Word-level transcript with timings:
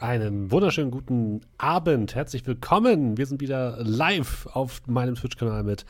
Einen 0.00 0.52
wunderschönen 0.52 0.92
guten 0.92 1.40
Abend. 1.58 2.14
Herzlich 2.14 2.46
willkommen. 2.46 3.18
Wir 3.18 3.26
sind 3.26 3.40
wieder 3.40 3.78
live 3.82 4.46
auf 4.46 4.80
meinem 4.86 5.16
Twitch-Kanal 5.16 5.64
mit 5.64 5.86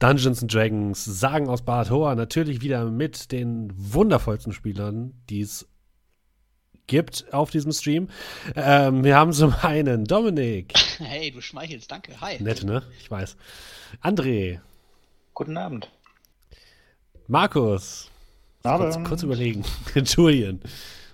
Dungeons 0.00 0.44
Dragons, 0.48 1.04
Sagen 1.04 1.48
aus 1.48 1.62
Baratoa. 1.62 2.16
Natürlich 2.16 2.60
wieder 2.60 2.86
mit 2.86 3.30
den 3.30 3.72
wundervollsten 3.76 4.52
Spielern, 4.52 5.12
die 5.30 5.42
es 5.42 5.68
gibt 6.88 7.32
auf 7.32 7.50
diesem 7.52 7.70
Stream. 7.70 8.08
Ähm, 8.56 9.04
wir 9.04 9.14
haben 9.14 9.32
zum 9.32 9.54
einen 9.62 10.04
Dominik. 10.06 10.74
Hey, 10.98 11.32
du 11.32 11.40
schmeichelst, 11.40 11.90
danke. 11.90 12.20
Hi. 12.20 12.40
Nett, 12.40 12.62
ne? 12.62 12.82
Ich 13.00 13.10
weiß. 13.10 13.36
André. 14.02 14.60
Guten 15.34 15.56
Abend. 15.56 15.90
Markus. 17.26 18.08
Kurz, 18.62 18.98
kurz 19.02 19.22
überlegen. 19.24 19.64
Julian. 19.94 20.60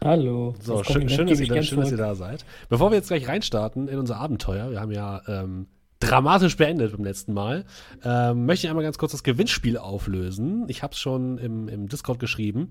Hallo. 0.05 0.55
So, 0.61 0.85
schön, 0.85 1.09
schön, 1.09 1.27
dass, 1.27 1.41
ihr, 1.41 1.49
da, 1.49 1.63
schön 1.63 1.81
dass, 1.81 1.91
ihr, 1.91 1.97
da, 1.97 2.15
seid. 2.15 2.45
Bevor 2.69 2.91
wir 2.91 2.97
jetzt 2.97 3.09
gleich 3.09 3.27
reinstarten 3.27 3.89
in 3.89 3.99
unser 3.99 4.17
Abenteuer, 4.17 4.71
wir 4.71 4.81
haben 4.81 4.93
ja 4.93 5.23
ähm, 5.27 5.67
dramatisch 5.99 6.57
beendet 6.57 6.93
beim 6.93 7.05
letzten 7.05 7.33
Mal, 7.33 7.65
ähm, 8.05 8.47
möchte 8.47 8.67
ich 8.67 8.71
einmal 8.71 8.85
ganz 8.85 8.99
kurz 8.99 9.13
das 9.13 9.25
Gewinnspiel 9.25 9.77
auflösen. 9.77 10.67
Ich 10.69 10.83
habe 10.83 10.93
es 10.93 11.01
schon 11.01 11.39
im, 11.39 11.69
im, 11.69 11.89
Discord 11.89 12.21
geschrieben. 12.21 12.69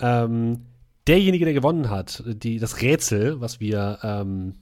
Ähm, 0.00 0.66
derjenige, 1.08 1.44
der 1.44 1.54
gewonnen 1.54 1.90
hat, 1.90 2.22
die, 2.26 2.58
das 2.60 2.80
Rätsel, 2.80 3.40
was 3.40 3.58
wir 3.58 3.98
ähm, 4.04 4.54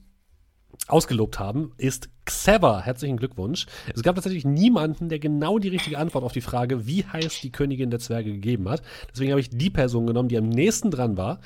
ausgelobt 0.87 1.37
haben, 1.37 1.73
ist 1.77 2.09
Xever. 2.25 2.81
Herzlichen 2.81 3.17
Glückwunsch. 3.17 3.67
Es 3.93 4.01
gab 4.01 4.15
tatsächlich 4.15 4.45
niemanden, 4.45 5.09
der 5.09 5.19
genau 5.19 5.59
die 5.59 5.67
richtige 5.67 5.99
Antwort 5.99 6.23
auf 6.23 6.31
die 6.31 6.41
Frage, 6.41 6.87
wie 6.87 7.03
heißt 7.05 7.43
die 7.43 7.51
Königin 7.51 7.91
der 7.91 7.99
Zwerge 7.99 8.31
gegeben 8.31 8.67
hat. 8.69 8.81
Deswegen 9.11 9.31
habe 9.31 9.41
ich 9.41 9.49
die 9.49 9.69
Person 9.69 10.07
genommen, 10.07 10.29
die 10.29 10.37
am 10.37 10.49
nächsten 10.49 10.89
dran 10.89 11.17
war. 11.17 11.39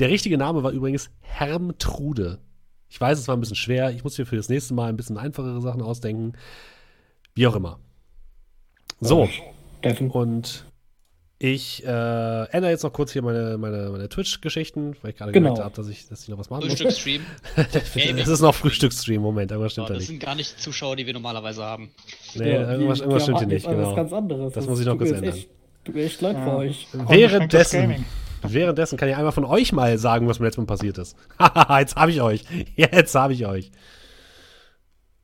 Der 0.00 0.08
richtige 0.08 0.38
Name 0.38 0.62
war 0.62 0.72
übrigens 0.72 1.10
Hermtrude. 1.20 2.38
Ich 2.88 2.98
weiß, 2.98 3.18
es 3.18 3.28
war 3.28 3.36
ein 3.36 3.40
bisschen 3.40 3.56
schwer. 3.56 3.90
Ich 3.90 4.02
muss 4.02 4.18
mir 4.18 4.24
für 4.24 4.36
das 4.36 4.48
nächste 4.48 4.72
Mal 4.72 4.88
ein 4.88 4.96
bisschen 4.96 5.18
einfachere 5.18 5.60
Sachen 5.60 5.82
ausdenken. 5.82 6.32
Wie 7.34 7.46
auch 7.46 7.54
immer. 7.54 7.78
So. 9.00 9.28
Und 10.12 10.64
ich 11.38 11.84
äh, 11.84 12.44
ändere 12.50 12.70
jetzt 12.70 12.82
noch 12.82 12.92
kurz 12.92 13.12
hier 13.12 13.22
meine, 13.22 13.58
meine, 13.58 13.90
meine 13.90 14.08
Twitch-Geschichten, 14.08 14.96
weil 15.02 15.12
ich 15.12 15.16
gerade 15.18 15.32
genau. 15.32 15.50
gemerkt 15.50 15.64
habe, 15.64 15.76
dass 15.76 15.88
ich, 15.88 16.08
dass 16.08 16.22
ich 16.22 16.28
noch 16.28 16.38
was 16.38 16.50
machen 16.50 16.64
muss. 16.64 16.78
Frühstücksstream. 16.78 17.22
das 18.16 18.28
ist 18.28 18.40
noch 18.40 18.54
Frühstücksstream, 18.54 19.22
Moment, 19.22 19.50
irgendwas 19.50 19.72
stimmt 19.72 19.88
ja, 19.88 19.94
da 19.94 19.98
nicht. 19.98 20.08
Das 20.08 20.08
sind 20.08 20.22
gar 20.22 20.34
nicht 20.34 20.60
Zuschauer, 20.60 20.96
die 20.96 21.06
wir 21.06 21.14
normalerweise 21.14 21.62
haben. 21.62 21.90
Nee, 22.34 22.52
ja, 22.52 22.72
irgendwas, 22.72 23.00
irgendwas 23.00 23.22
stimmt 23.22 23.38
hier 23.38 23.48
nicht, 23.48 23.66
genau. 23.66 23.94
ganz 23.94 24.12
anderes. 24.12 24.52
Das, 24.52 24.64
das 24.64 24.66
muss 24.66 24.80
ich 24.80 24.86
noch 24.86 24.98
kurz 24.98 25.10
ändern. 25.10 25.34
Echt, 25.34 25.48
tut 25.84 25.94
mir 25.94 26.04
echt 26.04 26.20
leid 26.20 26.36
ja. 26.36 26.44
für 26.44 26.56
euch. 26.56 26.88
Währenddessen, 26.92 28.04
Währenddessen 28.42 28.96
kann 28.96 29.08
ja 29.08 29.16
einmal 29.16 29.32
von 29.32 29.44
euch 29.44 29.72
mal 29.72 29.98
sagen, 29.98 30.26
was 30.26 30.38
mir 30.38 30.46
letztes 30.46 30.62
Mal 30.62 30.66
passiert 30.66 30.98
ist. 30.98 31.16
Haha, 31.38 31.80
jetzt 31.80 31.96
habe 31.96 32.10
ich 32.10 32.20
euch. 32.20 32.44
Jetzt 32.76 33.14
habe 33.14 33.32
ich 33.32 33.46
euch. 33.46 33.70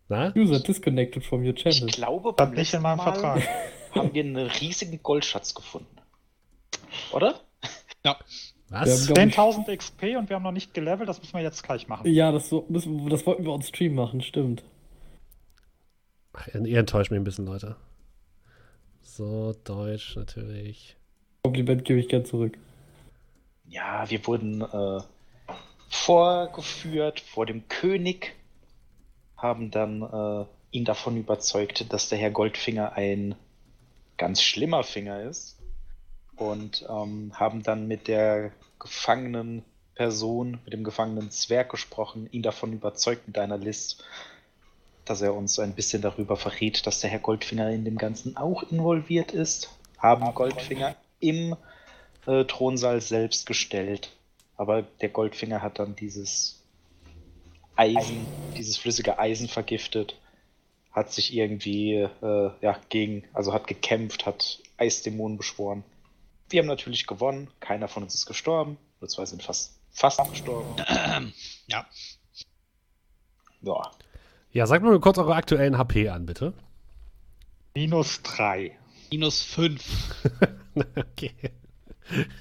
Na? 0.08 0.32
User 0.36 0.60
disconnected 0.60 1.24
from 1.24 1.44
your 1.44 1.54
channel. 1.54 1.88
Ich 1.88 1.96
glaube, 1.96 2.32
beim 2.32 2.54
in 2.54 2.82
meinem 2.82 2.98
Mal 2.98 3.02
Vertrag. 3.02 3.42
haben 3.94 4.14
wir 4.14 4.22
einen 4.22 4.36
riesigen 4.36 5.02
Goldschatz 5.02 5.54
gefunden. 5.54 5.96
Oder? 7.12 7.40
Ja. 8.04 8.16
Was? 8.68 9.08
10.000 9.08 9.74
XP 9.76 10.16
und 10.18 10.28
wir 10.28 10.36
haben 10.36 10.42
noch 10.42 10.52
nicht 10.52 10.74
gelevelt, 10.74 11.08
das 11.08 11.20
müssen 11.20 11.34
wir 11.34 11.42
jetzt 11.42 11.62
gleich 11.62 11.88
machen. 11.88 12.06
Ja, 12.12 12.32
das, 12.32 12.48
so, 12.48 12.66
müssen, 12.68 13.08
das 13.08 13.24
wollten 13.24 13.44
wir 13.44 13.52
on 13.52 13.62
Stream 13.62 13.94
machen, 13.94 14.20
stimmt. 14.20 14.64
Ach, 16.32 16.48
ihr 16.48 16.78
enttäuscht 16.78 17.10
mich 17.10 17.18
ein 17.18 17.24
bisschen, 17.24 17.46
Leute. 17.46 17.76
So, 19.02 19.54
Deutsch 19.64 20.16
natürlich. 20.16 20.96
Kompliment 21.44 21.84
gebe 21.84 22.00
ich 22.00 22.08
gern 22.08 22.24
zurück 22.24 22.58
ja, 23.68 24.08
wir 24.08 24.26
wurden 24.26 24.62
äh, 24.62 25.00
vorgeführt 25.88 27.20
vor 27.20 27.46
dem 27.46 27.68
König, 27.68 28.34
haben 29.36 29.70
dann 29.70 30.02
äh, 30.02 30.46
ihn 30.70 30.84
davon 30.84 31.16
überzeugt, 31.16 31.92
dass 31.92 32.08
der 32.08 32.18
Herr 32.18 32.30
Goldfinger 32.30 32.92
ein 32.94 33.34
ganz 34.16 34.42
schlimmer 34.42 34.82
Finger 34.82 35.22
ist 35.22 35.58
und 36.36 36.86
ähm, 36.88 37.32
haben 37.34 37.62
dann 37.62 37.86
mit 37.86 38.08
der 38.08 38.52
gefangenen 38.78 39.62
Person, 39.94 40.60
mit 40.64 40.72
dem 40.72 40.84
gefangenen 40.84 41.30
Zwerg 41.30 41.70
gesprochen, 41.70 42.28
ihn 42.30 42.42
davon 42.42 42.72
überzeugt 42.72 43.26
mit 43.26 43.38
einer 43.38 43.58
List, 43.58 44.04
dass 45.04 45.22
er 45.22 45.34
uns 45.34 45.58
ein 45.58 45.74
bisschen 45.74 46.02
darüber 46.02 46.36
verrät, 46.36 46.86
dass 46.86 47.00
der 47.00 47.10
Herr 47.10 47.20
Goldfinger 47.20 47.70
in 47.70 47.84
dem 47.84 47.96
Ganzen 47.96 48.36
auch 48.36 48.62
involviert 48.64 49.32
ist, 49.32 49.70
haben 49.98 50.34
Goldfinger 50.34 50.96
im 51.20 51.56
äh, 52.26 52.44
Thronsaal 52.44 53.00
selbst 53.00 53.46
gestellt. 53.46 54.10
Aber 54.56 54.82
der 54.82 55.08
Goldfinger 55.08 55.62
hat 55.62 55.78
dann 55.78 55.96
dieses 55.96 56.62
Eisen, 57.76 58.26
dieses 58.56 58.78
flüssige 58.78 59.18
Eisen 59.18 59.48
vergiftet, 59.48 60.18
hat 60.92 61.12
sich 61.12 61.34
irgendwie 61.34 61.94
äh, 61.94 62.50
ja, 62.62 62.80
gegen, 62.88 63.24
also 63.34 63.52
hat 63.52 63.66
gekämpft, 63.66 64.24
hat 64.24 64.60
Eisdämonen 64.78 65.36
beschworen. 65.36 65.84
Wir 66.48 66.60
haben 66.60 66.68
natürlich 66.68 67.06
gewonnen, 67.06 67.48
keiner 67.60 67.88
von 67.88 68.02
uns 68.02 68.14
ist 68.14 68.26
gestorben, 68.26 68.78
nur 69.00 69.08
zwei 69.08 69.26
sind 69.26 69.42
fast, 69.42 69.78
fast 69.90 70.20
gestorben. 70.30 70.74
Ja. 71.68 71.84
Ja. 73.60 73.90
Ja, 74.52 74.66
sagt 74.68 74.84
mal 74.84 75.00
kurz 75.00 75.18
eure 75.18 75.34
aktuellen 75.34 75.76
HP 75.76 76.08
an, 76.08 76.26
bitte. 76.26 76.54
Minus 77.74 78.22
3. 78.22 78.78
Minus 79.10 79.42
5. 79.42 79.82
okay. 80.96 81.34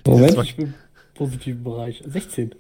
Moment, 0.06 0.38
ich 0.44 0.56
bin 0.56 0.68
im 0.68 0.74
positiven 1.14 1.64
Bereich. 1.64 2.04
16. 2.06 2.56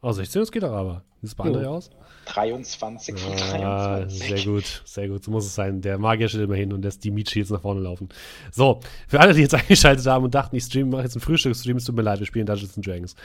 Oh, 0.00 0.12
16, 0.12 0.42
das 0.42 0.52
geht 0.52 0.62
doch 0.62 0.72
aber. 0.72 1.02
Wie 1.20 1.26
sieht 1.26 1.32
es 1.32 1.34
bei 1.34 1.44
anderen 1.44 1.66
aus? 1.66 1.90
23 2.26 3.18
von 3.18 3.32
ah, 3.32 3.98
23. 4.00 4.28
Sehr 4.28 4.52
gut, 4.52 4.82
sehr 4.84 5.08
gut. 5.08 5.24
So 5.24 5.30
muss 5.30 5.46
es 5.46 5.54
sein. 5.54 5.80
Der 5.80 5.98
Magier 5.98 6.28
steht 6.28 6.42
immer 6.42 6.54
hin 6.54 6.72
und 6.72 6.82
lässt 6.82 7.02
die 7.02 7.10
Michi 7.10 7.40
jetzt 7.40 7.50
nach 7.50 7.62
vorne 7.62 7.80
laufen. 7.80 8.08
So, 8.52 8.80
für 9.08 9.18
alle, 9.18 9.34
die 9.34 9.40
jetzt 9.40 9.54
eingeschaltet 9.56 10.06
haben 10.06 10.24
und 10.24 10.34
dachten, 10.34 10.54
ich 10.54 10.64
stream, 10.64 10.90
mache 10.90 11.02
jetzt 11.02 11.16
einen 11.16 11.22
Frühstücksstream, 11.22 11.78
es 11.78 11.84
tut 11.84 11.96
mir 11.96 12.02
leid, 12.02 12.20
wir 12.20 12.26
spielen 12.26 12.46
Dungeons 12.46 12.74
Dragons. 12.76 13.16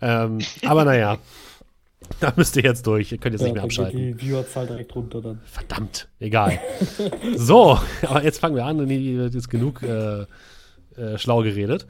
Ähm, 0.00 0.38
aber 0.64 0.84
naja, 0.84 1.18
da 2.20 2.32
müsst 2.36 2.56
ihr 2.56 2.62
jetzt 2.62 2.86
durch. 2.86 3.10
Ihr 3.10 3.18
könnt 3.18 3.32
jetzt 3.32 3.40
ja, 3.40 3.46
nicht 3.46 3.54
mehr 3.54 3.64
abschalten. 3.64 3.98
Die 3.98 4.14
Viewerzahl 4.14 4.66
direkt 4.66 4.94
runter 4.94 5.20
dann. 5.20 5.40
Verdammt, 5.44 6.08
egal. 6.20 6.60
so, 7.36 7.78
aber 8.02 8.22
jetzt 8.22 8.38
fangen 8.38 8.54
wir 8.54 8.64
an 8.64 8.80
und 8.80 8.90
jetzt 8.90 9.50
genug. 9.50 9.82
Äh, 9.82 10.26
äh, 10.96 11.18
schlau 11.18 11.42
geredet. 11.42 11.86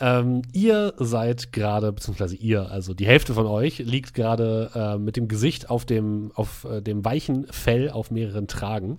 Ähm, 0.00 0.42
ihr 0.52 0.94
seid 0.98 1.52
gerade, 1.52 1.92
beziehungsweise 1.92 2.36
ihr, 2.36 2.70
also 2.70 2.94
die 2.94 3.06
Hälfte 3.06 3.34
von 3.34 3.46
euch, 3.46 3.78
liegt 3.78 4.14
gerade 4.14 4.70
äh, 4.74 4.98
mit 4.98 5.16
dem 5.16 5.28
Gesicht 5.28 5.70
auf 5.70 5.84
dem, 5.84 6.32
auf 6.34 6.64
äh, 6.64 6.80
dem 6.80 7.04
weichen 7.04 7.46
Fell 7.50 7.90
auf 7.90 8.10
mehreren 8.10 8.48
Tragen. 8.48 8.98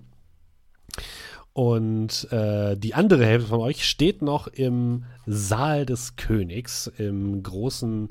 Und 1.52 2.32
äh, 2.32 2.76
die 2.76 2.94
andere 2.94 3.24
Hälfte 3.24 3.48
von 3.48 3.60
euch 3.60 3.88
steht 3.88 4.22
noch 4.22 4.48
im 4.48 5.04
Saal 5.24 5.86
des 5.86 6.16
Königs, 6.16 6.88
im 6.98 7.42
großen 7.44 8.08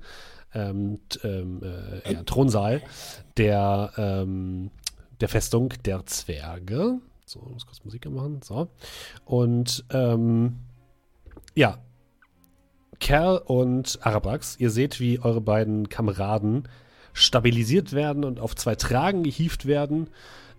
ähm, 0.54 1.00
ähm, 1.24 1.62
äh, 1.62 2.14
ja, 2.14 2.24
Thronsaal 2.24 2.82
der, 3.38 3.92
ähm, 3.98 4.72
der 5.20 5.28
Festung 5.28 5.74
der 5.84 6.06
Zwerge. 6.06 7.00
So, 7.26 7.40
muss 7.52 7.66
kurz 7.66 7.84
Musik 7.84 8.10
machen. 8.10 8.42
So. 8.44 8.70
Und 9.26 9.84
ähm, 9.90 10.60
ja. 11.56 11.78
Kerl 13.00 13.38
und 13.38 14.00
Arabrax, 14.02 14.56
ihr 14.60 14.70
seht, 14.70 15.00
wie 15.00 15.20
eure 15.20 15.42
beiden 15.42 15.90
Kameraden 15.90 16.70
stabilisiert 17.12 17.94
werden 17.94 18.24
und 18.24 18.40
auf 18.40 18.56
zwei 18.56 18.76
Tragen 18.76 19.24
gehievt 19.24 19.66
werden. 19.66 20.10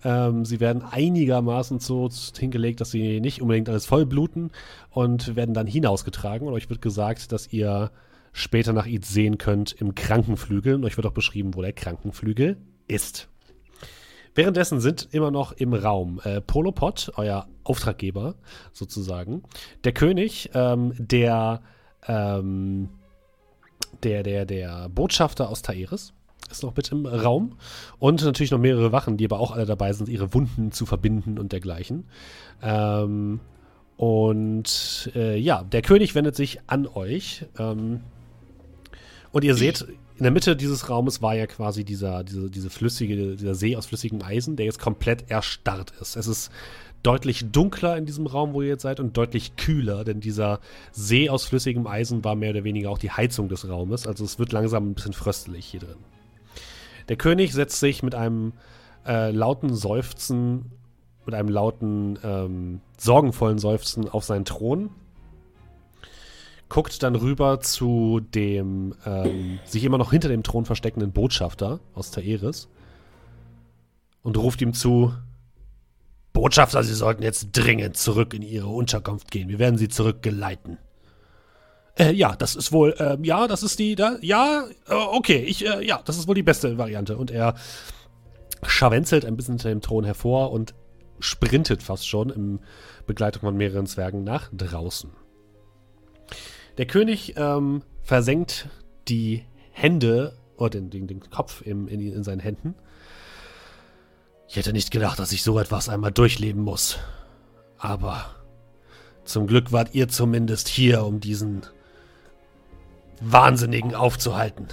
Ähm, 0.05 0.45
sie 0.45 0.61
werden 0.61 0.83
einigermaßen 0.83 1.81
so 1.81 2.09
hingelegt, 2.39 2.81
dass 2.81 2.91
sie 2.91 3.21
nicht 3.21 3.41
unbedingt 3.41 3.69
alles 3.69 3.87
vollbluten 3.87 4.51
und 4.91 5.35
werden 5.37 5.55
dann 5.55 5.67
hinausgetragen. 5.67 6.47
Und 6.47 6.55
euch 6.55 6.69
wird 6.69 6.83
gesagt, 6.83 7.33
dass 7.33 7.53
ihr 7.53 7.91
später 8.33 8.73
nach 8.73 8.87
Id 8.87 9.07
sehen 9.07 9.39
könnt 9.39 9.73
im 9.73 9.95
Krankenflügel. 9.95 10.75
Und 10.75 10.85
euch 10.85 10.97
wird 10.97 11.07
auch 11.07 11.13
beschrieben, 11.13 11.55
wo 11.55 11.63
der 11.63 11.73
Krankenflügel 11.73 12.59
ist. 12.87 13.29
Währenddessen 14.35 14.81
sind 14.81 15.09
immer 15.13 15.31
noch 15.31 15.53
im 15.53 15.75
Raum 15.75 16.21
äh, 16.25 16.41
Polopod, 16.41 17.13
euer 17.17 17.47
Auftraggeber 17.63 18.35
sozusagen, 18.73 19.43
der 19.85 19.93
König, 19.93 20.51
ähm, 20.55 20.93
der, 20.99 21.63
ähm, 22.07 22.89
der, 24.03 24.23
der, 24.23 24.45
der 24.45 24.89
Botschafter 24.89 25.49
aus 25.49 25.63
Taeris 25.63 26.13
ist 26.51 26.63
noch 26.63 26.77
mit 26.77 26.91
im 26.93 27.07
Raum 27.07 27.57
und 27.99 28.23
natürlich 28.23 28.51
noch 28.51 28.59
mehrere 28.59 28.93
Wachen, 28.93 29.17
die 29.17 29.25
aber 29.25 29.41
auch 29.41 29.53
alle 29.53 29.67
dabei 29.67 29.93
sind, 29.93 30.09
ihre 30.09 30.35
Wunden 30.35 30.73
zu 30.73 30.87
verbinden 30.87 31.39
und 31.39 31.53
dergleichen. 31.53 32.05
Ähm, 32.63 33.41
und 33.97 35.11
äh, 35.15 35.39
ja, 35.39 35.63
der 35.63 35.83
König 35.83 36.15
wendet 36.15 36.37
sich 36.37 36.61
an 36.67 36.87
euch. 36.87 37.47
Ähm, 37.59 38.01
und 39.33 39.45
ihr 39.45 39.55
seht, 39.55 39.87
in 40.17 40.23
der 40.23 40.31
Mitte 40.31 40.55
dieses 40.55 40.89
Raumes 40.89 41.23
war 41.23 41.35
ja 41.35 41.47
quasi 41.47 41.85
dieser, 41.85 42.23
diese, 42.23 42.49
diese 42.49 42.71
flüssige, 42.71 43.35
dieser 43.35 43.55
See 43.55 43.77
aus 43.77 43.87
flüssigem 43.87 44.23
Eisen, 44.23 44.57
der 44.57 44.67
jetzt 44.67 44.79
komplett 44.79 45.31
erstarrt 45.31 45.93
ist. 46.01 46.17
Es 46.17 46.29
ist 46.29 46.53
deutlich 47.03 47.51
dunkler 47.51 47.97
in 47.97 48.07
diesem 48.07 48.27
Raum, 48.27 48.55
wo 48.55 48.63
ihr 48.63 48.69
jetzt 48.69 48.83
seid, 48.83 49.01
und 49.01 49.17
deutlich 49.17 49.57
kühler, 49.57 50.05
denn 50.05 50.21
dieser 50.21 50.61
See 50.93 51.29
aus 51.29 51.45
flüssigem 51.45 51.87
Eisen 51.87 52.25
war 52.25 52.37
mehr 52.37 52.51
oder 52.51 52.65
weniger 52.65 52.91
auch 52.91 52.99
die 52.99 53.11
Heizung 53.11 53.49
des 53.49 53.69
Raumes. 53.69 54.07
Also 54.07 54.25
es 54.25 54.39
wird 54.39 54.53
langsam 54.53 54.91
ein 54.91 54.95
bisschen 54.95 55.13
fröstelig 55.13 55.67
hier 55.67 55.81
drin. 55.81 55.99
Der 57.09 57.17
König 57.17 57.53
setzt 57.53 57.81
sich 57.81 58.03
mit 58.03 58.15
einem 58.15 58.53
äh, 59.07 59.31
lauten 59.33 59.75
Seufzen, 59.75 60.71
mit 61.27 61.35
einem 61.35 61.49
lauten, 61.49 62.19
ähm, 62.23 62.81
sorgenvollen 62.97 63.59
Seufzen 63.59 64.09
auf 64.09 64.25
seinen 64.25 64.45
Thron, 64.45 64.91
guckt 66.69 67.03
dann 67.03 67.15
rüber 67.15 67.61
zu 67.61 68.21
dem 68.21 68.95
ähm, 69.07 69.59
sich 69.65 69.85
immer 69.85 69.99
noch 69.99 70.11
hinter 70.11 70.29
dem 70.29 70.43
Thron 70.43 70.65
versteckenden 70.65 71.13
Botschafter 71.13 71.81
aus 71.95 72.11
Taeris 72.11 72.69
und 74.23 74.37
ruft 74.37 74.63
ihm 74.63 74.75
zu: 74.75 75.13
Botschafter, 76.33 76.83
Sie 76.83 76.95
sollten 76.95 77.23
jetzt 77.23 77.49
dringend 77.53 77.97
zurück 77.97 78.35
in 78.35 78.43
Ihre 78.43 78.69
Unterkunft 78.69 79.31
gehen. 79.31 79.49
Wir 79.49 79.59
werden 79.59 79.79
Sie 79.79 79.89
zurückgeleiten. 79.89 80.79
Äh, 81.97 82.13
ja, 82.13 82.35
das 82.35 82.57
ist 82.57 82.73
wohl, 82.73 82.95
äh, 82.99 83.17
ja, 83.23 83.47
das 83.47 83.63
ist 83.63 83.79
die, 83.79 83.95
da, 83.95 84.17
ja, 84.21 84.65
äh, 84.89 84.95
okay, 84.95 85.39
ich, 85.39 85.65
äh, 85.65 85.87
ja, 85.87 86.01
das 86.05 86.19
ist 86.19 86.27
wohl 86.27 86.35
die 86.35 86.43
beste 86.43 86.77
Variante. 86.77 87.17
Und 87.17 87.31
er 87.31 87.55
scharwenzelt 88.65 89.25
ein 89.25 89.37
bisschen 89.37 89.55
hinter 89.55 89.69
dem 89.69 89.81
Thron 89.81 90.05
hervor 90.05 90.51
und 90.51 90.75
sprintet 91.21 91.83
fast 91.83 92.09
schon 92.09 92.31
in 92.31 92.61
Begleitung 93.07 93.43
von 93.43 93.57
mehreren 93.57 93.87
Zwergen 93.87 94.25
nach 94.25 94.51
draußen. 94.53 95.11
Der 96.79 96.87
König 96.87 97.35
ähm, 97.37 97.83
versenkt 98.03 98.69
die 99.09 99.45
Hände 99.71 100.37
oder 100.57 100.71
den, 100.71 100.91
den, 100.91 101.07
den 101.07 101.21
Kopf 101.31 101.63
im, 101.63 101.89
in, 101.89 102.01
in 102.01 102.25
seinen 102.25 102.41
Händen. 102.41 102.75
Ich 104.49 104.57
hätte 104.57 104.73
nicht 104.73 104.91
gedacht, 104.91 105.19
dass 105.19 105.33
ich 105.33 105.43
so 105.43 105.59
etwas 105.59 105.89
einmal 105.89 106.13
durchleben 106.13 106.63
muss. 106.63 106.99
Aber 107.79 108.27
zum 109.25 109.47
Glück 109.47 109.73
wart 109.73 109.95
ihr 109.95 110.09
zumindest 110.09 110.69
hier, 110.69 111.05
um 111.05 111.21
diesen 111.21 111.63
Wahnsinnigen 113.21 113.95
aufzuhalten. 113.95 114.69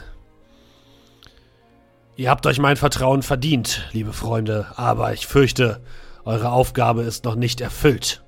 Ihr 2.15 2.29
habt 2.29 2.45
euch 2.45 2.59
mein 2.59 2.77
Vertrauen 2.77 3.23
verdient, 3.23 3.87
liebe 3.93 4.13
Freunde, 4.13 4.67
aber 4.75 5.13
ich 5.13 5.25
fürchte, 5.25 5.81
eure 6.25 6.51
Aufgabe 6.51 7.03
ist 7.03 7.23
noch 7.25 7.35
nicht 7.35 7.61
erfüllt. 7.61 8.23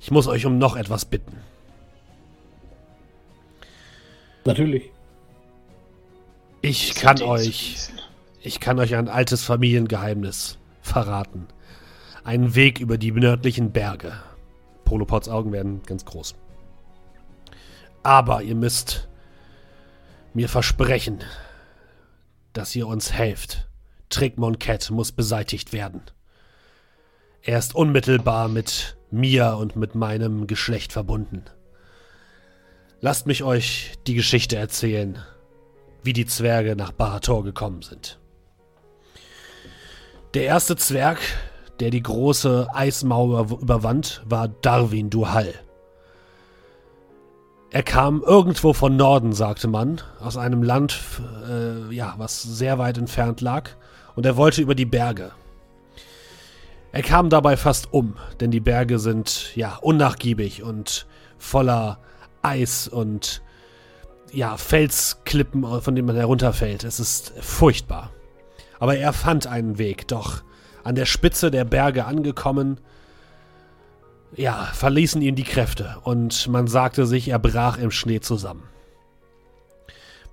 Ich 0.00 0.10
muss 0.10 0.26
euch 0.26 0.44
um 0.44 0.58
noch 0.58 0.76
etwas 0.76 1.04
bitten. 1.04 1.36
Natürlich. 4.48 4.90
Ich 6.62 6.94
kann 6.94 7.20
euch, 7.20 7.90
ich 8.40 8.60
kann 8.60 8.78
euch 8.78 8.94
ein 8.94 9.10
altes 9.10 9.44
Familiengeheimnis 9.44 10.56
verraten. 10.80 11.48
Einen 12.24 12.54
Weg 12.54 12.80
über 12.80 12.96
die 12.96 13.12
nördlichen 13.12 13.72
Berge. 13.72 14.14
Polopods 14.86 15.28
Augen 15.28 15.52
werden 15.52 15.82
ganz 15.84 16.06
groß. 16.06 16.34
Aber 18.02 18.42
ihr 18.42 18.54
müsst 18.54 19.10
mir 20.32 20.48
versprechen, 20.48 21.18
dass 22.54 22.74
ihr 22.74 22.86
uns 22.86 23.12
helft. 23.12 23.68
Trickmon 24.08 24.58
Cat 24.58 24.90
muss 24.90 25.12
beseitigt 25.12 25.74
werden. 25.74 26.00
Er 27.42 27.58
ist 27.58 27.74
unmittelbar 27.74 28.48
mit 28.48 28.96
mir 29.10 29.58
und 29.58 29.76
mit 29.76 29.94
meinem 29.94 30.46
Geschlecht 30.46 30.94
verbunden. 30.94 31.44
Lasst 33.00 33.26
mich 33.28 33.44
euch 33.44 33.92
die 34.08 34.14
Geschichte 34.14 34.56
erzählen, 34.56 35.18
wie 36.02 36.12
die 36.12 36.26
Zwerge 36.26 36.74
nach 36.74 36.90
Barator 36.90 37.44
gekommen 37.44 37.82
sind. 37.82 38.18
Der 40.34 40.44
erste 40.44 40.74
Zwerg, 40.74 41.20
der 41.78 41.90
die 41.90 42.02
große 42.02 42.66
Eismauer 42.74 43.60
überwand, 43.60 44.22
war 44.26 44.48
Darwin 44.48 45.10
Duhal. 45.10 45.54
Er 47.70 47.84
kam 47.84 48.22
irgendwo 48.22 48.72
von 48.72 48.96
Norden, 48.96 49.32
sagte 49.32 49.68
man, 49.68 50.00
aus 50.18 50.36
einem 50.36 50.64
Land, 50.64 50.98
äh, 51.48 51.94
ja, 51.94 52.14
was 52.18 52.42
sehr 52.42 52.78
weit 52.78 52.98
entfernt 52.98 53.40
lag, 53.40 53.70
und 54.16 54.26
er 54.26 54.36
wollte 54.36 54.60
über 54.60 54.74
die 54.74 54.86
Berge. 54.86 55.30
Er 56.90 57.02
kam 57.02 57.30
dabei 57.30 57.56
fast 57.56 57.92
um, 57.92 58.16
denn 58.40 58.50
die 58.50 58.60
Berge 58.60 58.98
sind, 58.98 59.54
ja, 59.54 59.76
unnachgiebig 59.76 60.64
und 60.64 61.06
voller 61.36 62.00
Eis 62.48 62.88
und, 62.88 63.42
ja, 64.32 64.56
Felsklippen, 64.56 65.64
von 65.82 65.94
denen 65.94 66.06
man 66.06 66.16
herunterfällt. 66.16 66.84
Es 66.84 66.98
ist 67.00 67.32
furchtbar. 67.40 68.10
Aber 68.78 68.96
er 68.96 69.12
fand 69.12 69.46
einen 69.46 69.78
Weg, 69.78 70.08
doch 70.08 70.42
an 70.84 70.94
der 70.94 71.06
Spitze 71.06 71.50
der 71.50 71.64
Berge 71.64 72.06
angekommen, 72.06 72.80
ja, 74.36 74.70
verließen 74.74 75.22
ihn 75.22 75.36
die 75.36 75.44
Kräfte 75.44 75.96
und 76.04 76.48
man 76.48 76.66
sagte 76.66 77.06
sich, 77.06 77.28
er 77.28 77.38
brach 77.38 77.78
im 77.78 77.90
Schnee 77.90 78.20
zusammen. 78.20 78.62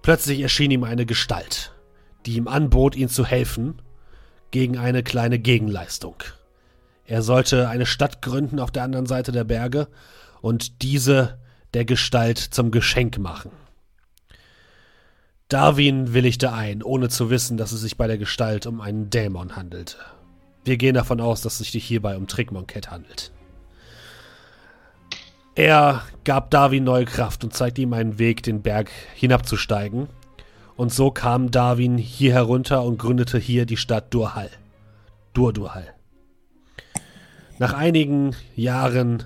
Plötzlich 0.01 0.41
erschien 0.41 0.71
ihm 0.71 0.83
eine 0.83 1.05
Gestalt, 1.05 1.73
die 2.25 2.35
ihm 2.35 2.47
anbot, 2.47 2.95
ihn 2.95 3.09
zu 3.09 3.25
helfen, 3.25 3.81
gegen 4.51 4.77
eine 4.77 5.03
kleine 5.03 5.39
Gegenleistung. 5.39 6.15
Er 7.05 7.21
sollte 7.21 7.69
eine 7.69 7.85
Stadt 7.85 8.21
gründen 8.21 8.59
auf 8.59 8.71
der 8.71 8.83
anderen 8.83 9.05
Seite 9.05 9.31
der 9.31 9.43
Berge 9.43 9.87
und 10.41 10.81
diese 10.81 11.39
der 11.75 11.83
Gestalt 11.83 12.39
zum 12.39 12.71
Geschenk 12.71 13.19
machen. 13.19 13.51
Darwin 15.49 16.13
willigte 16.13 16.53
ein, 16.53 16.81
ohne 16.81 17.09
zu 17.09 17.29
wissen, 17.29 17.57
dass 17.57 17.73
es 17.73 17.81
sich 17.81 17.97
bei 17.97 18.07
der 18.07 18.17
Gestalt 18.17 18.65
um 18.65 18.79
einen 18.79 19.09
Dämon 19.09 19.57
handelte. 19.57 19.97
Wir 20.63 20.77
gehen 20.77 20.95
davon 20.95 21.19
aus, 21.19 21.41
dass 21.41 21.59
es 21.59 21.73
sich 21.73 21.83
hierbei 21.83 22.15
um 22.15 22.27
Trickmonket 22.27 22.91
handelt. 22.91 23.33
Er 25.53 26.03
gab 26.23 26.49
Darwin 26.49 26.85
neue 26.85 27.03
Kraft 27.03 27.43
und 27.43 27.53
zeigte 27.53 27.81
ihm 27.81 27.91
einen 27.91 28.19
Weg, 28.19 28.41
den 28.41 28.61
Berg 28.61 28.89
hinabzusteigen. 29.13 30.07
Und 30.77 30.93
so 30.93 31.11
kam 31.11 31.51
Darwin 31.51 31.97
hier 31.97 32.31
herunter 32.31 32.83
und 32.83 32.97
gründete 32.97 33.37
hier 33.37 33.65
die 33.65 33.77
Stadt 33.77 34.13
Durhal. 34.13 34.49
Durdurhal. 35.33 35.93
Nach 37.59 37.73
einigen 37.73 38.33
Jahren 38.55 39.23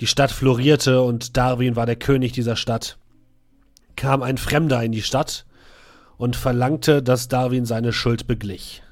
die 0.00 0.06
Stadt 0.06 0.30
florierte 0.30 1.02
und 1.02 1.36
Darwin 1.36 1.76
war 1.76 1.86
der 1.86 1.96
König 1.96 2.32
dieser 2.32 2.56
Stadt, 2.56 2.98
kam 3.96 4.22
ein 4.22 4.38
Fremder 4.38 4.82
in 4.82 4.92
die 4.92 5.02
Stadt 5.02 5.46
und 6.16 6.36
verlangte, 6.36 7.02
dass 7.02 7.28
Darwin 7.28 7.64
seine 7.64 7.92
Schuld 7.92 8.26
beglich. 8.26 8.82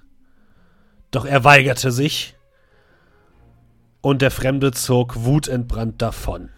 Doch 1.11 1.25
er 1.25 1.45
weigerte 1.45 1.91
sich 1.91 2.35
und 4.01 4.23
der 4.23 4.31
Fremde 4.31 4.73
zog 4.73 5.25
wutentbrannt 5.25 6.01
davon. 6.01 6.51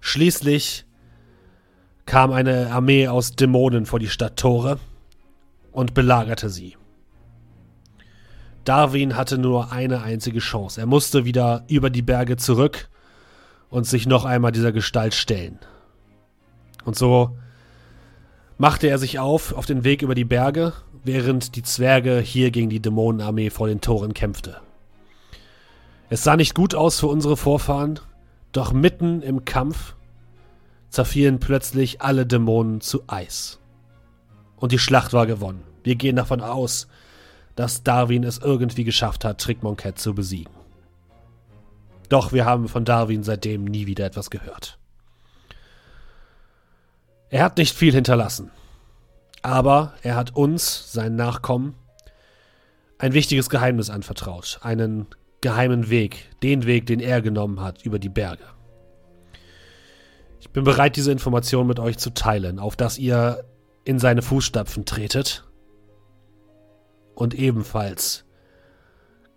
Schließlich 0.00 0.84
kam 2.06 2.32
eine 2.32 2.70
Armee 2.70 3.08
aus 3.08 3.32
Dämonen 3.32 3.86
vor 3.86 3.98
die 3.98 4.08
Stadttore 4.08 4.78
und 5.72 5.94
belagerte 5.94 6.48
sie. 6.48 6.76
Darwin 8.66 9.16
hatte 9.16 9.38
nur 9.38 9.72
eine 9.72 10.02
einzige 10.02 10.40
Chance. 10.40 10.80
Er 10.80 10.86
musste 10.86 11.24
wieder 11.24 11.64
über 11.68 11.88
die 11.88 12.02
Berge 12.02 12.36
zurück 12.36 12.88
und 13.70 13.86
sich 13.86 14.06
noch 14.06 14.24
einmal 14.24 14.52
dieser 14.52 14.72
Gestalt 14.72 15.14
stellen. 15.14 15.58
Und 16.84 16.96
so 16.96 17.36
machte 18.58 18.88
er 18.88 18.98
sich 18.98 19.18
auf 19.18 19.52
auf 19.52 19.66
den 19.66 19.84
Weg 19.84 20.02
über 20.02 20.14
die 20.14 20.24
Berge, 20.24 20.72
während 21.04 21.54
die 21.54 21.62
Zwerge 21.62 22.18
hier 22.18 22.50
gegen 22.50 22.68
die 22.68 22.80
Dämonenarmee 22.80 23.50
vor 23.50 23.68
den 23.68 23.80
Toren 23.80 24.14
kämpfte. 24.14 24.60
Es 26.08 26.24
sah 26.24 26.36
nicht 26.36 26.54
gut 26.54 26.74
aus 26.74 26.98
für 27.00 27.06
unsere 27.06 27.36
Vorfahren, 27.36 28.00
doch 28.50 28.72
mitten 28.72 29.22
im 29.22 29.44
Kampf 29.44 29.94
zerfielen 30.88 31.38
plötzlich 31.38 32.00
alle 32.02 32.26
Dämonen 32.26 32.80
zu 32.80 33.04
Eis. 33.06 33.60
Und 34.56 34.72
die 34.72 34.78
Schlacht 34.78 35.12
war 35.12 35.26
gewonnen. 35.26 35.62
Wir 35.84 35.94
gehen 35.94 36.16
davon 36.16 36.40
aus, 36.40 36.88
dass 37.56 37.82
Darwin 37.82 38.22
es 38.22 38.38
irgendwie 38.38 38.84
geschafft 38.84 39.24
hat, 39.24 39.40
Trickmonket 39.40 39.98
zu 39.98 40.14
besiegen. 40.14 40.52
Doch 42.08 42.32
wir 42.32 42.44
haben 42.44 42.68
von 42.68 42.84
Darwin 42.84 43.24
seitdem 43.24 43.64
nie 43.64 43.86
wieder 43.86 44.06
etwas 44.06 44.30
gehört. 44.30 44.78
Er 47.30 47.42
hat 47.42 47.56
nicht 47.56 47.74
viel 47.74 47.92
hinterlassen, 47.92 48.52
aber 49.42 49.94
er 50.02 50.14
hat 50.14 50.36
uns, 50.36 50.92
seinen 50.92 51.16
Nachkommen, 51.16 51.74
ein 52.98 53.14
wichtiges 53.14 53.50
Geheimnis 53.50 53.90
anvertraut, 53.90 54.60
einen 54.62 55.06
geheimen 55.40 55.90
Weg, 55.90 56.30
den 56.42 56.66
Weg, 56.66 56.86
den 56.86 57.00
er 57.00 57.20
genommen 57.20 57.60
hat 57.60 57.82
über 57.84 57.98
die 57.98 58.08
Berge. 58.08 58.44
Ich 60.40 60.50
bin 60.50 60.64
bereit, 60.64 60.96
diese 60.96 61.10
Information 61.10 61.66
mit 61.66 61.80
euch 61.80 61.98
zu 61.98 62.10
teilen, 62.10 62.58
auf 62.58 62.76
dass 62.76 62.98
ihr 62.98 63.44
in 63.84 63.98
seine 63.98 64.22
Fußstapfen 64.22 64.84
tretet 64.84 65.44
und 67.16 67.34
ebenfalls 67.34 68.24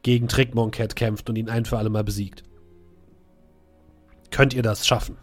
gegen 0.04 0.28
Trickmonket 0.28 0.96
kämpft 0.96 1.30
und 1.30 1.36
ihn 1.38 1.50
ein 1.50 1.66
für 1.66 1.78
alle 1.78 1.90
Mal 1.90 2.04
besiegt. 2.04 2.44
Könnt 4.30 4.54
ihr 4.54 4.62
das 4.62 4.86
schaffen? 4.86 5.18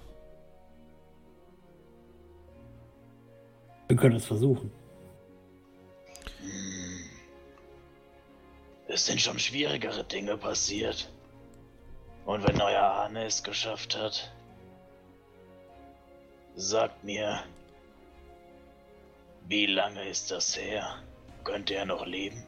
Wir 3.88 3.96
können 3.96 4.16
es 4.16 4.26
versuchen. 4.26 4.72
Es 8.88 9.06
sind 9.06 9.20
schon 9.20 9.38
schwierigere 9.38 10.02
Dinge 10.04 10.36
passiert. 10.36 11.12
Und 12.24 12.46
wenn 12.48 12.60
euer 12.60 12.82
Ahne 12.82 13.26
es 13.26 13.42
geschafft 13.42 13.96
hat, 13.96 14.32
sagt 16.56 17.04
mir, 17.04 17.44
Wie 19.48 19.66
lange 19.66 20.08
ist 20.08 20.32
das 20.32 20.56
her? 20.56 20.96
Könnte 21.46 21.74
er 21.74 21.86
noch 21.86 22.04
leben? 22.04 22.42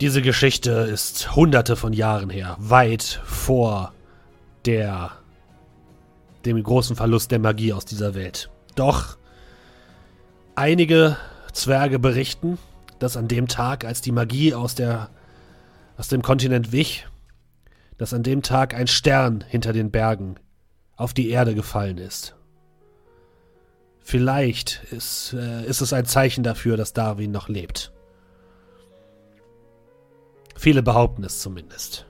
Diese 0.00 0.22
Geschichte 0.22 0.70
ist 0.70 1.34
hunderte 1.34 1.74
von 1.74 1.92
Jahren 1.92 2.30
her, 2.30 2.56
weit 2.60 3.20
vor 3.24 3.92
der 4.64 5.10
dem 6.44 6.62
großen 6.62 6.94
Verlust 6.94 7.32
der 7.32 7.40
Magie 7.40 7.72
aus 7.72 7.84
dieser 7.84 8.14
Welt. 8.14 8.48
Doch 8.76 9.18
einige 10.54 11.16
Zwerge 11.52 11.98
berichten, 11.98 12.58
dass 13.00 13.16
an 13.16 13.26
dem 13.26 13.48
Tag, 13.48 13.84
als 13.84 14.00
die 14.00 14.12
Magie 14.12 14.54
aus 14.54 14.76
der 14.76 15.10
aus 15.96 16.06
dem 16.08 16.22
Kontinent 16.22 16.70
wich, 16.70 17.08
dass 17.98 18.14
an 18.14 18.22
dem 18.22 18.42
Tag 18.42 18.74
ein 18.74 18.86
Stern 18.86 19.42
hinter 19.48 19.72
den 19.72 19.90
Bergen 19.90 20.36
auf 20.94 21.12
die 21.12 21.30
Erde 21.30 21.56
gefallen 21.56 21.98
ist. 21.98 22.35
Vielleicht 24.08 24.84
ist, 24.92 25.32
äh, 25.32 25.66
ist 25.66 25.80
es 25.80 25.92
ein 25.92 26.06
Zeichen 26.06 26.44
dafür, 26.44 26.76
dass 26.76 26.92
Darwin 26.92 27.32
noch 27.32 27.48
lebt. 27.48 27.92
Viele 30.56 30.80
behaupten 30.80 31.24
es 31.24 31.40
zumindest. 31.40 32.06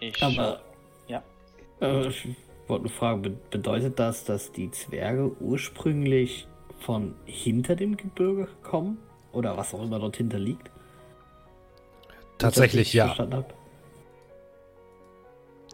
Ich 0.00 0.20
Aber 0.20 0.62
ja. 1.06 1.22
äh, 1.80 2.08
ich 2.08 2.26
wollte 2.66 2.86
nur 2.86 2.92
fragen, 2.92 3.22
be 3.22 3.30
bedeutet 3.50 4.00
das, 4.00 4.24
dass 4.24 4.50
die 4.50 4.68
Zwerge 4.72 5.30
ursprünglich 5.40 6.48
von 6.80 7.14
hinter 7.24 7.76
dem 7.76 7.96
Gebirge 7.96 8.48
kommen? 8.64 8.98
Oder 9.30 9.56
was 9.56 9.72
auch 9.74 9.84
immer 9.84 10.00
dort 10.00 10.16
hinter 10.16 10.40
liegt? 10.40 10.72
Tatsächlich 12.38 12.92
ja. 12.94 13.14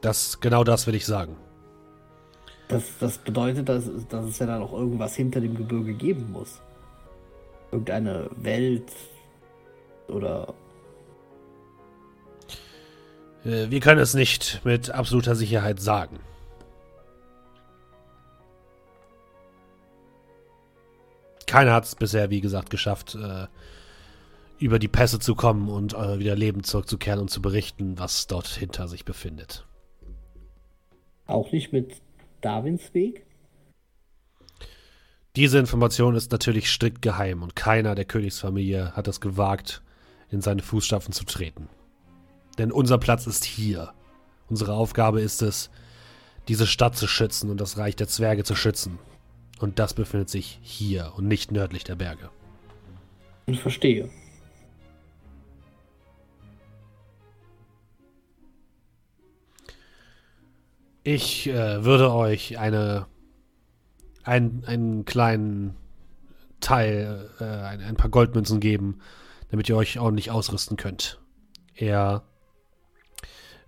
Das 0.01 0.41
genau 0.41 0.65
das 0.65 0.87
will 0.87 0.95
ich 0.95 1.07
sagen. 1.07 1.37
Das, 2.69 2.85
das 3.01 3.19
bedeutet, 3.19 3.69
dass, 3.69 3.85
dass 4.09 4.25
es 4.27 4.39
ja 4.39 4.47
dann 4.47 4.63
auch 4.63 4.73
irgendwas 4.73 5.17
hinter 5.17 5.41
dem 5.41 5.57
Gebirge 5.57 5.93
geben 5.93 6.31
muss. 6.31 6.61
Irgendeine 7.73 8.31
Welt 8.37 8.93
oder 10.09 10.55
Äh, 13.45 13.71
Wir 13.71 13.81
können 13.81 14.01
es 14.01 14.15
nicht 14.15 14.61
mit 14.65 14.91
absoluter 14.91 15.35
Sicherheit 15.35 15.81
sagen. 15.81 16.19
Keiner 21.47 21.73
hat 21.73 21.85
es 21.85 21.97
bisher, 21.97 22.31
wie 22.31 22.41
gesagt, 22.41 22.71
geschafft, 22.71 23.17
äh, 23.17 23.47
über 24.59 24.79
die 24.79 24.89
Pässe 24.89 25.19
zu 25.19 25.35
kommen 25.35 25.69
und 25.69 25.95
äh, 25.95 26.19
wieder 26.21 26.37
lebend 26.37 26.67
zurückzukehren 26.67 27.19
und 27.19 27.31
zu 27.31 27.43
berichten, 27.43 27.99
was 27.99 28.29
dort 28.29 28.47
hinter 28.47 28.87
sich 28.87 29.05
befindet. 29.05 29.67
Auch 31.31 31.53
nicht 31.53 31.73
mit 31.73 32.01
Darwins 32.41 32.95
Weg. 32.95 33.25
Diese 35.37 35.59
Information 35.59 36.17
ist 36.17 36.33
natürlich 36.33 36.71
strikt 36.71 37.03
geheim 37.03 37.43
und 37.43 37.55
keiner 37.55 37.95
der 37.95 38.05
Königsfamilie 38.05 38.93
hat 38.97 39.07
es 39.07 39.21
gewagt, 39.21 39.83
in 40.29 40.41
seine 40.41 40.63
Fußstapfen 40.63 41.13
zu 41.13 41.25
treten. 41.25 41.69
Denn 42.59 42.73
unser 42.73 42.99
Platz 42.99 43.27
ist 43.27 43.45
hier. 43.45 43.93
Unsere 44.49 44.75
Aufgabe 44.75 45.21
ist 45.21 45.43
es, 45.43 45.71
diese 46.49 46.67
Stadt 46.67 46.97
zu 46.97 47.07
schützen 47.07 47.51
und 47.51 47.61
das 47.61 47.79
Reich 47.79 47.95
der 47.95 48.09
Zwerge 48.09 48.43
zu 48.43 48.57
schützen. 48.57 48.99
Und 49.61 49.79
das 49.79 49.95
befindet 49.95 50.31
sich 50.31 50.59
hier 50.63 51.13
und 51.17 51.29
nicht 51.29 51.53
nördlich 51.53 51.85
der 51.85 51.95
Berge. 51.95 52.31
Ich 53.47 53.61
verstehe. 53.61 54.11
Ich 61.03 61.49
äh, 61.49 61.85
würde 61.85 62.13
euch 62.13 62.59
eine, 62.59 63.07
ein, 64.23 64.65
einen 64.67 65.05
kleinen 65.07 65.77
Teil, 66.61 67.31
äh, 67.41 67.45
ein, 67.45 67.81
ein 67.81 67.97
paar 67.97 68.11
Goldmünzen 68.11 68.61
geben, 68.61 69.01
damit 69.51 69.69
ihr 69.69 69.77
euch 69.77 69.99
ordentlich 69.99 70.31
ausrüsten 70.31 70.77
könnt. 70.77 71.19
Er 71.75 72.23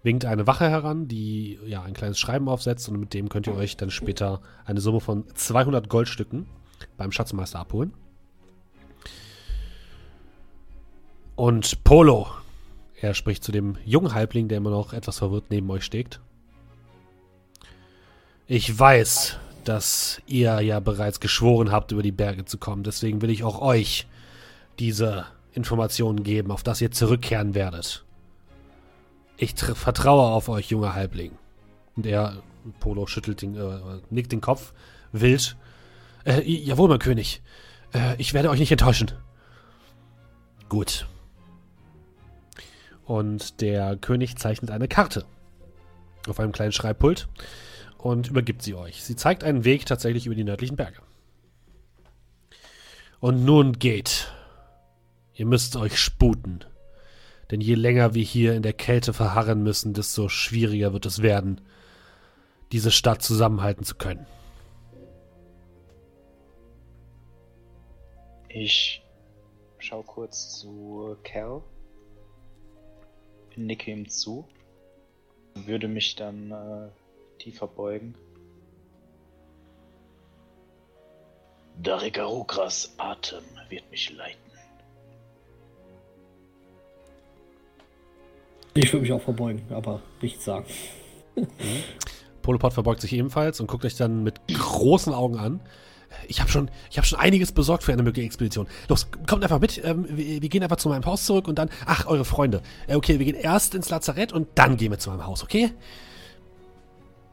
winkt 0.03 0.27
eine 0.27 0.47
Wache 0.47 0.69
heran, 0.69 1.09
die 1.09 1.59
ja 1.65 1.83
ein 1.83 1.95
kleines 1.95 2.19
Schreiben 2.19 2.49
aufsetzt 2.49 2.89
und 2.89 2.99
mit 2.99 3.15
dem 3.15 3.31
könnt 3.31 3.47
ihr 3.47 3.55
euch 3.55 3.77
dann 3.79 3.91
später 3.91 4.43
eine 4.67 4.81
Summe 4.81 5.01
von 5.01 5.25
200 5.35 5.89
Goldstücken 5.89 6.47
beim 6.99 7.12
Schatzmeister 7.12 7.61
abholen. 7.61 7.95
Und 11.35 11.83
Polo, 11.83 12.27
er 13.01 13.15
spricht 13.15 13.43
zu 13.43 13.53
dem 13.53 13.79
jungen 13.87 14.12
Halbling, 14.12 14.49
der 14.49 14.59
immer 14.59 14.71
noch 14.71 14.93
etwas 14.93 15.19
verwirrt 15.19 15.47
neben 15.49 15.71
euch 15.71 15.85
steht. 15.85 16.21
Ich 18.52 18.78
weiß, 18.78 19.38
dass 19.64 20.21
ihr 20.26 20.61
ja 20.61 20.78
bereits 20.78 21.21
geschworen 21.21 21.73
habt, 21.73 21.90
über 21.90 22.02
die 22.02 22.12
Berge 22.12 22.44
zu 22.44 22.59
kommen. 22.59 22.82
Deswegen 22.82 23.23
will 23.23 23.30
ich 23.30 23.44
auch 23.44 23.62
euch 23.62 24.06
diese 24.78 25.25
Informationen 25.54 26.23
geben, 26.23 26.50
auf 26.50 26.62
das 26.62 26.82
ihr 26.82 26.90
zurückkehren 26.90 27.54
werdet. 27.54 28.04
Ich 29.38 29.52
tr- 29.52 29.75
vertraue 29.75 30.32
auf 30.32 30.50
euch, 30.50 30.68
junger 30.68 30.92
Halbling. 30.94 31.32
Und 31.97 32.04
er, 32.04 32.42
Polo, 32.78 33.06
schüttelt 33.06 33.40
den, 33.40 33.56
äh, 33.56 34.00
nickt 34.11 34.32
den 34.32 34.42
Kopf, 34.42 34.75
wild. 35.12 35.56
Äh, 36.26 36.42
jawohl, 36.42 36.90
mein 36.90 36.99
König. 36.99 37.40
Äh, 37.94 38.16
ich 38.18 38.35
werde 38.35 38.50
euch 38.50 38.61
nicht 38.61 38.71
enttäuschen. 38.71 39.12
Gut. 40.68 41.06
Und 43.06 43.62
der 43.62 43.97
König 43.97 44.37
zeichnet 44.37 44.71
eine 44.71 44.88
Karte 44.88 45.25
auf 46.28 46.38
einem 46.38 46.52
kleinen 46.52 46.73
Schreibpult 46.73 47.28
und 48.02 48.28
übergibt 48.28 48.62
sie 48.62 48.75
euch. 48.75 49.04
Sie 49.04 49.14
zeigt 49.14 49.44
einen 49.44 49.64
Weg 49.64 49.87
tatsächlich 49.87 50.26
über 50.26 50.35
die 50.35 50.42
nördlichen 50.42 50.75
Berge. 50.76 51.00
Und 53.21 53.44
nun 53.44 53.78
geht. 53.78 54.32
Ihr 55.35 55.47
müsst 55.47 55.76
euch 55.76 55.97
sputen. 55.97 56.64
Denn 57.52 57.61
je 57.61 57.76
länger 57.76 58.14
wir 58.14 58.25
hier 58.25 58.54
in 58.54 58.62
der 58.64 58.73
Kälte 58.73 59.12
verharren 59.12 59.62
müssen, 59.62 59.94
desto 59.94 60.28
schwieriger 60.28 60.92
wird 60.92 61.06
es 61.06 61.23
werden, 61.23 61.61
diese 62.73 62.90
Stadt 62.90 63.23
zusammenhalten 63.23 63.85
zu 63.85 63.94
können. 63.94 64.26
Ich 68.49 69.02
schau 69.78 70.02
kurz 70.02 70.59
zu 70.59 71.16
Cal, 71.23 71.62
nicke 73.54 73.92
ihm 73.92 74.09
zu, 74.09 74.49
würde 75.54 75.87
mich 75.87 76.16
dann 76.16 76.50
äh, 76.50 76.88
tiefer 77.42 77.66
beugen. 77.66 78.14
Darikarukas 81.82 82.94
Atem 82.99 83.42
wird 83.68 83.90
mich 83.90 84.12
leiten. 84.12 84.38
Ich 88.75 88.92
würde 88.92 89.02
mich 89.02 89.12
auch 89.12 89.22
verbeugen, 89.22 89.62
aber 89.70 90.00
nichts 90.20 90.44
sagen. 90.44 90.66
Polopod 92.42 92.72
verbeugt 92.72 93.00
sich 93.00 93.12
ebenfalls 93.12 93.61
und 93.61 93.66
guckt 93.66 93.84
euch 93.84 93.96
dann 93.96 94.22
mit 94.22 94.40
großen 94.49 95.12
Augen 95.12 95.37
an. 95.37 95.61
Ich 96.28 96.40
habe 96.40 96.50
schon, 96.50 96.70
ich 96.90 96.99
hab 96.99 97.06
schon 97.06 97.18
einiges 97.18 97.52
besorgt 97.52 97.82
für 97.82 97.92
eine 97.92 98.02
mögliche 98.02 98.26
Expedition. 98.26 98.66
Los, 98.88 99.08
kommt 99.26 99.42
einfach 99.42 99.61
mit. 99.61 99.82
Ähm, 99.84 100.06
wir, 100.08 100.42
wir 100.42 100.49
gehen 100.49 100.62
einfach 100.62 100.76
zu 100.76 100.88
meinem 100.90 101.06
Haus 101.06 101.25
zurück 101.25 101.49
und 101.49 101.58
dann. 101.58 101.70
Ach, 101.87 102.06
eure 102.06 102.25
Freunde. 102.25 102.62
Äh, 102.87 102.96
okay, 102.96 103.18
wir 103.18 103.25
gehen 103.25 103.34
erst 103.34 103.75
ins 103.75 103.88
Lazarett 103.88 104.32
und 104.32 104.49
dann 104.56 104.76
gehen 104.76 104.92
wir 104.92 104.99
zu 104.99 105.11
meinem 105.11 105.26
Haus, 105.26 105.42
okay? 105.42 105.72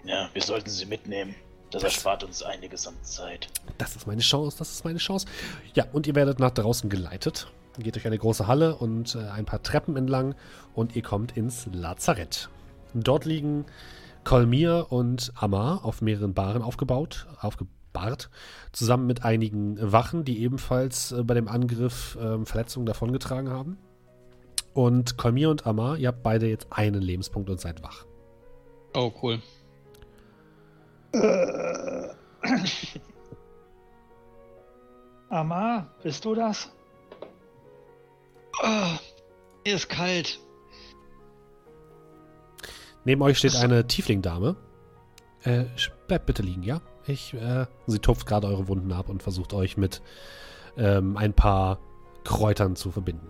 Ja, 0.03 0.29
wir 0.34 0.41
sollten 0.41 0.70
sie 0.70 0.86
mitnehmen. 0.86 1.36
Das 1.72 1.84
erspart 1.84 2.24
uns 2.24 2.41
einiges 2.41 2.88
an 2.88 2.96
Zeit. 3.03 3.48
Das 3.77 3.96
ist 3.96 4.08
meine 4.08 4.22
Chance, 4.22 4.58
das 4.58 4.72
ist 4.72 4.86
meine 4.86 4.98
Chance. 4.98 5.27
Ja, 5.75 5.86
und 5.94 6.08
ihr 6.08 6.15
werdet 6.15 6.39
nach 6.39 6.51
draußen 6.51 6.89
geleitet. 6.89 7.51
Geht 7.77 7.96
durch 7.96 8.08
eine 8.08 8.18
große 8.18 8.48
Halle 8.48 8.75
und 8.75 9.15
äh, 9.15 9.20
ein 9.29 9.46
paar 9.46 9.62
Treppen 9.62 9.96
entlang 9.96 10.36
und 10.74 10.96
ihr 10.96 11.03
kommt 11.03 11.38
ins 11.38 11.68
Lazarett. 11.72 12.50
Dort 12.94 13.25
liegen 13.25 13.65
Kolmir 14.24 14.88
und 14.89 15.32
Amar 15.36 15.86
auf 15.86 16.01
mehreren 16.01 16.34
Baren 16.34 16.62
aufgebaut, 16.62 17.27
aufgebahrt, 17.39 18.29
zusammen 18.74 19.06
mit 19.06 19.24
einigen 19.24 19.77
Wachen, 19.91 20.25
die 20.25 20.41
ebenfalls 20.41 21.12
äh, 21.12 21.24
bei 21.24 21.36
dem 21.36 21.48
Angriff 21.48 22.18
ähm, 22.20 22.46
Verletzungen 22.46 22.86
davongetragen 22.86 23.50
haben. 23.50 23.77
Und 24.74 25.18
Kolmir 25.18 25.50
und 25.50 25.65
Amar, 25.65 25.98
ihr 25.98 26.10
habt 26.10 26.24
beide 26.24 26.48
jetzt 26.48 26.68
einen 26.72 27.01
Lebenspunkt 27.01 27.50
und 27.50 27.62
seid 27.62 27.82
wach. 27.84 28.06
Oh, 28.96 29.12
cool. 29.22 29.39
Amar, 35.29 35.87
bist 36.03 36.25
du 36.25 36.35
das? 36.35 36.69
Oh, 38.63 38.97
mir 39.65 39.75
ist 39.75 39.89
kalt. 39.89 40.39
Neben 43.05 43.21
euch 43.21 43.37
steht 43.37 43.55
eine 43.55 43.87
Tiefling-Dame. 43.87 44.55
Äh, 45.43 45.65
bleibt 46.07 46.25
bitte 46.25 46.41
liegen, 46.43 46.63
ja? 46.63 46.81
Ich, 47.07 47.33
äh, 47.33 47.65
sie 47.87 47.99
tupft 47.99 48.27
gerade 48.27 48.47
eure 48.47 48.67
Wunden 48.67 48.91
ab 48.91 49.09
und 49.09 49.23
versucht 49.23 49.53
euch 49.53 49.77
mit 49.77 50.01
ähm, 50.77 51.15
ein 51.17 51.33
paar 51.33 51.79
Kräutern 52.23 52.75
zu 52.75 52.91
verbinden. 52.91 53.27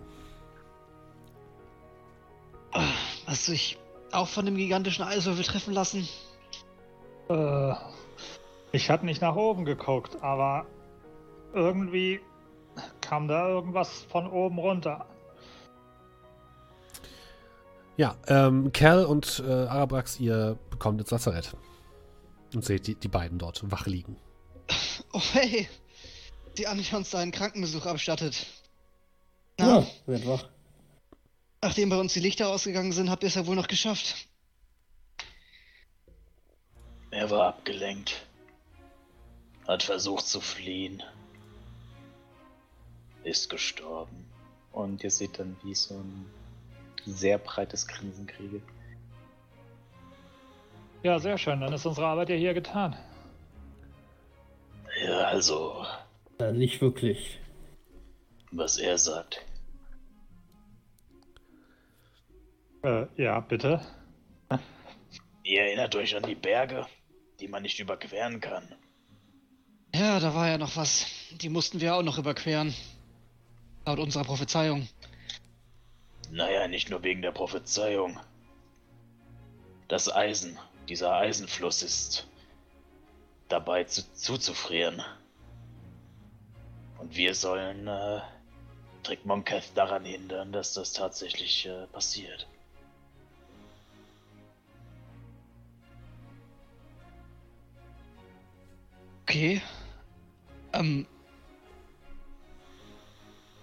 Ah, 2.72 2.84
Hast 3.26 3.48
du 3.48 3.52
dich 3.52 3.78
auch 4.12 4.28
von 4.28 4.46
dem 4.46 4.56
gigantischen 4.56 5.06
Eiswürfel 5.06 5.46
treffen 5.46 5.74
lassen? 5.74 6.10
Äh, 7.30 7.74
ich 8.72 8.90
hatte 8.90 9.06
nicht 9.06 9.22
nach 9.22 9.36
oben 9.36 9.66
geguckt, 9.66 10.18
aber 10.22 10.66
irgendwie 11.54 12.20
kam 13.02 13.28
da 13.28 13.48
irgendwas 13.50 14.04
von 14.10 14.28
oben 14.28 14.60
runter. 14.60 15.06
Ja, 17.98 18.16
ähm, 18.28 18.72
Cal 18.72 19.04
und 19.06 19.44
äh, 19.46 19.52
Arabrax, 19.52 20.20
ihr 20.20 20.58
bekommt 20.70 21.02
ins 21.02 21.12
Lazarett. 21.12 21.56
Und 22.54 22.64
seht 22.64 22.88
die, 22.88 22.96
die 22.96 23.08
beiden 23.08 23.38
dort 23.38 23.70
wach 23.72 23.86
liegen. 23.86 24.18
Oh 25.12 25.22
hey, 25.32 25.68
die 26.58 26.68
Annie 26.68 26.86
uns 26.94 27.10
da 27.10 27.18
einen 27.18 27.32
Krankenbesuch 27.32 27.88
abstattet. 27.88 28.46
Ja, 29.60 29.80
Na, 29.80 29.88
wird 30.06 30.28
wach. 30.28 30.46
nachdem 31.64 31.90
bei 31.90 31.98
uns 31.98 32.14
die 32.14 32.20
Lichter 32.20 32.50
ausgegangen 32.50 32.92
sind, 32.92 33.10
habt 33.10 33.24
ihr 33.24 33.28
es 33.28 33.34
ja 33.36 33.48
wohl 33.48 33.56
noch 33.56 33.68
geschafft. 33.68 34.29
Er 37.12 37.30
war 37.30 37.48
abgelenkt. 37.48 38.26
Hat 39.68 39.84
versucht 39.84 40.28
zu 40.28 40.42
fliehen. 40.42 41.04
Ist 43.24 43.50
gestorben. 43.50 44.26
Und 44.72 45.04
ihr 45.04 45.12
seht 45.12 45.40
dann, 45.40 45.58
wie 45.64 45.72
ich 45.72 45.80
so 45.80 45.96
ein 45.96 46.26
sehr 47.06 47.38
breites 47.38 47.88
Grinsen 47.88 48.28
kriege. 48.28 48.62
Ja, 51.04 51.18
sehr 51.20 51.38
schön. 51.38 51.62
Dann 51.62 51.74
ist 51.74 51.86
unsere 51.86 52.08
Arbeit 52.08 52.30
ja 52.30 52.36
hier 52.36 52.54
getan. 52.54 52.96
Ja, 55.06 55.20
also, 55.28 55.86
Äh, 56.40 56.52
nicht 56.52 56.82
wirklich. 56.82 57.40
was 58.52 58.78
er 58.78 58.98
sagt. 58.98 59.46
Äh, 62.84 63.06
ja, 63.22 63.40
bitte. 63.42 63.82
Ihr 65.44 65.62
erinnert 65.62 65.96
euch 65.96 66.16
an 66.16 66.24
die 66.24 66.36
Berge, 66.36 66.86
die 67.40 67.48
man 67.48 67.64
nicht 67.64 67.80
überqueren 67.80 68.40
kann. 68.40 68.76
Ja, 69.94 70.20
da 70.20 70.36
war 70.36 70.48
ja 70.48 70.58
noch 70.58 70.76
was. 70.76 71.08
Die 71.32 71.50
mussten 71.50 71.80
wir 71.82 71.96
auch 71.96 72.04
noch 72.04 72.18
überqueren. 72.18 72.74
Laut 73.86 74.00
unserer 74.00 74.24
Prophezeiung. 74.24 74.88
Naja, 76.32 76.68
nicht 76.68 76.90
nur 76.90 77.04
wegen 77.04 77.22
der 77.22 77.32
Prophezeiung. 77.32 78.20
Das 79.88 80.14
Eisen, 80.14 80.60
dieser 80.88 81.14
Eisenfluss 81.14 81.82
ist 81.82 82.28
dabei 83.48 83.86
zu, 83.86 84.04
zuzufrieren. 84.14 85.02
Und 87.00 87.16
wir 87.16 87.34
sollen 87.34 87.88
äh, 87.88 88.22
Trick 89.02 89.26
Monketh 89.26 89.72
daran 89.74 90.06
hindern, 90.06 90.52
dass 90.52 90.74
das 90.74 90.94
tatsächlich 90.94 91.66
äh, 91.66 91.88
passiert. 91.88 92.48
Okay. 99.30 99.62
Ähm. 100.74 101.06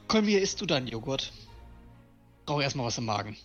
Kolmir, 0.06 0.40
isst 0.40 0.61
du 0.61 0.66
deinen 0.66 0.87
Joghurt? 0.87 1.32
Brauche 2.44 2.62
erstmal 2.62 2.87
was 2.87 2.99
im 2.99 3.06
Magen. 3.06 3.37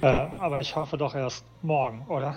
Äh, 0.00 0.06
aber 0.06 0.60
ich 0.60 0.76
hoffe 0.76 0.96
doch 0.96 1.16
erst 1.16 1.44
morgen, 1.62 2.06
oder? 2.06 2.36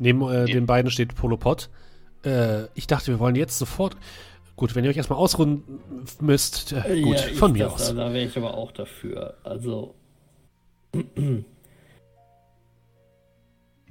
Neben 0.00 0.28
äh, 0.28 0.46
den 0.46 0.66
beiden 0.66 0.90
steht 0.90 1.14
Polopod. 1.14 1.70
Äh, 2.24 2.64
ich 2.74 2.88
dachte, 2.88 3.12
wir 3.12 3.20
wollen 3.20 3.36
jetzt 3.36 3.60
sofort. 3.60 3.96
Gut, 4.56 4.74
wenn 4.74 4.82
ihr 4.82 4.90
euch 4.90 4.96
erstmal 4.96 5.20
ausruhen 5.20 5.62
müsst, 6.18 6.72
äh, 6.72 7.00
gut, 7.00 7.16
Ja, 7.16 7.34
von 7.34 7.52
mir 7.52 7.64
das, 7.66 7.74
aus. 7.74 7.94
Da 7.94 8.12
wäre 8.12 8.24
ich 8.24 8.36
aber 8.36 8.54
auch 8.54 8.72
dafür. 8.72 9.36
Also, 9.44 9.94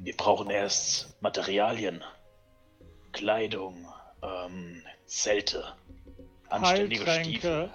Wir 0.02 0.16
brauchen 0.16 0.50
erst 0.50 1.22
Materialien, 1.22 2.04
Kleidung, 3.12 3.86
ähm, 4.22 4.82
Zelte, 5.06 5.76
anständige 6.48 7.06
Stiefel. 7.06 7.70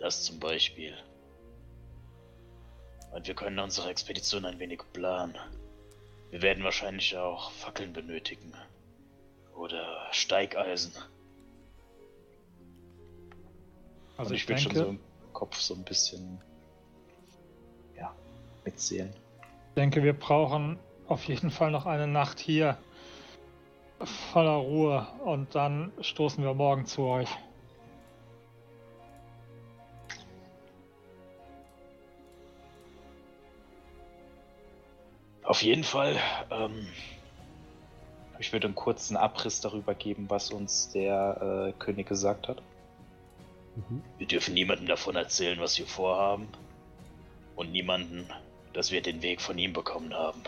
Das 0.00 0.24
zum 0.24 0.40
Beispiel. 0.40 0.96
Und 3.12 3.26
wir 3.26 3.34
können 3.34 3.58
unsere 3.58 3.90
Expedition 3.90 4.46
ein 4.46 4.58
wenig 4.58 4.80
planen. 4.94 5.36
Wir 6.30 6.40
werden 6.40 6.64
wahrscheinlich 6.64 7.14
auch 7.14 7.50
Fackeln 7.52 7.92
benötigen. 7.92 8.54
Oder 9.54 10.08
Steigeisen. 10.12 10.94
Also 14.16 14.30
Und 14.30 14.36
ich, 14.36 14.42
ich 14.44 14.48
will 14.48 14.56
denke, 14.56 14.74
schon 14.74 14.84
so 14.84 14.88
im 14.88 15.00
Kopf 15.34 15.58
so 15.58 15.74
ein 15.74 15.84
bisschen 15.84 16.40
ja, 17.98 18.14
mitzählen. 18.64 19.12
denke, 19.76 20.02
wir 20.02 20.14
brauchen 20.14 20.78
auf 21.12 21.24
jeden 21.24 21.50
Fall 21.50 21.70
noch 21.70 21.86
eine 21.86 22.06
Nacht 22.06 22.40
hier. 22.40 22.78
Voller 24.32 24.56
Ruhe. 24.56 25.06
Und 25.24 25.54
dann 25.54 25.92
stoßen 26.00 26.42
wir 26.42 26.54
morgen 26.54 26.86
zu 26.86 27.02
euch. 27.02 27.28
Auf 35.44 35.62
jeden 35.62 35.84
Fall, 35.84 36.16
ähm, 36.50 36.86
ich 38.38 38.52
würde 38.54 38.68
einen 38.68 38.74
kurzen 38.74 39.18
Abriss 39.18 39.60
darüber 39.60 39.94
geben, 39.94 40.30
was 40.30 40.50
uns 40.50 40.90
der 40.92 41.68
äh, 41.68 41.72
König 41.78 42.08
gesagt 42.08 42.48
hat. 42.48 42.62
Mhm. 43.76 44.02
Wir 44.16 44.26
dürfen 44.26 44.54
niemandem 44.54 44.86
davon 44.86 45.14
erzählen, 45.14 45.60
was 45.60 45.78
wir 45.78 45.86
vorhaben. 45.86 46.48
Und 47.54 47.70
niemanden, 47.70 48.26
dass 48.72 48.92
wir 48.92 49.02
den 49.02 49.20
Weg 49.20 49.42
von 49.42 49.58
ihm 49.58 49.74
bekommen 49.74 50.14
haben. 50.14 50.42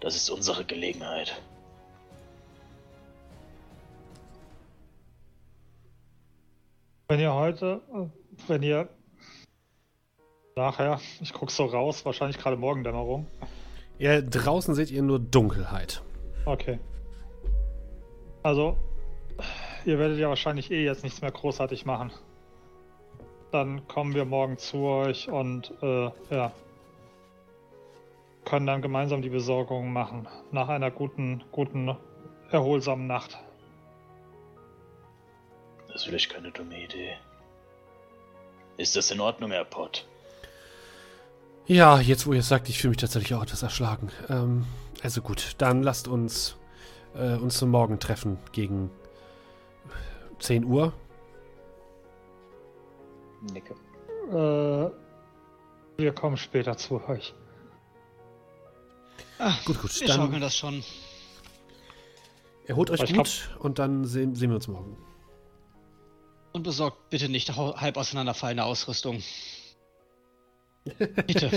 Das 0.00 0.16
ist 0.16 0.30
unsere 0.30 0.64
Gelegenheit. 0.64 1.40
Wenn 7.08 7.20
ihr 7.20 7.34
heute, 7.34 7.80
wenn 8.48 8.62
ihr 8.62 8.88
nachher, 10.56 11.00
ich 11.20 11.32
guck 11.32 11.50
so 11.50 11.64
raus, 11.64 12.04
wahrscheinlich 12.04 12.38
gerade 12.38 12.56
Morgendämmerung. 12.56 13.26
Ja, 13.98 14.20
draußen 14.20 14.74
seht 14.74 14.90
ihr 14.90 15.02
nur 15.02 15.18
Dunkelheit. 15.18 16.02
Okay. 16.46 16.78
Also, 18.42 18.76
ihr 19.84 19.98
werdet 19.98 20.18
ja 20.18 20.28
wahrscheinlich 20.28 20.70
eh 20.70 20.84
jetzt 20.84 21.04
nichts 21.04 21.22
mehr 21.22 21.30
großartig 21.30 21.86
machen. 21.86 22.12
Dann 23.52 23.86
kommen 23.86 24.14
wir 24.14 24.24
morgen 24.24 24.58
zu 24.58 24.78
euch 24.78 25.28
und 25.28 25.72
äh, 25.82 26.10
ja. 26.30 26.52
Können 28.44 28.66
dann 28.66 28.82
gemeinsam 28.82 29.22
die 29.22 29.30
Besorgungen 29.30 29.92
machen. 29.92 30.28
Nach 30.52 30.68
einer 30.68 30.90
guten, 30.90 31.44
guten, 31.50 31.96
erholsamen 32.50 33.06
Nacht. 33.06 33.38
Das 35.86 35.96
ist 35.96 36.04
vielleicht 36.04 36.30
keine 36.30 36.50
dumme 36.50 36.84
Idee. 36.84 37.16
Ist 38.76 38.96
das 38.96 39.10
in 39.10 39.20
Ordnung, 39.20 39.50
Herr 39.50 39.64
Pott? 39.64 40.06
Ja, 41.66 41.98
jetzt 42.00 42.26
wo 42.26 42.32
ihr 42.32 42.40
es 42.40 42.48
sagt, 42.48 42.68
ich 42.68 42.78
fühle 42.78 42.90
mich 42.90 42.98
tatsächlich 42.98 43.34
auch 43.34 43.42
etwas 43.42 43.62
erschlagen. 43.62 44.10
Ähm, 44.28 44.66
also 45.02 45.22
gut, 45.22 45.54
dann 45.58 45.82
lasst 45.82 46.08
uns 46.08 46.56
äh, 47.14 47.36
uns 47.36 47.58
zum 47.58 47.70
Morgen 47.70 47.98
treffen 47.98 48.38
gegen 48.52 48.90
10 50.40 50.64
Uhr. 50.64 50.92
Nicke. 53.52 53.74
Äh, 54.30 54.90
wir 55.96 56.12
kommen 56.12 56.36
später 56.36 56.76
zu 56.76 57.02
euch. 57.08 57.34
Ah, 59.38 59.54
Gut, 59.64 59.80
gut, 59.80 60.00
wir 60.00 60.06
dann- 60.06 60.16
schaukeln 60.16 60.40
das 60.40 60.56
schon. 60.56 60.82
Erholt 62.66 62.90
euch 62.90 63.02
Ich 63.02 63.14
gut 63.14 63.50
und 63.58 63.78
dann 63.78 64.04
sehen, 64.06 64.34
sehen 64.34 64.48
wir 64.50 64.56
uns 64.56 64.68
morgen. 64.68 64.96
Und 66.52 66.62
besorgt 66.62 67.10
bitte 67.10 67.28
nicht 67.28 67.54
halb 67.56 67.96
auseinanderfallende 67.96 68.64
Ausrüstung. 68.64 69.22
Bitte. 71.26 71.50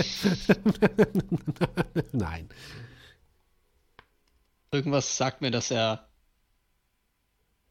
Nein. 2.12 2.48
Irgendwas 4.72 5.16
sagt 5.16 5.40
mir, 5.40 5.50
dass 5.50 5.70
er 5.70 6.08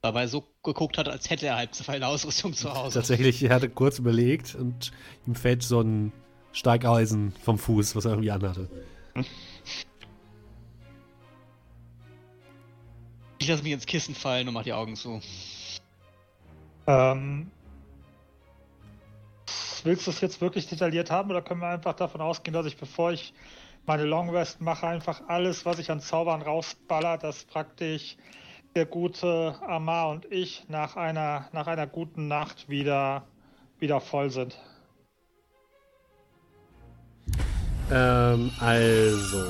dabei 0.02 0.28
so 0.28 0.48
geguckt 0.64 0.98
hat, 0.98 1.10
als 1.10 1.30
hätte 1.30 1.48
er 1.48 1.58
halb 1.58 1.74
zerfallene 1.76 2.08
Ausrüstung 2.08 2.54
zu 2.54 2.74
Hause. 2.74 3.00
Tatsächlich, 3.00 3.44
er 3.44 3.54
hatte 3.56 3.70
kurz 3.70 4.00
überlegt 4.00 4.56
und 4.56 4.92
ihm 5.26 5.36
fällt 5.36 5.64
so 5.64 5.82
ein 5.82 6.14
Steigeisen 6.54 7.34
vom 7.44 7.58
Fuß, 7.58 7.96
was 7.96 8.06
er 8.06 8.12
irgendwie 8.12 8.32
anhatte. 8.32 8.70
Ich 13.40 13.48
lasse 13.48 13.64
mich 13.64 13.72
ins 13.72 13.86
Kissen 13.86 14.16
fallen 14.16 14.48
und 14.48 14.54
mach 14.54 14.64
die 14.64 14.74
Augen 14.74 14.96
zu. 14.96 15.22
Ähm, 16.88 17.52
willst 19.84 20.06
du 20.08 20.12
es 20.12 20.22
jetzt 20.22 20.42
wirklich 20.42 20.68
detailliert 20.68 21.12
haben 21.12 21.30
oder 21.30 21.42
können 21.42 21.62
wir 21.62 21.70
einfach 21.70 21.94
davon 21.94 22.22
ausgehen, 22.22 22.54
dass 22.54 22.66
ich, 22.66 22.78
bevor 22.78 23.12
ich 23.12 23.34
meine 23.86 24.04
Long 24.04 24.30
Rest 24.30 24.60
mache, 24.60 24.86
einfach 24.88 25.22
alles, 25.28 25.66
was 25.66 25.80
ich 25.80 25.90
an 25.90 26.02
Zaubern 26.02 26.42
rausballer, 26.42 27.18
dass 27.18 27.46
praktisch 27.46 28.18
der 28.76 28.86
gute 28.86 29.56
Amar 29.66 30.10
und 30.10 30.32
ich 30.32 30.66
nach 30.68 30.96
einer, 30.96 31.48
nach 31.54 31.68
einer 31.68 31.88
guten 31.88 32.28
Nacht 32.28 32.70
wieder, 32.70 33.26
wieder 33.80 34.02
voll 34.02 34.30
sind? 34.30 34.58
Ähm, 37.90 38.52
also. 38.60 39.44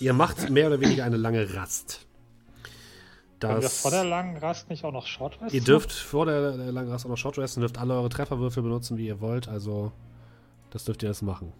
Ihr 0.00 0.12
macht 0.12 0.50
mehr 0.50 0.66
oder 0.68 0.80
weniger 0.80 1.04
eine 1.04 1.16
lange 1.16 1.54
Rast. 1.54 2.06
Können 3.48 3.58
wir 3.60 3.62
Das, 3.62 3.80
vor 3.80 3.90
der 3.90 4.04
langen 4.04 4.36
Rast 4.36 4.70
nicht 4.70 4.84
auch 4.84 4.92
noch 4.92 5.06
Short 5.06 5.40
Rest 5.40 5.54
ihr 5.54 5.62
dürft 5.62 5.92
vor 5.92 6.26
der, 6.26 6.56
der 6.56 6.72
langen 6.72 6.90
Rast 6.90 7.04
auch 7.06 7.10
noch 7.10 7.16
Short 7.18 7.38
Resten, 7.38 7.60
dürft 7.60 7.78
alle 7.78 7.94
eure 7.94 8.08
Trefferwürfel 8.08 8.62
benutzen, 8.62 8.96
wie 8.98 9.06
ihr 9.06 9.20
wollt. 9.20 9.48
Also, 9.48 9.92
das 10.70 10.84
dürft 10.84 11.02
ihr 11.02 11.08
das 11.08 11.22
machen. 11.22 11.52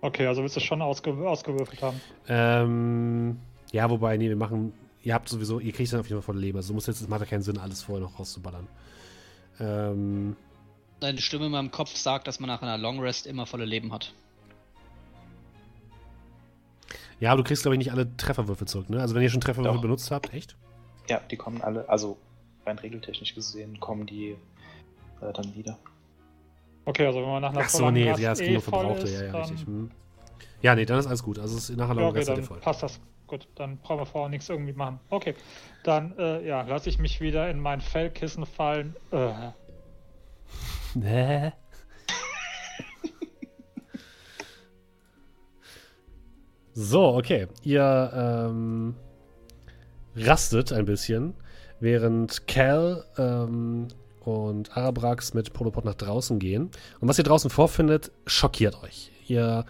Okay, 0.00 0.26
also 0.26 0.42
willst 0.42 0.56
du 0.56 0.60
schon 0.60 0.80
ausge 0.80 1.10
ausgewürfelt 1.12 1.82
haben. 1.82 2.00
Ähm, 2.28 3.38
ja, 3.72 3.88
wobei, 3.90 4.16
nee, 4.16 4.28
wir 4.28 4.36
machen. 4.36 4.72
Ihr 5.02 5.14
habt 5.14 5.28
sowieso, 5.28 5.60
ihr 5.60 5.72
kriegt 5.72 5.92
dann 5.92 6.00
auf 6.00 6.08
jeden 6.08 6.20
Fall 6.20 6.34
voll 6.34 6.40
Leben. 6.40 6.56
Also, 6.58 6.72
muss 6.74 6.86
jetzt, 6.86 7.00
es 7.00 7.08
macht 7.08 7.20
ja 7.20 7.26
keinen 7.26 7.42
Sinn, 7.42 7.58
alles 7.58 7.82
vorher 7.82 8.04
noch 8.04 8.18
rauszuballern. 8.18 8.66
Ähm, 9.60 10.36
Eine 11.00 11.20
Stimme 11.20 11.46
in 11.46 11.52
meinem 11.52 11.70
Kopf 11.70 11.96
sagt, 11.96 12.26
dass 12.28 12.38
man 12.40 12.48
nach 12.48 12.62
einer 12.62 12.78
Long 12.78 13.00
Rest 13.00 13.26
immer 13.26 13.46
volle 13.46 13.64
Leben 13.64 13.92
hat. 13.92 14.12
ja, 17.20 17.32
aber 17.32 17.42
du 17.42 17.48
kriegst, 17.48 17.62
glaube 17.62 17.74
ich, 17.74 17.78
nicht 17.78 17.90
alle 17.92 18.16
Trefferwürfel 18.16 18.68
zurück, 18.68 18.90
ne? 18.90 19.00
Also, 19.00 19.14
wenn 19.14 19.22
ihr 19.22 19.30
schon 19.30 19.40
Trefferwürfel 19.40 19.76
Doch. 19.76 19.82
benutzt 19.82 20.10
habt, 20.10 20.32
echt? 20.32 20.56
Ja, 21.08 21.20
die 21.30 21.36
kommen 21.36 21.62
alle, 21.62 21.88
also 21.88 22.18
rein 22.66 22.78
regeltechnisch 22.78 23.34
gesehen, 23.34 23.80
kommen 23.80 24.06
die 24.06 24.36
äh, 25.20 25.32
dann 25.32 25.54
wieder. 25.54 25.78
Okay, 26.84 27.06
also 27.06 27.20
wenn 27.20 27.28
man 27.28 27.42
nach 27.42 27.50
einer 27.50 27.60
Ach 27.60 27.68
so, 27.68 27.90
nee, 27.90 28.08
Rast 28.10 28.20
ja, 28.20 28.32
es 28.32 28.38
ging 28.38 28.48
eh 28.48 28.52
nur 28.54 28.62
Verbrauchte, 28.62 29.02
ist, 29.02 29.20
ja, 29.20 29.26
ja, 29.26 29.36
richtig. 29.40 29.66
Hm. 29.66 29.90
Ja, 30.62 30.74
nee, 30.74 30.84
dann 30.84 30.98
ist 30.98 31.06
alles 31.06 31.22
gut. 31.22 31.38
Also, 31.38 31.56
es 31.56 31.70
ist 31.70 31.76
nachher 31.76 31.94
Ja, 31.94 32.02
noch 32.02 32.10
okay, 32.10 32.24
dann 32.24 32.42
voll. 32.42 32.58
passt 32.60 32.82
das. 32.82 33.00
Gut, 33.26 33.46
dann 33.56 33.76
brauchen 33.78 34.00
wir 34.00 34.06
vorher 34.06 34.30
nichts 34.30 34.48
irgendwie 34.48 34.72
machen. 34.72 35.00
Okay, 35.10 35.34
dann 35.84 36.16
äh, 36.18 36.46
ja, 36.46 36.62
lasse 36.62 36.88
ich 36.88 36.98
mich 36.98 37.20
wieder 37.20 37.50
in 37.50 37.60
mein 37.60 37.80
Fellkissen 37.82 38.46
fallen. 38.46 38.96
Äh, 39.12 39.50
Nee. 40.94 41.52
so, 46.72 47.14
okay. 47.16 47.48
Ihr 47.62 48.10
ähm, 48.14 48.94
rastet 50.18 50.72
ein 50.72 50.84
bisschen, 50.84 51.34
während 51.80 52.46
Cal 52.46 53.04
ähm, 53.16 53.88
und 54.20 54.76
Arabrax 54.76 55.34
mit 55.34 55.52
Polopod 55.52 55.84
nach 55.84 55.94
draußen 55.94 56.38
gehen. 56.38 56.70
Und 57.00 57.08
was 57.08 57.18
ihr 57.18 57.24
draußen 57.24 57.50
vorfindet, 57.50 58.10
schockiert 58.26 58.82
euch. 58.82 59.10
Ihr 59.26 59.64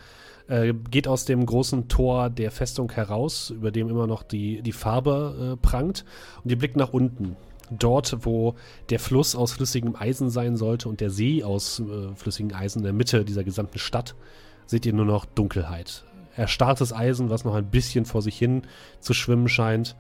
äh, 0.49 0.73
geht 0.73 1.07
aus 1.07 1.25
dem 1.25 1.45
großen 1.45 1.89
Tor 1.89 2.31
der 2.31 2.51
Festung 2.51 2.91
heraus, 2.91 3.51
über 3.51 3.71
dem 3.71 3.89
immer 3.89 4.07
noch 4.07 4.23
die, 4.23 4.63
die 4.63 4.73
Farbe 4.73 5.55
äh, 5.55 5.57
prangt, 5.57 6.05
und 6.43 6.51
ihr 6.51 6.59
blickt 6.59 6.77
nach 6.77 6.93
unten. 6.93 7.37
Dort, 7.71 8.25
wo 8.25 8.55
der 8.89 8.99
Fluss 8.99 9.37
aus 9.37 9.53
flüssigem 9.53 9.95
Eisen 9.95 10.31
sein 10.31 10.57
sollte 10.57 10.89
und 10.89 11.03
der 11.03 11.11
See 11.11 11.45
aus 11.45 11.81
äh, 11.81 12.15
flüssigem 12.15 12.57
Eisen 12.57 12.79
in 12.79 12.85
der 12.85 12.95
Mitte 12.95 13.27
dieser 13.27 13.45
gesamten 13.45 13.79
Stadt, 13.79 14.15
seht 14.65 14.87
ihr 14.87 14.95
nur 14.95 15.05
noch 15.05 15.27
Dunkelheit. 15.27 16.05
Erstarrtes 16.35 16.95
Eisen, 16.95 17.31
was 17.31 17.45
noch 17.45 17.55
ein 17.55 17.71
bisschen 17.71 18.07
vor 18.07 18.23
sich 18.23 18.39
hin 18.39 18.63
zu 19.01 19.13
schwimmen 19.13 19.49
scheint, 19.49 19.97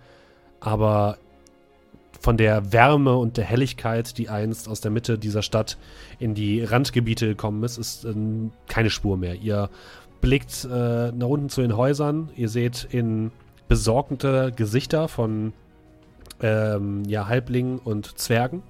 aber 0.60 1.18
von 2.20 2.36
der 2.36 2.72
Wärme 2.72 3.16
und 3.16 3.36
der 3.36 3.44
Helligkeit, 3.44 4.18
die 4.18 4.28
einst 4.28 4.68
aus 4.68 4.80
der 4.80 4.90
Mitte 4.90 5.18
dieser 5.18 5.42
Stadt 5.42 5.78
in 6.18 6.34
die 6.34 6.62
Randgebiete 6.62 7.26
gekommen 7.26 7.62
ist, 7.62 7.78
ist 7.78 8.04
ähm, 8.04 8.50
keine 8.66 8.90
Spur 8.90 9.16
mehr. 9.16 9.36
Ihr 9.36 9.70
blickt 10.20 10.64
äh, 10.64 11.12
nach 11.12 11.28
unten 11.28 11.48
zu 11.48 11.60
den 11.60 11.76
Häusern, 11.76 12.30
ihr 12.34 12.48
seht 12.48 12.88
in 12.90 13.30
besorgende 13.68 14.52
Gesichter 14.54 15.08
von 15.08 15.52
ähm, 16.40 17.04
ja, 17.06 17.28
Halblingen 17.28 17.78
und 17.78 18.18
Zwergen, 18.18 18.62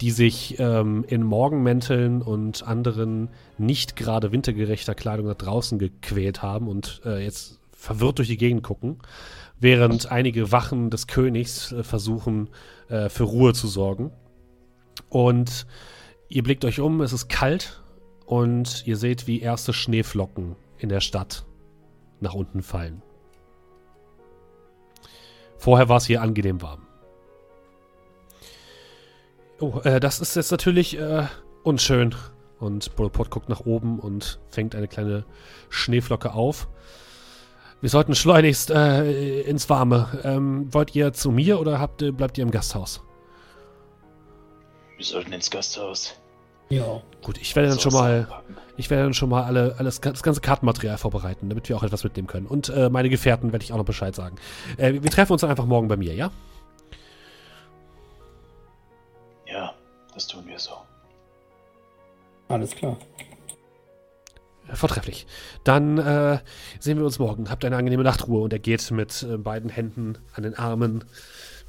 die 0.00 0.10
sich 0.10 0.56
ähm, 0.60 1.04
in 1.08 1.24
Morgenmänteln 1.24 2.22
und 2.22 2.66
anderen 2.66 3.28
nicht 3.56 3.96
gerade 3.96 4.30
wintergerechter 4.30 4.94
Kleidung 4.94 5.26
nach 5.26 5.34
draußen 5.34 5.78
gequält 5.78 6.42
haben 6.42 6.68
und 6.68 7.00
äh, 7.04 7.24
jetzt 7.24 7.58
verwirrt 7.72 8.18
durch 8.18 8.28
die 8.28 8.36
Gegend 8.36 8.62
gucken, 8.62 8.98
während 9.60 10.10
einige 10.10 10.52
Wachen 10.52 10.90
des 10.90 11.06
Königs 11.06 11.72
äh, 11.72 11.82
versuchen, 11.82 12.50
äh, 12.88 13.08
für 13.08 13.24
Ruhe 13.24 13.52
zu 13.54 13.66
sorgen. 13.66 14.12
Und 15.08 15.66
ihr 16.28 16.42
blickt 16.42 16.64
euch 16.64 16.80
um, 16.80 17.00
es 17.00 17.12
ist 17.12 17.28
kalt 17.28 17.82
und 18.26 18.86
ihr 18.86 18.96
seht, 18.96 19.26
wie 19.26 19.40
erste 19.40 19.72
Schneeflocken 19.72 20.56
in 20.78 20.88
der 20.88 21.00
Stadt 21.00 21.46
nach 22.20 22.34
unten 22.34 22.62
fallen. 22.62 23.02
Vorher 25.56 25.88
war 25.88 25.96
es 25.96 26.06
hier 26.06 26.22
angenehm 26.22 26.62
warm. 26.62 26.86
Oh, 29.60 29.80
äh, 29.82 29.98
das 29.98 30.20
ist 30.20 30.36
jetzt 30.36 30.52
natürlich 30.52 30.98
äh, 30.98 31.26
unschön. 31.64 32.14
Und 32.60 32.96
Bolopod 32.96 33.30
guckt 33.30 33.48
nach 33.48 33.60
oben 33.60 33.98
und 34.00 34.40
fängt 34.48 34.74
eine 34.74 34.88
kleine 34.88 35.24
Schneeflocke 35.68 36.32
auf. 36.32 36.68
Wir 37.80 37.90
sollten 37.90 38.14
schleunigst 38.14 38.70
äh, 38.70 39.42
ins 39.42 39.70
Warme. 39.70 40.20
Ähm, 40.24 40.72
wollt 40.74 40.94
ihr 40.96 41.12
zu 41.12 41.30
mir 41.30 41.60
oder 41.60 41.78
habt, 41.78 42.02
ihr- 42.02 42.12
bleibt 42.12 42.36
ihr 42.38 42.42
im 42.42 42.50
Gasthaus? 42.50 43.00
Wir 44.96 45.04
sollten 45.04 45.32
ins 45.32 45.48
Gasthaus. 45.50 46.14
Ja. 46.70 47.00
Gut, 47.22 47.38
ich 47.38 47.54
werde 47.56 47.68
dann 47.70 47.78
schon 47.78 47.92
mal, 47.92 48.26
ich 48.76 48.90
werde 48.90 49.04
dann 49.04 49.14
schon 49.14 49.30
mal 49.30 49.44
alle, 49.44 49.76
alles, 49.78 50.00
das 50.00 50.22
ganze 50.22 50.40
Kartenmaterial 50.40 50.98
vorbereiten, 50.98 51.48
damit 51.48 51.68
wir 51.68 51.76
auch 51.76 51.82
etwas 51.82 52.04
mitnehmen 52.04 52.26
können. 52.28 52.46
Und 52.46 52.68
äh, 52.68 52.90
meine 52.90 53.08
Gefährten 53.08 53.52
werde 53.52 53.64
ich 53.64 53.72
auch 53.72 53.78
noch 53.78 53.84
Bescheid 53.84 54.14
sagen. 54.14 54.36
Äh, 54.76 54.94
wir 54.94 55.10
treffen 55.10 55.32
uns 55.32 55.40
dann 55.40 55.50
einfach 55.50 55.64
morgen 55.66 55.88
bei 55.88 55.96
mir, 55.96 56.14
ja? 56.14 56.30
Ja, 59.46 59.72
das 60.12 60.26
tun 60.26 60.42
wir 60.46 60.58
so. 60.58 60.72
Alles 62.48 62.74
klar. 62.74 62.96
Vortrefflich. 64.74 65.26
Dann 65.64 65.98
äh, 65.98 66.38
sehen 66.78 66.98
wir 66.98 67.04
uns 67.04 67.18
morgen. 67.18 67.50
Habt 67.50 67.64
eine 67.64 67.76
angenehme 67.76 68.04
Nachtruhe. 68.04 68.42
Und 68.42 68.52
er 68.52 68.58
geht 68.58 68.90
mit 68.90 69.22
äh, 69.22 69.36
beiden 69.36 69.70
Händen 69.70 70.18
an 70.34 70.42
den 70.42 70.54
Armen 70.54 71.04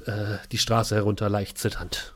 äh, 0.06 0.36
die 0.52 0.58
Straße 0.58 0.94
herunter, 0.94 1.28
leicht 1.28 1.58
zitternd. 1.58 2.14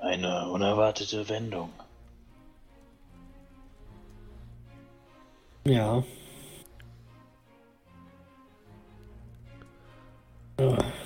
Eine 0.00 0.48
unerwartete 0.48 1.28
Wendung. 1.28 1.70
Ja. 5.64 6.02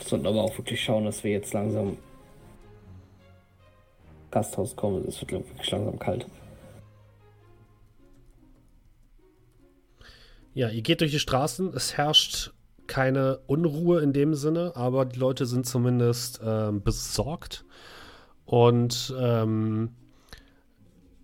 Sollten 0.04 0.26
aber 0.26 0.42
auch 0.42 0.56
wirklich 0.58 0.82
schauen, 0.82 1.04
dass 1.04 1.24
wir 1.24 1.30
jetzt 1.30 1.52
langsam 1.52 1.96
Gasthaus 4.30 4.74
kommen. 4.74 5.04
Es 5.06 5.20
wird 5.20 5.32
wirklich 5.32 5.70
langsam 5.70 5.98
kalt. 5.98 6.26
Ja, 10.54 10.68
ihr 10.68 10.82
geht 10.82 11.00
durch 11.00 11.10
die 11.10 11.18
Straßen. 11.18 11.72
Es 11.74 11.96
herrscht 11.96 12.52
keine 12.86 13.38
Unruhe 13.46 14.00
in 14.00 14.12
dem 14.12 14.34
Sinne, 14.34 14.72
aber 14.74 15.04
die 15.04 15.18
Leute 15.18 15.46
sind 15.46 15.66
zumindest 15.66 16.40
ähm, 16.44 16.82
besorgt. 16.82 17.64
Und 18.44 19.14
ähm, 19.18 19.90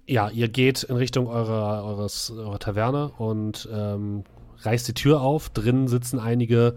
ja, 0.07 0.31
ihr 0.31 0.49
geht 0.49 0.83
in 0.83 0.97
Richtung 0.97 1.29
eurer, 1.29 1.85
eures, 1.85 2.31
eurer 2.31 2.59
Taverne 2.59 3.13
und 3.19 3.69
ähm, 3.73 4.25
reißt 4.63 4.89
die 4.89 4.95
Tür 4.95 5.21
auf. 5.21 5.51
Drinnen 5.51 5.87
sitzen 5.87 6.19
einige 6.19 6.77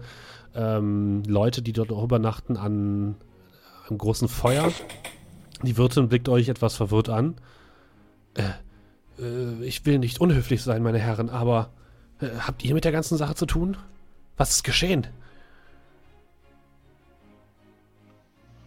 ähm, 0.54 1.22
Leute, 1.26 1.62
die 1.62 1.72
dort 1.72 1.92
auch 1.92 2.04
übernachten 2.04 2.56
an 2.56 3.16
einem 3.88 3.98
großen 3.98 4.28
Feuer. 4.28 4.72
Die 5.62 5.76
Wirtin 5.76 6.08
blickt 6.08 6.28
euch 6.28 6.48
etwas 6.48 6.76
verwirrt 6.76 7.08
an. 7.08 7.36
Äh, 8.34 8.42
äh, 9.22 9.64
ich 9.64 9.84
will 9.86 9.98
nicht 9.98 10.20
unhöflich 10.20 10.62
sein, 10.62 10.82
meine 10.82 10.98
Herren, 10.98 11.30
aber 11.30 11.70
äh, 12.20 12.28
habt 12.40 12.64
ihr 12.64 12.74
mit 12.74 12.84
der 12.84 12.92
ganzen 12.92 13.16
Sache 13.16 13.34
zu 13.34 13.46
tun? 13.46 13.76
Was 14.36 14.50
ist 14.50 14.64
geschehen? 14.64 15.06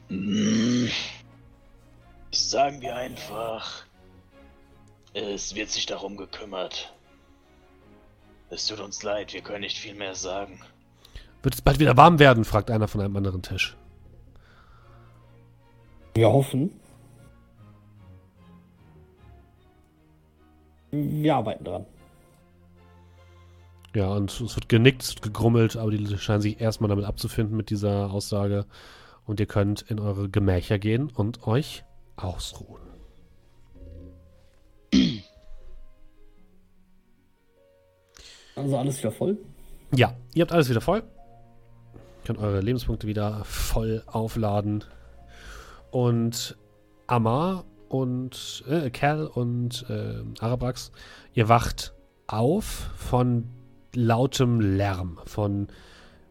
Mm. 0.10 0.88
Sagen 2.32 2.82
wir 2.82 2.95
einfach, 2.95 3.86
es 5.13 5.56
wird 5.56 5.69
sich 5.69 5.86
darum 5.86 6.17
gekümmert. 6.17 6.93
Es 8.50 8.67
tut 8.67 8.80
uns 8.80 9.04
leid, 9.04 9.34
wir 9.34 9.41
können 9.41 9.62
nicht 9.62 9.78
viel 9.78 9.95
mehr 9.95 10.15
sagen. 10.15 10.62
Wird 11.43 11.56
es 11.56 11.62
bald 11.62 11.80
wieder 11.80 11.97
warm 11.97 12.19
werden? 12.19 12.45
fragt 12.45 12.71
einer 12.71 12.88
von 12.88 13.02
einem 13.02 13.15
anderen 13.15 13.41
Tisch. 13.41 13.78
Wir 16.13 16.30
hoffen. 16.30 16.71
Wir 20.91 21.36
arbeiten 21.36 21.63
dran. 21.63 21.86
Ja, 23.95 24.10
und 24.10 24.30
es 24.30 24.56
wird 24.56 24.69
genickt, 24.69 25.04
es 25.04 25.10
wird 25.15 25.21
gegrummelt, 25.21 25.76
aber 25.76 25.91
die 25.91 26.17
scheinen 26.17 26.41
sich 26.41 26.60
erstmal 26.62 26.89
damit 26.89 27.06
abzufinden 27.06 27.56
mit 27.56 27.69
dieser 27.69 28.12
Aussage. 28.12 28.65
Und 29.26 29.39
ihr 29.39 29.45
könnt 29.45 29.82
in 29.82 30.00
eure 30.00 30.30
Gemächer 30.30 30.80
gehen 30.80 31.10
und 31.10 31.45
euch 31.47 31.84
ausruhen. 32.15 32.82
Also 38.56 38.78
alles 38.78 38.97
wieder 39.00 39.12
voll. 39.12 39.38
Ja, 39.95 40.15
ihr 40.34 40.41
habt 40.41 40.52
alles 40.52 40.69
wieder 40.69 40.82
voll. 40.82 41.04
Könnt 42.28 42.40
eure 42.40 42.60
Lebenspunkte 42.60 43.08
wieder 43.08 43.46
voll 43.46 44.04
aufladen. 44.06 44.84
Und 45.92 46.58
Amar 47.08 47.63
und 47.88 48.66
äh, 48.68 48.90
Cal 48.90 49.28
und 49.28 49.86
äh, 49.90 50.24
Arabrax, 50.42 50.92
ihr 51.34 51.48
wacht 51.48 51.94
auf 52.28 52.66
von 52.98 53.46
lautem 53.96 54.60
Lärm, 54.60 55.20
von 55.26 55.70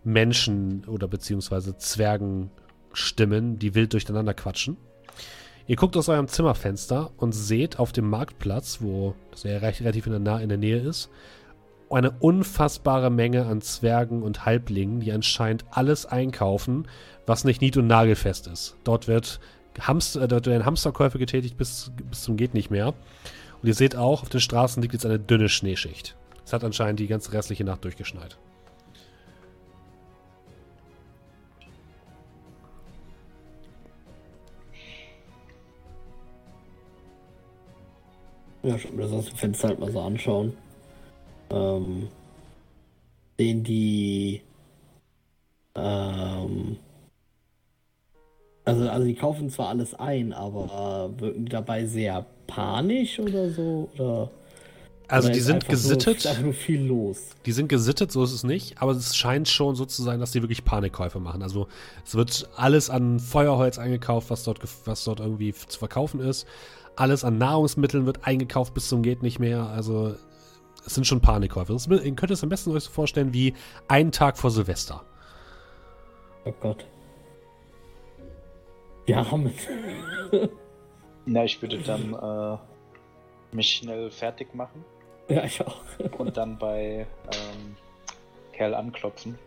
Menschen 0.05 0.85
oder 0.85 1.09
beziehungsweise 1.09 1.79
Zwergenstimmen, 1.79 3.59
die 3.59 3.75
wild 3.75 3.95
durcheinander 3.95 4.35
quatschen. 4.35 4.77
Ihr 5.67 5.77
guckt 5.77 5.97
aus 5.97 6.11
eurem 6.11 6.29
Zimmerfenster 6.29 7.11
und 7.17 7.33
seht 7.33 7.79
auf 7.79 7.93
dem 7.93 8.11
Marktplatz, 8.11 8.83
wo 8.83 9.15
das 9.31 9.45
ja 9.45 9.57
relativ 9.57 10.07
in 10.07 10.23
der, 10.27 10.41
in 10.41 10.51
der 10.51 10.59
Nähe 10.59 10.79
ist, 10.79 11.09
eine 11.91 12.11
unfassbare 12.11 13.11
Menge 13.11 13.47
an 13.47 13.61
Zwergen 13.61 14.23
und 14.23 14.45
Halblingen, 14.45 15.01
die 15.01 15.13
anscheinend 15.13 15.65
alles 15.71 16.07
einkaufen, 16.07 16.89
was 17.27 17.45
nicht 17.45 17.61
nied- 17.61 17.77
und 17.77 17.87
nagelfest 17.87 18.47
ist. 18.49 18.77
Dort 18.85 19.09
wird 19.09 19.41
Hamster, 19.81 20.23
äh, 20.23 20.29
dort 20.29 20.47
werden 20.47 20.65
Hamsterkäufe 20.65 21.19
getätigt 21.19 21.57
bis, 21.57 21.93
bis 22.09 22.23
zum 22.23 22.37
geht 22.37 22.55
nicht 22.55 22.71
mehr. 22.71 22.95
Und 23.63 23.69
ihr 23.69 23.75
seht 23.75 23.97
auch, 23.97 24.23
auf 24.23 24.29
den 24.29 24.41
Straßen 24.41 24.83
liegt 24.83 24.95
jetzt 24.95 25.07
eine 25.07 25.19
dünne 25.19 25.49
Schneeschicht. 25.49 26.17
Es 26.45 26.53
hat 26.53 26.65
anscheinend 26.65 27.01
die 27.01 27.07
ganze 27.07 27.33
restliche 27.33 27.65
Nacht 27.65 27.85
durchgeschneit. 27.85 28.39
Ja, 38.63 38.75
ich 38.75 38.93
mir 38.93 39.07
das 39.07 39.29
Fenster 39.29 39.69
halt 39.69 39.79
mal 39.79 39.93
so 39.93 40.01
anschauen. 40.01 40.57
Ähm, 41.51 42.09
sehen 43.39 43.63
die. 43.65 44.43
Ähm, 45.75 46.79
also, 48.65 48.89
also 48.89 49.07
die 49.07 49.15
kaufen 49.15 49.49
zwar 49.51 49.69
alles 49.69 49.95
ein, 49.95 50.33
aber 50.33 51.13
äh, 51.17 51.21
wirken 51.21 51.47
dabei 51.47 51.87
sehr 51.87 52.27
panisch 52.49 53.21
oder 53.21 53.51
so? 53.51 53.89
Oder, 53.95 54.31
Also 55.07 55.29
oder 55.29 55.35
die 55.35 55.41
sind 55.41 55.69
gesittet. 55.69 56.25
Nur, 56.25 56.47
nur 56.47 56.53
viel 56.53 56.83
los. 56.83 57.19
Die 57.45 57.53
sind 57.53 57.69
gesittet, 57.69 58.11
so 58.11 58.25
ist 58.25 58.33
es 58.33 58.43
nicht, 58.43 58.83
aber 58.83 58.93
es 58.93 59.15
scheint 59.15 59.49
schon 59.49 59.77
so 59.77 59.85
zu 59.85 60.03
sein, 60.03 60.19
dass 60.19 60.33
die 60.33 60.43
wirklich 60.43 60.65
Panikkäufe 60.65 61.21
machen. 61.21 61.43
Also 61.43 61.69
es 62.05 62.17
wird 62.17 62.49
alles 62.57 62.91
an 62.91 63.21
Feuerholz 63.21 63.79
eingekauft, 63.79 64.31
was 64.31 64.43
dort, 64.43 64.61
was 64.85 65.05
dort 65.05 65.21
irgendwie 65.21 65.53
zu 65.53 65.79
verkaufen 65.79 66.19
ist. 66.21 66.47
Alles 66.97 67.23
an 67.23 67.39
Nahrungsmitteln 67.39 68.07
wird 68.07 68.27
eingekauft 68.27 68.75
bis 68.75 68.89
zum 68.89 69.03
geht 69.03 69.23
nicht 69.23 69.39
mehr. 69.39 69.67
Also 69.69 70.17
es 70.87 70.95
sind 70.95 71.07
schon 71.07 71.21
Panikkäufe. 71.21 71.73
Das, 71.73 71.87
ihr 71.87 72.15
könnt 72.15 72.31
es 72.31 72.43
am 72.43 72.49
besten 72.49 72.71
euch 72.73 72.85
so 72.85 72.91
vorstellen 72.91 73.33
wie 73.35 73.55
einen 73.89 74.13
Tag 74.13 74.39
vor 74.39 74.51
Silvester. 74.51 75.05
Oh 76.45 76.53
Gott. 76.61 76.87
Ja, 79.07 79.31
haben 79.31 79.53
Na, 81.27 81.45
ich 81.45 81.61
würde 81.61 81.79
dann 81.79 82.15
äh, 82.15 83.55
mich 83.55 83.69
schnell 83.69 84.11
fertig 84.11 84.55
machen 84.55 84.85
Ja, 85.29 85.45
ich 85.45 85.61
auch. 85.61 85.77
und 86.19 86.37
dann 86.37 86.57
bei 86.59 87.07
ähm, 87.33 87.77
Kerl 88.53 88.75
anklopfen. 88.75 89.39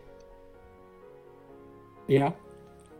Ja. 2.06 2.34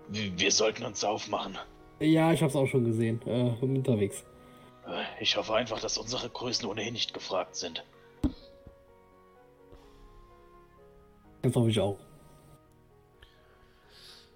Wir, 0.08 0.50
sollten 0.50 0.84
uns 0.84 1.04
aufmachen. 1.04 1.58
Ja, 2.00 2.32
ich 2.32 2.42
hab's 2.42 2.56
auch 2.56 2.66
schon 2.66 2.84
gesehen. 2.84 3.20
Äh, 3.26 3.54
unterwegs. 3.60 4.24
Ich 5.20 5.36
hoffe 5.36 5.54
einfach, 5.54 5.80
dass 5.80 5.98
unsere 5.98 6.28
Größen 6.28 6.68
ohnehin 6.68 6.94
nicht 6.94 7.12
gefragt 7.14 7.54
sind. 7.54 7.84
Das 11.42 11.54
hoffe 11.54 11.70
ich 11.70 11.80
auch. 11.80 11.98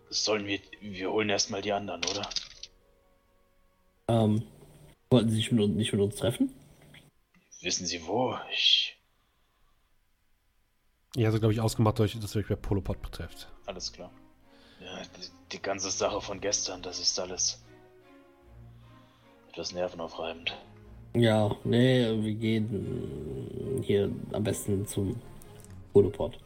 Das 0.09 0.25
sollen 0.25 0.47
wir. 0.47 0.61
Wir 0.81 1.11
holen 1.11 1.29
erstmal 1.29 1.63
die 1.63 1.73
anderen, 1.73 2.01
oder? 2.05 2.29
Ähm, 4.09 4.43
wollten 5.11 5.29
Sie 5.31 5.37
sich 5.37 5.53
mit 5.53 5.63
uns, 5.63 5.75
nicht 5.75 5.93
mit 5.93 6.01
uns 6.03 6.17
treffen? 6.17 6.55
Wissen 7.61 7.87
Sie 7.87 8.07
wo? 8.07 8.37
Ich. 8.53 8.97
Ja, 11.17 11.27
also 11.29 11.39
glaube 11.39 11.53
ich 11.53 11.61
ausgemacht, 11.61 12.01
euch, 12.01 12.19
dass 12.19 12.35
ihr 12.35 12.41
euch 12.41 12.49
bei 12.49 12.57
Polopod 12.57 13.01
betrifft. 13.01 13.49
Alles 13.67 13.93
klar. 13.93 14.11
Ja, 14.81 15.03
die, 15.03 15.29
die 15.53 15.63
ganze 15.63 15.91
Sache 15.91 16.21
von 16.21 16.41
gestern, 16.41 16.83
das 16.83 16.99
ist 16.99 17.19
alles. 17.19 17.63
etwas 19.51 19.73
nervenaufreibend. 19.73 20.57
Ja, 21.15 21.55
nee, 21.63 22.05
wir 22.23 22.35
gehen 22.35 23.81
hier 23.85 24.11
am 24.33 24.43
besten 24.43 24.85
zum 24.87 25.15
Polopod. 25.93 26.39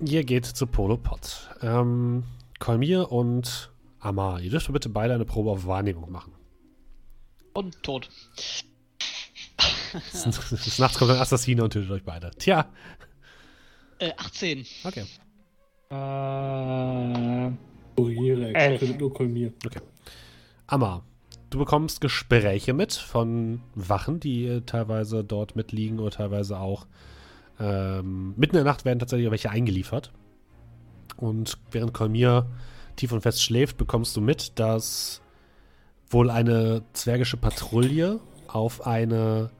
Okay, 0.00 0.10
ihr 0.14 0.24
geht 0.24 0.46
zu 0.46 0.66
Polopod. 0.66 1.50
Ähm, 1.62 2.24
Kolmir 2.58 3.10
und 3.12 3.70
Amar, 4.00 4.40
ihr 4.40 4.50
dürft 4.50 4.72
bitte 4.72 4.88
beide 4.88 5.14
eine 5.14 5.24
Probe 5.24 5.50
auf 5.50 5.66
Wahrnehmung 5.66 6.10
machen. 6.10 6.32
Und 7.52 7.82
tot. 7.82 8.08
Nachts 10.78 10.98
kommt 10.98 11.10
ein 11.12 11.18
Assassiner 11.18 11.64
und 11.64 11.72
tötet 11.72 11.90
euch 11.90 12.04
beide. 12.04 12.30
Tja, 12.38 12.66
Äh, 13.98 14.12
18. 14.16 14.66
okay. 14.84 15.04
Äh, 15.90 17.52
Kuriere, 17.96 18.52
Elf. 18.54 18.98
Kolmir. 19.14 19.52
Amar, 20.66 21.04
du 21.50 21.58
bekommst 21.58 22.00
Gespräche 22.00 22.72
mit 22.72 22.92
von 22.92 23.62
Wachen, 23.76 24.18
die 24.18 24.62
teilweise 24.66 25.22
dort 25.22 25.54
mitliegen 25.54 26.00
oder 26.00 26.10
teilweise 26.10 26.58
auch 26.58 26.86
ähm, 27.60 28.34
mitten 28.36 28.56
in 28.56 28.64
der 28.64 28.72
Nacht 28.72 28.84
werden 28.84 28.98
tatsächlich 28.98 29.30
welche 29.30 29.50
eingeliefert. 29.50 30.12
Und 31.16 31.58
während 31.70 31.92
Kolmir 31.94 32.46
tief 32.96 33.12
und 33.12 33.20
fest 33.20 33.42
schläft, 33.42 33.76
bekommst 33.76 34.16
du 34.16 34.20
mit, 34.20 34.58
dass 34.58 35.20
wohl 36.08 36.30
eine 36.30 36.82
zwergische 36.92 37.36
Patrouille 37.36 38.20
auf 38.48 38.86
eine 38.86 39.50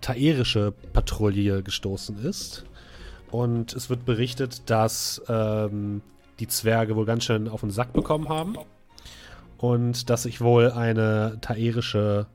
taerische 0.00 0.72
Patrouille 0.92 1.62
gestoßen 1.62 2.18
ist. 2.18 2.64
Und 3.30 3.72
es 3.74 3.90
wird 3.90 4.04
berichtet, 4.04 4.70
dass 4.70 5.22
ähm, 5.28 6.02
die 6.38 6.48
Zwerge 6.48 6.96
wohl 6.96 7.04
ganz 7.04 7.24
schön 7.24 7.48
auf 7.48 7.60
den 7.60 7.70
Sack 7.70 7.92
bekommen 7.92 8.28
haben 8.28 8.56
und 9.58 10.08
dass 10.08 10.22
sich 10.22 10.40
wohl 10.40 10.70
eine 10.70 11.38
taerische 11.40 12.26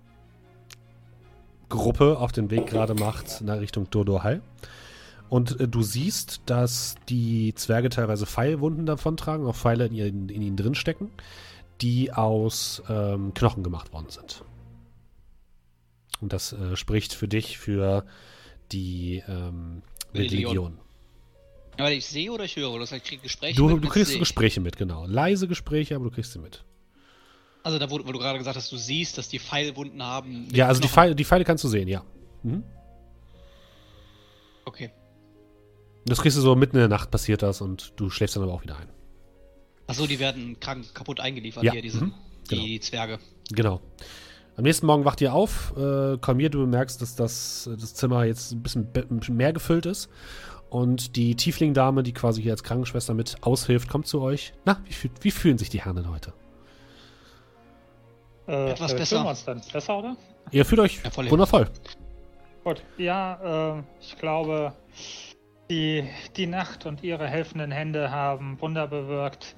Gruppe 1.69 2.19
auf 2.19 2.31
den 2.31 2.51
Weg 2.51 2.67
gerade 2.67 2.93
macht 2.93 3.41
nach 3.41 3.59
Richtung 3.59 3.89
Dodohal. 3.89 4.41
Und 5.33 5.59
äh, 5.59 5.67
du 5.67 5.81
siehst, 5.81 6.41
dass 6.45 6.93
die 7.09 7.55
Zwerge 7.55 7.89
teilweise 7.89 8.27
Pfeilwunden 8.27 8.85
davontragen, 8.85 9.47
auch 9.47 9.55
Pfeile 9.55 9.87
in, 9.87 9.95
ihren, 9.95 10.29
in 10.29 10.43
ihnen 10.43 10.57
drin 10.57 10.75
stecken, 10.75 11.09
die 11.81 12.13
aus 12.13 12.83
ähm, 12.87 13.33
Knochen 13.33 13.63
gemacht 13.63 13.91
worden 13.93 14.09
sind. 14.09 14.43
Und 16.21 16.33
das 16.33 16.53
äh, 16.53 16.75
spricht 16.75 17.15
für 17.15 17.27
dich, 17.27 17.57
für 17.57 18.05
die 18.71 19.23
ähm, 19.27 19.81
Legion. 20.13 20.49
Legion. 20.49 20.77
Aber 21.79 21.91
ich 21.91 22.05
sehe 22.05 22.31
oder 22.31 22.43
ich 22.43 22.55
höre, 22.55 22.69
oder 22.69 22.83
ich 22.83 23.03
kriege 23.03 23.23
Gespräche 23.23 23.55
Du, 23.55 23.69
mit, 23.69 23.83
du 23.83 23.89
kriegst. 23.89 24.19
Gespräche 24.19 24.61
mit, 24.61 24.77
genau. 24.77 25.07
Leise 25.07 25.47
Gespräche, 25.47 25.95
aber 25.95 26.03
du 26.03 26.11
kriegst 26.11 26.33
sie 26.33 26.39
mit. 26.39 26.63
Also 27.63 27.79
da, 27.79 27.89
wo, 27.89 27.95
wo 27.95 28.11
du 28.11 28.19
gerade 28.19 28.37
gesagt 28.37 28.55
hast, 28.55 28.71
du 28.71 28.77
siehst, 28.77 29.17
dass 29.17 29.29
die 29.29 29.39
Pfeilwunden 29.39 30.03
haben. 30.03 30.47
Ja, 30.53 30.67
also 30.67 30.79
die. 30.79 30.89
Pfeile, 30.89 31.15
die 31.15 31.25
Pfeile 31.25 31.43
kannst 31.43 31.63
du 31.63 31.69
sehen, 31.69 31.87
ja. 31.87 32.03
Mhm. 32.43 32.63
Okay. 34.65 34.91
Das 36.05 36.21
kriegst 36.21 36.37
du 36.37 36.41
so 36.41 36.55
mitten 36.55 36.75
in 36.75 36.81
der 36.81 36.89
Nacht 36.89 37.11
passiert 37.11 37.41
das 37.41 37.61
und 37.61 37.93
du 37.95 38.09
schläfst 38.09 38.35
dann 38.35 38.43
aber 38.43 38.53
auch 38.53 38.63
wieder 38.63 38.77
ein. 38.77 38.89
Achso, 39.87 40.05
die 40.07 40.19
werden 40.19 40.59
krank 40.59 40.93
kaputt 40.93 41.19
eingeliefert 41.19 41.63
Ja, 41.63 41.71
hier, 41.73 41.81
diese, 41.81 42.05
mhm, 42.05 42.13
genau. 42.49 42.61
die 42.63 42.79
Zwerge. 42.79 43.19
Genau. 43.51 43.81
Am 44.55 44.63
nächsten 44.63 44.85
Morgen 44.85 45.03
wacht 45.05 45.19
ihr 45.21 45.33
auf. 45.33 45.73
Äh, 45.77 46.17
Kalmier, 46.19 46.49
du 46.49 46.59
bemerkst, 46.59 47.01
dass 47.01 47.15
das, 47.15 47.69
das 47.79 47.93
Zimmer 47.95 48.23
jetzt 48.25 48.51
ein 48.51 48.61
bisschen, 48.61 48.87
ein 48.95 49.19
bisschen 49.19 49.35
mehr 49.37 49.51
gefüllt 49.53 49.85
ist. 49.85 50.09
Und 50.69 51.15
die 51.15 51.35
Tiefling-Dame, 51.35 52.03
die 52.03 52.13
quasi 52.13 52.41
hier 52.41 52.51
als 52.51 52.63
Krankenschwester 52.63 53.13
mit 53.13 53.37
aushilft, 53.41 53.89
kommt 53.89 54.07
zu 54.07 54.21
euch. 54.21 54.53
Na, 54.65 54.79
wie, 54.87 55.09
wie 55.21 55.31
fühlen 55.31 55.57
sich 55.57 55.69
die 55.69 55.81
Herren 55.81 55.95
denn 55.97 56.09
heute? 56.09 56.33
äh, 58.47 58.71
Etwas 58.71 58.93
äh, 58.93 58.97
besser. 58.97 59.15
fühlen 59.15 59.25
wir 59.25 59.29
uns 59.29 59.45
denn? 59.45 59.61
Besser, 59.71 59.97
oder? 59.99 60.17
Ihr 60.51 60.65
fühlt 60.65 60.81
euch 60.81 61.01
Ja, 61.03 61.09
voll. 61.09 61.29
wundervoll. 61.31 61.69
Gut, 62.63 62.83
ja, 62.97 63.77
äh, 63.77 63.83
ich 64.01 64.17
glaube, 64.17 64.73
die, 65.69 66.03
die 66.35 66.47
Nacht 66.47 66.85
und 66.85 67.03
ihre 67.03 67.27
helfenden 67.27 67.71
Hände 67.71 68.11
haben 68.11 68.59
Wunder 68.61 68.87
bewirkt. 68.87 69.55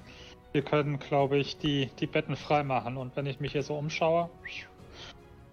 Wir 0.52 0.62
können, 0.62 0.98
glaube 0.98 1.36
ich, 1.38 1.58
die, 1.58 1.90
die 2.00 2.06
Betten 2.06 2.36
freimachen. 2.36 2.96
Und 2.96 3.16
wenn 3.16 3.26
ich 3.26 3.40
mich 3.40 3.52
hier 3.52 3.62
so 3.62 3.74
umschaue, 3.76 4.30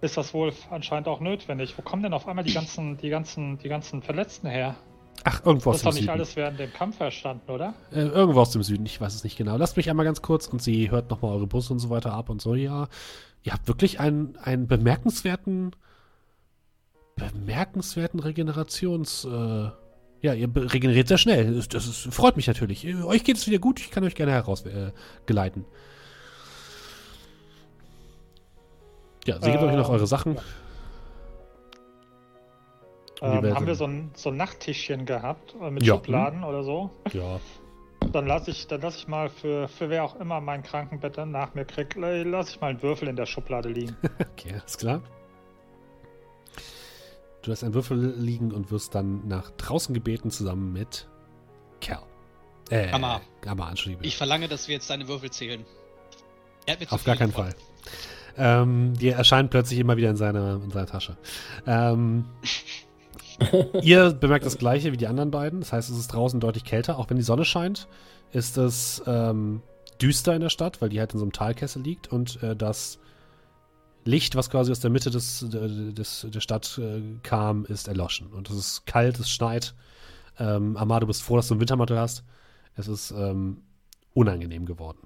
ist 0.00 0.16
das 0.16 0.32
wohl 0.32 0.52
anscheinend 0.70 1.08
auch 1.08 1.20
notwendig. 1.20 1.76
Wo 1.76 1.82
kommen 1.82 2.02
denn 2.02 2.12
auf 2.12 2.26
einmal 2.28 2.44
die 2.44 2.54
ganzen, 2.54 2.96
die 2.96 3.08
ganzen, 3.08 3.58
die 3.58 3.68
ganzen 3.68 4.02
Verletzten 4.02 4.48
her? 4.48 4.76
Ach, 5.24 5.44
irgendwo 5.44 5.72
Das 5.72 5.80
aus 5.80 5.80
ist 5.80 5.82
dem 5.82 5.86
doch 5.86 5.92
nicht 5.94 6.00
Süden. 6.02 6.10
alles 6.10 6.36
während 6.36 6.58
dem 6.60 6.72
Kampf 6.72 6.96
verstanden, 6.96 7.50
oder? 7.50 7.74
Äh, 7.92 8.00
irgendwo 8.00 8.40
aus 8.40 8.50
dem 8.50 8.62
Süden, 8.62 8.84
ich 8.84 9.00
weiß 9.00 9.14
es 9.14 9.24
nicht 9.24 9.36
genau. 9.36 9.56
Lasst 9.56 9.76
mich 9.76 9.88
einmal 9.88 10.04
ganz 10.04 10.22
kurz 10.22 10.46
und 10.48 10.62
sie 10.62 10.90
hört 10.90 11.10
nochmal 11.10 11.32
eure 11.32 11.46
Brust 11.46 11.70
und 11.70 11.78
so 11.78 11.88
weiter 11.90 12.12
ab 12.12 12.28
und 12.28 12.42
so. 12.42 12.54
Ja, 12.54 12.88
ihr 13.42 13.52
habt 13.52 13.66
wirklich 13.68 14.00
einen, 14.00 14.36
einen 14.36 14.66
bemerkenswerten, 14.66 15.74
bemerkenswerten 17.16 18.20
Regenerations, 18.20 19.24
äh, 19.24 19.70
Ja, 20.24 20.32
ihr 20.32 20.48
regeneriert 20.56 21.06
sehr 21.06 21.18
schnell. 21.18 21.54
Das, 21.54 21.68
das 21.68 21.86
ist, 21.86 22.14
freut 22.14 22.36
mich 22.36 22.46
natürlich. 22.46 22.86
Äh, 22.86 22.94
Euch 23.02 23.24
geht 23.24 23.36
es 23.36 23.46
wieder 23.46 23.58
gut. 23.58 23.78
Ich 23.78 23.90
kann 23.90 24.04
euch 24.04 24.14
gerne 24.14 24.32
herausgeleiten. 24.32 25.66
Äh, 29.26 29.30
ja, 29.30 29.38
sie 29.38 29.50
gebt 29.50 29.62
euch 29.62 29.76
noch 29.76 29.88
Ähm, 29.90 29.94
eure 29.94 30.06
Sachen. 30.06 30.36
ja. 33.20 33.38
Ähm, 33.42 33.54
haben 33.54 33.66
wir 33.66 33.74
so 33.74 33.84
ein, 33.86 34.12
so 34.14 34.30
ein 34.30 34.38
Nachttischchen 34.38 35.04
gehabt 35.04 35.54
äh, 35.60 35.70
mit 35.70 35.82
Ja. 35.82 35.96
Schubladen 35.96 36.42
oder 36.42 36.62
so? 36.64 36.88
Ja. 37.12 37.38
Dann 38.10 38.26
lasse 38.26 38.50
ich, 38.50 38.66
dann 38.66 38.80
lass 38.80 38.96
ich 38.96 39.06
mal 39.06 39.28
für, 39.28 39.68
für 39.68 39.90
wer 39.90 40.04
auch 40.04 40.16
immer 40.16 40.40
mein 40.40 40.62
Krankenbett 40.62 41.18
dann 41.18 41.32
nach 41.32 41.52
mir 41.52 41.66
kriegt, 41.66 41.96
äh, 41.98 42.22
lasse 42.22 42.52
ich 42.52 42.60
mal 42.62 42.68
einen 42.68 42.82
Würfel 42.82 43.08
in 43.08 43.16
der 43.16 43.26
Schublade 43.26 43.68
liegen. 43.68 43.94
Okay, 44.32 44.54
alles 44.58 44.78
klar. 44.78 45.02
Du 47.44 47.50
lässt 47.50 47.62
einen 47.62 47.74
Würfel 47.74 48.14
liegen 48.16 48.52
und 48.52 48.70
wirst 48.70 48.94
dann 48.94 49.28
nach 49.28 49.50
draußen 49.50 49.94
gebeten 49.94 50.30
zusammen 50.30 50.72
mit 50.72 51.06
Kerl. 51.82 52.02
Äh, 52.70 52.90
Hammer. 52.90 53.20
Hammer, 53.46 53.68
Entschuldigung. 53.68 54.02
Ich 54.02 54.16
verlange, 54.16 54.48
dass 54.48 54.66
wir 54.66 54.74
jetzt 54.74 54.88
deine 54.88 55.08
Würfel 55.08 55.30
zählen. 55.30 55.66
Er 56.64 56.72
hat 56.72 56.80
mir 56.80 56.86
zu 56.86 56.94
Auf 56.94 57.04
gar 57.04 57.16
keinen. 57.16 57.32
Fall. 57.32 57.54
Ähm, 58.38 58.94
die 58.94 59.10
erscheinen 59.10 59.50
plötzlich 59.50 59.78
immer 59.78 59.98
wieder 59.98 60.08
in 60.08 60.16
seiner, 60.16 60.54
in 60.54 60.70
seiner 60.70 60.86
Tasche. 60.86 61.18
Ähm, 61.66 62.24
ihr 63.82 64.12
bemerkt 64.12 64.46
das 64.46 64.56
gleiche 64.56 64.92
wie 64.92 64.96
die 64.96 65.06
anderen 65.06 65.30
beiden. 65.30 65.60
Das 65.60 65.74
heißt, 65.74 65.90
es 65.90 65.98
ist 65.98 66.08
draußen 66.08 66.40
deutlich 66.40 66.64
kälter. 66.64 66.98
Auch 66.98 67.10
wenn 67.10 67.18
die 67.18 67.22
Sonne 67.22 67.44
scheint, 67.44 67.88
ist 68.32 68.56
es 68.56 69.02
ähm, 69.06 69.60
düster 70.00 70.34
in 70.34 70.40
der 70.40 70.48
Stadt, 70.48 70.80
weil 70.80 70.88
die 70.88 70.98
halt 70.98 71.12
in 71.12 71.18
so 71.18 71.26
einem 71.26 71.32
Talkessel 71.32 71.82
liegt 71.82 72.10
und 72.10 72.42
äh, 72.42 72.56
das 72.56 72.98
Licht, 74.04 74.36
was 74.36 74.50
quasi 74.50 74.70
aus 74.70 74.80
der 74.80 74.90
Mitte 74.90 75.10
des, 75.10 75.44
des, 75.48 76.26
der 76.28 76.40
Stadt 76.40 76.78
äh, 76.78 77.00
kam, 77.22 77.64
ist 77.64 77.88
erloschen. 77.88 78.28
Und 78.28 78.50
es 78.50 78.56
ist 78.56 78.86
kalt, 78.86 79.18
es 79.18 79.30
schneit. 79.30 79.74
Ähm, 80.38 80.76
Amar, 80.76 81.00
du 81.00 81.06
bist 81.06 81.22
froh, 81.22 81.36
dass 81.36 81.48
du 81.48 81.54
einen 81.54 81.60
Wintermantel 81.60 81.98
hast. 81.98 82.24
Es 82.76 82.88
ist 82.88 83.12
ähm, 83.12 83.62
unangenehm 84.12 84.66
geworden. 84.66 84.98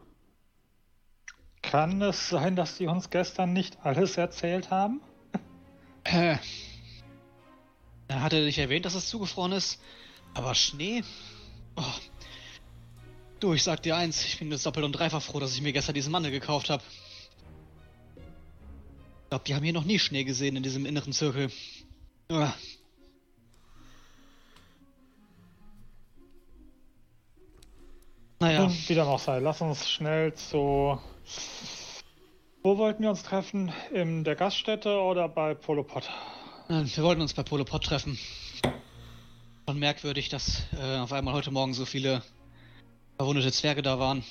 Kann 1.63 2.01
es 2.03 2.29
sein, 2.29 2.57
dass 2.57 2.79
die 2.79 2.87
uns 2.87 3.11
gestern 3.11 3.53
nicht 3.53 3.79
alles 3.83 4.17
erzählt 4.17 4.71
haben? 4.71 5.01
Äh, 6.05 6.37
er 8.09 8.23
hatte 8.23 8.43
nicht 8.43 8.59
erwähnt, 8.59 8.87
dass 8.87 8.95
es 8.95 9.09
zugefroren 9.09 9.53
ist. 9.53 9.81
Aber 10.35 10.55
Schnee? 10.55 11.05
Oh. 11.77 11.83
Du, 13.41 13.53
ich 13.53 13.63
sag 13.63 13.83
dir 13.83 13.97
eins, 13.97 14.25
ich 14.25 14.39
bin 14.39 14.51
jetzt 14.51 14.65
doppelt 14.67 14.85
und 14.85 14.93
dreifach 14.93 15.23
froh, 15.23 15.39
dass 15.39 15.55
ich 15.55 15.63
mir 15.63 15.73
gestern 15.73 15.95
diesen 15.95 16.11
Mantel 16.11 16.31
gekauft 16.31 16.71
habe. 16.71 16.83
Ich 19.29 19.31
glaube, 19.31 19.45
die 19.45 19.55
haben 19.55 19.62
hier 19.62 19.75
noch 19.75 19.85
nie 19.85 19.99
Schnee 19.99 20.25
gesehen 20.25 20.57
in 20.57 20.62
diesem 20.62 20.87
inneren 20.87 21.12
Zirkel. 21.12 21.51
Ah. 22.31 22.55
Naja, 28.41 28.61
Nun, 28.62 28.75
Wie 28.87 28.95
dem 28.95 29.05
auch 29.05 29.19
sei, 29.19 29.41
lass 29.41 29.61
uns 29.61 29.91
schnell 29.91 30.33
zu. 30.33 30.99
Wo 32.62 32.79
wollten 32.79 33.03
wir 33.03 33.11
uns 33.11 33.23
treffen? 33.23 33.71
In 33.93 34.25
der 34.25 34.35
Gaststätte 34.35 34.99
oder 34.99 35.29
bei 35.29 35.53
Polopod? 35.53 36.09
wir 36.69 37.03
wollten 37.05 37.21
uns 37.21 37.35
bei 37.35 37.43
Polopod 37.43 37.85
treffen. 37.85 38.19
Schon 39.69 39.79
merkwürdig, 39.79 40.31
dass 40.31 40.62
äh, 40.73 41.01
auf 41.01 41.12
einmal 41.12 41.35
heute 41.35 41.51
Morgen 41.51 41.75
so 41.75 41.85
viele 41.85 42.23
verwundete 43.19 43.53
Zwerge 43.53 43.83
da 43.83 43.99
waren. 43.99 44.25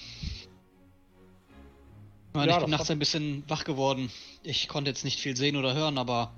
Ich, 2.38 2.40
meine, 2.40 2.52
Ja, 2.52 2.58
ich 2.60 2.66
bin 2.66 2.70
nachts 2.70 2.92
ein 2.92 3.00
bisschen 3.00 3.44
wach 3.48 3.64
geworden. 3.64 4.12
Ich 4.44 4.68
konnte 4.68 4.92
jetzt 4.92 5.04
nicht 5.04 5.20
viel 5.20 5.36
sehen 5.36 5.56
oder 5.56 5.74
hören, 5.74 5.98
aber 5.98 6.32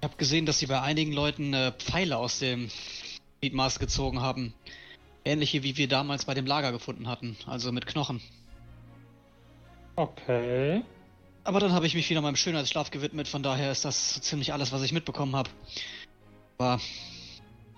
ich 0.00 0.02
habe 0.02 0.16
gesehen, 0.16 0.46
dass 0.46 0.58
sie 0.58 0.66
bei 0.66 0.82
einigen 0.82 1.12
Leuten 1.12 1.54
äh, 1.54 1.70
Pfeile 1.70 2.16
aus 2.16 2.40
dem 2.40 2.68
Gliedmaß 3.40 3.78
gezogen 3.78 4.20
haben. 4.20 4.52
Ähnliche 5.24 5.62
wie 5.62 5.76
wir 5.76 5.86
damals 5.86 6.24
bei 6.24 6.34
dem 6.34 6.44
Lager 6.44 6.72
gefunden 6.72 7.06
hatten, 7.06 7.36
also 7.46 7.70
mit 7.70 7.86
Knochen. 7.86 8.20
Okay. 9.94 10.82
Aber 11.44 11.60
dann 11.60 11.70
habe 11.70 11.86
ich 11.86 11.94
mich 11.94 12.10
wieder 12.10 12.20
meinem 12.20 12.34
Schönheitsschlaf 12.34 12.90
gewidmet, 12.90 13.28
von 13.28 13.44
daher 13.44 13.70
ist 13.70 13.84
das 13.84 14.14
so 14.14 14.20
ziemlich 14.20 14.52
alles, 14.52 14.72
was 14.72 14.82
ich 14.82 14.90
mitbekommen 14.90 15.36
habe. 15.36 15.50
Aber 16.58 16.80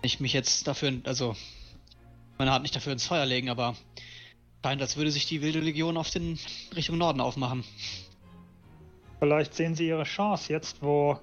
ich 0.00 0.18
mich 0.18 0.32
jetzt 0.32 0.66
dafür, 0.66 0.94
also 1.04 1.36
meine 2.38 2.52
Art 2.52 2.62
nicht 2.62 2.74
dafür 2.74 2.94
ins 2.94 3.06
Feuer 3.06 3.26
legen, 3.26 3.50
aber 3.50 3.76
scheint, 4.64 4.82
als 4.82 4.96
würde 4.96 5.10
sich 5.10 5.26
die 5.26 5.42
wilde 5.42 5.60
Legion 5.60 5.96
auf 5.96 6.10
den 6.10 6.38
Richtung 6.74 6.98
Norden 6.98 7.20
aufmachen. 7.20 7.64
Vielleicht 9.18 9.54
sehen 9.54 9.74
sie 9.74 9.88
ihre 9.88 10.04
Chance 10.04 10.52
jetzt, 10.52 10.82
wo 10.82 11.18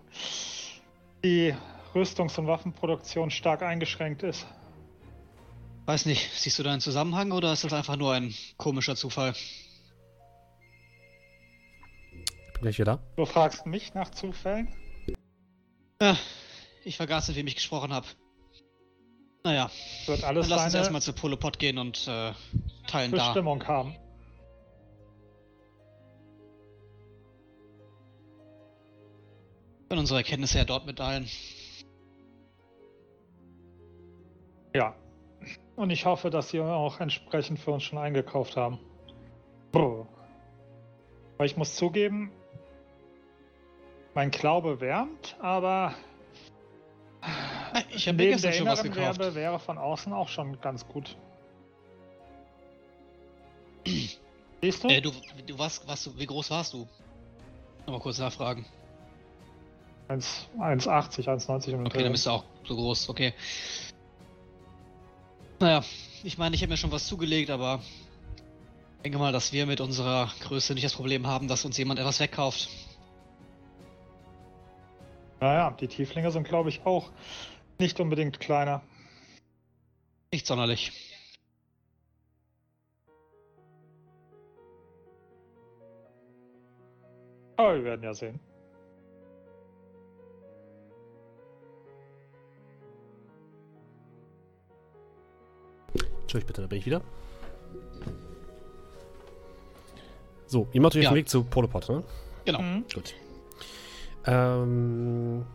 die 1.24 1.54
Rüstungs- 1.94 2.38
und 2.38 2.48
Waffenproduktion 2.48 3.32
stark 3.32 3.62
eingeschränkt 3.64 4.24
ist. 4.24 4.46
Weiß 5.86 6.06
nicht, 6.06 6.30
siehst 6.34 6.58
du 6.60 6.64
da 6.64 6.72
einen 6.72 6.82
Zusammenhang 6.82 7.32
oder 7.32 7.54
ist 7.54 7.64
das 7.64 7.72
einfach 7.72 7.96
nur 7.96 8.14
ein 8.14 8.34
komischer 8.58 8.96
Zufall? 8.96 9.34
Ich 12.12 12.54
bin 12.54 12.62
gleich 12.62 12.80
wieder 12.80 12.98
da. 12.98 13.04
Du 13.16 13.26
fragst 13.26 13.66
mich 13.66 13.94
nach 13.94 14.10
Zufällen? 14.10 14.68
Ja, 16.02 16.18
ich 16.84 16.98
vergaß, 16.98 17.28
mit 17.30 17.38
wem 17.38 17.48
ich 17.48 17.56
gesprochen 17.56 17.94
habe. 17.94 18.08
Naja, 19.46 19.70
Wird 20.08 20.24
alles 20.24 20.50
dann 20.50 20.58
lass 20.58 20.66
uns 20.66 20.74
erstmal 20.74 21.02
zu 21.04 21.14
Polopod 21.14 21.60
gehen 21.60 21.78
und 21.78 22.08
äh, 22.08 22.34
teilen 22.88 23.12
da. 23.12 23.28
Bestimmung 23.28 23.64
haben. 23.68 23.96
Können 29.88 30.00
unsere 30.00 30.18
Erkenntnisse 30.18 30.58
ja 30.58 30.66
dort 30.66 30.88
mitteilen. 30.88 31.30
Ja. 34.74 34.96
Und 35.76 35.92
ich 35.92 36.08
hoffe, 36.08 36.32
dass 36.32 36.50
sie 36.50 36.60
auch 36.60 37.00
entsprechend 37.00 37.60
für 37.60 37.70
uns 37.70 37.84
schon 37.84 38.00
eingekauft 38.00 38.58
haben. 38.58 38.80
Brr. 39.72 40.08
Aber 41.36 41.46
ich 41.46 41.56
muss 41.56 41.76
zugeben, 41.76 42.32
mein 44.16 44.32
Glaube 44.32 44.82
wärmt, 44.82 45.38
aber 45.40 45.94
Ich 47.96 48.08
habe 48.08 48.18
mir 48.18 48.30
gestern 48.30 48.52
der 48.52 48.58
schon 48.58 48.68
was 48.68 48.84
gekauft. 48.84 49.20
Wärme 49.20 49.36
wäre 49.36 49.60
von 49.60 49.78
außen 49.78 50.14
auch 50.14 50.28
schon 50.28 50.60
ganz 50.62 50.88
gut. 50.88 51.16
Siehst 54.62 54.84
du? 54.84 54.88
Äh, 54.88 55.02
du, 55.02 55.12
du 55.46 55.60
warst, 55.60 55.88
warst 55.88 56.06
du, 56.06 56.18
wie 56.18 56.26
groß 56.26 56.52
warst 56.52 56.74
du? 56.74 56.88
Nochmal 57.86 58.02
kurz 58.02 58.18
nachfragen. 58.18 58.66
1 60.08 60.48
1,80, 60.60 61.26
1,90 61.26 61.68
im 61.70 61.86
Okay, 61.86 62.04
dann 62.04 62.12
bist 62.12 62.26
du 62.26 62.32
auch 62.32 62.44
so 62.64 62.76
groß, 62.76 63.10
okay. 63.10 63.34
Naja, 65.60 65.84
ich 66.24 66.38
meine, 66.38 66.56
ich 66.56 66.62
habe 66.62 66.72
mir 66.72 66.78
schon 66.78 66.92
was 66.92 67.08
zugelegt, 67.08 67.50
aber 67.50 67.80
ich 68.98 69.04
denke 69.04 69.18
mal, 69.18 69.32
dass 69.32 69.54
wir 69.54 69.66
mit 69.66 69.82
unserer 69.82 70.32
Größe 70.42 70.74
nicht 70.74 70.84
das 70.84 70.94
Problem 70.94 71.28
haben, 71.28 71.48
dass 71.48 71.66
uns 71.66 71.78
jemand 71.78 72.00
etwas 72.00 72.20
wegkauft. 72.20 72.70
Naja, 75.40 75.72
die 75.80 75.88
Tieflinge 75.88 76.32
sind, 76.32 76.48
glaube 76.48 76.70
ich, 76.70 76.86
auch 76.86 77.12
nicht 77.80 78.00
unbedingt 78.00 78.40
kleiner. 78.40 78.82
Nicht 80.32 80.48
sonderlich. 80.48 80.92
Aber 87.58 87.76
wir 87.76 87.84
werden 87.84 88.04
ja 88.04 88.14
sehen. 88.14 88.40
Entschuldigung 96.22 96.48
bitte, 96.48 96.62
da 96.62 96.68
bin 96.68 96.80
ich 96.80 96.86
wieder. 96.86 97.02
So, 100.48 100.68
ihr 100.74 100.82
macht 100.82 100.96
euch 100.96 101.00
auf 101.00 101.04
Ja. 101.06 101.10
den 101.12 101.16
Weg 101.18 101.30
zu 101.30 101.44
Polopod, 101.44 101.90
ne? 101.90 102.04
Genau. 102.46 102.62
Mhm. 102.62 102.86
Gut. 102.94 103.14
Ähm, 104.26 105.46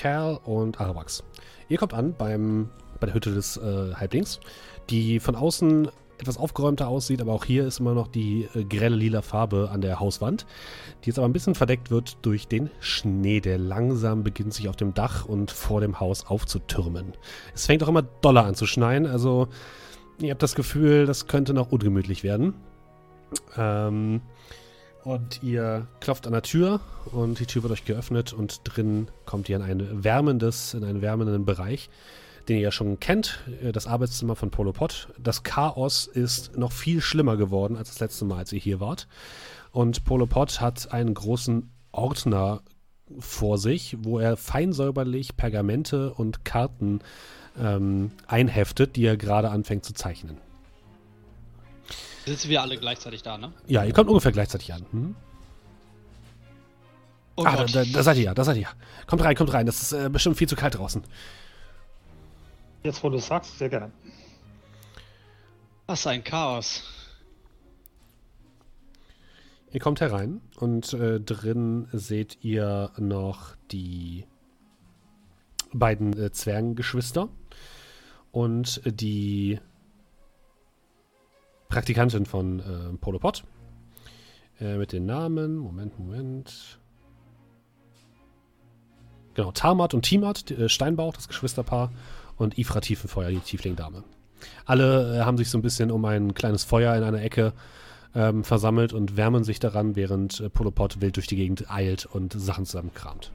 Cal 0.00 0.40
und 0.44 0.80
Arawax. 0.80 1.22
Ihr 1.68 1.76
kommt 1.76 1.92
an 1.92 2.14
beim, 2.16 2.70
bei 3.00 3.06
der 3.06 3.14
Hütte 3.14 3.34
des 3.34 3.58
äh, 3.58 3.92
Halblings, 3.94 4.40
die 4.88 5.20
von 5.20 5.36
außen 5.36 5.90
etwas 6.16 6.38
aufgeräumter 6.38 6.88
aussieht, 6.88 7.20
aber 7.20 7.34
auch 7.34 7.44
hier 7.44 7.66
ist 7.66 7.80
immer 7.80 7.92
noch 7.92 8.08
die 8.08 8.48
äh, 8.54 8.64
grelle 8.64 8.96
lila 8.96 9.20
Farbe 9.20 9.68
an 9.70 9.82
der 9.82 10.00
Hauswand, 10.00 10.46
die 11.04 11.08
jetzt 11.08 11.18
aber 11.18 11.28
ein 11.28 11.34
bisschen 11.34 11.54
verdeckt 11.54 11.90
wird 11.90 12.16
durch 12.22 12.48
den 12.48 12.70
Schnee, 12.80 13.40
der 13.40 13.58
langsam 13.58 14.22
beginnt 14.22 14.54
sich 14.54 14.70
auf 14.70 14.76
dem 14.76 14.94
Dach 14.94 15.26
und 15.26 15.50
vor 15.50 15.82
dem 15.82 16.00
Haus 16.00 16.26
aufzutürmen. 16.26 17.12
Es 17.54 17.66
fängt 17.66 17.82
auch 17.82 17.88
immer 17.88 18.02
doller 18.02 18.46
an 18.46 18.54
zu 18.54 18.64
schneien, 18.64 19.04
also 19.04 19.48
ihr 20.18 20.30
habt 20.30 20.42
das 20.42 20.54
Gefühl, 20.54 21.04
das 21.04 21.26
könnte 21.26 21.52
noch 21.52 21.72
ungemütlich 21.72 22.24
werden. 22.24 22.54
Ähm, 23.54 24.22
und 25.04 25.42
ihr 25.42 25.86
klopft 26.00 26.26
an 26.26 26.32
der 26.32 26.42
Tür 26.42 26.80
und 27.12 27.38
die 27.38 27.46
Tür 27.46 27.62
wird 27.62 27.72
euch 27.72 27.84
geöffnet 27.84 28.32
und 28.32 28.60
drin 28.64 29.08
kommt 29.26 29.48
ihr 29.48 29.56
in 29.56 29.62
ein 29.62 30.04
wärmendes, 30.04 30.74
in 30.74 30.84
einen 30.84 31.02
wärmenden 31.02 31.44
Bereich, 31.44 31.88
den 32.48 32.56
ihr 32.56 32.62
ja 32.62 32.72
schon 32.72 33.00
kennt, 33.00 33.40
äh, 33.62 33.72
das 33.72 33.86
Arbeitszimmer 33.86 34.36
von 34.36 34.50
Polo 34.50 34.72
Pot. 34.72 35.08
Das 35.18 35.42
Chaos 35.42 36.06
ist 36.06 36.56
noch 36.56 36.72
viel 36.72 37.00
schlimmer 37.00 37.36
geworden 37.36 37.76
als 37.76 37.88
das 37.90 38.00
letzte 38.00 38.24
Mal, 38.24 38.38
als 38.38 38.52
ihr 38.52 38.60
hier 38.60 38.80
wart. 38.80 39.08
Und 39.72 40.04
Polo 40.04 40.26
Pot 40.26 40.60
hat 40.60 40.92
einen 40.92 41.14
großen 41.14 41.70
Ordner 41.92 42.62
vor 43.18 43.58
sich, 43.58 43.96
wo 44.00 44.18
er 44.18 44.36
feinsäuberlich 44.36 45.36
Pergamente 45.36 46.12
und 46.12 46.44
Karten 46.44 47.00
ähm, 47.58 48.12
einheftet, 48.26 48.96
die 48.96 49.04
er 49.04 49.16
gerade 49.16 49.50
anfängt 49.50 49.84
zu 49.84 49.94
zeichnen. 49.94 50.38
Sitzen 52.26 52.48
wir 52.50 52.62
alle 52.62 52.76
gleichzeitig 52.76 53.22
da, 53.22 53.38
ne? 53.38 53.52
Ja, 53.66 53.84
ihr 53.84 53.92
kommt 53.92 54.08
ungefähr 54.08 54.32
gleichzeitig 54.32 54.72
an. 54.72 54.86
Hm? 54.90 55.16
Oh 57.36 57.44
ah, 57.44 57.56
da, 57.56 57.64
da, 57.64 57.84
da 57.84 58.02
seid 58.02 58.18
ihr 58.18 58.24
ja, 58.24 58.34
da 58.34 58.44
seid 58.44 58.58
ihr. 58.58 58.68
Kommt 59.06 59.22
rein, 59.22 59.34
kommt 59.34 59.52
rein. 59.52 59.64
Das 59.64 59.80
ist 59.80 59.92
äh, 59.92 60.10
bestimmt 60.10 60.36
viel 60.36 60.48
zu 60.48 60.56
kalt 60.56 60.76
draußen. 60.76 61.02
Jetzt, 62.82 63.02
wo 63.02 63.08
du 63.08 63.16
es 63.16 63.26
sagst, 63.26 63.58
sehr 63.58 63.68
gerne. 63.68 63.90
Was 65.86 66.06
ein 66.06 66.22
Chaos. 66.22 66.82
Ihr 69.72 69.80
kommt 69.80 70.00
herein 70.00 70.40
und 70.56 70.92
äh, 70.94 71.20
drin 71.20 71.88
seht 71.92 72.38
ihr 72.42 72.90
noch 72.98 73.54
die 73.70 74.26
beiden 75.72 76.18
äh, 76.18 76.32
Zwergengeschwister 76.32 77.28
und 78.32 78.82
die 78.84 79.60
Praktikantin 81.70 82.26
von 82.26 82.60
äh, 82.60 82.96
Polopod. 83.00 83.44
Äh, 84.60 84.76
mit 84.76 84.92
den 84.92 85.06
Namen. 85.06 85.56
Moment, 85.56 85.98
Moment. 85.98 86.78
Genau, 89.34 89.52
Tarmat 89.52 89.94
und 89.94 90.02
Timat, 90.02 90.50
äh, 90.50 90.68
Steinbauch, 90.68 91.14
das 91.14 91.28
Geschwisterpaar, 91.28 91.90
und 92.36 92.58
Ifra 92.58 92.80
Tiefenfeuer, 92.80 93.30
die 93.30 93.38
Tieflingdame. 93.38 94.04
Alle 94.66 95.18
äh, 95.18 95.20
haben 95.20 95.38
sich 95.38 95.48
so 95.48 95.58
ein 95.58 95.62
bisschen 95.62 95.90
um 95.90 96.04
ein 96.04 96.34
kleines 96.34 96.64
Feuer 96.64 96.94
in 96.96 97.04
einer 97.04 97.22
Ecke 97.22 97.52
ähm, 98.14 98.44
versammelt 98.44 98.92
und 98.92 99.16
wärmen 99.16 99.44
sich 99.44 99.60
daran, 99.60 99.94
während 99.94 100.40
äh, 100.40 100.50
Polopod 100.50 101.00
wild 101.00 101.16
durch 101.16 101.26
die 101.26 101.36
Gegend 101.36 101.70
eilt 101.70 102.06
und 102.06 102.32
Sachen 102.32 102.66
zusammenkramt. 102.66 103.32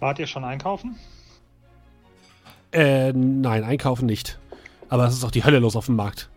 Wart 0.00 0.18
ihr 0.18 0.26
schon 0.26 0.44
einkaufen? 0.44 0.96
Äh, 2.72 3.12
nein, 3.12 3.64
einkaufen 3.64 4.06
nicht. 4.06 4.38
Aber 4.88 5.06
es 5.06 5.14
ist 5.14 5.24
auch 5.24 5.30
die 5.30 5.44
Hölle 5.44 5.58
los 5.58 5.76
auf 5.76 5.86
dem 5.86 5.96
Markt. 5.96 6.28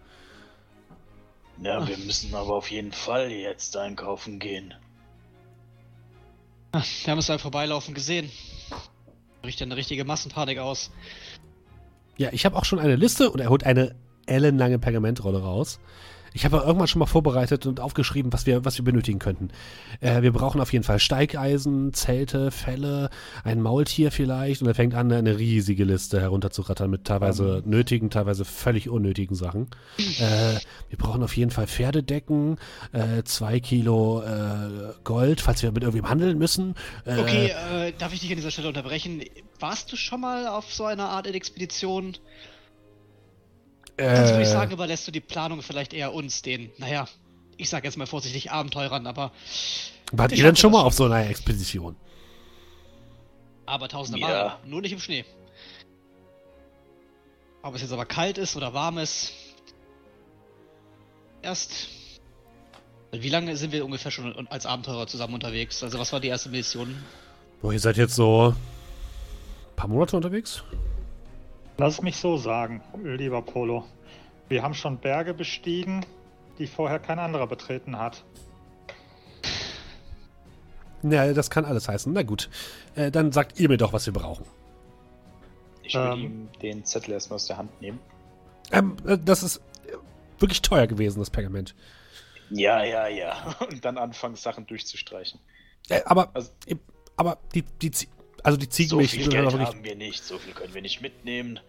Ja, 1.62 1.86
wir 1.86 1.97
müssen 1.97 2.34
aber 2.34 2.56
auf 2.56 2.72
jeden 2.72 2.91
Fall 2.91 3.30
jetzt 3.30 3.76
einkaufen 3.76 4.39
gehen. 4.39 4.74
Wir 6.72 7.12
haben 7.12 7.20
es 7.20 7.28
beim 7.28 7.39
Vorbeilaufen 7.39 7.93
gesehen. 7.93 8.32
Riecht 9.43 9.60
ja 9.60 9.66
eine 9.66 9.76
richtige 9.76 10.06
Massenpanik 10.06 10.60
aus. 10.60 10.91
Ja, 12.18 12.30
ich 12.32 12.45
habe 12.45 12.56
auch 12.56 12.66
schon 12.66 12.80
eine 12.80 12.95
Liste 12.95 13.32
und 13.32 13.39
er 13.39 13.50
holt 13.50 13.64
eine 13.64 13.95
ellenlange 14.26 14.80
Pergamentrolle 14.80 15.41
raus. 15.41 15.80
Ich 16.34 16.46
habe 16.46 16.58
irgendwann 16.58 16.88
schon 16.88 17.00
mal 17.00 17.06
vorbereitet 17.06 17.66
und 17.66 17.80
aufgeschrieben, 17.80 18.32
was 18.34 18.46
wir, 18.46 18.66
was 18.66 18.78
wir 18.78 18.86
benötigen 18.86 19.20
könnten. 19.20 19.50
Äh, 20.02 20.22
wir 20.22 20.32
brauchen 20.32 20.62
auf 20.62 20.72
jeden 20.74 20.84
Fall 20.84 21.00
Steigeisen, 21.00 21.94
Zelte, 21.94 22.52
Felle, 22.52 23.10
ein 23.44 23.62
Maultier 23.62 24.12
vielleicht. 24.12 24.62
Und 24.62 24.68
er 24.68 24.76
fängt 24.76 24.94
an, 24.94 25.12
eine 25.12 25.38
riesige 25.38 25.84
Liste 25.84 26.20
herunterzurattern 26.20 26.90
mit 26.90 27.06
teilweise 27.06 27.62
nötigen, 27.66 28.10
teilweise 28.10 28.46
völlig 28.46 28.90
unnötigen 28.90 29.36
Sachen. 29.36 29.68
Äh, 29.98 30.60
wir 30.90 30.98
brauchen 30.98 31.24
auf 31.24 31.36
jeden 31.38 31.52
Fall 31.52 31.68
Pferdedecken, 31.68 32.58
äh, 32.92 33.24
zwei 33.24 33.60
Kilo 33.60 34.22
äh, 34.22 34.94
Gold, 35.04 35.42
falls 35.42 35.64
wir 35.64 35.72
mit 35.72 35.84
irgendwem 35.84 36.10
handeln 36.10 36.38
müssen. 36.38 36.76
Äh, 37.06 37.18
Okay, 37.20 37.48
äh, 37.48 37.94
darf 37.98 38.14
ich 38.14 38.22
dich 38.22 38.30
an 38.32 38.38
dieser 38.38 38.52
Stelle 38.52 38.68
unterbrechen? 38.70 39.24
Warst 39.60 39.92
du 39.92 39.96
schon 39.96 40.22
mal 40.22 40.48
auf 40.48 40.74
so 40.74 40.86
einer 40.86 41.10
Art 41.10 41.28
Expedition? 41.28 42.18
Würde 44.00 44.41
ich 44.41 44.47
äh, 44.47 44.52
sagen, 44.52 44.72
überlässt 44.72 45.08
du 45.08 45.12
die 45.12 45.20
Planung 45.20 45.62
vielleicht 45.62 45.93
eher 45.93 46.14
uns, 46.14 46.41
den, 46.41 46.72
naja, 46.78 47.08
ich 47.58 47.70
sag 47.70 47.84
jetzt 47.84 47.97
mal 47.97 48.08
vorsichtig 48.08 48.52
Abenteurern, 48.52 49.08
aber, 49.08 49.32
Wart 50.12 50.32
ihr 50.32 50.43
denn 50.43 50.56
schon 50.56 50.72
mal 50.72 50.82
auf 50.82 50.93
so 50.93 51.06
einer 51.06 51.30
Expedition? 51.30 51.95
aber 53.70 53.88
tausende 53.88 54.20
Ja. 54.20 54.28
Mal. 54.28 54.58
Nur 54.66 54.82
nicht 54.82 54.91
im 54.91 55.00
Schnee. 55.00 55.26
Ob 57.62 57.76
es 57.76 57.82
jetzt 57.82 57.91
aber 57.91 58.06
kalt 58.06 58.38
ist 58.38 58.56
oder 58.56 58.74
warm 58.74 58.97
ist. 58.97 59.32
Erst. 61.41 61.88
Wie 63.12 63.30
lange 63.30 63.56
sind 63.58 63.72
wir 63.72 63.84
ungefähr 63.86 64.12
schon 64.12 64.47
als 64.50 64.66
Abenteurer 64.66 65.08
zusammen 65.08 65.34
unterwegs? 65.34 65.84
Also 65.84 65.97
was 65.97 66.14
war 66.14 66.20
die 66.20 66.28
erste 66.28 66.50
Mission? 66.50 66.95
Boah, 67.62 67.74
ihr 67.74 67.80
seid 67.80 67.97
jetzt 67.97 68.16
so 68.16 68.54
ein 68.54 69.76
paar 69.76 69.88
Monate 69.88 70.16
unterwegs? 70.16 70.64
Lass 71.80 71.94
es 71.94 72.02
mich 72.02 72.18
so 72.18 72.36
sagen, 72.36 72.82
lieber 73.02 73.42
Polo. 73.42 73.86
Wir 74.50 74.64
haben 74.64 74.74
schon 74.74 74.98
Berge 74.98 75.34
bestiegen, 75.34 76.06
die 76.58 76.68
vorher 76.68 77.00
kein 77.00 77.20
anderer 77.20 77.48
betreten 77.48 77.98
hat. 77.98 78.26
Ja, 81.04 81.32
das 81.32 81.50
kann 81.50 81.64
alles 81.64 81.88
heißen. 81.88 82.12
Na 82.12 82.24
gut. 82.24 82.50
Äh, 82.96 83.12
dann 83.12 83.32
sagt 83.32 83.62
ihr 83.62 83.70
mir 83.70 83.78
doch, 83.78 83.94
was 83.94 84.06
wir 84.06 84.12
brauchen. 84.14 84.46
Ich 85.84 85.96
will 85.96 86.02
Ähm. 86.02 86.20
ihm 86.20 86.50
den 86.62 86.84
Zettel 86.86 87.14
erstmal 87.14 87.36
aus 87.36 87.48
der 87.48 87.56
Hand 87.58 87.80
nehmen. 87.82 88.00
Ähm, 88.74 88.98
äh, 89.08 89.18
das 89.18 89.42
ist 89.42 89.58
äh, 89.88 89.94
wirklich 90.38 90.62
teuer 90.62 90.86
gewesen, 90.86 91.20
das 91.20 91.30
Pergament. 91.30 91.76
Ja, 92.50 92.84
ja, 92.84 93.08
ja. 93.08 93.56
Und 93.72 93.86
dann 93.86 93.98
anfangen, 93.98 94.36
Sachen 94.36 94.68
durchzustreichen. 94.68 95.40
Äh, 95.88 96.02
aber, 96.04 96.30
Also- 96.34 96.52
aber 97.16 97.38
die, 97.56 97.62
die, 97.62 97.92
also 98.44 98.58
die 98.58 98.70
Ziegen 98.70 98.90
So 98.90 99.00
viel 99.00 99.28
Geld 99.28 99.54
haben 99.60 99.84
wir 99.84 99.96
nicht, 99.96 100.24
so 100.24 100.38
viel 100.38 100.54
können 100.54 100.74
wir 100.74 100.82
nicht 100.82 101.02
mitnehmen. 101.02 101.60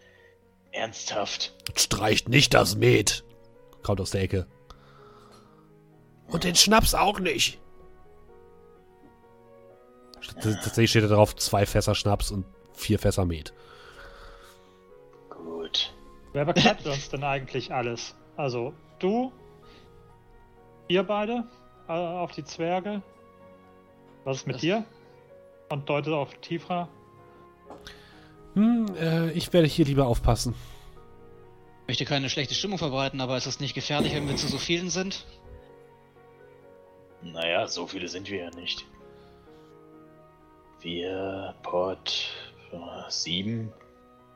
Ernsthaft. 0.73 1.53
streicht 1.77 2.29
nicht 2.29 2.55
das 2.55 2.77
Met. 2.77 3.25
Kommt 3.83 4.01
aus 4.01 4.11
der 4.11 4.23
Ecke. 4.23 4.47
Und 6.29 6.45
den 6.45 6.55
Schnaps 6.55 6.95
auch 6.95 7.19
nicht. 7.19 7.59
Tatsächlich 10.41 10.91
steht 10.91 11.03
da 11.05 11.09
drauf 11.09 11.35
zwei 11.37 11.67
Fässer 11.67 11.95
Schnaps 11.95 12.31
und 12.31 12.45
vier 12.73 12.99
Fässer 12.99 13.25
Met. 13.25 13.53
Gut. 15.29 15.93
Wer 16.33 16.45
bekleidet 16.45 16.87
uns 16.87 17.09
denn 17.09 17.25
eigentlich 17.25 17.73
alles? 17.75 18.15
Also, 18.37 18.73
du, 19.01 19.33
ihr 20.89 21.03
beide, 21.03 21.45
äh, 21.89 21.93
auf 21.93 22.31
die 22.33 22.45
Zwerge. 22.45 23.03
Was 24.25 24.39
ist 24.39 24.47
mit 24.47 24.57
Das- 24.57 24.61
dir? 24.61 24.85
Und 25.71 25.89
deutet 25.89 26.13
auf 26.13 26.35
Tifra. 26.41 26.89
Hm, 28.55 28.87
äh, 29.01 29.31
ich 29.33 29.53
werde 29.53 29.69
hier 29.69 29.85
lieber 29.85 30.07
aufpassen. 30.07 30.55
Ich 31.83 31.89
möchte 31.89 32.05
keine 32.05 32.29
schlechte 32.29 32.55
Stimmung 32.55 32.79
verbreiten, 32.79 33.21
aber 33.21 33.37
ist 33.37 33.47
es 33.47 33.61
nicht 33.61 33.75
gefährlich, 33.75 34.15
wenn 34.15 34.29
wir 34.29 34.37
zu 34.37 34.49
so 34.49 34.59
vielen 34.59 34.91
sind? 34.91 35.25
Naja, 37.23 37.67
so 37.69 37.87
viele 37.87 38.09
sind 38.09 38.31
wir 38.31 38.45
ja 38.45 38.51
nicht. 38.51 38.85
Wir, 40.81 41.55
Port, 41.63 42.31
äh, 42.73 42.77
sieben, 43.09 43.73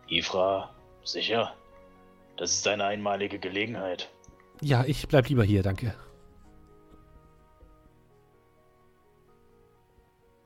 Ifra, 0.08 0.70
sicher. 1.02 1.54
Das 2.36 2.52
ist 2.52 2.66
eine 2.68 2.84
einmalige 2.84 3.38
Gelegenheit. 3.38 4.08
Ja, 4.60 4.84
ich 4.86 5.06
bleib 5.08 5.28
lieber 5.28 5.44
hier, 5.44 5.62
danke. 5.62 5.94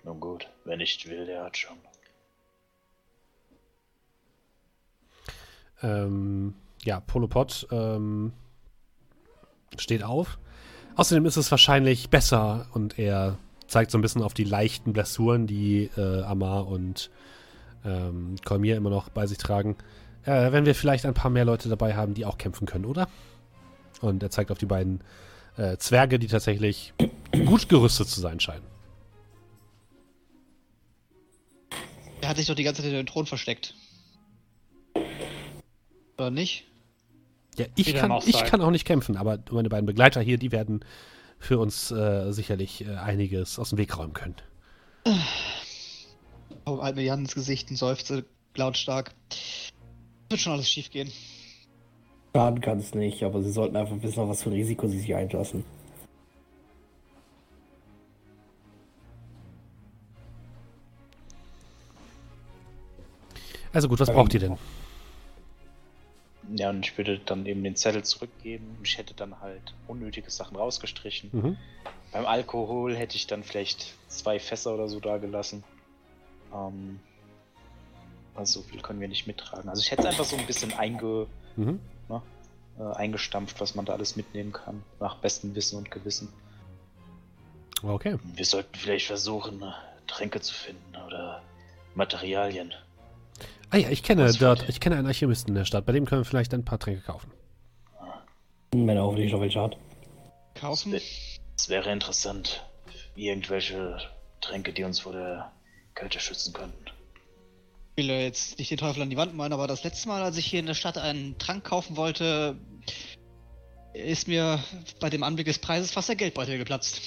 Nun 0.09 0.20
gut, 0.20 0.48
wer 0.64 0.78
nicht 0.78 1.06
will, 1.06 1.26
der 1.26 1.44
hat 1.44 1.59
schon. 1.59 1.76
Ähm, 5.82 6.54
ja, 6.82 7.00
Polopod 7.00 7.68
ähm, 7.70 8.32
steht 9.76 10.02
auf. 10.02 10.38
Außerdem 10.96 11.26
ist 11.26 11.36
es 11.36 11.50
wahrscheinlich 11.50 12.09
besser 12.09 12.68
und 12.72 12.98
er 12.98 13.36
zeigt 13.66 13.90
so 13.90 13.98
ein 13.98 14.00
bisschen 14.00 14.22
auf 14.22 14.32
die 14.32 14.44
leichten 14.44 14.94
Blessuren, 14.94 15.46
die 15.46 15.90
äh, 15.98 16.22
Amar 16.22 16.68
und 16.68 17.11
ähm, 17.84 18.36
Kolmir 18.46 18.78
immer 18.78 18.88
noch 18.88 19.11
bei 19.11 19.26
sich 19.26 19.36
tragen. 19.36 19.76
Äh, 20.24 20.52
wenn 20.52 20.64
wir 20.64 20.74
vielleicht 20.74 21.04
ein 21.04 21.12
paar 21.12 21.30
mehr 21.30 21.44
Leute 21.44 21.68
dabei 21.68 21.96
haben, 21.96 22.14
die 22.14 22.24
auch 22.24 22.38
kämpfen 22.38 22.66
können, 22.66 22.86
oder? 22.86 23.09
Und 24.00 24.22
er 24.22 24.30
zeigt 24.30 24.50
auf 24.50 24.59
die 24.59 24.64
beiden 24.64 25.02
äh, 25.59 25.76
Zwerge, 25.76 26.18
die 26.18 26.28
tatsächlich 26.28 26.94
gut 27.44 27.68
gerüstet 27.68 28.09
zu 28.09 28.22
sein 28.22 28.40
scheinen. 28.40 28.78
Er 32.21 32.29
hat 32.29 32.37
sich 32.37 32.47
doch 32.47 32.55
die 32.55 32.64
ganze 32.64 32.83
Zeit 32.83 32.91
in 32.91 32.97
den 32.97 33.07
Thron 33.07 33.27
versteckt. 33.27 33.75
Oder 36.16 36.31
nicht? 36.31 36.64
Ja, 37.57 37.66
ich 37.75 37.95
kann, 37.95 38.12
auch 38.12 38.27
ich 38.27 38.45
kann 38.45 38.61
auch 38.61 38.71
nicht 38.71 38.85
kämpfen, 38.85 39.16
aber 39.16 39.39
meine 39.51 39.69
beiden 39.69 39.87
Begleiter 39.87 40.21
hier, 40.21 40.39
die 40.39 40.53
werden 40.53 40.85
für 41.39 41.59
uns 41.59 41.91
äh, 41.91 42.33
sicherlich 42.33 42.85
äh, 42.85 42.97
einiges 42.97 43.59
aus 43.59 43.71
dem 43.71 43.79
Weg 43.79 43.97
räumen 43.97 44.12
können. 44.12 44.37
Die 46.66 47.11
Hand 47.11 47.23
ins 47.23 47.35
Gesicht 47.35 47.71
und 47.71 47.77
seufze 47.77 48.25
lautstark. 48.55 49.14
Wird 50.29 50.41
schon 50.41 50.53
alles 50.53 50.69
schief 50.69 50.91
gehen. 50.91 51.11
Schaden 52.35 52.61
kann 52.61 52.79
es 52.79 52.95
nicht, 52.95 53.23
aber 53.23 53.43
sie 53.43 53.51
sollten 53.51 53.77
einfach 53.77 54.01
wissen, 54.03 54.21
auf 54.21 54.29
was 54.29 54.43
für 54.43 54.51
ein 54.51 54.55
Risiko 54.55 54.87
sie 54.89 54.99
sich 54.99 55.14
einlassen. 55.14 55.64
Also 63.79 63.89
gut, 63.89 64.01
was 64.01 64.11
braucht 64.11 64.35
ihr 64.35 64.41
denn? 64.41 64.59
Ja, 66.57 66.70
und 66.70 66.85
ich 66.85 66.99
würde 66.99 67.20
dann 67.20 67.47
eben 67.47 67.62
den 67.62 67.76
Zettel 67.76 68.03
zurückgeben. 68.05 68.76
Ich 68.83 68.99
hätte 68.99 69.14
dann 69.14 69.39
halt 69.41 69.72
unnötige 69.87 70.29
Sachen 70.33 70.57
rausgestrichen. 70.57 71.31
Mhm. 71.33 71.57
beim 72.11 72.26
Alkohol 72.26 72.97
hätte 72.97 73.14
ich 73.14 73.29
dann 73.29 73.45
vielleicht 73.45 73.95
zwei 74.09 74.41
Fässer 74.41 74.74
oder 74.74 74.89
so 74.89 74.99
da 74.99 75.18
gelassen. 75.18 75.62
Ähm, 76.53 76.99
also 78.35 78.62
so 78.62 78.66
viel 78.68 78.81
können 78.81 78.99
wir 78.99 79.07
nicht 79.07 79.29
mittragen. 79.29 79.68
Also 79.68 79.81
ich 79.81 79.93
hätte 79.93 80.03
es 80.03 80.09
einfach 80.09 80.24
so 80.24 80.37
ein 80.37 80.45
bisschen 80.47 80.72
einge, 80.72 81.29
Mhm. 81.55 81.79
äh, 82.11 82.83
eingestampft, 82.83 83.61
was 83.61 83.76
man 83.76 83.85
da 83.85 83.93
alles 83.93 84.16
mitnehmen 84.16 84.53
kann. 84.53 84.83
Nach 84.99 85.18
bestem 85.18 85.55
Wissen 85.55 85.79
und 85.79 85.89
Gewissen. 85.93 86.33
Okay. 87.85 88.16
Wir 88.35 88.45
sollten 88.45 88.74
vielleicht 88.74 89.07
versuchen, 89.07 89.62
äh, 89.62 89.70
Tränke 90.09 90.41
zu 90.41 90.53
finden 90.53 90.97
oder 91.07 91.43
Materialien. 91.95 92.74
Ah 93.70 93.76
ja, 93.76 93.91
ich 93.91 94.03
kenne 94.03 94.32
dort, 94.32 94.68
ich 94.68 94.80
kenne 94.80 94.97
einen 94.97 95.07
Alchemisten 95.07 95.51
in 95.51 95.55
der 95.55 95.64
Stadt. 95.64 95.84
Bei 95.84 95.93
dem 95.93 96.07
können 96.07 96.22
wir 96.22 96.24
vielleicht 96.24 96.55
ein 96.55 96.64
paar 96.64 96.78
Tränke 96.78 97.03
kaufen. 97.03 97.30
Wenn 98.72 98.89
er 98.89 99.03
hoffentlich 99.03 99.32
noch 99.32 99.41
welche 99.41 99.61
hat. 99.61 99.76
Kaufen? 100.55 100.95
Es 100.95 101.68
wäre 101.68 101.93
interessant, 101.93 102.64
irgendwelche 103.14 103.99
Tränke, 104.41 104.72
die 104.72 104.84
uns 104.84 105.01
vor 105.01 105.12
der 105.12 105.53
Kälte 105.95 106.20
schützen 106.20 106.53
könnten. 106.53 106.84
Ich 107.97 108.05
will 108.05 108.14
jetzt 108.14 108.59
nicht 108.59 108.70
den 108.70 108.78
Teufel 108.78 109.03
an 109.03 109.11
die 109.11 109.16
Wand 109.16 109.34
malen, 109.34 109.53
aber 109.53 109.66
das 109.66 109.82
letzte 109.82 110.09
Mal, 110.09 110.22
als 110.22 110.36
ich 110.36 110.47
hier 110.47 110.61
in 110.61 110.66
der 110.66 110.74
Stadt 110.74 110.99
einen 110.99 111.36
Trank 111.39 111.64
kaufen 111.64 111.97
wollte, 111.97 112.57
ist 113.93 114.28
mir 114.28 114.62
bei 115.01 115.11
dem 115.11 115.22
Anblick 115.22 115.47
des 115.47 115.59
Preises 115.59 115.91
fast 115.91 116.09
der 116.09 116.16
Geldbeutel 116.16 116.59
geplatzt. 116.59 117.01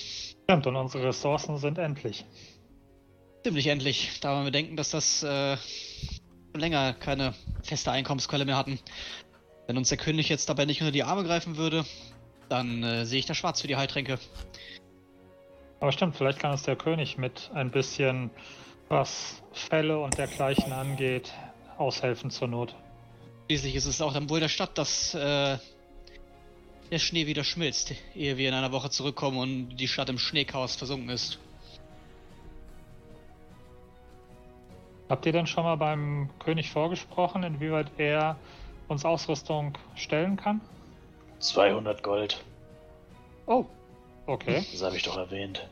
Stimmt, 0.44 0.68
und 0.68 0.76
unsere 0.76 1.06
Ressourcen 1.06 1.58
sind 1.58 1.78
endlich. 1.78 2.26
Ziemlich 3.44 3.68
endlich, 3.68 4.20
da 4.20 4.40
wir 4.40 4.44
bedenken, 4.44 4.76
dass 4.76 4.92
das 4.92 5.24
äh, 5.24 5.56
länger 6.54 6.94
keine 6.94 7.34
feste 7.64 7.92
Einkommensquelle 7.92 8.46
mehr 8.46 8.58
hatten. 8.58 8.80
Wenn 9.68 9.78
uns 9.78 9.90
der 9.90 9.98
König 9.98 10.30
jetzt 10.30 10.50
dabei 10.50 10.66
nicht 10.66 10.82
unter 10.82 10.92
die 10.92 11.04
Arme 11.04 11.24
greifen 11.24 11.58
würde, 11.58 11.86
dann 12.50 12.84
äh, 12.84 13.06
sehe 13.06 13.20
ich 13.20 13.26
da 13.26 13.34
schwarz 13.34 13.62
für 13.62 13.68
die 13.68 13.78
Heiltränke. 13.78 14.20
Aber 15.80 15.92
stimmt, 15.92 16.16
vielleicht 16.16 16.40
kann 16.40 16.52
uns 16.52 16.64
der 16.64 16.76
König 16.76 17.18
mit 17.18 17.50
ein 17.54 17.72
bisschen, 17.72 18.30
was 18.90 19.42
Fälle 19.52 20.00
und 20.00 20.18
dergleichen 20.18 20.74
angeht, 20.74 21.34
aushelfen 21.78 22.30
zur 22.30 22.48
Not. 22.48 22.76
Schließlich 23.48 23.76
ist 23.76 23.86
es 23.86 24.02
auch 24.02 24.14
dann 24.14 24.30
wohl 24.30 24.40
der 24.40 24.50
Stadt, 24.50 24.78
dass 24.78 25.14
äh, 25.14 25.58
der 26.92 27.00
Schnee 27.00 27.26
wieder 27.26 27.44
schmilzt, 27.44 27.94
ehe 28.16 28.38
wir 28.38 28.50
in 28.50 28.54
einer 28.54 28.72
Woche 28.72 28.90
zurückkommen 28.90 29.38
und 29.38 29.78
die 29.78 29.88
Stadt 29.88 30.10
im 30.10 30.20
Schneechaos 30.20 30.76
versunken 30.76 31.10
ist. 31.10 31.40
Habt 35.12 35.26
ihr 35.26 35.34
denn 35.34 35.46
schon 35.46 35.66
mal 35.66 35.76
beim 35.76 36.30
König 36.40 36.70
vorgesprochen, 36.72 37.44
inwieweit 37.44 37.92
er 37.98 38.38
uns 38.88 39.04
Ausrüstung 39.04 39.78
stellen 39.94 40.38
kann? 40.38 40.62
200 41.40 42.02
Gold, 42.02 42.42
Oh, 43.46 43.66
okay. 44.26 44.66
das 44.72 44.82
habe 44.82 44.96
ich 44.96 45.04
doch 45.04 45.18
erwähnt. 45.18 45.68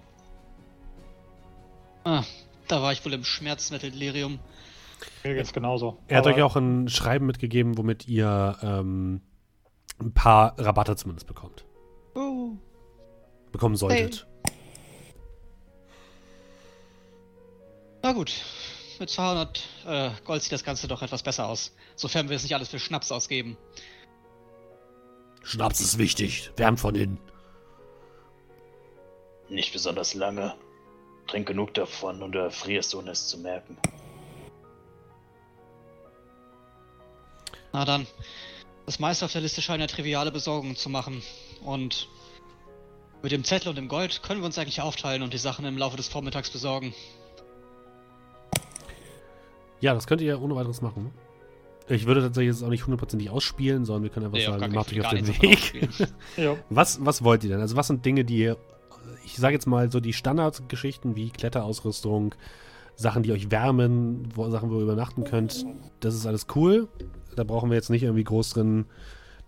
Ah, 2.04 2.24
da 2.68 2.82
war 2.82 2.92
ich 2.92 3.06
wohl 3.06 3.14
im 3.14 3.24
Schmerzmitteldelirium. 3.24 4.40
Mir 5.24 5.36
geht's 5.36 5.54
genauso. 5.54 5.98
Er 6.10 6.18
hat 6.18 6.28
Aber 6.28 6.36
euch 6.36 6.42
auch 6.42 6.58
ein 6.58 6.90
Schreiben 6.90 7.26
mitgegeben, 7.26 7.78
womit 7.78 8.10
ihr 8.10 8.58
ähm, 8.62 9.22
ein 10.02 10.14
paar 10.14 10.60
Rabatte 10.60 10.98
zumindest 10.98 11.28
bekommt. 11.28 11.64
Oh. 12.14 12.58
Bekommen 13.54 13.78
solltet. 13.78 14.28
Na 18.04 18.12
gut, 18.12 18.34
mit 19.00 19.10
200 19.10 19.64
äh, 19.86 20.10
Gold 20.26 20.44
sieht 20.44 20.52
das 20.52 20.64
Ganze 20.64 20.88
doch 20.88 21.02
etwas 21.02 21.24
besser 21.24 21.48
aus. 21.48 21.74
Sofern 21.96 22.30
wir 22.30 22.36
es 22.36 22.44
nicht 22.44 22.56
alles 22.56 22.70
für 22.70 22.80
Schnaps 22.80 23.12
ausgeben. 23.12 23.58
Schnaps 25.44 25.80
ist 25.80 25.98
wichtig. 25.98 26.52
Wärmt 26.58 26.80
von 26.80 26.96
innen. 26.96 27.20
Nicht 29.50 29.74
besonders 29.74 30.14
lange. 30.14 30.56
Trink 31.28 31.48
genug 31.48 31.74
davon 31.74 32.22
und 32.22 32.36
erfrierst, 32.36 32.94
ohne 32.96 33.12
es 33.12 33.28
zu 33.28 33.38
merken. 33.38 33.78
Na 37.72 37.86
dann, 37.86 38.08
das 38.86 39.00
meiste 39.00 39.26
auf 39.26 39.32
der 39.32 39.42
Liste 39.42 39.62
scheint 39.62 39.82
ja 39.82 39.88
triviale 39.88 40.32
Besorgungen 40.32 40.76
zu 40.76 40.90
machen. 40.90 41.22
Und 41.62 42.08
mit 43.22 43.32
dem 43.32 43.44
Zettel 43.44 43.70
und 43.70 43.76
dem 43.76 43.88
Gold 43.88 44.24
können 44.24 44.42
wir 44.42 44.46
uns 44.46 44.58
eigentlich 44.58 44.82
aufteilen 44.82 45.22
und 45.24 45.34
die 45.34 45.38
Sachen 45.38 45.66
im 45.66 45.78
Laufe 45.78 45.98
des 45.98 46.08
Vormittags 46.08 46.50
besorgen. 46.50 46.94
Ja, 49.82 49.94
das 49.94 50.08
könnt 50.08 50.22
ihr 50.22 50.42
ohne 50.42 50.56
weiteres 50.56 50.82
machen. 50.82 51.12
Ich 51.88 52.06
würde 52.06 52.22
tatsächlich 52.22 52.56
jetzt 52.56 52.64
auch 52.64 52.70
nicht 52.70 52.86
hundertprozentig 52.86 53.30
ausspielen, 53.30 53.84
sondern 53.84 54.04
wir 54.04 54.10
können 54.12 54.28
einfach 54.28 54.38
Nee, 54.38 54.46
sagen, 54.46 54.74
macht 54.74 54.92
euch 54.92 55.04
auf 55.04 55.10
den 55.12 55.28
Weg. 55.28 55.90
Was, 56.70 57.04
was 57.04 57.24
wollt 57.24 57.44
ihr 57.44 57.50
denn? 57.50 57.62
Also 57.62 57.76
was 57.76 57.88
sind 57.88 58.06
Dinge, 58.06 58.24
die 58.24 58.38
ihr, 58.38 58.58
ich 59.26 59.38
sage 59.38 59.56
jetzt 59.56 59.66
mal 59.66 59.92
so 59.92 60.00
die 60.00 60.14
Standardgeschichten 60.14 61.16
wie 61.16 61.32
Kletterausrüstung, 61.32 62.36
Sachen, 62.96 63.24
die 63.24 63.32
euch 63.32 63.50
wärmen, 63.50 64.30
wo, 64.36 64.50
Sachen, 64.50 64.70
wo 64.70 64.76
ihr 64.76 64.84
übernachten 64.84 65.24
könnt, 65.24 65.66
das 66.02 66.14
ist 66.14 66.28
alles 66.28 66.46
cool. 66.56 66.88
Da 67.36 67.44
brauchen 67.44 67.70
wir 67.70 67.76
jetzt 67.76 67.90
nicht 67.90 68.04
irgendwie 68.04 68.24
groß 68.24 68.52
drin, 68.52 68.86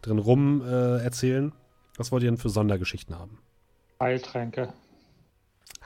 drin 0.01 0.17
rum 0.17 0.63
äh, 0.65 1.03
erzählen. 1.03 1.51
Was 1.97 2.11
wollt 2.11 2.23
ihr 2.23 2.31
denn 2.31 2.37
für 2.37 2.49
Sondergeschichten 2.49 3.19
haben? 3.19 3.37
Heiltränke. 3.99 4.73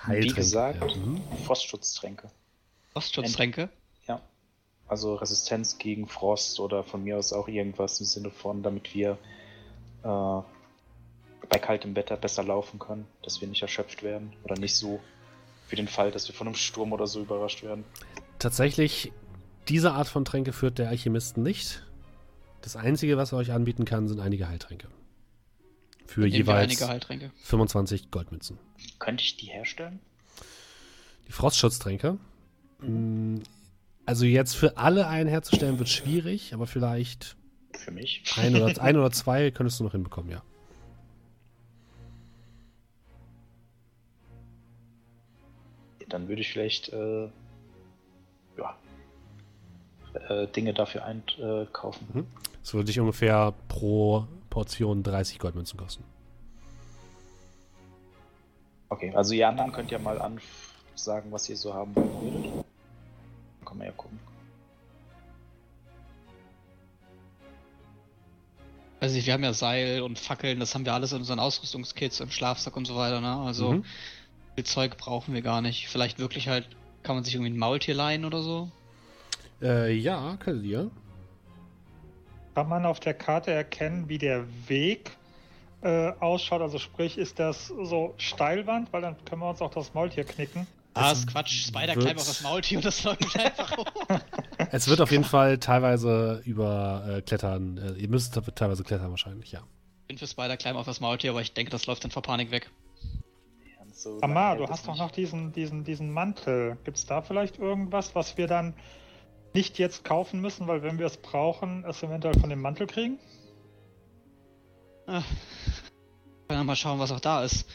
Wie 0.07 0.27
gesagt, 0.27 0.79
ja. 0.79 0.97
Mhm. 0.97 1.19
Frostschutztränke. 1.45 2.29
Frostschutztränke. 2.93 3.69
Also 4.88 5.15
Resistenz 5.15 5.77
gegen 5.77 6.07
Frost 6.07 6.59
oder 6.59 6.83
von 6.83 7.03
mir 7.03 7.17
aus 7.17 7.33
auch 7.33 7.47
irgendwas 7.47 7.99
im 7.99 8.05
Sinne 8.05 8.29
von, 8.29 8.61
damit 8.61 8.93
wir 8.93 9.17
äh, 10.03 10.41
bei 11.49 11.59
kaltem 11.59 11.95
Wetter 11.95 12.17
besser 12.17 12.43
laufen 12.43 12.79
können, 12.79 13.07
dass 13.23 13.41
wir 13.41 13.47
nicht 13.47 13.61
erschöpft 13.61 14.03
werden 14.03 14.33
oder 14.43 14.57
nicht 14.57 14.75
so 14.75 14.99
für 15.67 15.75
den 15.75 15.88
Fall, 15.88 16.11
dass 16.11 16.27
wir 16.27 16.36
von 16.36 16.47
einem 16.47 16.55
Sturm 16.55 16.93
oder 16.93 17.07
so 17.07 17.21
überrascht 17.21 17.63
werden. 17.63 17.83
Tatsächlich, 18.38 19.11
diese 19.67 19.93
Art 19.93 20.07
von 20.07 20.25
Tränke 20.25 20.53
führt 20.53 20.77
der 20.77 20.89
Alchemisten 20.89 21.41
nicht. 21.41 21.83
Das 22.61 22.75
Einzige, 22.75 23.17
was 23.17 23.31
er 23.31 23.39
euch 23.39 23.51
anbieten 23.51 23.86
kann, 23.86 24.07
sind 24.07 24.19
einige 24.19 24.47
Heiltränke. 24.47 24.88
Für 26.05 26.27
jeweils 26.27 26.63
einige 26.63 26.88
Heiltränke. 26.88 27.31
25 27.43 28.11
Goldmünzen. 28.11 28.59
Könnte 28.99 29.23
ich 29.23 29.38
die 29.38 29.47
herstellen? 29.47 29.99
Die 31.27 31.31
Frostschutztränke. 31.31 32.17
Mm, 32.79 33.38
Also 34.06 34.26
jetzt 34.26 34.56
für 34.56 34.78
alle 34.78 35.08
einen 35.08 35.30
herzustellen 35.30 35.80
wird 35.80 35.89
schwierig, 35.89 36.53
aber 36.53 36.68
vielleicht 36.68 37.36
Für 37.74 37.91
mich? 37.91 38.24
ein 38.38 38.56
oder, 38.56 38.82
ein 38.82 38.97
oder 38.97 39.12
zwei 39.12 39.49
könntest 39.51 39.80
du 39.80 39.84
noch 39.84 39.93
hinbekommen, 39.93 40.32
ja. 40.32 40.43
Dann 46.08 46.28
würde 46.28 46.41
ich 46.41 46.51
vielleicht 46.51 46.89
äh, 46.89 47.28
ja, 48.58 48.78
äh, 50.30 50.47
Dinge 50.47 50.74
dafür 50.74 51.03
einkaufen. 51.03 52.28
Das 52.62 52.74
würde 52.74 52.86
dich 52.86 52.99
ungefähr 52.99 53.53
pro 53.68 54.28
Portion 54.51 55.01
30 55.01 55.39
Goldmünzen 55.39 55.78
kosten. 55.80 56.03
Okay, 58.89 59.12
also 59.16 59.34
ihr 59.34 59.49
anderen 59.49 59.72
könnt 59.72 59.89
ja 59.89 59.97
mal 59.97 60.22
ansagen, 60.22 61.32
was 61.32 61.49
ihr 61.49 61.58
so 61.58 61.74
haben. 61.74 61.93
Dann 61.95 62.64
kann 63.76 63.80
man 63.80 63.88
ja 63.88 63.93
gucken. 63.93 64.19
Also 69.01 69.23
wir 69.23 69.34
haben 69.34 69.43
ja 69.43 69.53
Seil 69.53 70.01
und 70.01 70.17
Fackeln, 70.17 70.59
das 70.59 70.73
haben 70.73 70.86
wir 70.86 70.93
alles 70.93 71.11
in 71.11 71.19
unseren 71.19 71.39
Ausrüstungskits 71.39 72.21
im 72.21 72.32
Schlafsack 72.32 72.76
und 72.78 72.86
so 72.86 72.95
weiter, 72.95 73.21
ne? 73.21 73.36
Also 73.36 73.73
Mhm. 73.73 73.86
viel 74.55 74.63
Zeug 74.63 74.97
brauchen 74.97 75.34
wir 75.34 75.41
gar 75.41 75.61
nicht. 75.61 75.89
Vielleicht 75.89 76.17
wirklich 76.17 76.47
halt, 76.47 76.67
kann 77.03 77.15
man 77.15 77.23
sich 77.23 77.36
irgendwie 77.36 77.51
ein 77.51 77.57
Maultier 77.57 77.93
leihen 77.93 78.26
oder 78.26 78.41
so? 78.41 78.71
Äh, 79.61 79.93
ja, 79.93 80.38
könnt 80.38 80.63
ihr. 80.63 80.89
Kann 82.55 82.69
man 82.69 82.86
auf 82.86 83.01
der 83.01 83.13
Karte 83.13 83.51
erkennen, 83.51 84.07
wie 84.07 84.17
der 84.17 84.45
Weg 84.69 85.11
äh, 85.82 86.13
ausschaut? 86.19 86.61
Also 86.61 86.80
sprich, 86.80 87.17
ist 87.17 87.38
das 87.38 87.67
so 87.67 88.15
Steilwand? 88.17 88.91
Weil 88.93 89.01
dann 89.01 89.17
können 89.26 89.41
wir 89.41 89.49
uns 89.49 89.61
auch 89.61 89.71
das 89.71 89.93
Maultier 89.93 90.23
knicken. 90.23 90.65
Ah, 90.95 91.11
Es 91.11 91.19
ist 91.19 91.27
Quatsch. 91.27 91.67
Spider 91.67 91.95
wird- 91.95 92.05
climb 92.05 92.19
auf 92.19 92.25
das 92.27 92.41
Maultier 92.41 92.77
und 92.79 92.85
das 92.85 93.03
läuft 93.03 93.37
einfach 93.37 93.77
hoch. 93.77 93.85
Es 94.71 94.87
wird 94.87 95.01
auf 95.01 95.11
jeden 95.11 95.23
Fall 95.25 95.57
teilweise 95.59 96.41
über 96.45 97.03
äh, 97.17 97.21
Klettern, 97.21 97.77
äh, 97.77 97.91
ihr 98.01 98.07
müsst 98.09 98.33
teilweise 98.55 98.83
klettern 98.83 99.09
wahrscheinlich, 99.11 99.51
ja. 99.51 99.61
Ich 100.03 100.07
bin 100.07 100.17
für 100.17 100.27
Spider 100.27 100.55
climb 100.57 100.77
auf 100.77 100.85
das 100.85 100.99
Maultier, 101.01 101.31
aber 101.31 101.41
ich 101.41 101.53
denke, 101.53 101.71
das 101.71 101.85
läuft 101.85 102.03
dann 102.03 102.11
vor 102.11 102.21
Panik 102.21 102.51
weg. 102.51 102.69
So 103.93 104.19
Amar, 104.21 104.57
du 104.57 104.67
hast 104.67 104.87
doch 104.87 104.97
noch 104.97 105.11
diesen, 105.11 105.51
diesen, 105.53 105.83
diesen 105.85 106.11
Mantel. 106.11 106.77
Gibt 106.83 106.97
es 106.97 107.05
da 107.05 107.21
vielleicht 107.21 107.59
irgendwas, 107.59 108.13
was 108.13 108.37
wir 108.37 108.45
dann 108.47 108.73
nicht 109.53 109.79
jetzt 109.79 110.03
kaufen 110.03 110.41
müssen, 110.41 110.67
weil 110.67 110.83
wenn 110.83 110.99
wir 110.99 111.05
es 111.05 111.15
brauchen, 111.17 111.85
es 111.85 112.03
eventuell 112.03 112.37
von 112.39 112.49
dem 112.49 112.59
Mantel 112.61 112.87
kriegen? 112.87 113.17
Ah, 115.07 115.23
können 116.47 116.59
wir 116.59 116.63
mal 116.65 116.75
schauen, 116.75 116.99
was 116.99 117.11
auch 117.11 117.19
da 117.21 117.43
ist. 117.43 117.65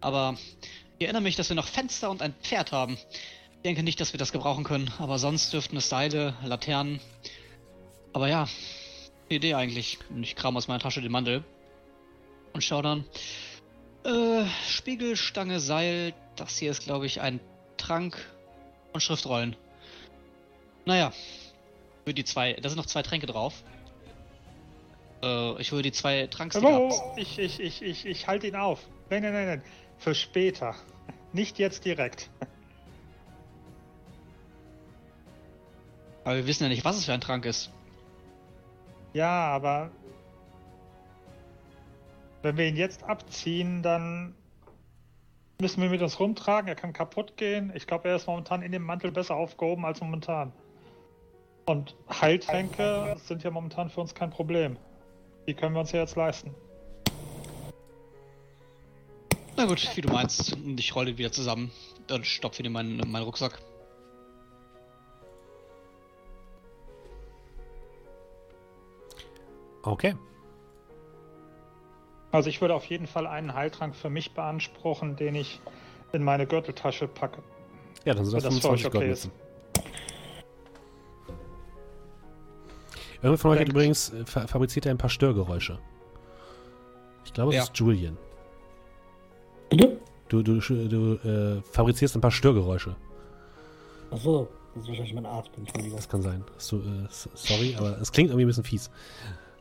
Aber 0.00 0.36
ich 0.98 1.04
erinnere 1.04 1.22
mich, 1.22 1.36
dass 1.36 1.48
wir 1.48 1.56
noch 1.56 1.66
Fenster 1.66 2.10
und 2.10 2.22
ein 2.22 2.34
Pferd 2.42 2.72
haben. 2.72 2.94
Ich 3.56 3.62
denke 3.64 3.82
nicht, 3.82 4.00
dass 4.00 4.12
wir 4.12 4.18
das 4.18 4.32
gebrauchen 4.32 4.64
können, 4.64 4.92
aber 4.98 5.18
sonst 5.18 5.52
dürften 5.52 5.76
es 5.76 5.88
Seile, 5.88 6.34
Laternen. 6.44 7.00
Aber 8.12 8.28
ja, 8.28 8.48
Idee 9.28 9.54
eigentlich. 9.54 9.98
Und 10.10 10.22
ich 10.22 10.36
kram 10.36 10.56
aus 10.56 10.68
meiner 10.68 10.80
Tasche 10.80 11.02
den 11.02 11.12
Mantel 11.12 11.44
und 12.52 12.62
schau 12.62 12.80
dann. 12.80 13.04
Äh, 14.04 14.44
Spiegelstange, 14.68 15.60
Seil. 15.60 16.14
Das 16.36 16.56
hier 16.58 16.70
ist, 16.70 16.84
glaube 16.84 17.06
ich, 17.06 17.20
ein 17.20 17.40
Trank 17.76 18.16
und 18.92 19.02
Schriftrollen. 19.02 19.56
Naja. 20.84 21.12
Für 22.04 22.14
die 22.14 22.24
zwei. 22.24 22.52
Da 22.52 22.68
sind 22.68 22.78
noch 22.78 22.86
zwei 22.86 23.02
Tränke 23.02 23.26
drauf. 23.26 23.64
Äh, 25.22 25.60
ich 25.60 25.72
würde 25.72 25.82
die 25.82 25.92
zwei 25.92 26.28
Tranksticker 26.28 26.80
Oh, 26.80 26.88
ab. 26.88 27.16
ich, 27.18 27.38
ich, 27.38 27.58
ich, 27.58 27.82
ich, 27.82 28.06
ich 28.06 28.26
halte 28.28 28.46
ihn 28.46 28.54
auf. 28.56 28.80
Nein, 29.10 29.22
nein, 29.22 29.32
nein, 29.32 29.46
nein. 29.46 29.62
Für 29.98 30.14
später. 30.14 30.74
Nicht 31.32 31.58
jetzt 31.58 31.84
direkt. 31.84 32.30
Aber 36.24 36.36
wir 36.36 36.46
wissen 36.46 36.64
ja 36.64 36.68
nicht, 36.68 36.84
was 36.84 36.96
es 36.96 37.04
für 37.04 37.12
ein 37.12 37.20
Trank 37.20 37.44
ist. 37.44 37.70
Ja, 39.12 39.46
aber 39.46 39.90
wenn 42.42 42.56
wir 42.56 42.66
ihn 42.66 42.76
jetzt 42.76 43.04
abziehen, 43.04 43.82
dann 43.82 44.34
müssen 45.60 45.82
wir 45.82 45.88
mit 45.88 46.02
uns 46.02 46.18
rumtragen. 46.20 46.68
Er 46.68 46.74
kann 46.74 46.92
kaputt 46.92 47.36
gehen. 47.36 47.72
Ich 47.74 47.86
glaube, 47.86 48.08
er 48.08 48.16
ist 48.16 48.26
momentan 48.26 48.62
in 48.62 48.72
dem 48.72 48.82
Mantel 48.82 49.12
besser 49.12 49.36
aufgehoben 49.36 49.84
als 49.84 50.00
momentan. 50.00 50.52
Und 51.66 51.96
Heiltränke 52.08 53.16
sind 53.24 53.42
ja 53.42 53.50
momentan 53.50 53.90
für 53.90 54.00
uns 54.00 54.14
kein 54.14 54.30
Problem. 54.30 54.78
Die 55.46 55.54
können 55.54 55.74
wir 55.74 55.80
uns 55.80 55.92
ja 55.92 56.00
jetzt 56.00 56.16
leisten. 56.16 56.54
Na 59.56 59.64
gut, 59.64 59.88
wie 59.96 60.00
du 60.00 60.12
meinst. 60.12 60.52
Und 60.54 60.78
ich 60.78 60.94
rolle 60.94 61.16
wieder 61.16 61.32
zusammen. 61.32 61.70
Dann 62.06 62.24
stopfe 62.24 62.60
ihn 62.62 62.66
in 62.66 62.72
meinen, 62.72 63.00
in 63.00 63.10
meinen 63.10 63.24
Rucksack. 63.24 63.58
Okay. 69.82 70.14
Also 72.32 72.50
ich 72.50 72.60
würde 72.60 72.74
auf 72.74 72.84
jeden 72.86 73.06
Fall 73.06 73.26
einen 73.26 73.54
Heiltrank 73.54 73.94
für 73.94 74.10
mich 74.10 74.32
beanspruchen, 74.34 75.16
den 75.16 75.36
ich 75.36 75.60
in 76.12 76.22
meine 76.22 76.46
Gürteltasche 76.46 77.08
packe. 77.08 77.42
Ja, 78.04 78.14
dann 78.14 78.24
sind 78.24 78.34
das 78.36 78.44
Wenn 78.44 78.50
das 78.50 78.60
für 78.60 78.70
euch 78.70 78.82
25 78.82 78.86
okay 78.86 78.98
Goldmünzen. 78.98 79.30
Irgendwer 83.22 83.38
von 83.38 83.50
euch 83.52 83.60
hat 83.60 83.68
übrigens 83.68 84.12
äh, 84.12 84.26
fa 84.26 84.46
fabriziert 84.46 84.86
er 84.86 84.90
ein 84.92 84.98
paar 84.98 85.10
Störgeräusche. 85.10 85.78
Ich 87.24 87.32
glaube, 87.32 87.50
es 87.52 87.56
Ja. 87.56 87.62
ist 87.62 87.76
Julian. 87.78 88.18
Bitte? 89.70 90.00
Du, 90.28 90.42
du, 90.42 90.58
du 90.60 91.14
äh, 91.28 91.62
fabrizierst 91.72 92.16
ein 92.16 92.20
paar 92.20 92.30
Störgeräusche. 92.30 92.96
Achso, 94.10 94.48
das 94.74 94.82
ist 94.82 94.88
wahrscheinlich 94.88 95.14
mein 95.14 95.26
Arzt, 95.26 95.50
Entschuldigung. 95.56 95.96
Das 95.96 96.08
kann 96.08 96.22
sein. 96.22 96.44
Du, 96.70 96.76
äh, 96.78 97.06
sorry, 97.34 97.76
aber 97.78 98.00
es 98.00 98.10
klingt 98.12 98.30
irgendwie 98.30 98.44
ein 98.44 98.48
bisschen 98.48 98.64
fies. 98.64 98.90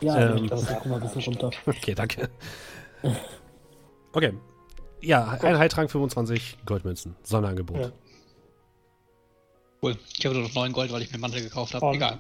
Ja, 0.01 0.31
Ähm, 0.31 0.43
ich 0.43 0.47
glaube, 0.49 0.65
guck 0.67 0.85
mal 0.87 0.95
ein 0.95 1.01
bisschen 1.01 1.23
runter. 1.23 1.51
Okay, 1.65 1.95
danke. 1.95 2.29
Okay. 4.13 4.33
Ja, 5.01 5.27
ein 5.41 5.57
Heiltrank 5.57 5.91
25 5.91 6.57
Goldmünzen. 6.65 7.15
Sonderangebot. 7.23 7.77
Ja. 7.79 7.91
Cool. 9.81 9.97
Ich 10.17 10.25
habe 10.25 10.35
nur 10.35 10.45
noch 10.47 10.55
9 10.55 10.73
Gold, 10.73 10.91
weil 10.91 11.01
ich 11.01 11.09
mir 11.09 11.15
einen 11.15 11.21
Mantel 11.21 11.43
gekauft 11.43 11.75
habe. 11.75 11.85
Und 11.85 11.95
Egal. 11.95 12.17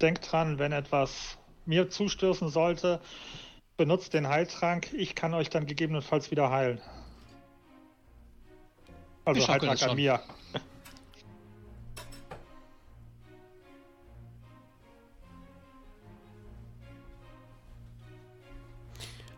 denkt 0.00 0.30
dran, 0.30 0.58
wenn 0.58 0.72
etwas 0.72 1.36
mir 1.66 1.90
zustößen 1.90 2.48
sollte, 2.48 3.00
benutzt 3.76 4.14
den 4.14 4.28
Heiltrank. 4.28 4.92
Ich 4.94 5.14
kann 5.14 5.34
euch 5.34 5.50
dann 5.50 5.66
gegebenenfalls 5.66 6.30
wieder 6.30 6.50
heilen. 6.50 6.80
Also 9.24 9.40
Ich 9.40 9.80
schon. 9.80 9.96
mir. 9.96 10.20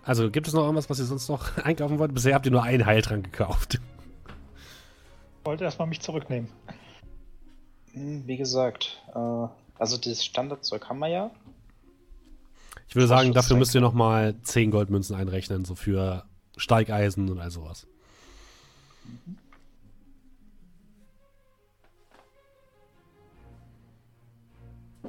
Also, 0.03 0.31
gibt 0.31 0.47
es 0.47 0.55
noch 0.55 0.63
irgendwas, 0.63 0.89
was 0.89 1.01
ihr 1.01 1.05
sonst 1.05 1.29
noch 1.29 1.57
einkaufen 1.65 1.99
wollt? 1.99 2.15
Bisher 2.15 2.35
habt 2.35 2.47
ihr 2.47 2.53
nur 2.53 2.63
einen 2.63 2.87
Heiltrank 2.87 3.25
gekauft. 3.25 3.81
Wollte 5.45 5.65
erstmal 5.65 5.89
mich 5.89 6.01
zurücknehmen. 6.01 6.49
Hm, 7.93 8.27
Wie 8.27 8.37
gesagt, 8.37 9.03
äh, 9.15 9.49
also 9.79 9.97
das 9.97 10.25
Standardzeug 10.25 10.89
haben 10.89 10.99
wir 11.01 11.09
ja. 11.09 11.31
Ich 12.89 12.95
würde 12.95 13.09
sagen, 13.09 13.33
dafür 13.33 13.57
müsst 13.57 13.75
ihr 13.75 13.81
nochmal 13.81 14.37
10 14.43 14.71
Goldmünzen 14.71 15.17
einrechnen, 15.17 15.65
so 15.65 15.75
für 15.75 16.25
Steigeisen 16.57 17.29
und 17.29 17.41
all 17.41 17.51
sowas. 17.51 17.87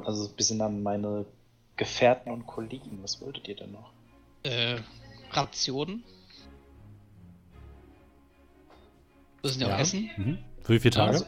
Also 0.08 0.30
ein 0.30 0.36
bisschen 0.38 0.62
an 0.62 0.82
meine 0.84 1.26
Gefährten 1.76 2.32
und 2.32 2.47
Kollegen. 2.47 2.99
Was 3.01 3.20
wolltet 3.20 3.49
ihr 3.49 3.58
denn 3.58 3.74
noch? 3.74 3.91
Äh, 4.43 4.78
Rationen. 5.32 6.01
Das 9.41 9.51
sind 9.51 9.64
ja, 9.64 9.76
auch. 9.76 9.80
Essen. 9.80 10.10
Mhm. 10.16 10.38
Für 10.62 10.76
wie 10.76 10.80
viele 10.80 10.95
Tage? 10.95 11.12
Also, 11.12 11.26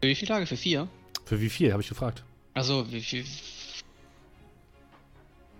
Für 0.00 0.08
wie 0.08 0.14
viele 0.16 0.28
Tage? 0.28 0.46
Für 0.46 0.56
vier? 0.56 0.88
Für 1.24 1.40
wie 1.40 1.48
viel, 1.48 1.70
habe 1.70 1.80
ich 1.80 1.88
gefragt. 1.88 2.24
Also, 2.54 2.90
wie 2.90 3.02
viel. 3.02 3.24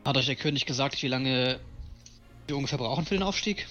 Hat 0.04 0.16
euch 0.16 0.26
der 0.26 0.34
König 0.34 0.66
gesagt, 0.66 1.00
wie 1.00 1.06
lange 1.06 1.60
wir 2.48 2.56
ungefähr 2.56 2.78
brauchen 2.78 3.04
für 3.04 3.14
den 3.14 3.22
Aufstieg? 3.22 3.68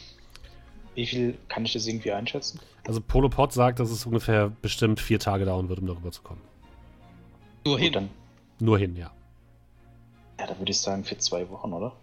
wie 0.95 1.05
viel 1.05 1.38
kann 1.47 1.66
ich 1.66 1.74
das 1.74 1.88
irgendwie 1.88 2.12
einschätzen? 2.12 2.59
Also 2.86 2.99
Polopod 3.01 3.53
sagt, 3.53 3.80
dass 3.80 3.91
es 3.91 4.05
ungefähr 4.05 4.49
bestimmt 4.62 4.99
vier 4.99 5.20
Tage 5.20 5.45
dauern 5.45 5.70
wird, 5.70 5.80
um 5.80 5.88
darüber 5.88 6.12
zu 6.12 6.22
kommen. 6.22 6.41
Nur 7.66 7.76
Gut, 7.76 7.84
hin. 7.84 7.93
dann, 7.93 8.09
Nur 8.59 8.78
hin, 8.80 8.95
ja. 8.95 9.12
ja, 10.39 10.47
dann 10.47 10.57
würde 10.59 10.72
ich 10.72 10.80
sagen 10.80 11.03
für 11.03 11.18
zwei 11.18 11.47
Wochen, 11.49 11.74
oder? 11.74 11.95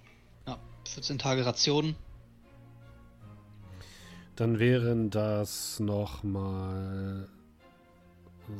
Ja, 0.46 0.58
14 0.86 1.18
Tage 1.18 1.44
Rationen. 1.44 1.96
Dann 4.36 4.58
wären 4.60 5.10
das 5.10 5.80
nochmal 5.80 7.28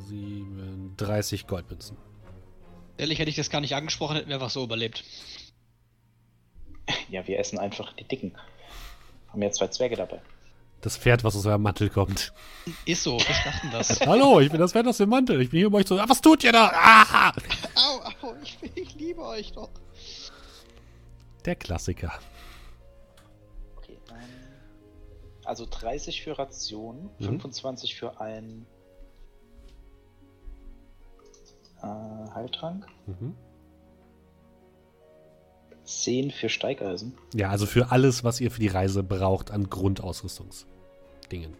37 0.07 1.47
Goldmünzen. 1.47 1.95
Ehrlich 2.97 3.17
hätte 3.19 3.29
ich 3.29 3.37
das 3.37 3.49
gar 3.49 3.61
nicht 3.61 3.75
angesprochen, 3.75 4.17
hätten 4.17 4.27
wir 4.27 4.35
einfach 4.35 4.49
so 4.49 4.63
überlebt. 4.63 5.05
Ja, 7.07 7.25
wir 7.27 7.39
essen 7.39 7.59
einfach 7.59 7.93
die 7.93 8.03
Dicken. 8.03 8.33
Haben 9.29 9.41
ja 9.41 9.51
zwei 9.51 9.67
Zwerge 9.67 9.95
dabei. 9.95 10.21
Das 10.81 10.95
Pferd, 10.97 11.23
was 11.25 11.35
aus 11.35 11.45
eurem 11.45 11.61
Mantel 11.61 11.89
kommt. 11.89 12.33
Ist 12.85 13.03
so, 13.03 13.17
wir 13.17 13.35
schlachten 13.35 13.69
das. 13.71 13.99
Hallo, 14.05 14.39
ich 14.39 14.49
bin 14.49 14.59
das 14.61 14.71
Pferd 14.71 14.87
aus 14.87 14.97
dem 14.97 15.09
Mantel. 15.09 15.41
Ich 15.41 15.49
bin 15.49 15.57
hier 15.59 15.67
um 15.67 15.73
euch 15.73 15.85
zu. 15.85 15.99
Ah, 15.99 16.05
was 16.07 16.21
tut 16.21 16.43
ihr 16.43 16.53
da? 16.53 16.71
Ah! 16.73 17.31
au, 17.75 18.27
au, 18.27 18.35
ich, 18.41 18.57
ich 18.75 18.95
liebe 18.95 19.21
euch 19.21 19.51
doch. 19.51 19.69
Der 21.43 21.55
Klassiker. 21.55 22.13
Okay, 23.77 23.97
ähm, 24.09 24.15
also 25.43 25.65
30 25.69 26.21
für 26.21 26.39
Rationen, 26.39 27.09
Mhm. 27.19 27.25
25 27.25 27.95
für 27.95 28.21
ein 28.21 28.65
äh, 31.81 31.87
Heiltrank, 32.33 32.85
Mhm. 33.05 33.35
10 35.89 36.31
für 36.31 36.49
Steigeisen. 36.49 37.17
Ja, 37.33 37.49
also 37.49 37.65
für 37.65 37.91
alles, 37.91 38.23
was 38.23 38.39
ihr 38.39 38.51
für 38.51 38.59
die 38.59 38.67
Reise 38.67 39.03
braucht 39.03 39.51
an 39.51 39.69
Grundausrüstungsdingen. 39.69 41.55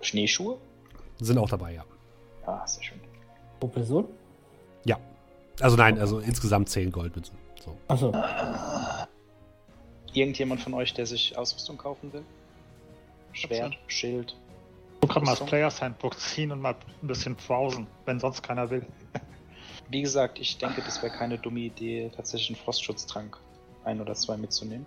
Schneeschuhe? 0.00 0.58
Sind 1.20 1.38
auch 1.38 1.48
dabei, 1.48 1.74
ja. 1.74 1.84
Ja, 2.46 2.66
sehr 2.66 2.82
schön. 2.82 3.00
Pro 3.60 3.68
Person? 3.68 4.06
Ja. 4.84 4.98
Also 5.60 5.76
nein, 5.76 5.98
also 5.98 6.18
insgesamt 6.20 6.68
10 6.68 6.92
Goldmünzen. 6.92 7.36
So. 7.64 7.76
Achso, 7.88 8.12
Irgendjemand 10.12 10.62
von 10.62 10.72
euch, 10.74 10.94
der 10.94 11.04
sich 11.04 11.36
Ausrüstung 11.36 11.76
kaufen 11.76 12.12
will? 12.12 12.24
Schwert, 13.32 13.76
Schild. 13.86 14.34
Du 15.02 15.08
kannst 15.08 15.26
mal 15.26 15.36
das? 15.36 15.46
Players 15.46 15.82
Handbook 15.82 16.18
ziehen 16.18 16.50
und 16.52 16.60
mal 16.62 16.74
ein 17.02 17.06
bisschen 17.06 17.36
browsen, 17.36 17.86
wenn 18.06 18.18
sonst 18.18 18.42
keiner 18.42 18.70
will. 18.70 18.86
Wie 19.88 20.02
gesagt, 20.02 20.38
ich 20.40 20.58
denke, 20.58 20.82
das 20.82 21.00
wäre 21.02 21.12
keine 21.12 21.38
dumme 21.38 21.60
Idee, 21.60 22.10
tatsächlich 22.14 22.50
einen 22.50 22.64
Frostschutztrank 22.64 23.38
ein 23.84 24.00
oder 24.00 24.14
zwei 24.14 24.36
mitzunehmen. 24.36 24.86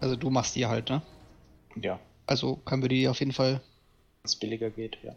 Also 0.00 0.16
du 0.16 0.30
machst 0.30 0.54
die 0.56 0.66
halt, 0.66 0.90
ne? 0.90 1.02
Ja, 1.76 2.00
Also 2.26 2.56
können 2.56 2.82
wir 2.82 2.88
die 2.88 3.08
auf 3.08 3.20
jeden 3.20 3.32
Fall. 3.32 3.54
wenn 3.54 3.60
es 4.24 4.36
billiger 4.36 4.70
geht, 4.70 4.98
ja. 5.02 5.14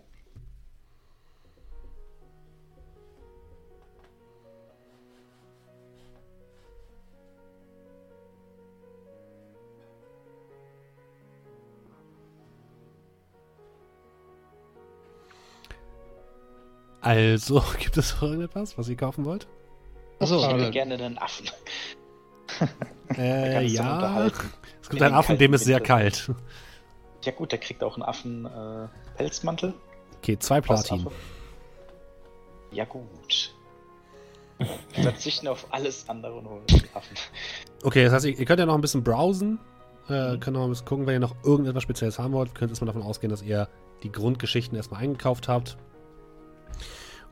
Also, 17.01 17.63
gibt 17.79 17.97
es 17.97 18.13
noch 18.15 18.23
irgendetwas, 18.23 18.77
was 18.77 18.87
ihr 18.87 18.95
kaufen 18.95 19.25
wollt? 19.25 19.47
Achso, 20.19 20.37
Ich 20.37 20.47
hätte 20.47 20.67
äh, 20.67 20.71
gerne 20.71 20.93
einen 20.95 21.17
Affen. 21.17 21.49
Äh, 23.17 23.65
ja. 23.65 24.27
Es 24.81 24.89
gibt 24.89 25.01
einen 25.01 25.15
Affen, 25.15 25.37
dem 25.37 25.53
ist 25.53 25.65
sehr 25.65 25.81
kalt. 25.81 26.31
Ja 27.23 27.31
gut, 27.31 27.51
der 27.51 27.59
kriegt 27.59 27.83
auch 27.83 27.95
einen 27.95 28.03
Affen 28.03 28.45
äh, 28.45 28.87
Pelzmantel. 29.17 29.73
Okay, 30.17 30.37
zwei 30.39 30.61
Platin. 30.61 31.07
Ja 32.71 32.85
gut. 32.85 33.53
Wir 34.93 35.03
verzichten 35.03 35.47
auf 35.47 35.65
alles 35.71 36.07
andere 36.07 36.35
und 36.35 36.47
holen 36.47 36.61
uns 36.61 36.93
Waffen. 36.93 37.17
Okay, 37.83 38.03
das 38.03 38.13
heißt, 38.13 38.25
ihr, 38.25 38.39
ihr 38.39 38.45
könnt 38.45 38.59
ja 38.59 38.65
noch 38.65 38.75
ein 38.75 38.81
bisschen 38.81 39.03
browsen. 39.03 39.59
Äh, 40.07 40.37
könnt 40.37 40.51
noch 40.53 40.63
ein 40.63 40.69
bisschen 40.69 40.85
gucken, 40.85 41.07
wenn 41.07 41.15
ihr 41.15 41.19
noch 41.19 41.35
irgendetwas 41.43 41.83
Spezielles 41.83 42.19
haben 42.19 42.33
wollt. 42.33 42.53
Könnt 42.55 42.71
erstmal 42.71 42.87
davon 42.87 43.01
ausgehen, 43.01 43.31
dass 43.31 43.41
ihr 43.41 43.67
die 44.03 44.11
Grundgeschichten 44.11 44.75
erstmal 44.77 45.01
eingekauft 45.01 45.47
habt. 45.47 45.77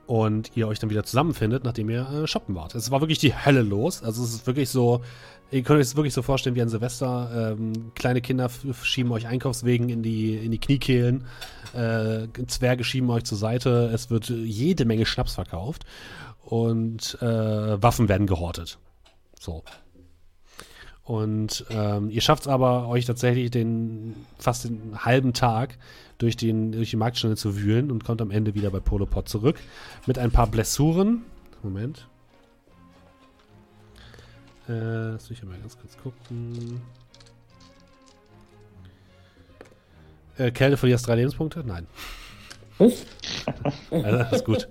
Und 0.10 0.49
ihr 0.57 0.68
euch 0.68 0.80
dann 0.80 0.89
wieder 0.89 1.03
zusammenfindet, 1.03 1.64
nachdem 1.64 1.88
ihr 1.88 2.10
äh, 2.10 2.26
shoppen 2.26 2.55
wart. 2.55 2.74
Es 2.74 2.89
war 2.89 2.99
wirklich 2.99 3.20
die 3.20 3.32
Hölle 3.32 3.62
los. 3.62 4.01
Also 4.01 4.24
es 4.24 4.34
ist 4.34 4.47
wirklich 4.47 4.72
so, 4.72 5.03
ihr 5.51 5.62
könnt 5.62 5.78
euch 5.78 5.86
es 5.86 5.95
wirklich 5.95 6.16
so 6.16 6.24
vorstellen 6.24 6.55
wie 6.55 6.64
an 6.64 6.68
Silvester. 6.68 7.53
Ähm, 7.53 7.91
kleine 7.93 8.20
Kinder 8.20 8.49
schieben 8.82 9.12
euch 9.12 9.28
Einkaufswegen 9.28 9.89
in 9.89 10.01
die, 10.01 10.36
in 10.36 10.49
die 10.49 10.57
Kniekehlen. 10.57 11.26
Äh, 11.76 12.28
Zwerge 12.47 12.84
schieben 12.84 13.07
euch 13.12 13.26
zur 13.26 13.38
Seite. 13.38 13.91
Es 13.93 14.10
wird 14.10 14.30
jede 14.30 14.84
Menge 14.86 15.05
Schnaps 15.05 15.36
verkauft. 15.36 15.86
Und 16.43 17.16
äh, 17.22 17.80
Waffen 17.80 18.10
werden 18.10 18.26
gehortet. 18.26 18.80
So. 19.39 19.64
Und 21.03 21.66
ähm, 21.70 22.10
ihr 22.10 22.22
schafft 22.22 22.43
es 22.43 22.47
aber, 22.47 22.88
euch 22.88 23.05
tatsächlich 23.05 23.51
den 23.51 24.16
fast 24.39 24.64
den 24.64 25.05
halben 25.05 25.34
Tag 25.34 25.78
durch, 26.20 26.38
den, 26.38 26.72
durch 26.74 26.91
die 26.91 26.97
Marktstände 26.97 27.36
zu 27.36 27.57
wühlen 27.57 27.89
und 27.89 28.03
kommt 28.03 28.22
am 28.22 28.30
Ende 28.30 28.53
wieder 28.53 28.70
bei 28.70 28.80
Polopod 28.80 29.28
zurück. 29.28 29.57
Mit 30.05 30.20
ein 30.20 30.32
paar 30.32 30.47
Blessuren. 30.47 31.24
Moment. 31.63 32.07
Äh, 34.67 35.11
lass 35.11 35.30
mich 35.30 35.43
mal 35.43 35.57
ganz 35.57 35.78
kurz 35.80 35.97
gucken. 35.97 36.82
Äh, 40.38 40.51
Kälte 40.51 40.78
verlierst 40.78 41.07
drei 41.07 41.15
Lebenspunkte? 41.15 41.63
Nein. 41.65 41.88
Was? 42.78 43.05
Also, 43.91 44.17
das 44.17 44.32
ist 44.34 44.45
gut. 44.45 44.70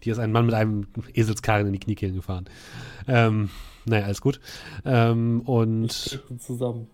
Hier 0.00 0.12
ist 0.12 0.18
ein 0.18 0.32
Mann 0.32 0.46
mit 0.46 0.54
einem 0.54 0.86
Eselskarren 1.14 1.66
in 1.66 1.72
die 1.72 1.78
Kniekehlen 1.78 2.14
gefahren. 2.14 2.46
Ähm, 3.06 3.50
naja, 3.84 4.06
alles 4.06 4.20
gut. 4.20 4.40
Ähm, 4.84 5.40
und 5.42 6.20
zusammen. 6.38 6.88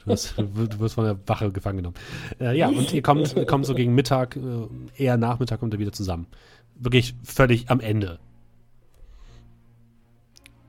Du 0.00 0.06
wirst, 0.06 0.34
du 0.38 0.78
wirst 0.80 0.94
von 0.94 1.04
der 1.04 1.18
Wache 1.28 1.50
gefangen 1.52 1.78
genommen. 1.78 1.96
Äh, 2.40 2.56
ja, 2.56 2.68
und 2.68 2.92
ihr 2.92 3.02
kommt, 3.02 3.34
kommt 3.46 3.66
so 3.66 3.74
gegen 3.74 3.94
Mittag, 3.94 4.36
äh, 4.36 4.66
eher 4.96 5.16
Nachmittag 5.16 5.60
kommt 5.60 5.74
ihr 5.74 5.80
wieder 5.80 5.92
zusammen. 5.92 6.26
Wirklich 6.74 7.14
völlig 7.24 7.70
am 7.70 7.80
Ende. 7.80 8.18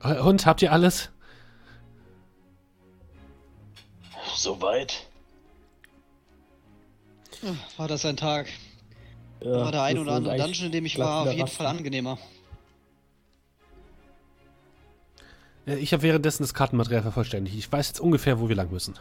Äh, 0.02 0.18
Und 0.20 0.46
habt 0.46 0.62
ihr 0.62 0.72
alles? 0.72 1.10
Soweit. 4.36 5.06
War 7.76 7.88
das 7.88 8.04
ein 8.04 8.16
Tag? 8.16 8.46
Ja, 9.40 9.50
war 9.52 9.72
der 9.72 9.82
ein 9.82 9.98
oder 9.98 10.12
andere 10.12 10.36
Dungeon, 10.36 10.66
in 10.66 10.72
dem 10.72 10.84
ich 10.86 10.98
war, 10.98 11.22
auf 11.22 11.32
jeden 11.32 11.48
Fall 11.48 11.66
rasten. 11.66 11.78
angenehmer. 11.78 12.18
Äh, 15.66 15.76
Ich 15.76 15.92
habe 15.92 16.02
währenddessen 16.02 16.42
das 16.44 16.54
Kartenmaterial 16.54 17.02
vervollständigt. 17.02 17.56
Ich 17.56 17.70
weiß 17.70 17.88
jetzt 17.88 18.00
ungefähr, 18.00 18.40
wo 18.40 18.48
wir 18.48 18.56
lang 18.56 18.70
müssen. 18.70 18.94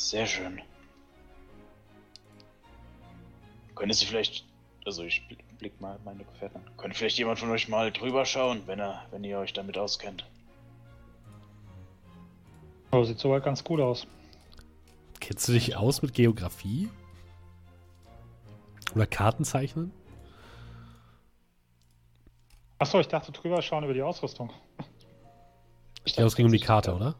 Sehr 0.00 0.26
schön. 0.26 0.62
Können 3.74 3.92
Sie 3.92 4.06
vielleicht, 4.06 4.46
also 4.86 5.04
ich 5.04 5.22
blick, 5.58 5.78
mal 5.78 6.00
meine 6.06 6.24
Gefährten 6.24 6.56
an. 6.56 6.76
Könnte 6.78 6.96
vielleicht 6.96 7.18
jemand 7.18 7.38
von 7.38 7.50
euch 7.50 7.68
mal 7.68 7.92
drüber 7.92 8.24
schauen, 8.24 8.62
wenn 8.64 8.80
er, 8.80 9.04
wenn 9.10 9.24
ihr 9.24 9.38
euch 9.38 9.52
damit 9.52 9.76
auskennt. 9.76 10.26
Oh, 12.92 13.04
sieht 13.04 13.18
soweit 13.18 13.44
ganz 13.44 13.62
gut 13.62 13.78
aus. 13.78 14.06
Kennst 15.20 15.46
du 15.46 15.52
dich 15.52 15.76
aus 15.76 16.00
mit 16.00 16.14
Geografie? 16.14 16.88
Oder 18.94 19.06
Kartenzeichnen? 19.06 19.92
Achso, 22.78 23.00
ich 23.00 23.08
dachte 23.08 23.32
drüber 23.32 23.60
schauen 23.60 23.84
über 23.84 23.92
die 23.94 24.02
Ausrüstung. 24.02 24.50
Ich 26.06 26.14
glaube, 26.14 26.28
es 26.28 26.36
ging 26.36 26.46
um 26.46 26.52
die 26.52 26.58
Karte, 26.58 26.94
oder? 26.94 27.16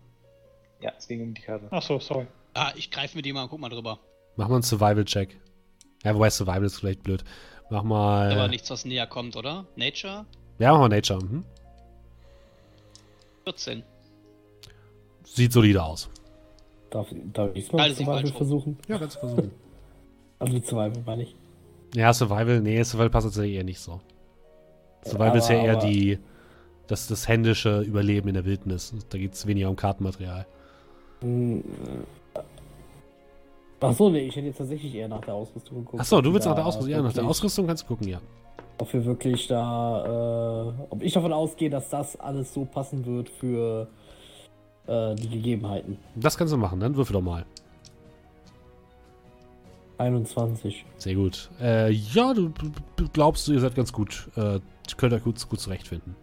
Ja, 0.80 0.94
es 0.96 1.06
ging 1.06 1.22
um 1.22 1.34
die 1.34 1.42
Karte. 1.42 1.70
Achso, 1.70 1.98
sorry. 1.98 2.26
Ah, 2.54 2.72
ich 2.76 2.90
greife 2.90 3.16
mir 3.16 3.22
die 3.22 3.32
mal 3.32 3.44
und 3.44 3.48
guck 3.50 3.60
mal 3.60 3.68
drüber. 3.68 3.98
Mach 4.36 4.48
mal 4.48 4.56
einen 4.56 4.62
Survival-Check. 4.62 5.38
Ja, 6.04 6.14
wobei 6.14 6.30
Survival 6.30 6.64
ist 6.64 6.76
vielleicht 6.78 7.02
blöd. 7.02 7.24
Mach 7.70 7.82
mal. 7.82 8.32
Aber 8.32 8.48
nichts, 8.48 8.70
was 8.70 8.84
näher 8.84 9.06
kommt, 9.06 9.36
oder? 9.36 9.66
Nature? 9.76 10.24
Ja, 10.58 10.72
mach 10.72 10.80
mal 10.80 10.88
Nature. 10.88 11.22
Mhm. 11.24 11.44
14. 13.44 13.82
Sieht 15.24 15.52
solide 15.52 15.82
aus. 15.82 16.08
Darf, 16.90 17.06
darf 17.32 17.50
ich 17.54 17.66
es 17.66 17.72
mal 17.72 17.88
nicht 17.88 17.98
Survival 17.98 18.32
versuchen? 18.32 18.78
Ja, 18.88 18.98
kannst 18.98 19.16
du 19.16 19.20
versuchen. 19.20 19.50
Also 20.40 20.54
Survival 20.58 21.02
meine 21.04 21.22
ich. 21.24 21.36
ja, 21.94 22.14
Survival, 22.14 22.60
nee, 22.62 22.82
Survival 22.82 23.10
passt 23.10 23.26
tatsächlich 23.26 23.56
eher 23.56 23.64
nicht 23.64 23.78
so. 23.78 24.00
Survival 25.04 25.36
ist 25.36 25.50
ja 25.50 25.56
Aber- 25.58 25.66
eher 25.66 25.76
aber- 25.76 25.86
die. 25.86 26.18
Das, 26.86 27.06
das 27.06 27.28
händische 27.28 27.82
Überleben 27.82 28.26
in 28.28 28.34
der 28.34 28.44
Wildnis. 28.46 28.92
Da 29.10 29.18
geht 29.18 29.34
es 29.34 29.46
weniger 29.46 29.68
um 29.68 29.76
Kartenmaterial. 29.76 30.46
Achso, 33.80 34.10
nee, 34.10 34.20
ich 34.20 34.36
hätte 34.36 34.46
jetzt 34.46 34.58
tatsächlich 34.58 34.94
eher 34.94 35.08
nach 35.08 35.22
der 35.22 35.34
Ausrüstung 35.34 35.78
geguckt. 35.78 36.00
Achso, 36.00 36.20
du 36.20 36.32
willst 36.32 36.46
nach 36.46 36.54
der 36.54 36.66
Ausrüstung. 36.66 36.90
Ja, 36.90 37.02
nach 37.02 37.12
der 37.12 37.24
Ausrüstung 37.24 37.66
kannst 37.66 37.84
du 37.84 37.88
gucken, 37.88 38.08
ja. 38.08 38.20
Ob 38.78 38.92
wir 38.92 39.04
wirklich 39.04 39.46
da, 39.46 40.74
äh, 40.78 40.84
ob 40.90 41.02
ich 41.02 41.12
davon 41.12 41.32
ausgehe, 41.32 41.70
dass 41.70 41.88
das 41.90 42.18
alles 42.18 42.52
so 42.52 42.64
passen 42.64 43.04
wird 43.04 43.28
für 43.28 43.88
äh, 44.86 45.14
die 45.14 45.28
Gegebenheiten. 45.28 45.98
Das 46.14 46.36
kannst 46.36 46.52
du 46.52 46.58
machen, 46.58 46.80
dann 46.80 46.96
würfel 46.96 47.14
doch 47.14 47.22
mal. 47.22 47.44
21. 49.98 50.84
Sehr 50.96 51.14
gut. 51.14 51.50
Äh, 51.60 51.90
ja, 51.92 52.32
du, 52.32 52.52
glaubst, 53.12 53.48
ihr 53.48 53.60
seid 53.60 53.74
ganz 53.74 53.92
gut. 53.92 54.30
Äh, 54.34 54.60
könnt 54.96 55.12
euch 55.12 55.22
gut, 55.22 55.48
gut 55.48 55.60
zurechtfinden. 55.60 56.16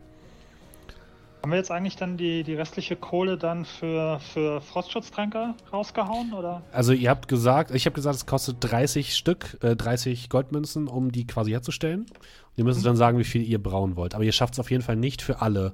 Haben 1.42 1.52
wir 1.52 1.58
jetzt 1.58 1.72
eigentlich 1.72 1.96
dann 1.96 2.18
die, 2.18 2.44
die 2.44 2.56
restliche 2.56 2.96
Kohle 2.96 3.38
dann 3.38 3.64
für, 3.64 4.20
für 4.20 4.60
Frostschutztränke 4.60 5.54
rausgehauen? 5.72 6.34
Oder? 6.34 6.64
Also 6.72 6.94
ihr 6.94 7.10
habt 7.10 7.28
gesagt, 7.28 7.72
ich 7.72 7.86
habe 7.86 7.94
gesagt, 7.94 8.16
es 8.16 8.26
kostet 8.26 8.58
30 8.60 9.16
Stück, 9.16 9.58
äh, 9.62 9.76
30 9.76 10.30
Goldmünzen, 10.30 10.88
um 10.88 11.12
die 11.12 11.28
quasi 11.28 11.52
herzustellen. 11.52 12.02
Und 12.02 12.58
ihr 12.58 12.64
müsst 12.64 12.84
dann 12.86 12.96
sagen, 12.96 13.20
wie 13.20 13.24
viel 13.24 13.44
ihr 13.44 13.62
brauen 13.62 13.96
wollt. 13.96 14.16
Aber 14.16 14.24
ihr 14.24 14.32
schafft 14.32 14.56
es 14.56 14.60
auf 14.60 14.72
jeden 14.72 14.84
Fall 14.84 14.96
nicht 14.96 15.22
für 15.22 15.42
alle, 15.42 15.74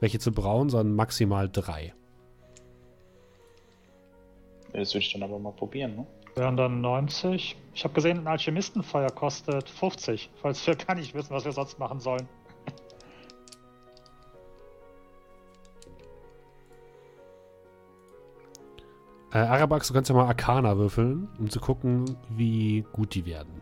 welche 0.00 0.18
zu 0.18 0.32
brauen, 0.32 0.68
sondern 0.68 0.96
maximal 0.96 1.48
drei. 1.48 1.94
Das 4.72 4.92
würde 4.92 5.06
ich 5.06 5.12
dann 5.12 5.22
aber 5.22 5.38
mal 5.38 5.52
probieren, 5.52 5.94
ne? 5.94 6.06
Wären 6.34 6.56
dann 6.56 6.80
90. 6.80 7.56
Ich 7.74 7.84
habe 7.84 7.94
gesehen, 7.94 8.18
ein 8.18 8.26
Alchemistenfeuer 8.26 9.10
kostet 9.10 9.70
50, 9.70 10.30
falls 10.42 10.66
wir 10.66 10.74
gar 10.74 10.96
nicht 10.96 11.14
wissen, 11.14 11.30
was 11.30 11.44
wir 11.44 11.52
sonst 11.52 11.78
machen 11.78 12.00
sollen. 12.00 12.28
Äh, 19.34 19.38
Arabax, 19.38 19.88
du 19.88 19.94
kannst 19.94 20.08
ja 20.08 20.14
mal 20.14 20.26
Arcana 20.26 20.76
würfeln, 20.78 21.28
um 21.40 21.50
zu 21.50 21.58
gucken, 21.58 22.16
wie 22.30 22.86
gut 22.92 23.14
die 23.14 23.26
werden. 23.26 23.60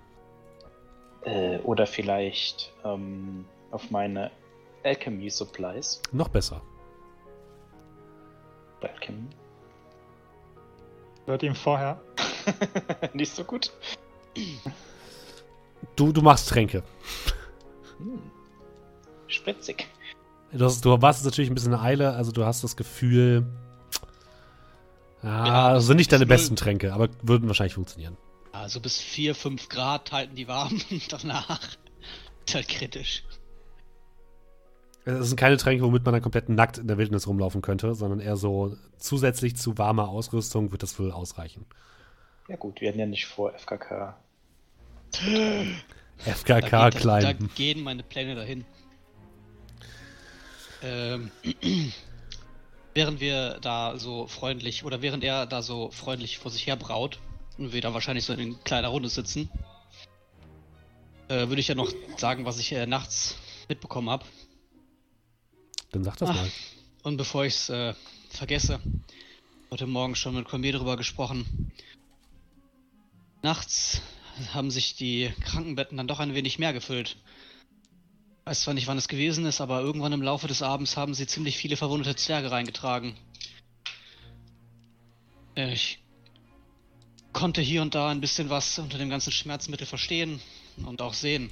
Äh, 1.25 1.59
oder 1.61 1.87
vielleicht 1.87 2.75
ähm, 2.85 3.47
auf 3.71 3.91
meine 3.91 4.31
Alchemy 4.85 5.31
Supplies. 5.31 6.03
Noch 6.13 6.29
besser. 6.29 6.61
Alchemy. 8.83 9.29
Wird 11.25 11.43
ihm 11.43 11.55
vorher. 11.55 11.99
Nicht 13.15 13.33
so 13.33 13.43
gut. 13.43 13.73
Du, 15.97 16.13
du 16.13 16.21
machst 16.21 16.51
Tränke. 16.51 16.83
Hm. 17.97 18.21
Spritzig. 19.27 19.87
Du, 20.53 20.65
hast, 20.67 20.85
du 20.85 21.01
warst 21.01 21.21
jetzt 21.21 21.25
natürlich 21.25 21.51
ein 21.51 21.55
bisschen 21.55 21.73
in 21.73 21.79
Eile, 21.79 22.13
also 22.13 22.31
du 22.31 22.45
hast 22.45 22.63
das 22.63 22.77
Gefühl. 22.77 23.47
Ah, 25.23 25.47
Ja, 25.47 25.73
das 25.75 25.87
sind 25.87 25.97
nicht 25.97 26.13
deine 26.13 26.27
besten 26.27 26.57
Tränke, 26.57 26.93
aber 26.93 27.09
würden 27.23 27.47
wahrscheinlich 27.49 27.75
funktionieren. 27.75 28.17
Also 28.53 28.81
bis 28.81 28.99
4, 29.01 29.35
5 29.35 29.69
Grad 29.69 30.13
halten 30.13 30.35
die 30.37 30.49
warm. 30.49 30.81
Danach 31.09 31.61
ist 32.47 32.55
halt 32.55 32.69
kritisch. 32.69 33.25
Es 35.05 35.29
sind 35.29 35.37
keine 35.37 35.57
Tränke, 35.57 35.83
womit 35.85 36.05
man 36.05 36.13
dann 36.13 36.23
komplett 36.23 36.49
nackt 36.49 36.79
in 36.79 36.87
der 36.87 36.97
Wildnis 36.99 37.27
rumlaufen 37.27 37.61
könnte, 37.61 37.95
sondern 37.95 38.21
eher 38.21 38.37
so 38.37 38.77
zusätzlich 38.99 39.57
zu 39.57 39.77
warmer 39.79 40.09
Ausrüstung 40.09 40.71
wird 40.71 40.83
das 40.85 40.97
wohl 40.99 41.11
ausreichen. 41.11 41.67
Ja 42.49 42.57
gut, 42.57 42.81
wir 42.81 42.89
hatten 42.89 43.01
ja 43.01 43.07
nicht 43.07 43.27
vor, 43.27 43.53
FKK. 43.55 44.17
FKK 46.19 46.61
da, 46.71 46.91
geht, 46.91 46.95
da 46.95 47.01
klein. 47.01 47.51
gehen 47.55 47.83
meine 47.83 48.03
Pläne 48.05 48.35
dahin. 48.37 48.65
Ähm, 50.83 51.31
während 52.95 53.21
wir 53.21 53.59
da 53.61 53.99
so 53.99 54.27
freundlich, 54.27 54.85
oder 54.85 55.03
während 55.03 55.25
er 55.25 55.47
da 55.47 55.63
so 55.63 55.91
freundlich 55.91 56.39
vor 56.39 56.51
sich 56.51 56.67
her 56.67 56.77
braut 56.77 57.19
und 57.59 57.73
wir 57.73 57.81
da 57.81 57.95
wahrscheinlich 57.95 58.25
so 58.25 58.33
in 58.33 58.63
kleiner 58.65 58.89
Runde 58.89 59.09
sitzen, 59.09 59.51
äh, 61.29 61.49
würde 61.49 61.61
ich 61.61 61.69
ja 61.69 61.75
noch 61.75 61.93
sagen, 62.17 62.45
was 62.45 62.59
ich 62.59 62.73
äh, 62.73 62.87
nachts 62.87 63.37
mitbekommen 63.69 64.11
habe. 64.11 64.25
Dann 65.93 66.05
sag 66.05 66.17
das 66.19 66.31
Ah. 66.31 66.35
mal. 66.35 66.51
Und 67.03 67.17
bevor 67.17 67.45
ich 67.45 67.55
es 67.55 67.69
äh, 67.69 67.95
vergesse, 68.31 68.81
heute 69.71 69.87
Morgen 69.87 70.15
schon 70.15 70.35
mit 70.35 70.47
Cormier 70.47 70.73
darüber 70.73 70.97
gesprochen. 70.97 71.73
Nachts 73.43 74.01
haben 74.55 74.71
sich 74.71 74.95
die 74.97 75.33
Krankenbetten 75.41 75.97
dann 75.97 76.07
doch 76.07 76.21
ein 76.21 76.35
wenig 76.35 76.59
mehr 76.59 76.73
gefüllt. 76.73 77.17
Ich 78.43 78.47
weiß 78.47 78.63
zwar 78.63 78.75
nicht, 78.75 78.89
wann 78.89 78.99
es 78.99 79.07
gewesen 79.07 79.47
ist, 79.47 79.61
aber 79.61 79.83
irgendwann 79.83 80.13
im 80.13 80.21
Laufe 80.21 80.49
des 80.49 80.63
Abends 80.63 80.97
haben 80.97 81.15
sie 81.15 81.29
ziemlich 81.29 81.57
viele 81.57 81.77
verwundete 81.77 82.17
Zwerge 82.17 82.51
reingetragen. 82.51 83.15
Ich 85.55 86.01
konnte 87.33 87.61
hier 87.61 87.83
und 87.83 87.95
da 87.95 88.11
ein 88.11 88.21
bisschen 88.21 88.51
was 88.51 88.81
unter 88.81 88.99
dem 88.99 89.11
ganzen 89.11 89.31
Schmerzmittel 89.31 89.87
verstehen 89.87 90.41
und 90.85 91.03
auch 91.03 91.15
sehen. 91.15 91.51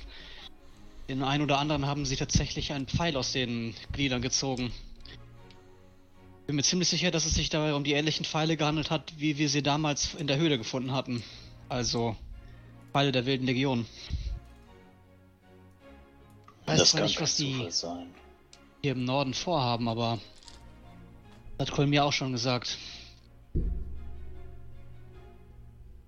Den 1.09 1.23
einen 1.23 1.45
oder 1.45 1.59
anderen 1.59 1.87
haben 1.87 2.05
sie 2.05 2.17
tatsächlich 2.17 2.73
einen 2.73 2.89
Pfeil 2.89 3.17
aus 3.17 3.31
den 3.31 3.73
Gliedern 3.93 4.21
gezogen. 4.21 4.73
Bin 6.49 6.57
mir 6.57 6.65
ziemlich 6.65 6.89
sicher, 6.89 7.13
dass 7.13 7.25
es 7.25 7.35
sich 7.35 7.51
dabei 7.51 7.75
um 7.75 7.85
die 7.85 7.93
ähnlichen 7.93 8.25
Pfeile 8.25 8.57
gehandelt 8.57 8.91
hat, 8.91 9.13
wie 9.17 9.39
wir 9.39 9.49
sie 9.49 9.63
damals 9.63 10.15
in 10.15 10.27
der 10.27 10.39
Höhle 10.39 10.59
gefunden 10.59 10.91
hatten. 10.91 11.23
Also 11.69 12.17
Pfeile 12.91 13.13
der 13.13 13.27
wilden 13.27 13.47
Legion. 13.47 13.87
Ich 16.75 16.75
weiß 16.75 16.79
das 16.79 16.91
zwar 16.91 17.03
nicht, 17.03 17.21
was 17.21 17.37
die 17.37 17.67
sein. 17.71 18.07
hier 18.83 18.93
im 18.93 19.05
Norden 19.05 19.35
vorhaben, 19.35 19.89
aber 19.89 20.19
das 21.59 21.69
hat 21.69 21.75
Cole 21.75 21.89
mir 21.89 22.05
auch 22.05 22.13
schon 22.13 22.33
gesagt. 22.33 22.79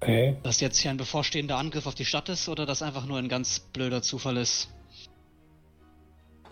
Okay. 0.00 0.36
Dass 0.42 0.60
jetzt 0.60 0.78
hier 0.78 0.90
ein 0.90 0.96
bevorstehender 0.96 1.56
Angriff 1.58 1.86
auf 1.86 1.94
die 1.94 2.04
Stadt 2.04 2.28
ist 2.28 2.48
oder 2.48 2.66
das 2.66 2.82
einfach 2.82 3.06
nur 3.06 3.18
ein 3.18 3.28
ganz 3.28 3.60
blöder 3.60 4.02
Zufall 4.02 4.36
ist. 4.36 4.68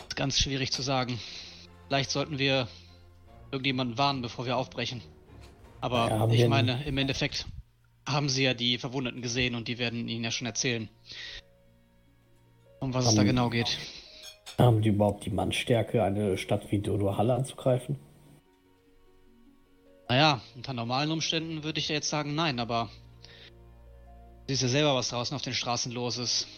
Ist 0.09 0.17
ganz 0.17 0.39
schwierig 0.39 0.73
zu 0.73 0.83
sagen. 0.83 1.19
Vielleicht 1.89 2.11
sollten 2.11 2.39
wir 2.39 2.69
irgendjemanden 3.51 3.99
warnen, 3.99 4.23
bevor 4.23 4.47
wir 4.47 4.57
aufbrechen. 4.57 5.03
Aber 5.81 6.09
Ja, 6.09 6.29
ich 6.29 6.49
meine, 6.49 6.85
im 6.85 6.99
Endeffekt 6.99 7.47
haben 8.07 8.29
sie 8.29 8.45
ja 8.45 8.55
die 8.55 8.79
Verwundeten 8.79 9.23
gesehen 9.23 9.55
und 9.55 9.69
die 9.69 9.79
werden 9.79 10.09
ihnen 10.09 10.25
ja 10.25 10.31
schon 10.31 10.47
erzählen. 10.47 10.89
Um 12.81 12.95
was 12.95 13.07
es 13.07 13.15
da 13.15 13.25
genau 13.25 13.51
geht. 13.51 13.79
Haben 14.59 14.83
die 14.83 14.91
überhaupt 14.91 15.25
die 15.25 15.31
Mannstärke, 15.31 16.03
eine 16.03 16.37
Stadt 16.39 16.71
wie 16.71 16.81
Dodo 16.81 17.17
Halle 17.17 17.35
anzugreifen? 17.35 17.99
Naja, 20.09 20.41
unter 20.57 20.73
normalen 20.73 21.13
Umständen 21.13 21.63
würde 21.63 21.79
ich 21.79 21.89
ja 21.89 21.95
jetzt 21.95 22.09
sagen 22.09 22.35
nein, 22.35 22.59
aber 22.59 22.91
du 24.47 24.49
siehst 24.49 24.63
ja 24.63 24.69
selber, 24.69 24.97
was 24.97 25.11
draußen 25.11 25.37
auf 25.37 25.43
den 25.43 25.55
Straßen 25.55 25.93
los 25.93 26.19
ist. 26.19 26.49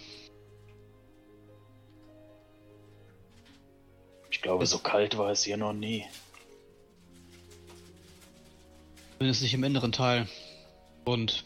Ich 4.30 4.40
glaube, 4.40 4.64
so 4.64 4.78
kalt 4.78 5.18
war 5.18 5.30
es 5.30 5.44
hier 5.44 5.58
noch 5.58 5.74
nie. 5.74 6.06
Zumindest 9.18 9.42
nicht 9.42 9.54
im 9.54 9.62
inneren 9.62 9.92
Teil. 9.92 10.26
Und. 11.04 11.44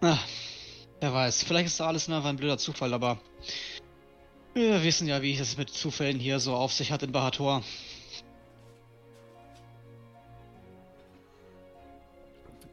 Na, 0.00 0.18
wer 1.00 1.14
weiß. 1.14 1.44
Vielleicht 1.44 1.68
ist 1.68 1.80
da 1.80 1.86
alles 1.86 2.08
nur 2.08 2.18
einfach 2.18 2.30
ein 2.30 2.36
blöder 2.36 2.58
Zufall, 2.58 2.92
aber. 2.92 3.18
Wir 4.58 4.82
wissen 4.82 5.06
ja, 5.06 5.22
wie 5.22 5.38
es 5.38 5.56
mit 5.56 5.70
Zufällen 5.70 6.18
hier 6.18 6.40
so 6.40 6.52
auf 6.52 6.72
sich 6.72 6.90
hat 6.90 7.04
in 7.04 7.12
Bahator. 7.12 7.62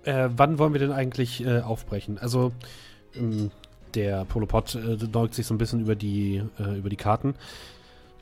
Äh, 0.04 0.30
wann 0.36 0.58
wollen 0.58 0.74
wir 0.74 0.80
denn 0.80 0.92
eigentlich 0.92 1.46
äh, 1.46 1.60
aufbrechen? 1.60 2.18
Also, 2.18 2.54
ähm, 3.16 3.52
der 3.94 4.26
Polopod 4.26 4.74
äh, 4.74 4.98
neugt 5.14 5.36
sich 5.36 5.46
so 5.46 5.54
ein 5.54 5.60
bisschen 5.60 5.80
über 5.82 5.94
die, 5.94 6.42
äh, 6.58 6.76
über 6.76 6.90
die 6.90 6.96
Karten. 6.96 7.36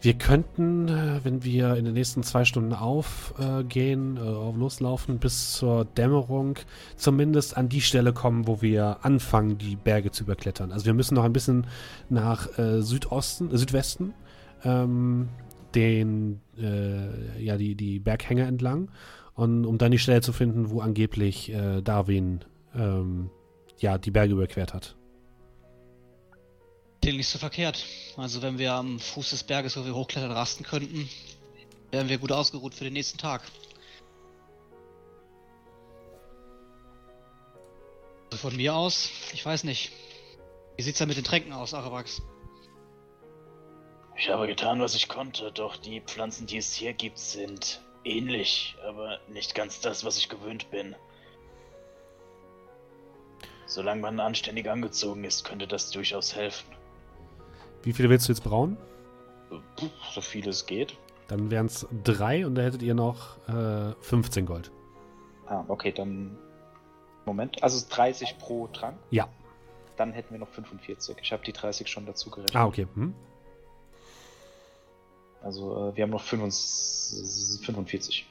Wir 0.04 0.16
könnten, 0.16 0.90
äh, 0.90 1.22
wenn 1.24 1.46
wir 1.46 1.76
in 1.78 1.86
den 1.86 1.94
nächsten 1.94 2.24
zwei 2.24 2.44
Stunden 2.44 2.74
aufgehen, 2.74 4.18
äh, 4.18 4.20
auf 4.20 4.58
loslaufen, 4.58 5.18
bis 5.18 5.54
zur 5.54 5.86
Dämmerung 5.86 6.60
zumindest 6.98 7.56
an 7.56 7.70
die 7.70 7.80
Stelle 7.80 8.12
kommen, 8.12 8.46
wo 8.46 8.62
wir 8.62 8.98
anfangen, 9.04 9.58
die 9.58 9.78
Berge 9.78 10.12
zu 10.12 10.26
überklettern. 10.26 10.74
Also 10.74 10.88
wir 10.88 10.94
müssen 10.94 11.16
noch 11.16 11.24
ein 11.24 11.32
bisschen 11.32 11.68
nach 12.10 12.60
äh, 12.60 12.82
Südosten, 12.82 13.56
Südwesten, 13.56 14.14
ähm, 14.66 15.30
den, 15.74 16.42
äh, 16.60 17.42
ja, 17.42 17.56
die, 17.56 17.76
die 17.76 18.00
Berghänge 18.00 18.44
entlang. 18.44 18.92
Und 19.36 19.66
um 19.66 19.78
dann 19.78 19.94
die 19.94 20.00
Stelle 20.00 20.20
zu 20.20 20.34
finden, 20.34 20.70
wo 20.70 20.82
angeblich 20.82 21.50
äh, 21.54 21.82
Darwin 21.82 22.42
ähm, 22.76 23.30
ja, 23.78 23.98
die 23.98 24.12
Berge 24.12 24.34
überquert 24.34 24.74
hat. 24.74 24.98
Klingt 27.04 27.18
nicht 27.18 27.28
so 27.28 27.38
verkehrt. 27.38 27.86
Also, 28.16 28.42
wenn 28.42 28.58
wir 28.58 28.76
am 28.76 28.98
Fuß 28.98 29.32
des 29.32 29.44
Berges, 29.44 29.76
wo 29.76 29.84
wir 29.84 29.94
hochklettern, 29.94 30.32
rasten 30.32 30.64
könnten, 30.64 31.10
wären 31.92 32.08
wir 32.08 32.18
gut 32.18 32.32
ausgeruht 32.32 32.74
für 32.74 32.86
den 32.86 32.94
nächsten 32.94 33.18
Tag. 33.18 33.42
Also 38.32 38.38
von 38.38 38.56
mir 38.56 38.74
aus, 38.74 39.10
ich 39.34 39.46
weiß 39.46 39.66
nicht. 39.66 39.92
Wie 40.78 40.82
sieht's 40.82 41.00
da 41.00 41.06
mit 41.06 41.18
den 41.18 41.26
Tränken 41.26 41.52
aus, 41.52 41.74
Arabax? 41.74 42.22
Ich 44.16 44.30
habe 44.30 44.48
getan, 44.48 44.80
was 44.80 44.96
ich 44.96 45.10
konnte, 45.10 45.52
doch 45.52 45.76
die 45.76 46.00
Pflanzen, 46.00 46.48
die 46.48 46.56
es 46.56 46.74
hier 46.74 46.94
gibt, 46.94 47.20
sind 47.20 47.82
ähnlich, 48.06 48.78
aber 48.88 49.20
nicht 49.28 49.56
ganz 49.56 49.82
das, 49.82 50.06
was 50.06 50.18
ich 50.18 50.30
gewöhnt 50.30 50.72
bin. 50.72 50.96
Solange 53.66 54.00
man 54.00 54.22
anständig 54.22 54.70
angezogen 54.70 55.26
ist, 55.26 55.44
könnte 55.44 55.68
das 55.68 55.92
durchaus 55.92 56.34
helfen. 56.34 56.73
Wie 57.84 57.94
viele 57.94 58.10
willst 58.10 58.28
du 58.28 58.32
jetzt 58.32 58.44
brauen? 58.44 58.78
So 60.14 60.22
viel 60.22 60.48
es 60.48 60.66
geht. 60.66 60.98
Dann 61.28 61.52
wären 61.52 61.68
es 61.68 61.86
drei 62.04 62.46
und 62.46 62.56
da 62.56 62.64
hättet 62.64 62.82
ihr 62.82 62.94
noch 62.94 63.38
äh, 63.48 63.94
15 64.02 64.46
Gold. 64.46 64.72
Ah, 65.46 65.64
okay, 65.68 65.92
dann. 65.92 66.38
Moment. 67.26 67.62
Also 67.64 67.86
30 67.90 68.38
pro 68.40 68.68
Trank. 68.68 68.98
Ja. 69.12 69.28
Dann 69.98 70.12
hätten 70.12 70.32
wir 70.34 70.40
noch 70.40 70.50
45. 70.50 71.18
Ich 71.22 71.32
habe 71.32 71.44
die 71.44 71.54
30 71.54 71.88
schon 71.88 72.06
dazu 72.06 72.30
gerechnet. 72.30 72.56
Ah, 72.56 72.66
okay. 72.66 72.88
Hm? 72.96 73.14
Also 75.42 75.90
äh, 75.90 75.96
wir 75.96 76.04
haben 76.04 76.12
noch 76.12 76.24
45. 76.24 77.66
45. 77.66 78.26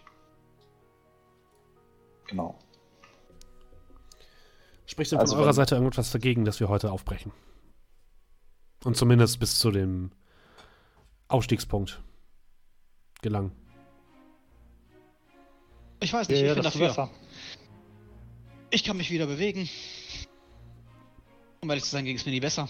Genau. 2.26 2.58
Spricht 4.86 5.12
denn 5.12 5.18
Also 5.18 5.36
von 5.36 5.44
eurer 5.44 5.54
Seite 5.54 5.74
irgendwas 5.74 6.10
dagegen, 6.10 6.44
dass 6.44 6.60
wir 6.60 6.68
heute 6.68 6.90
aufbrechen? 6.90 7.32
Und 8.84 8.96
zumindest 8.96 9.38
bis 9.38 9.58
zu 9.58 9.70
dem 9.70 10.10
Aufstiegspunkt 11.28 12.02
gelangen. 13.22 13.52
Ich 16.00 16.12
weiß 16.12 16.26
Ja, 16.28 16.32
nicht, 16.32 16.42
ich 16.42 16.48
ja, 16.48 16.54
bin 16.54 16.62
dafür. 16.64 16.88
besser. 16.88 17.10
Ich 18.70 18.82
kann 18.84 18.96
mich 18.96 19.10
wieder 19.10 19.26
bewegen. 19.26 19.68
Um 21.60 21.70
ehrlich 21.70 21.84
zu 21.84 21.90
sein, 21.90 22.04
ging 22.04 22.16
es 22.16 22.26
mir 22.26 22.32
nie 22.32 22.40
besser. 22.40 22.68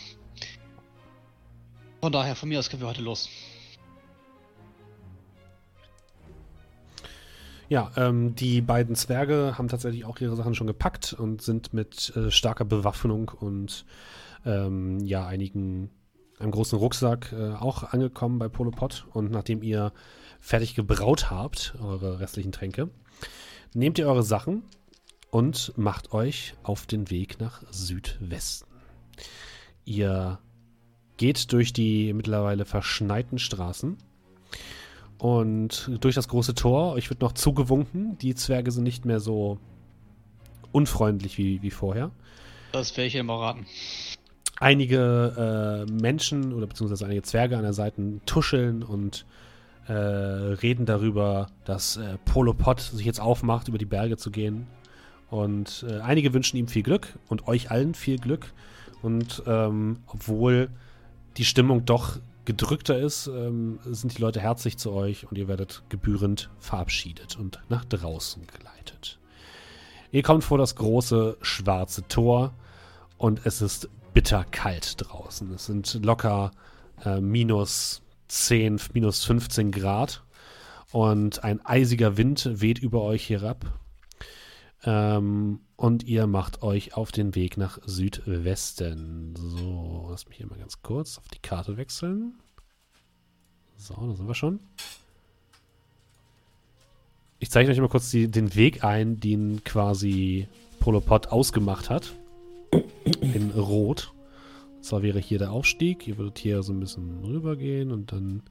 Von 2.02 2.12
daher, 2.12 2.34
von 2.36 2.48
mir 2.48 2.58
aus 2.58 2.68
können 2.68 2.82
wir 2.82 2.88
heute 2.88 3.00
los. 3.02 3.28
Ja, 7.68 7.90
ähm, 7.96 8.34
die 8.34 8.60
beiden 8.60 8.94
Zwerge 8.96 9.54
haben 9.56 9.68
tatsächlich 9.68 10.04
auch 10.04 10.20
ihre 10.20 10.36
Sachen 10.36 10.54
schon 10.54 10.66
gepackt 10.66 11.14
und 11.14 11.40
sind 11.40 11.72
mit 11.72 12.14
äh, 12.16 12.30
starker 12.30 12.66
Bewaffnung 12.66 13.30
und 13.30 13.86
ähm, 14.44 14.98
ja, 15.00 15.26
einigen, 15.26 15.88
einem 16.42 16.52
großen 16.52 16.78
Rucksack 16.78 17.32
äh, 17.32 17.52
auch 17.54 17.92
angekommen 17.92 18.38
bei 18.38 18.48
Polopod. 18.48 19.06
Und 19.12 19.30
nachdem 19.30 19.62
ihr 19.62 19.92
fertig 20.40 20.74
gebraut 20.74 21.30
habt, 21.30 21.74
eure 21.80 22.20
restlichen 22.20 22.52
Tränke, 22.52 22.90
nehmt 23.74 23.98
ihr 23.98 24.08
eure 24.08 24.22
Sachen 24.22 24.62
und 25.30 25.72
macht 25.76 26.12
euch 26.12 26.54
auf 26.62 26.86
den 26.86 27.10
Weg 27.10 27.40
nach 27.40 27.62
Südwesten. 27.70 28.68
Ihr 29.84 30.38
geht 31.16 31.52
durch 31.52 31.72
die 31.72 32.12
mittlerweile 32.12 32.64
verschneiten 32.64 33.38
Straßen 33.38 33.96
und 35.18 35.90
durch 36.00 36.16
das 36.16 36.26
große 36.26 36.54
Tor, 36.54 36.94
euch 36.94 37.08
wird 37.08 37.20
noch 37.20 37.32
zugewunken. 37.32 38.18
Die 38.18 38.34
Zwerge 38.34 38.72
sind 38.72 38.82
nicht 38.82 39.04
mehr 39.04 39.20
so 39.20 39.58
unfreundlich 40.72 41.38
wie, 41.38 41.62
wie 41.62 41.70
vorher. 41.70 42.10
Das 42.72 42.96
werde 42.96 43.06
ich 43.06 43.14
immer 43.14 43.38
raten. 43.38 43.66
Einige 44.62 45.86
äh, 45.88 45.90
Menschen 45.90 46.52
oder 46.52 46.68
beziehungsweise 46.68 47.04
einige 47.04 47.22
Zwerge 47.22 47.56
an 47.56 47.64
der 47.64 47.72
Seite 47.72 48.20
tuscheln 48.26 48.84
und 48.84 49.26
äh, 49.88 49.92
reden 49.92 50.86
darüber, 50.86 51.48
dass 51.64 51.96
äh, 51.96 52.16
Polopod 52.26 52.78
sich 52.78 53.04
jetzt 53.04 53.20
aufmacht, 53.20 53.66
über 53.66 53.78
die 53.78 53.86
Berge 53.86 54.16
zu 54.18 54.30
gehen. 54.30 54.68
Und 55.30 55.84
äh, 55.88 55.98
einige 55.98 56.32
wünschen 56.32 56.58
ihm 56.58 56.68
viel 56.68 56.84
Glück 56.84 57.08
und 57.28 57.48
euch 57.48 57.72
allen 57.72 57.94
viel 57.94 58.20
Glück. 58.20 58.52
Und 59.02 59.42
ähm, 59.48 59.96
obwohl 60.06 60.68
die 61.38 61.44
Stimmung 61.44 61.84
doch 61.84 62.20
gedrückter 62.44 62.96
ist, 62.96 63.26
ähm, 63.26 63.80
sind 63.84 64.16
die 64.16 64.22
Leute 64.22 64.38
herzlich 64.38 64.78
zu 64.78 64.92
euch 64.92 65.28
und 65.28 65.38
ihr 65.38 65.48
werdet 65.48 65.82
gebührend 65.88 66.50
verabschiedet 66.60 67.36
und 67.36 67.58
nach 67.68 67.84
draußen 67.84 68.46
geleitet. 68.46 69.18
Ihr 70.12 70.22
kommt 70.22 70.44
vor 70.44 70.58
das 70.58 70.76
große 70.76 71.36
schwarze 71.42 72.06
Tor 72.06 72.52
und 73.18 73.44
es 73.44 73.60
ist 73.60 73.88
bitterkalt 74.12 74.96
draußen. 74.98 75.52
Es 75.54 75.66
sind 75.66 76.04
locker 76.04 76.50
äh, 77.04 77.20
minus 77.20 78.02
10, 78.28 78.80
minus 78.92 79.24
15 79.24 79.70
Grad 79.72 80.22
und 80.90 81.44
ein 81.44 81.64
eisiger 81.64 82.16
Wind 82.16 82.48
weht 82.60 82.78
über 82.78 83.02
euch 83.02 83.28
herab. 83.30 83.78
Ähm, 84.84 85.60
und 85.76 86.02
ihr 86.04 86.26
macht 86.26 86.62
euch 86.62 86.94
auf 86.94 87.12
den 87.12 87.34
Weg 87.34 87.56
nach 87.56 87.78
Südwesten. 87.84 89.34
So, 89.36 90.08
lass 90.10 90.28
mich 90.28 90.38
hier 90.38 90.46
mal 90.46 90.58
ganz 90.58 90.82
kurz 90.82 91.18
auf 91.18 91.28
die 91.28 91.38
Karte 91.38 91.76
wechseln. 91.76 92.34
So, 93.76 93.94
da 93.94 94.14
sind 94.14 94.26
wir 94.26 94.34
schon. 94.34 94.60
Ich 97.38 97.50
zeige 97.50 97.70
euch 97.70 97.80
mal 97.80 97.88
kurz 97.88 98.10
die, 98.10 98.28
den 98.28 98.54
Weg 98.54 98.84
ein, 98.84 99.18
den 99.18 99.64
quasi 99.64 100.46
Polopod 100.78 101.28
ausgemacht 101.28 101.90
hat. 101.90 102.14
In 103.20 103.50
Rot. 103.50 104.12
Und 104.76 104.84
zwar 104.84 105.02
wäre 105.02 105.18
hier 105.18 105.38
der 105.38 105.52
Aufstieg. 105.52 106.06
Ihr 106.06 106.18
würdet 106.18 106.38
hier 106.38 106.62
so 106.62 106.72
ein 106.72 106.80
bisschen 106.80 107.24
rübergehen 107.24 107.92
und 107.92 108.12
dann 108.12 108.42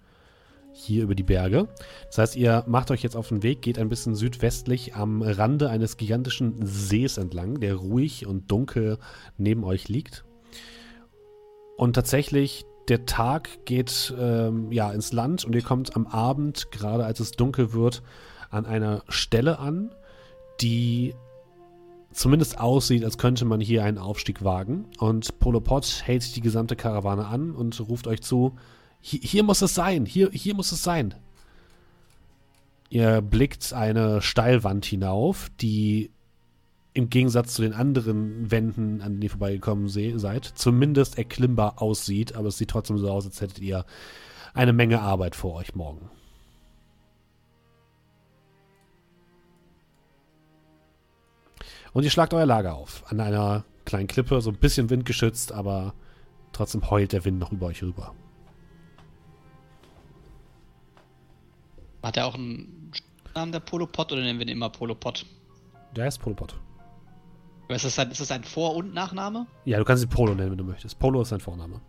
hier 0.73 1.03
über 1.03 1.15
die 1.15 1.23
Berge. 1.23 1.67
Das 2.07 2.17
heißt, 2.17 2.35
ihr 2.35 2.63
macht 2.67 2.91
euch 2.91 3.03
jetzt 3.03 3.15
auf 3.15 3.27
den 3.27 3.43
Weg, 3.43 3.61
geht 3.61 3.77
ein 3.77 3.89
bisschen 3.89 4.15
südwestlich 4.15 4.95
am 4.95 5.21
Rande 5.21 5.69
eines 5.69 5.97
gigantischen 5.97 6.65
Sees 6.65 7.17
entlang, 7.17 7.59
der 7.59 7.75
ruhig 7.75 8.25
und 8.25 8.49
dunkel 8.49 8.97
neben 9.37 9.63
euch 9.63 9.89
liegt. 9.89 10.23
Und 11.77 11.93
tatsächlich, 11.93 12.65
der 12.87 13.05
Tag 13.05 13.65
geht 13.65 14.13
ähm, 14.17 14.71
ja 14.71 14.91
ins 14.91 15.13
Land 15.13 15.45
und 15.45 15.55
ihr 15.55 15.61
kommt 15.61 15.95
am 15.95 16.07
Abend, 16.07 16.71
gerade 16.71 17.05
als 17.05 17.19
es 17.19 17.31
dunkel 17.31 17.73
wird, 17.73 18.01
an 18.49 18.65
einer 18.65 19.03
Stelle 19.07 19.59
an, 19.59 19.93
die 20.61 21.15
zumindest 22.11 22.59
aussieht, 22.59 23.03
als 23.03 23.17
könnte 23.17 23.45
man 23.45 23.59
hier 23.59 23.83
einen 23.83 23.97
Aufstieg 23.97 24.43
wagen. 24.43 24.85
Und 24.99 25.39
Polopod 25.39 26.03
hält 26.05 26.23
sich 26.23 26.33
die 26.33 26.41
gesamte 26.41 26.75
Karawane 26.75 27.25
an 27.25 27.51
und 27.51 27.79
ruft 27.87 28.07
euch 28.07 28.21
zu, 28.21 28.55
hier, 28.99 29.19
hier 29.21 29.43
muss 29.43 29.61
es 29.61 29.73
sein. 29.75 30.05
Hier, 30.05 30.29
hier 30.31 30.55
muss 30.55 30.71
es 30.71 30.83
sein. 30.83 31.15
Ihr 32.89 33.21
blickt 33.21 33.73
eine 33.73 34.21
Steilwand 34.21 34.85
hinauf, 34.85 35.49
die 35.61 36.11
im 36.93 37.09
Gegensatz 37.09 37.53
zu 37.53 37.61
den 37.61 37.73
anderen 37.73 38.51
Wänden, 38.51 39.01
an 39.01 39.13
denen 39.13 39.21
ihr 39.21 39.29
vorbeigekommen 39.29 39.87
seid, 39.87 40.45
zumindest 40.45 41.17
erklimmbar 41.17 41.81
aussieht, 41.81 42.35
aber 42.35 42.49
es 42.49 42.57
sieht 42.57 42.69
trotzdem 42.69 42.97
so 42.97 43.09
aus, 43.09 43.25
als 43.25 43.39
hättet 43.39 43.59
ihr 43.59 43.85
eine 44.53 44.73
Menge 44.73 45.01
Arbeit 45.01 45.35
vor 45.37 45.55
euch 45.55 45.73
morgen. 45.73 46.09
Und 51.93 52.03
ihr 52.03 52.09
schlagt 52.09 52.33
euer 52.33 52.45
Lager 52.45 52.75
auf 52.75 53.03
an 53.11 53.19
einer 53.19 53.65
kleinen 53.85 54.07
Klippe, 54.07 54.41
so 54.41 54.49
ein 54.49 54.57
bisschen 54.57 54.89
windgeschützt, 54.89 55.51
aber 55.51 55.93
trotzdem 56.53 56.89
heult 56.89 57.11
der 57.11 57.25
Wind 57.25 57.39
noch 57.39 57.51
über 57.51 57.67
euch 57.67 57.83
rüber. 57.83 58.13
Hat 62.03 62.17
er 62.17 62.25
auch 62.25 62.35
einen 62.35 62.91
Namen 63.35 63.51
der 63.51 63.59
Polopod 63.59 64.11
oder 64.11 64.21
nennen 64.21 64.39
wir 64.39 64.45
den 64.45 64.57
immer 64.57 64.69
Polopod? 64.69 65.25
Der 65.95 66.05
heißt 66.05 66.21
Polopod. 66.21 66.55
Ist 67.69 67.85
das, 67.85 67.99
ein, 67.99 68.11
ist 68.11 68.19
das 68.19 68.31
ein 68.31 68.43
Vor- 68.43 68.75
und 68.75 68.93
Nachname? 68.93 69.47
Ja, 69.63 69.77
du 69.77 69.85
kannst 69.85 70.03
ihn 70.03 70.09
Polo 70.09 70.35
nennen, 70.35 70.51
wenn 70.51 70.57
du 70.57 70.63
möchtest. 70.63 70.99
Polo 70.99 71.21
ist 71.21 71.29
sein 71.29 71.39
Vorname. 71.39 71.79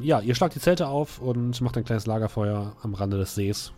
Ja, 0.00 0.20
ihr 0.20 0.34
schlagt 0.34 0.54
die 0.54 0.60
Zelte 0.60 0.88
auf 0.88 1.20
und 1.20 1.60
macht 1.60 1.76
ein 1.76 1.84
kleines 1.84 2.06
Lagerfeuer 2.06 2.76
am 2.82 2.94
Rande 2.94 3.18
des 3.18 3.34
Sees. 3.34 3.72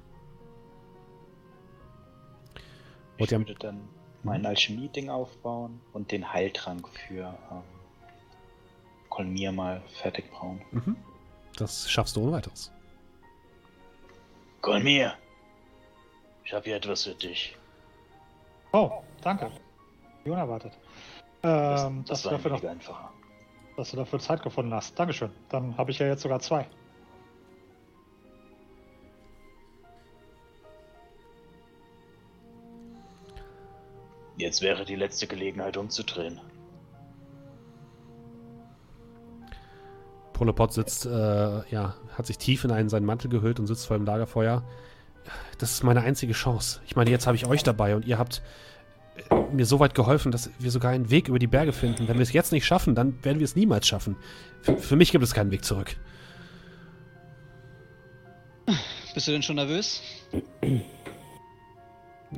Ich 3.19 3.31
würde 3.31 3.55
dann 3.55 3.89
mein 4.23 4.45
Alchemie-Ding 4.45 5.09
aufbauen 5.09 5.81
und 5.93 6.13
den 6.13 6.33
Heiltrank 6.33 6.89
für 6.89 7.39
ähm, 7.51 7.63
Kolmir 9.09 9.53
mal 9.53 9.83
fertig 10.01 10.31
brauen. 10.31 10.61
Mhm. 10.73 10.97
Das 11.57 11.91
schaffst 11.91 12.17
du 12.17 12.23
ohne 12.23 12.33
weiteres. 12.33 12.73
Kolmir, 14.61 15.15
ich 16.45 16.53
habe 16.53 16.65
hier 16.65 16.77
etwas 16.77 17.05
für 17.05 17.15
dich. 17.15 17.57
Oh, 18.73 18.91
danke. 19.23 19.51
Wie 20.25 20.31
unerwartet. 20.31 20.73
Ähm, 21.43 22.05
das, 22.07 22.23
das 22.23 22.25
war 22.25 22.33
dafür 22.33 22.53
ein 22.53 22.63
noch, 22.63 22.69
einfacher. 22.69 23.13
Dass 23.77 23.91
du 23.91 23.97
dafür 23.97 24.19
Zeit 24.19 24.43
gefunden 24.43 24.73
hast. 24.73 24.99
Dankeschön. 24.99 25.31
Dann 25.49 25.77
habe 25.77 25.91
ich 25.91 25.99
ja 25.99 26.07
jetzt 26.07 26.23
sogar 26.23 26.41
zwei. 26.41 26.67
Jetzt 34.39 34.61
wäre 34.61 34.85
die 34.85 34.97
letzte 34.97 35.27
Gelegenheit 35.27 35.77
umzudrehen. 35.77 36.41
Polopod 40.35 40.75
sitzt, 40.75 41.07
äh, 41.07 41.11
ja, 41.71 41.95
hat 42.13 42.27
sich 42.27 42.37
tief 42.37 42.65
in 42.65 42.71
einen, 42.71 42.91
seinen 42.91 43.07
Mantel 43.07 43.31
gehüllt 43.31 43.59
und 43.59 43.67
sitzt 43.67 43.87
vor 43.87 43.97
dem 43.97 44.05
Lagerfeuer. 44.05 44.63
Das 45.57 45.73
ist 45.73 45.83
meine 45.83 46.03
einzige 46.03 46.35
Chance. 46.35 46.81
Ich 46.87 46.95
meine, 46.95 47.11
jetzt 47.11 47.27
habe 47.27 47.37
ich 47.37 47.47
euch 47.47 47.63
dabei 47.63 47.97
und 47.97 48.05
ihr 48.05 48.19
habt 48.19 48.43
mir 49.53 49.67
so 49.67 49.81
weit 49.81 49.95
geholfen, 49.95 50.33
dass 50.33 50.51
wir 50.59 50.71
sogar 50.71 50.91
einen 50.91 51.11
Weg 51.11 51.29
über 51.29 51.39
die 51.39 51.47
Berge 51.47 51.73
finden. 51.73 52.09
Wenn 52.09 52.17
wir 52.17 52.23
es 52.23 52.33
jetzt 52.33 52.53
nicht 52.53 52.67
schaffen, 52.67 52.95
dann 52.95 53.23
werden 53.25 53.39
wir 53.39 53.45
es 53.45 53.57
niemals 53.57 53.87
schaffen. 53.87 54.17
Für, 54.63 54.77
für 54.77 54.97
mich 54.97 55.13
gibt 55.13 55.25
es 55.25 55.35
keinen 55.35 55.51
Weg 55.51 55.65
zurück. 55.65 55.97
Bist 59.15 59.29
du 59.29 59.33
denn 59.33 59.43
schon 59.43 59.57
nervös? 59.57 60.03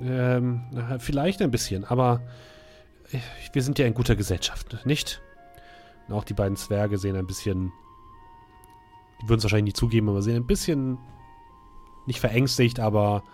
Ähm, 0.00 0.98
vielleicht 1.00 1.42
ein 1.42 1.50
bisschen, 1.50 1.84
aber 1.84 2.20
wir 3.52 3.62
sind 3.62 3.78
ja 3.78 3.86
in 3.86 3.94
guter 3.94 4.14
Gesellschaft, 4.14 4.84
nicht? 4.84 5.20
Und 6.06 6.14
auch 6.14 6.24
die 6.24 6.34
beiden 6.34 6.56
Zwerge 6.56 6.98
sehen 6.98 7.16
ein 7.16 7.26
bisschen, 7.26 7.72
die 9.20 9.28
würden 9.28 9.38
es 9.38 9.44
wahrscheinlich 9.44 9.72
nicht 9.72 9.76
zugeben, 9.76 10.08
aber 10.08 10.22
sehen 10.22 10.36
ein 10.36 10.46
bisschen 10.46 10.98
nicht 12.06 12.20
verängstigt, 12.20 12.80
aber 12.80 13.24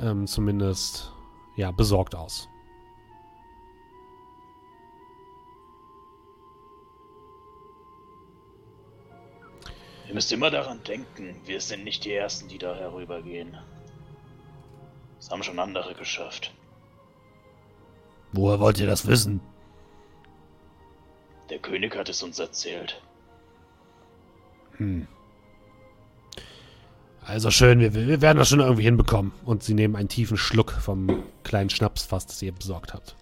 ähm, 0.00 0.26
zumindest 0.26 1.12
ja 1.56 1.70
besorgt 1.70 2.14
aus. 2.14 2.48
Ihr 10.14 10.18
müsst 10.18 10.30
immer 10.30 10.52
daran 10.52 10.80
denken, 10.84 11.34
wir 11.44 11.60
sind 11.60 11.82
nicht 11.82 12.04
die 12.04 12.12
Ersten, 12.12 12.46
die 12.46 12.56
da 12.56 12.76
herübergehen. 12.76 13.58
Das 15.18 15.28
haben 15.28 15.42
schon 15.42 15.58
andere 15.58 15.92
geschafft. 15.96 16.54
Woher 18.32 18.60
wollt 18.60 18.78
ihr 18.78 18.86
das 18.86 19.08
wissen? 19.08 19.40
Der 21.50 21.58
König 21.58 21.96
hat 21.96 22.08
es 22.08 22.22
uns 22.22 22.38
erzählt. 22.38 23.02
Hm. 24.76 25.08
Also 27.26 27.50
schön, 27.50 27.80
wir, 27.80 27.92
wir 27.92 28.20
werden 28.20 28.38
das 28.38 28.50
schon 28.50 28.60
irgendwie 28.60 28.84
hinbekommen. 28.84 29.32
Und 29.44 29.64
sie 29.64 29.74
nehmen 29.74 29.96
einen 29.96 30.08
tiefen 30.08 30.36
Schluck 30.36 30.70
vom 30.70 31.24
kleinen 31.42 31.70
Schnapsfass, 31.70 32.26
das 32.26 32.40
ihr 32.40 32.52
besorgt 32.52 32.94
habt. 32.94 33.16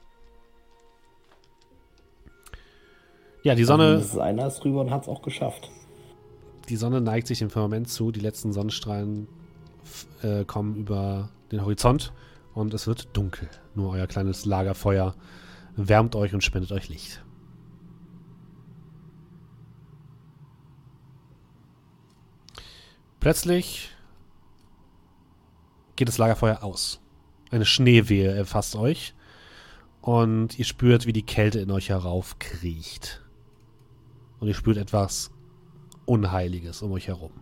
Ja, 3.45 3.55
die 3.55 3.65
Sonne. 3.65 3.95
Das 3.95 4.09
ist 4.09 4.19
einer 4.19 4.47
ist 4.47 4.63
rüber 4.63 4.83
und 4.83 4.91
hat 4.91 5.05
es 5.05 5.09
auch 5.09 5.23
geschafft. 5.23 5.71
Die 6.69 6.77
Sonne 6.77 7.01
neigt 7.01 7.27
sich 7.27 7.43
im 7.43 7.51
Firmament 7.51 7.89
zu. 7.89 8.13
Die 8.13 8.21
letzten 8.21 8.53
Sonnenstrahlen 8.53 9.29
äh, 10.23 10.45
kommen 10.45 10.77
über 10.77 11.31
den 11.51 11.63
Horizont 11.63 12.13
und 12.55 12.73
es 12.75 12.87
wird 12.87 13.09
dunkel. 13.17 13.49
Nur 13.75 13.91
euer 13.91 14.07
kleines 14.07 14.45
Lagerfeuer 14.45 15.15
wärmt 15.77 16.15
euch 16.15 16.35
und 16.35 16.45
spendet 16.45 16.73
euch 16.73 16.89
Licht. 16.89 17.23
Plötzlich 23.21 23.91
geht 25.97 26.09
das 26.09 26.19
Lagerfeuer 26.19 26.63
aus. 26.63 27.01
Eine 27.51 27.65
Schneewehe 27.65 28.33
erfasst 28.33 28.75
euch 28.77 29.15
und 30.01 30.59
ihr 30.59 30.65
spürt, 30.65 31.07
wie 31.07 31.13
die 31.13 31.23
Kälte 31.23 31.61
in 31.61 31.71
euch 31.71 31.91
heraufkriecht. 31.91 33.23
Und 34.41 34.49
ihr 34.49 34.55
spürt 34.55 34.77
etwas 34.77 35.32
Unheiliges 36.07 36.83
um 36.83 36.93
euch 36.93 37.09
herum. 37.09 37.33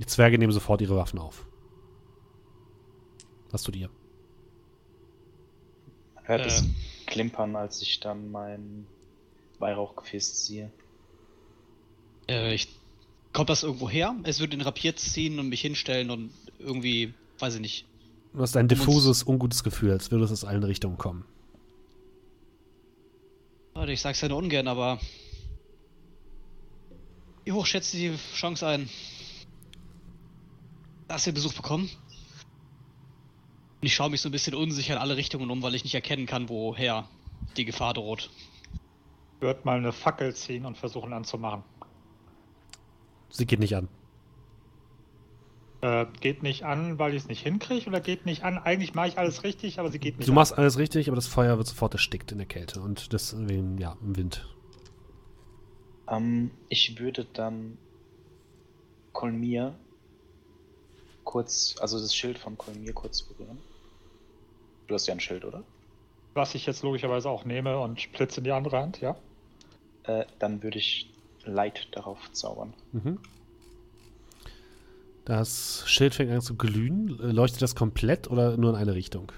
Die 0.00 0.06
Zwerge 0.06 0.38
nehmen 0.38 0.52
sofort 0.52 0.80
ihre 0.80 0.96
Waffen 0.96 1.18
auf. 1.18 1.46
Was 3.50 3.62
tut 3.62 3.76
ihr? 3.76 3.88
Man 6.16 6.26
hört 6.26 6.40
Äh. 6.42 6.46
es 6.46 6.64
klimpern, 7.06 7.54
als 7.54 7.80
ich 7.82 8.00
dann 8.00 8.30
mein 8.32 8.86
Weihrauchgefäß 9.60 10.44
ziehe. 10.44 10.70
Äh, 12.28 12.54
ich, 12.54 12.68
kommt 13.32 13.50
das 13.50 13.62
irgendwo 13.62 13.88
her? 13.88 14.16
Es 14.24 14.40
würde 14.40 14.56
den 14.56 14.62
Rapier 14.62 14.96
ziehen 14.96 15.38
und 15.38 15.48
mich 15.48 15.60
hinstellen 15.60 16.10
und 16.10 16.30
irgendwie, 16.58 17.14
weiß 17.38 17.54
ich 17.56 17.60
nicht. 17.60 17.86
Du 18.32 18.40
hast 18.40 18.56
ein 18.56 18.66
diffuses, 18.66 19.22
ungutes 19.22 19.62
Gefühl, 19.62 19.92
als 19.92 20.10
würde 20.10 20.24
es 20.24 20.32
aus 20.32 20.44
allen 20.44 20.64
Richtungen 20.64 20.98
kommen. 20.98 21.24
Warte, 23.84 23.92
Ich 23.92 24.00
sag's 24.00 24.22
ja 24.22 24.28
nur 24.28 24.38
ungern, 24.38 24.66
aber. 24.66 24.98
Wie 27.44 27.52
hoch 27.52 27.66
schätzt 27.66 27.92
du 27.92 27.98
die 27.98 28.16
Chance 28.34 28.66
ein, 28.66 28.88
dass 31.06 31.26
wir 31.26 31.34
Besuch 31.34 31.52
bekommen? 31.52 31.90
Und 33.82 33.86
ich 33.86 33.94
schaue 33.94 34.08
mich 34.08 34.22
so 34.22 34.30
ein 34.30 34.32
bisschen 34.32 34.54
unsicher 34.54 34.94
in 34.94 34.98
alle 34.98 35.18
Richtungen 35.18 35.50
um, 35.50 35.60
weil 35.60 35.74
ich 35.74 35.84
nicht 35.84 35.94
erkennen 35.94 36.24
kann, 36.24 36.48
woher 36.48 37.06
die 37.58 37.66
Gefahr 37.66 37.92
droht. 37.92 38.30
würde 39.40 39.60
mal 39.64 39.76
eine 39.76 39.92
Fackel 39.92 40.34
ziehen 40.34 40.64
und 40.64 40.78
versuchen 40.78 41.12
anzumachen. 41.12 41.62
Sie 43.28 43.44
geht 43.44 43.60
nicht 43.60 43.76
an. 43.76 43.90
Äh, 45.84 46.06
geht 46.20 46.42
nicht 46.42 46.64
an, 46.64 46.98
weil 46.98 47.12
ich 47.12 47.24
es 47.24 47.28
nicht 47.28 47.42
hinkriege 47.42 47.86
oder 47.88 48.00
geht 48.00 48.24
nicht 48.24 48.42
an? 48.42 48.56
Eigentlich 48.56 48.94
mache 48.94 49.08
ich 49.08 49.18
alles 49.18 49.44
richtig, 49.44 49.78
aber 49.78 49.90
sie 49.90 49.98
geht 49.98 50.16
nicht 50.16 50.26
Du 50.26 50.32
an. 50.32 50.36
machst 50.36 50.56
alles 50.56 50.78
richtig, 50.78 51.08
aber 51.08 51.16
das 51.16 51.26
Feuer 51.26 51.58
wird 51.58 51.66
sofort 51.66 51.92
erstickt 51.92 52.32
in 52.32 52.38
der 52.38 52.46
Kälte 52.46 52.80
und 52.80 53.12
deswegen, 53.12 53.76
ja, 53.76 53.94
im 54.00 54.16
Wind. 54.16 54.48
Ähm, 56.08 56.50
ich 56.70 56.98
würde 56.98 57.26
dann 57.34 57.76
Kolmir 59.12 59.74
kurz, 61.24 61.76
also 61.80 62.00
das 62.00 62.14
Schild 62.16 62.38
von 62.38 62.56
Kolmir 62.56 62.94
kurz 62.94 63.20
berühren. 63.20 63.58
Du 64.86 64.94
hast 64.94 65.06
ja 65.06 65.12
ein 65.12 65.20
Schild, 65.20 65.44
oder? 65.44 65.62
Was 66.32 66.54
ich 66.54 66.64
jetzt 66.64 66.82
logischerweise 66.82 67.28
auch 67.28 67.44
nehme 67.44 67.78
und 67.78 68.10
blitze 68.12 68.38
in 68.40 68.44
die 68.44 68.52
andere 68.52 68.78
Hand, 68.78 69.02
ja? 69.02 69.16
Äh, 70.04 70.24
dann 70.38 70.62
würde 70.62 70.78
ich 70.78 71.10
Light 71.44 71.88
darauf 71.92 72.32
zaubern. 72.32 72.72
Mhm. 72.92 73.18
Das 75.24 75.84
Schild 75.86 76.14
fängt 76.14 76.30
an 76.30 76.40
zu 76.42 76.54
glühen. 76.56 77.08
Leuchtet 77.08 77.62
das 77.62 77.74
komplett 77.74 78.30
oder 78.30 78.56
nur 78.56 78.70
in 78.70 78.76
eine 78.76 78.94
Richtung? 78.94 79.32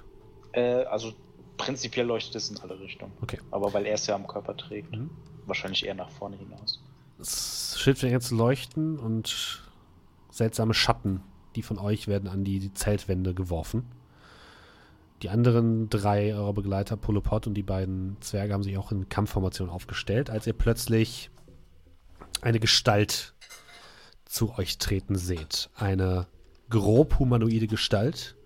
Äh, 0.53 0.85
also 0.85 1.13
prinzipiell 1.57 2.07
leuchtet 2.07 2.35
es 2.37 2.51
in 2.51 2.59
alle 2.59 2.79
Richtungen. 2.81 3.13
Okay. 3.23 3.39
Aber 3.51 3.73
weil 3.73 3.87
er 3.87 3.95
es 3.95 4.07
ja 4.07 4.15
am 4.15 4.27
Körper 4.27 4.57
trägt, 4.57 4.95
Mhm. 4.97 5.11
wahrscheinlich 5.47 5.87
eher 5.87 5.95
nach 5.95 6.11
vorne 6.11 6.37
hinaus. 6.37 6.83
Das 7.19 7.77
Schild 7.79 7.99
fängt 7.99 8.15
an 8.15 8.21
zu 8.21 8.35
leuchten 8.35 8.99
und 8.99 9.63
seltsame 10.31 10.75
Schatten, 10.75 11.23
die 11.55 11.63
von 11.63 11.79
euch 11.79 12.09
werden 12.09 12.29
an 12.29 12.45
die 12.45 12.75
Zeltwände 12.75 13.33
geworfen. 13.33 13.87
Die 15.23 15.31
anderen 15.31 15.89
drei 15.89 16.35
eurer 16.35 16.53
Begleiter, 16.53 16.97
Polopod 16.99 17.47
und 17.47 17.55
die 17.55 17.63
beiden 17.63 18.17
Zwerge, 18.21 18.53
haben 18.53 18.63
sich 18.63 18.77
auch 18.77 18.93
in 18.93 19.09
Kampfformation 19.09 19.71
aufgestellt, 19.71 20.29
als 20.29 20.47
ihr 20.47 20.53
plötzlich 20.53 21.31
eine 22.43 22.61
Gestalt 22.61 23.33
zu 24.37 24.59
euch 24.59 24.77
treten 24.77 25.17
seht. 25.17 25.71
Eine 25.75 26.27
grob 26.69 27.19
humanoide 27.19 27.67
Gestalt, 27.67 28.37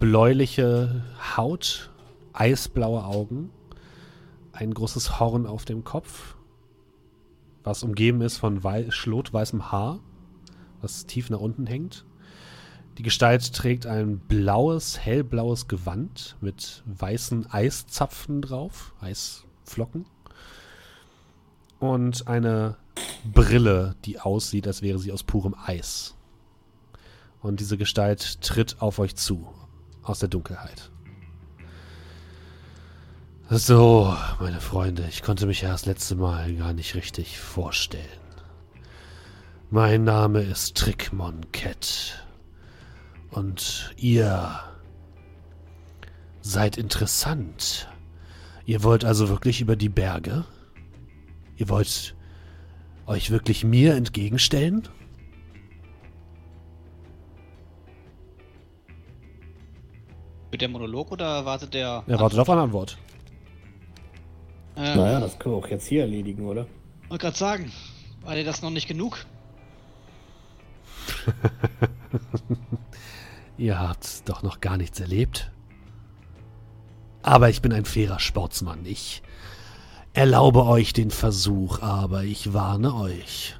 bläuliche 0.00 1.04
Haut, 1.36 1.92
eisblaue 2.32 3.04
Augen, 3.04 3.50
ein 4.50 4.74
großes 4.74 5.20
Horn 5.20 5.46
auf 5.46 5.64
dem 5.64 5.84
Kopf, 5.84 6.34
was 7.62 7.84
umgeben 7.84 8.22
ist 8.22 8.38
von 8.38 8.64
wei 8.64 8.90
schlotweißem 8.90 9.70
Haar, 9.70 10.00
was 10.80 11.06
tief 11.06 11.30
nach 11.30 11.38
unten 11.38 11.66
hängt. 11.66 12.04
Die 12.98 13.04
Gestalt 13.04 13.54
trägt 13.54 13.86
ein 13.86 14.18
blaues, 14.18 14.98
hellblaues 14.98 15.68
Gewand 15.68 16.36
mit 16.40 16.82
weißen 16.86 17.46
Eiszapfen 17.52 18.42
drauf, 18.42 18.94
Eisflocken. 19.00 20.06
Und 21.82 22.28
eine 22.28 22.76
Brille, 23.24 23.96
die 24.04 24.20
aussieht, 24.20 24.68
als 24.68 24.82
wäre 24.82 25.00
sie 25.00 25.10
aus 25.10 25.24
purem 25.24 25.56
Eis. 25.66 26.14
Und 27.40 27.58
diese 27.58 27.76
Gestalt 27.76 28.40
tritt 28.40 28.80
auf 28.80 29.00
euch 29.00 29.16
zu, 29.16 29.52
aus 30.04 30.20
der 30.20 30.28
Dunkelheit. 30.28 30.92
So, 33.50 34.16
meine 34.38 34.60
Freunde, 34.60 35.08
ich 35.08 35.22
konnte 35.24 35.44
mich 35.46 35.62
ja 35.62 35.72
das 35.72 35.84
letzte 35.84 36.14
Mal 36.14 36.54
gar 36.54 36.72
nicht 36.72 36.94
richtig 36.94 37.40
vorstellen. 37.40 38.06
Mein 39.68 40.04
Name 40.04 40.40
ist 40.40 40.76
Trickmon 40.76 41.50
Cat. 41.50 42.24
Und 43.32 43.92
ihr 43.96 44.60
seid 46.42 46.76
interessant. 46.76 47.88
Ihr 48.66 48.84
wollt 48.84 49.04
also 49.04 49.28
wirklich 49.28 49.60
über 49.60 49.74
die 49.74 49.88
Berge? 49.88 50.44
Ihr 51.62 51.68
wollt 51.68 52.16
euch 53.06 53.30
wirklich 53.30 53.62
mir 53.62 53.94
entgegenstellen? 53.94 54.88
Wird 60.50 60.60
der 60.60 60.68
Monolog 60.68 61.12
oder 61.12 61.44
wartet 61.44 61.72
der. 61.74 62.02
Er 62.08 62.18
wartet 62.18 62.40
auf 62.40 62.50
eine 62.50 62.62
Antwort. 62.62 62.98
Äh, 64.74 64.96
Naja, 64.96 65.20
das 65.20 65.38
können 65.38 65.54
wir 65.54 65.58
auch 65.60 65.68
jetzt 65.68 65.86
hier 65.86 66.00
erledigen, 66.00 66.44
oder? 66.46 66.66
Wollte 67.08 67.26
gerade 67.26 67.36
sagen, 67.36 67.70
war 68.22 68.34
dir 68.34 68.42
das 68.42 68.60
noch 68.60 68.70
nicht 68.70 68.88
genug? 68.88 69.24
Ihr 73.56 73.78
habt 73.78 74.28
doch 74.28 74.42
noch 74.42 74.60
gar 74.60 74.76
nichts 74.76 74.98
erlebt. 74.98 75.52
Aber 77.22 77.50
ich 77.50 77.62
bin 77.62 77.72
ein 77.72 77.84
fairer 77.84 78.18
Sportsmann. 78.18 78.84
Ich 78.84 79.22
erlaube 80.14 80.64
euch 80.66 80.92
den 80.92 81.10
Versuch, 81.10 81.80
aber 81.80 82.24
ich 82.24 82.52
warne 82.52 82.94
euch. 82.94 83.56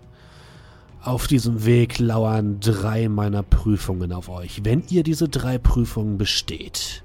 Auf 1.03 1.27
diesem 1.27 1.65
Weg 1.65 1.99
lauern 1.99 2.61
drei 2.61 3.09
meiner 3.09 3.43
Prüfungen 3.43 4.13
auf 4.13 4.29
euch. 4.29 4.65
Wenn 4.65 4.85
ihr 4.89 5.03
diese 5.03 5.29
drei 5.29 5.59
Prüfungen 5.59 6.17
besteht, 6.17 7.03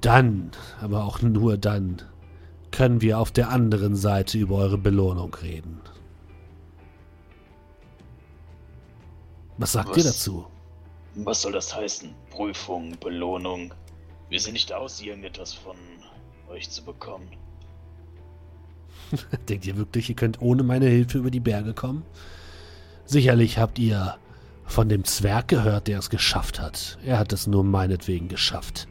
dann, 0.00 0.52
aber 0.80 1.04
auch 1.04 1.20
nur 1.20 1.58
dann, 1.58 2.02
können 2.70 3.00
wir 3.00 3.18
auf 3.18 3.32
der 3.32 3.50
anderen 3.50 3.96
Seite 3.96 4.38
über 4.38 4.56
eure 4.56 4.78
Belohnung 4.78 5.34
reden. 5.34 5.80
Was 9.58 9.72
sagt 9.72 9.96
ihr 9.96 10.04
Was? 10.04 10.12
dazu? 10.12 10.46
Was 11.14 11.42
soll 11.42 11.52
das 11.52 11.74
heißen? 11.74 12.14
Prüfung, 12.30 12.94
Belohnung. 13.00 13.72
Wir 14.28 14.38
sind 14.38 14.52
nicht 14.52 14.72
aus, 14.72 15.00
irgendetwas 15.00 15.54
von 15.54 15.76
euch 16.50 16.68
zu 16.70 16.84
bekommen. 16.84 17.28
Denkt 19.48 19.66
ihr 19.66 19.76
wirklich, 19.76 20.08
ihr 20.08 20.16
könnt 20.16 20.40
ohne 20.40 20.62
meine 20.62 20.86
Hilfe 20.86 21.18
über 21.18 21.30
die 21.30 21.40
Berge 21.40 21.74
kommen? 21.74 22.02
Sicherlich 23.04 23.58
habt 23.58 23.78
ihr 23.78 24.16
von 24.64 24.88
dem 24.88 25.04
Zwerg 25.04 25.48
gehört, 25.48 25.86
der 25.86 25.98
es 25.98 26.10
geschafft 26.10 26.60
hat. 26.60 26.98
Er 27.04 27.18
hat 27.18 27.32
es 27.32 27.46
nur 27.46 27.64
meinetwegen 27.64 28.28
geschafft. 28.28 28.88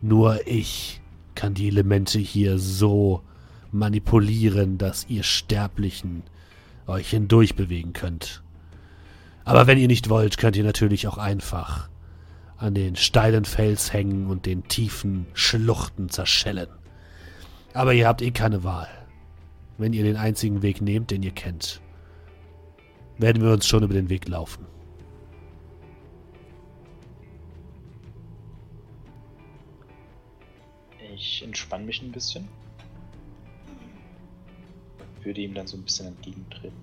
Nur 0.00 0.46
ich 0.46 1.00
kann 1.34 1.54
die 1.54 1.68
Elemente 1.68 2.18
hier 2.18 2.58
so 2.58 3.22
manipulieren, 3.70 4.78
dass 4.78 5.06
ihr 5.08 5.22
Sterblichen 5.22 6.22
euch 6.86 7.10
hindurch 7.10 7.54
bewegen 7.54 7.92
könnt. 7.92 8.42
Aber 9.44 9.66
wenn 9.66 9.78
ihr 9.78 9.88
nicht 9.88 10.08
wollt, 10.08 10.38
könnt 10.38 10.56
ihr 10.56 10.64
natürlich 10.64 11.06
auch 11.06 11.18
einfach 11.18 11.88
an 12.56 12.74
den 12.74 12.96
steilen 12.96 13.44
Fels 13.44 13.92
hängen 13.92 14.26
und 14.26 14.46
den 14.46 14.66
tiefen 14.68 15.26
Schluchten 15.32 16.08
zerschellen. 16.08 16.68
Aber 17.72 17.94
ihr 17.94 18.08
habt 18.08 18.22
eh 18.22 18.30
keine 18.30 18.64
Wahl. 18.64 18.88
Wenn 19.78 19.92
ihr 19.92 20.02
den 20.02 20.16
einzigen 20.16 20.62
Weg 20.62 20.82
nehmt, 20.82 21.12
den 21.12 21.22
ihr 21.22 21.30
kennt, 21.30 21.80
werden 23.16 23.42
wir 23.42 23.52
uns 23.52 23.66
schon 23.66 23.84
über 23.84 23.94
den 23.94 24.10
Weg 24.10 24.28
laufen. 24.28 24.66
Ich 31.14 31.42
entspanne 31.42 31.84
mich 31.84 32.02
ein 32.02 32.10
bisschen. 32.10 32.48
Würde 35.22 35.40
ihm 35.40 35.54
dann 35.54 35.66
so 35.66 35.76
ein 35.76 35.82
bisschen 35.82 36.08
entgegentreten. 36.08 36.76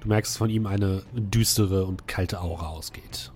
Du 0.00 0.08
merkst, 0.08 0.32
dass 0.32 0.38
von 0.38 0.50
ihm 0.50 0.66
eine 0.66 1.04
düstere 1.12 1.84
und 1.84 2.06
kalte 2.06 2.40
Aura 2.40 2.68
ausgeht. 2.68 3.32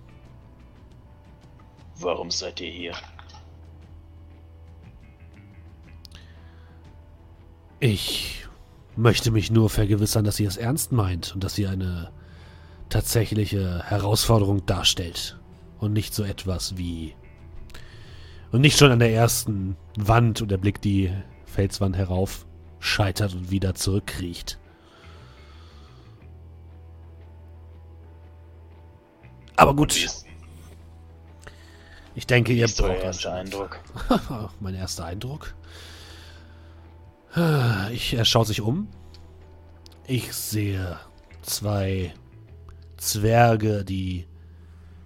Warum 1.99 2.29
seid 2.29 2.59
ihr 2.61 2.71
hier? 2.71 2.93
Ich 7.87 8.47
möchte 8.95 9.29
mich 9.29 9.51
nur 9.51 9.69
vergewissern, 9.69 10.25
dass 10.25 10.39
ihr 10.39 10.47
es 10.47 10.57
ernst 10.57 10.91
meint 10.91 11.35
und 11.35 11.43
dass 11.43 11.55
ihr 11.59 11.69
eine 11.69 12.09
tatsächliche 12.89 13.83
Herausforderung 13.83 14.65
darstellt. 14.65 15.39
Und 15.77 15.93
nicht 15.93 16.15
so 16.15 16.23
etwas 16.23 16.77
wie. 16.77 17.13
Und 18.51 18.61
nicht 18.61 18.79
schon 18.79 18.89
an 18.91 18.97
der 18.97 19.13
ersten 19.13 19.77
Wand 19.99 20.41
und 20.41 20.51
er 20.51 20.57
blickt 20.57 20.83
die 20.83 21.13
Felswand 21.45 21.95
herauf, 21.95 22.47
scheitert 22.79 23.35
und 23.35 23.51
wieder 23.51 23.75
zurückkriecht. 23.75 24.57
Aber 29.57 29.75
gut, 29.75 29.95
ich 32.15 32.25
denke, 32.25 32.51
ihr 32.51 32.65
ist 32.65 32.81
euer 32.81 32.93
braucht 32.93 33.03
erster 33.03 33.33
Eindruck? 33.33 33.79
mein 34.59 34.73
erster 34.73 35.05
Eindruck. 35.05 35.53
Ich, 37.91 38.13
er 38.13 38.23
schaut 38.23 38.47
sich 38.47 38.61
um. 38.61 38.87
Ich 40.07 40.31
sehe 40.33 40.97
zwei 41.41 42.13
Zwerge, 42.95 43.83
die 43.83 44.25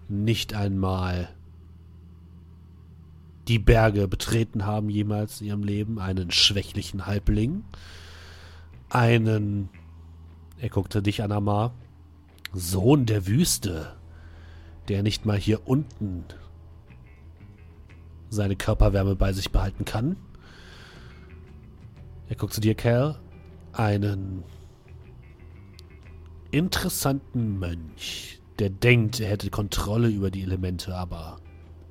nicht 0.08 0.54
einmal 0.54 1.30
die 3.48 3.58
Berge 3.58 4.08
betreten 4.08 4.68
haben 4.68 4.92
jemals 4.92 5.42
in 5.42 5.48
ihrem 5.48 5.64
Leben. 5.64 5.98
Einen 5.98 6.30
schwächlichen 6.30 7.08
Halbling. 7.08 7.64
Einen, 8.90 9.70
er 10.60 10.70
guckte 10.70 11.02
dich 11.02 11.24
an, 11.24 11.32
Amar, 11.32 11.74
Sohn 12.54 13.08
der 13.08 13.26
Wüste, 13.26 13.96
der 14.88 15.02
nicht 15.02 15.26
mal 15.26 15.38
hier 15.38 15.68
unten 15.68 16.26
seine 18.30 18.56
Körperwärme 18.56 19.16
bei 19.16 19.34
sich 19.34 19.52
behalten 19.52 19.84
kann. 19.84 20.16
Er 22.30 22.36
guckt 22.36 22.54
zu 22.54 22.62
dir, 22.62 22.76
Kerl. 22.76 23.20
Einen 23.74 24.44
interessanten 26.52 27.60
Mönch, 27.60 28.40
der 28.60 28.70
denkt, 28.70 29.20
er 29.20 29.30
hätte 29.30 29.50
Kontrolle 29.50 30.10
über 30.10 30.32
die 30.32 30.44
Elemente, 30.44 30.96
aber 30.96 31.40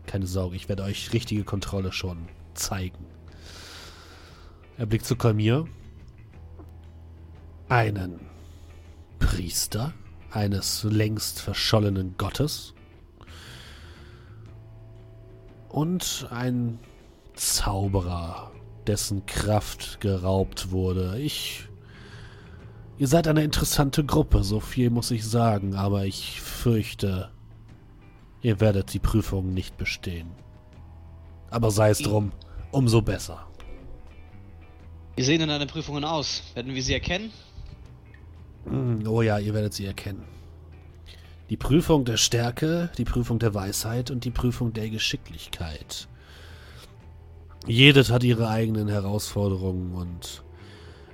keine 0.06 0.27
Sorge, 0.27 0.56
ich 0.56 0.69
werde 0.69 0.85
euch 0.85 1.12
richtige 1.12 1.44
Kontrolle 1.44 1.93
schon 1.93 2.28
zeigen. 2.55 3.05
Er 4.77 4.86
blickt 4.86 5.05
zu 5.05 5.16
Kalmir. 5.16 5.66
Einen 7.69 8.20
Priester 9.19 9.93
eines 10.31 10.85
längst 10.85 11.40
verschollenen 11.40 12.16
Gottes 12.16 12.74
und 15.69 16.27
ein 16.31 16.78
Zauberer, 17.35 18.51
dessen 18.89 19.27
Kraft 19.27 20.01
geraubt 20.01 20.70
wurde. 20.70 21.19
Ich. 21.20 21.69
Ihr 22.97 23.06
seid 23.06 23.28
eine 23.28 23.44
interessante 23.44 24.05
Gruppe, 24.05 24.43
so 24.43 24.59
viel 24.59 24.90
muss 24.90 25.12
ich 25.12 25.24
sagen, 25.24 25.77
aber 25.77 26.06
ich 26.06 26.40
fürchte, 26.40 27.31
ihr 28.43 28.60
werdet 28.60 28.93
die 28.93 28.98
Prüfung 28.98 29.55
nicht 29.55 29.77
bestehen. 29.77 30.31
Aber 31.51 31.70
sei 31.70 31.90
es 31.90 31.98
drum, 31.98 32.32
umso 32.73 33.01
besser. 33.01 33.47
Wie 35.16 35.23
sehen 35.23 35.39
denn 35.40 35.48
deine 35.48 35.66
Prüfungen 35.66 36.05
aus? 36.05 36.43
Werden 36.55 36.74
wir 36.74 36.82
sie 36.82 36.94
erkennen? 36.94 37.31
Hm, 38.65 39.06
Oh 39.06 39.23
ja, 39.23 39.39
ihr 39.39 39.55
werdet 39.55 39.74
sie 39.74 39.86
erkennen. 39.86 40.24
Die 41.51 41.56
Prüfung 41.56 42.05
der 42.05 42.16
Stärke, 42.19 42.90
die 42.98 43.05
Prüfung 43.05 43.39
der 43.39 43.55
Weisheit 43.55 44.10
und 44.10 44.24
die 44.24 44.31
Prüfung 44.31 44.73
der 44.73 44.90
Geschicklichkeit. 44.90 46.09
Jedes 47.69 48.11
hat 48.11 48.24
ihre 48.24 48.49
eigenen 48.49 48.89
Herausforderungen 48.89 49.95
und 49.95 50.43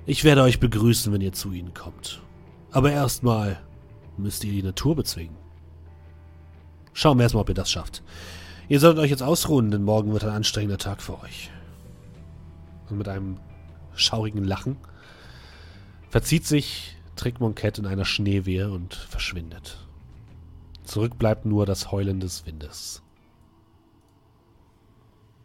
ich 0.05 0.23
werde 0.23 0.41
euch 0.41 0.61
begrüßen, 0.61 1.11
wenn 1.11 1.19
ihr 1.19 1.33
zu 1.33 1.51
ihnen 1.51 1.73
kommt. 1.73 2.21
Aber 2.71 2.91
erstmal 2.91 3.59
müsst 4.17 4.43
ihr 4.45 4.53
die 4.53 4.63
Natur 4.63 4.95
bezwingen. 4.95 5.35
Schauen 6.93 7.17
wir 7.17 7.23
erstmal, 7.23 7.41
ob 7.41 7.49
ihr 7.49 7.55
das 7.55 7.69
schafft. 7.69 8.03
Ihr 8.69 8.79
solltet 8.79 9.03
euch 9.03 9.09
jetzt 9.09 9.21
ausruhen, 9.21 9.69
denn 9.69 9.83
morgen 9.83 10.13
wird 10.13 10.23
ein 10.23 10.29
anstrengender 10.29 10.77
Tag 10.77 11.01
für 11.01 11.21
euch. 11.21 11.51
Und 12.89 12.99
mit 12.99 13.09
einem 13.09 13.37
schaurigen 13.93 14.45
Lachen 14.45 14.77
verzieht 16.09 16.45
sich 16.45 16.95
Trick 17.17 17.41
Monket 17.41 17.79
in 17.79 17.85
einer 17.85 18.05
Schneewehe 18.05 18.71
und 18.71 18.93
verschwindet. 18.93 19.85
Zurück 20.85 21.17
bleibt 21.17 21.45
nur 21.45 21.65
das 21.65 21.91
Heulen 21.91 22.21
des 22.21 22.45
Windes. 22.45 23.01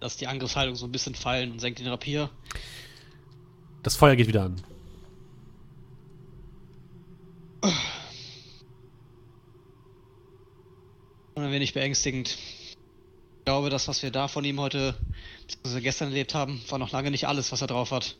Lass 0.00 0.16
die 0.16 0.26
Angriffshaltung 0.26 0.76
so 0.76 0.86
ein 0.86 0.92
bisschen 0.92 1.14
fallen 1.14 1.52
und 1.52 1.60
senkt 1.60 1.78
den 1.78 1.88
Rapier. 1.88 2.30
Das 3.82 3.96
Feuer 3.96 4.16
geht 4.16 4.28
wieder 4.28 4.44
an. 4.44 4.62
Und 11.34 11.44
ein 11.44 11.52
wenig 11.52 11.74
beängstigend. 11.74 12.30
Ich 12.30 13.44
glaube, 13.44 13.70
das, 13.70 13.88
was 13.88 14.02
wir 14.02 14.10
da 14.10 14.28
von 14.28 14.44
ihm 14.44 14.60
heute, 14.60 14.94
beziehungsweise 15.42 15.80
gestern 15.82 16.08
erlebt 16.08 16.34
haben, 16.34 16.62
war 16.68 16.78
noch 16.78 16.92
lange 16.92 17.10
nicht 17.10 17.28
alles, 17.28 17.52
was 17.52 17.60
er 17.60 17.66
drauf 17.66 17.90
hat. 17.90 18.16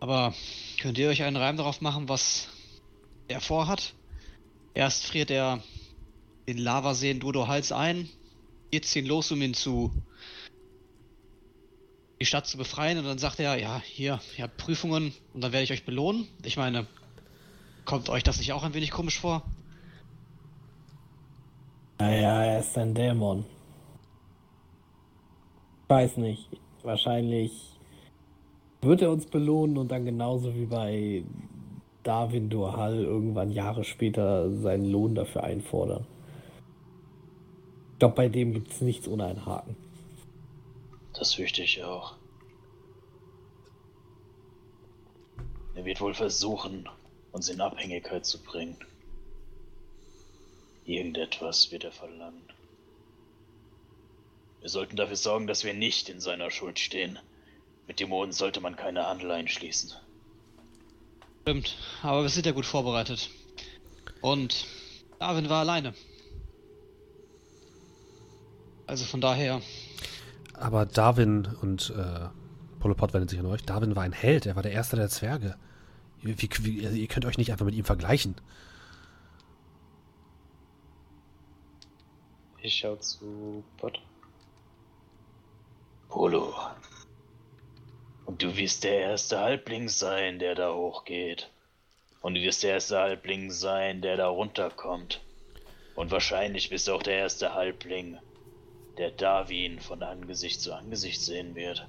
Aber 0.00 0.34
könnt 0.80 0.98
ihr 0.98 1.08
euch 1.08 1.22
einen 1.22 1.36
Reim 1.36 1.56
darauf 1.56 1.80
machen, 1.80 2.08
was 2.08 2.48
er 3.28 3.40
vorhat? 3.40 3.94
Erst 4.74 5.06
friert 5.06 5.30
er 5.30 5.62
den 6.46 6.58
Lavasee 6.58 7.10
in 7.10 7.20
Dodo 7.20 7.48
Hals 7.48 7.72
ein, 7.72 8.10
wir 8.74 8.82
ziehen 8.82 9.06
los, 9.06 9.30
um 9.30 9.40
ihn 9.40 9.54
zu 9.54 9.92
die 12.20 12.26
Stadt 12.26 12.46
zu 12.46 12.58
befreien 12.58 12.98
und 12.98 13.04
dann 13.04 13.18
sagt 13.18 13.38
er, 13.38 13.56
ja, 13.56 13.80
hier, 13.84 14.20
ihr 14.36 14.44
habt 14.44 14.56
Prüfungen 14.56 15.12
und 15.32 15.44
dann 15.44 15.52
werde 15.52 15.62
ich 15.62 15.70
euch 15.70 15.84
belohnen. 15.84 16.26
Ich 16.42 16.56
meine, 16.56 16.86
kommt 17.84 18.08
euch 18.08 18.24
das 18.24 18.38
nicht 18.38 18.52
auch 18.52 18.64
ein 18.64 18.74
wenig 18.74 18.90
komisch 18.90 19.20
vor? 19.20 19.42
Naja, 22.00 22.42
er 22.42 22.60
ist 22.60 22.76
ein 22.76 22.94
Dämon. 22.94 23.44
Weiß 25.86 26.16
nicht. 26.16 26.48
Wahrscheinlich 26.82 27.52
wird 28.82 29.02
er 29.02 29.12
uns 29.12 29.26
belohnen 29.26 29.78
und 29.78 29.92
dann 29.92 30.04
genauso 30.04 30.52
wie 30.56 30.66
bei 30.66 31.22
Darwin 32.02 32.50
Durhal 32.50 33.04
irgendwann 33.04 33.52
Jahre 33.52 33.84
später 33.84 34.50
seinen 34.50 34.90
Lohn 34.90 35.14
dafür 35.14 35.44
einfordern. 35.44 36.06
Ich 37.94 38.00
glaube, 38.00 38.16
bei 38.16 38.28
dem 38.28 38.52
gibt 38.52 38.72
es 38.72 38.80
nichts 38.80 39.06
ohne 39.06 39.26
einen 39.26 39.46
Haken. 39.46 39.76
Das 41.12 41.34
fürchte 41.34 41.62
ich 41.62 41.84
auch. 41.84 42.16
Er 45.76 45.84
wird 45.84 46.00
wohl 46.00 46.12
versuchen, 46.12 46.88
uns 47.30 47.48
in 47.48 47.60
Abhängigkeit 47.60 48.26
zu 48.26 48.42
bringen. 48.42 48.76
Irgendetwas 50.84 51.70
wird 51.70 51.84
er 51.84 51.92
verlangen. 51.92 52.42
Wir 54.60 54.70
sollten 54.70 54.96
dafür 54.96 55.16
sorgen, 55.16 55.46
dass 55.46 55.62
wir 55.62 55.72
nicht 55.72 56.08
in 56.08 56.18
seiner 56.20 56.50
Schuld 56.50 56.80
stehen. 56.80 57.20
Mit 57.86 58.00
Dämonen 58.00 58.32
sollte 58.32 58.60
man 58.60 58.74
keine 58.74 59.06
Anleihen 59.06 59.46
schließen. 59.46 59.92
Stimmt, 61.42 61.76
aber 62.02 62.22
wir 62.22 62.28
sind 62.28 62.46
ja 62.46 62.52
gut 62.52 62.66
vorbereitet. 62.66 63.30
Und 64.20 64.66
Darwin 65.20 65.48
war 65.48 65.60
alleine. 65.60 65.94
Also 68.86 69.04
von 69.04 69.20
daher, 69.20 69.60
Aber 70.54 70.86
Darwin 70.86 71.48
und 71.62 71.92
äh, 71.96 72.28
Polopod 72.80 73.14
wendet 73.14 73.30
sich 73.30 73.40
an 73.40 73.46
euch. 73.46 73.64
Darwin 73.64 73.96
war 73.96 74.02
ein 74.02 74.12
Held, 74.12 74.46
er 74.46 74.56
war 74.56 74.62
der 74.62 74.72
erste 74.72 74.96
der 74.96 75.08
Zwerge. 75.08 75.56
Wie, 76.20 76.36
wie, 76.38 76.86
also 76.86 76.96
ihr 76.96 77.06
könnt 77.06 77.26
euch 77.26 77.38
nicht 77.38 77.50
einfach 77.50 77.66
mit 77.66 77.74
ihm 77.74 77.84
vergleichen. 77.84 78.34
Ich 82.62 82.76
schau 82.76 82.96
zu 82.96 83.64
Bot. 83.78 84.00
Polo. 86.08 86.54
Und 88.24 88.42
du 88.42 88.56
wirst 88.56 88.84
der 88.84 89.00
erste 89.00 89.40
Halbling 89.40 89.88
sein, 89.88 90.38
der 90.38 90.54
da 90.54 90.72
hochgeht. 90.72 91.50
Und 92.22 92.34
du 92.34 92.40
wirst 92.40 92.62
der 92.62 92.72
erste 92.72 92.98
Halbling 92.98 93.50
sein, 93.50 94.00
der 94.00 94.16
da 94.16 94.28
runterkommt. 94.28 95.20
Und 95.94 96.10
wahrscheinlich 96.10 96.70
bist 96.70 96.88
du 96.88 96.94
auch 96.94 97.02
der 97.02 97.18
erste 97.18 97.54
Halbling, 97.54 98.18
der 98.98 99.10
Darwin 99.10 99.80
von 99.80 100.02
Angesicht 100.02 100.60
zu 100.60 100.74
Angesicht 100.74 101.20
sehen 101.20 101.54
wird. 101.54 101.86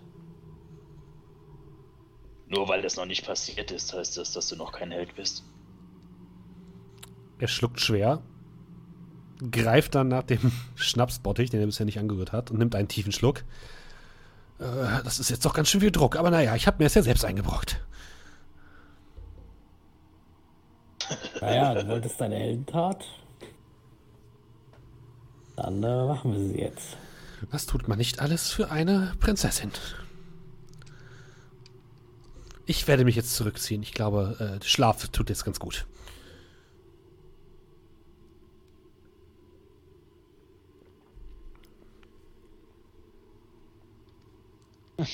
Nur 2.48 2.68
weil 2.68 2.82
das 2.82 2.96
noch 2.96 3.06
nicht 3.06 3.26
passiert 3.26 3.72
ist, 3.72 3.94
heißt 3.94 4.18
das, 4.18 4.32
dass 4.34 4.48
du 4.48 4.56
noch 4.56 4.72
kein 4.72 4.92
Held 4.92 5.16
bist. 5.16 5.44
Er 7.40 7.48
schluckt 7.48 7.80
schwer, 7.80 8.22
greift 9.52 9.96
dann 9.96 10.08
nach 10.08 10.24
dem 10.24 10.52
Schnapsbottich, 10.76 11.50
den 11.50 11.60
er 11.60 11.66
bisher 11.66 11.86
nicht 11.86 12.00
angerührt 12.00 12.32
hat, 12.32 12.52
und 12.52 12.60
nimmt 12.60 12.76
einen 12.76 12.88
tiefen 12.88 13.12
Schluck. 13.12 13.44
Äh, 14.60 15.04
das 15.04 15.20
ist 15.20 15.30
jetzt 15.30 15.46
doch 15.46 15.54
ganz 15.54 15.70
schön 15.70 15.82
viel 15.82 15.92
Druck, 15.92 16.16
aber 16.16 16.30
naja, 16.30 16.56
ich 16.56 16.68
habe 16.68 16.78
mir 16.80 16.86
es 16.86 16.94
ja 16.94 17.02
selbst 17.02 17.26
eingebrockt. 17.26 17.82
Naja, 21.42 21.74
du 21.74 21.88
wolltest 21.88 22.20
deine 22.20 22.36
Heldentat. 22.36 23.06
Dann 25.56 25.82
äh, 25.84 26.06
machen 26.06 26.34
wir 26.34 26.40
sie 26.40 26.60
jetzt. 26.60 26.98
Was 27.52 27.66
tut 27.66 27.88
man 27.88 27.98
nicht 27.98 28.20
alles 28.20 28.52
für 28.52 28.72
eine 28.72 29.14
Prinzessin? 29.20 29.72
Ich 32.66 32.88
werde 32.88 33.06
mich 33.06 33.16
jetzt 33.16 33.36
zurückziehen. 33.36 33.84
Ich 33.84 33.94
glaube, 33.94 34.60
äh, 34.62 34.66
Schlaf 34.66 35.08
tut 35.10 35.30
jetzt 35.30 35.46
ganz 35.46 35.60
gut. 35.60 35.86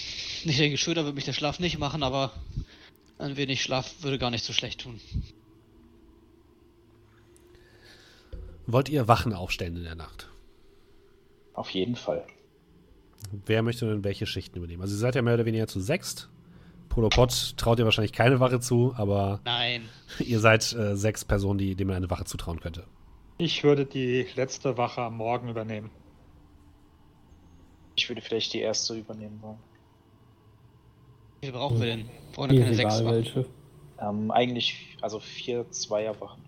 ich 0.44 0.58
denke, 0.58 0.78
schöner 0.78 1.04
würde 1.04 1.16
mich 1.16 1.26
der 1.26 1.34
Schlaf 1.34 1.60
nicht 1.60 1.78
machen, 1.78 2.04
aber 2.04 2.32
ein 3.18 3.36
wenig 3.36 3.62
Schlaf 3.62 4.02
würde 4.02 4.18
gar 4.18 4.32
nicht 4.32 4.46
so 4.46 4.54
schlecht 4.54 4.82
tun. 4.82 5.02
Wollt 8.68 8.90
ihr 8.90 9.08
Wachen 9.08 9.34
aufstellen 9.34 9.76
in 9.76 9.84
der 9.84 9.96
Nacht? 9.96 10.31
Auf 11.54 11.70
jeden 11.72 11.96
Fall. 11.96 12.26
Wer 13.46 13.62
möchte 13.62 13.86
denn 13.88 14.04
welche 14.04 14.26
Schichten 14.26 14.58
übernehmen? 14.58 14.82
Also 14.82 14.96
ihr 14.96 15.00
seid 15.00 15.16
ja 15.16 15.22
mehr 15.22 15.36
oder 15.36 15.46
weniger 15.46 15.68
zu 15.68 15.80
sechst. 15.80 16.30
Polopod 16.90 17.56
traut 17.58 17.80
ihr 17.80 17.86
wahrscheinlich 17.86 18.12
keine 18.12 18.40
Wache 18.40 18.60
zu, 18.60 18.94
aber 18.98 19.40
Nein. 19.46 19.88
ihr 20.20 20.40
seid 20.40 20.74
äh, 20.74 20.96
sechs 20.98 21.24
Personen, 21.24 21.58
die, 21.58 21.76
denen 21.76 21.90
man 21.90 21.98
eine 21.98 22.10
Wache 22.10 22.26
zutrauen 22.26 22.60
könnte. 22.60 22.86
Ich 23.38 23.64
würde 23.64 23.86
die 23.86 24.28
letzte 24.36 24.78
Wache 24.78 25.02
am 25.02 25.18
Morgen 25.18 25.50
übernehmen. 25.50 25.90
Ich 27.96 28.10
würde 28.10 28.22
vielleicht 28.22 28.54
die 28.54 28.60
erste 28.60 28.96
übernehmen 28.96 29.42
wollen. 29.42 29.60
Wie 31.40 31.48
viel 31.48 31.54
brauchen 31.54 31.80
wir 31.80 31.86
denn? 31.88 32.10
Brauchen 32.34 32.52
wir 32.52 32.62
keine 32.62 32.76
sechs 32.76 32.96
egal 33.00 33.06
Wachen. 33.06 33.16
welche. 33.16 33.46
Ähm, 34.00 34.32
eigentlich, 34.32 34.98
also 35.02 35.20
vier 35.20 35.70
Zweierwachen. 35.72 36.42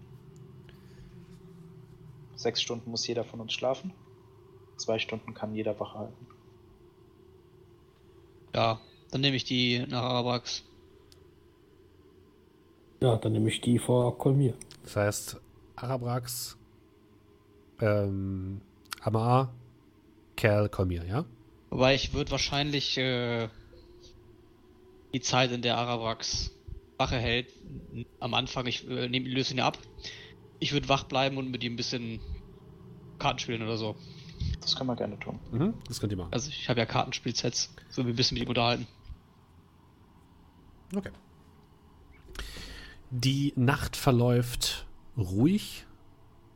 Sechs 2.35 2.61
Stunden 2.61 2.91
muss 2.91 3.07
jeder 3.07 3.23
von 3.23 3.39
uns 3.39 3.53
schlafen. 3.53 3.93
Zwei 4.83 4.99
Stunden 4.99 5.33
kann 5.33 5.55
jeder 5.55 5.79
Wache 5.79 5.97
halten. 5.97 6.27
Ja, 8.53 8.81
Dann 9.11 9.21
nehme 9.21 9.37
ich 9.37 9.45
die 9.45 9.79
nach 9.87 10.03
Arabrax. 10.03 10.65
Ja, 12.99 13.15
dann 13.15 13.31
nehme 13.31 13.47
ich 13.47 13.61
die 13.61 13.79
vor 13.79 14.17
Kolmir. 14.17 14.55
Das 14.83 14.97
heißt, 14.97 15.41
Arabrax, 15.77 16.57
ähm, 17.79 18.59
Amar, 18.99 19.53
Kerl, 20.35 20.67
Kolmir, 20.67 21.05
ja? 21.05 21.23
Wobei 21.69 21.95
ich 21.95 22.13
würde 22.13 22.31
wahrscheinlich 22.31 22.97
äh, 22.97 23.47
die 25.13 25.21
Zeit, 25.21 25.53
in 25.53 25.61
der 25.61 25.77
Arabrax 25.77 26.51
Wache 26.97 27.17
hält, 27.17 27.53
am 28.19 28.33
Anfang, 28.33 28.65
ich 28.65 28.85
äh, 28.89 29.07
nehme 29.07 29.29
löse 29.29 29.53
ihn 29.53 29.59
ja 29.59 29.67
ab. 29.67 29.77
Ich 30.59 30.73
würde 30.73 30.89
wach 30.89 31.05
bleiben 31.05 31.37
und 31.37 31.51
mit 31.51 31.63
ihm 31.63 31.73
ein 31.73 31.77
bisschen 31.77 32.19
Karten 33.17 33.39
spielen 33.39 33.61
oder 33.63 33.77
so. 33.77 33.95
Das 34.61 34.75
können 34.75 34.89
wir 34.89 34.95
gerne 34.95 35.19
tun. 35.19 35.39
Mhm, 35.51 35.73
das 35.87 35.99
könnt 35.99 36.11
ihr 36.11 36.17
machen. 36.17 36.33
Also 36.33 36.49
ich 36.49 36.69
habe 36.69 36.79
ja 36.79 36.85
Kartenspielsets, 36.85 37.73
so 37.89 38.05
wie 38.05 38.09
ein 38.09 38.15
bisschen 38.15 38.35
mit 38.35 38.43
ihm 38.43 38.49
unterhalten. 38.49 38.87
Okay. 40.95 41.11
Die 43.09 43.53
Nacht 43.55 43.95
verläuft 43.95 44.87
ruhig, 45.17 45.85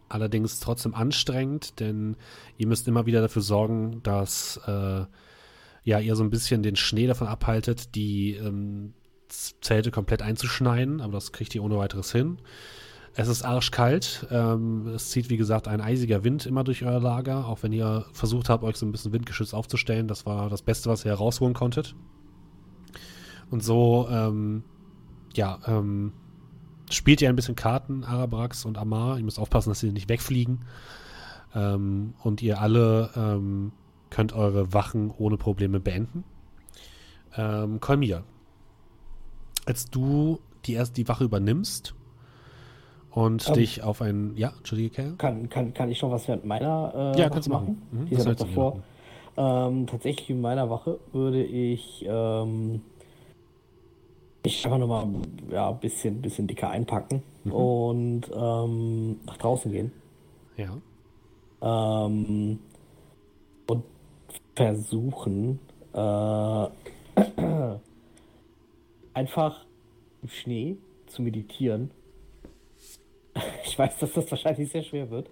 allerdings 0.10 0.60
trotzdem 0.60 0.96
anstrengend, 0.96 1.80
denn 1.80 2.16
ihr 2.58 2.68
müsst 2.68 2.88
immer 2.88 3.06
wieder 3.06 3.22
dafür 3.22 3.42
sorgen, 3.42 4.02
dass 4.04 4.58
äh, 4.66 5.06
ja, 5.84 6.00
ihr 6.00 6.16
so 6.16 6.24
ein 6.24 6.30
bisschen 6.30 6.64
den 6.64 6.76
Schnee 6.76 7.08
davon 7.08 7.28
abhaltet, 7.28 7.96
die 7.96 8.34
ähm, 8.34 8.94
Zelte 9.30 9.92
komplett 9.92 10.22
einzuschneiden, 10.22 11.02
aber 11.02 11.14
das 11.14 11.32
kriegt 11.32 11.54
ihr 11.56 11.64
ohne 11.64 11.78
weiteres 11.78 12.12
hin. 12.12 12.40
Es 13.20 13.28
ist 13.30 13.44
arschkalt. 13.44 14.28
Ähm, 14.30 14.90
es 14.90 15.10
zieht, 15.10 15.32
wie 15.32 15.38
gesagt, 15.38 15.68
ein 15.68 15.82
eisiger 15.82 16.24
Wind 16.24 16.46
immer 16.46 16.64
durch 16.64 16.86
euer 16.86 17.00
Lager, 17.00 17.48
auch 17.48 17.64
wenn 17.64 17.74
ihr 17.74 18.06
versucht 18.14 18.48
habt, 18.48 18.64
euch 18.64 18.76
so 18.76 18.86
ein 18.86 18.92
bisschen 18.92 19.12
windgeschützt 19.12 19.56
aufzustellen. 19.56 20.08
Das 20.08 20.28
war 20.28 20.52
das 20.52 20.62
Beste, 20.62 20.92
was 20.92 21.04
ihr 21.04 21.10
herausholen 21.10 21.56
konntet. 21.56 21.96
Und 23.50 23.64
so, 23.64 24.08
ähm, 24.12 24.64
ja, 25.34 25.58
ähm, 25.66 26.14
spielt 26.92 27.20
ihr 27.24 27.30
ein 27.30 27.36
bisschen 27.36 27.56
Karten, 27.56 28.04
Arabrax 28.04 28.66
und 28.66 28.78
Amar. 28.78 29.18
Ihr 29.18 29.24
müsst 29.24 29.40
aufpassen, 29.40 29.70
dass 29.70 29.80
sie 29.80 29.92
nicht 29.92 30.10
wegfliegen. 30.10 30.60
Ähm, 31.56 32.14
und 32.22 32.44
ihr 32.44 32.62
alle 32.62 33.10
ähm, 33.16 33.72
könnt 34.12 34.32
eure 34.34 34.74
Wachen 34.74 35.10
ohne 35.10 35.38
Probleme 35.38 35.80
beenden. 35.80 36.24
Ähm, 37.36 37.80
Kolmir, 37.80 38.26
als 39.66 39.90
du 39.90 40.40
die 40.66 40.74
erst 40.74 40.98
die 40.98 41.08
Wache 41.08 41.24
übernimmst 41.24 41.96
und 43.12 43.48
Ähm. 43.48 43.54
dich 43.56 43.84
auf 43.84 44.02
ein, 44.02 44.34
ja, 44.36 44.54
entschuldige, 44.58 44.90
Kerl. 44.90 45.14
Kann, 45.18 45.50
kann, 45.50 45.74
kann 45.74 45.90
ich 45.90 46.02
noch 46.02 46.12
was 46.12 46.28
während 46.28 46.46
meiner 46.46 46.94
äh, 46.94 47.20
Ja, 47.20 47.26
Wache 47.26 47.30
kannst 47.34 47.48
du 47.48 47.52
machen. 47.52 47.82
Mhm, 47.92 48.06
Die 48.08 48.18
was 48.18 48.26
ist 48.26 48.42
davor. 48.42 48.76
machen? 48.76 48.84
Ähm, 49.40 49.88
tatsächlich 49.88 50.30
in 50.32 50.42
meiner 50.42 50.70
Wache 50.70 51.00
würde 51.12 51.44
ich 51.44 52.04
ähm, 52.08 52.82
ich 54.44 54.66
einfach 54.66 54.80
nochmal 54.80 55.06
ja, 55.52 55.70
ein 55.70 55.80
bisschen, 55.80 56.22
bisschen 56.22 56.48
dicker 56.48 56.70
einpacken 56.70 57.22
Mhm. 57.44 57.52
und 57.52 58.22
ähm, 58.34 59.20
nach 59.26 59.38
draußen 59.38 59.72
gehen. 59.72 59.92
Ja. 60.58 60.78
Ähm, 61.62 62.60
und 63.68 63.84
versuchen 64.56 65.60
äh, 65.94 66.68
einfach 69.14 69.66
im 70.24 70.30
Schnee 70.30 70.78
zu 71.08 71.22
meditieren. 71.22 71.92
Ich 73.66 73.78
weiß, 73.78 73.98
dass 74.00 74.14
das 74.14 74.30
wahrscheinlich 74.32 74.70
sehr 74.72 74.84
schwer 74.84 75.10
wird 75.10 75.30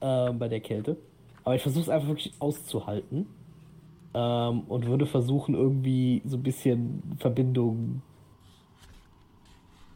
ähm, 0.00 0.38
bei 0.38 0.48
der 0.48 0.60
Kälte. 0.60 0.96
Aber 1.44 1.54
ich 1.54 1.62
versuche 1.62 1.82
es 1.84 1.88
einfach 1.88 2.08
wirklich 2.08 2.32
auszuhalten. 2.38 3.26
Ähm, 4.12 4.60
und 4.62 4.86
würde 4.86 5.06
versuchen, 5.06 5.54
irgendwie 5.54 6.20
so 6.24 6.36
ein 6.36 6.42
bisschen 6.42 7.02
Verbindung 7.20 8.02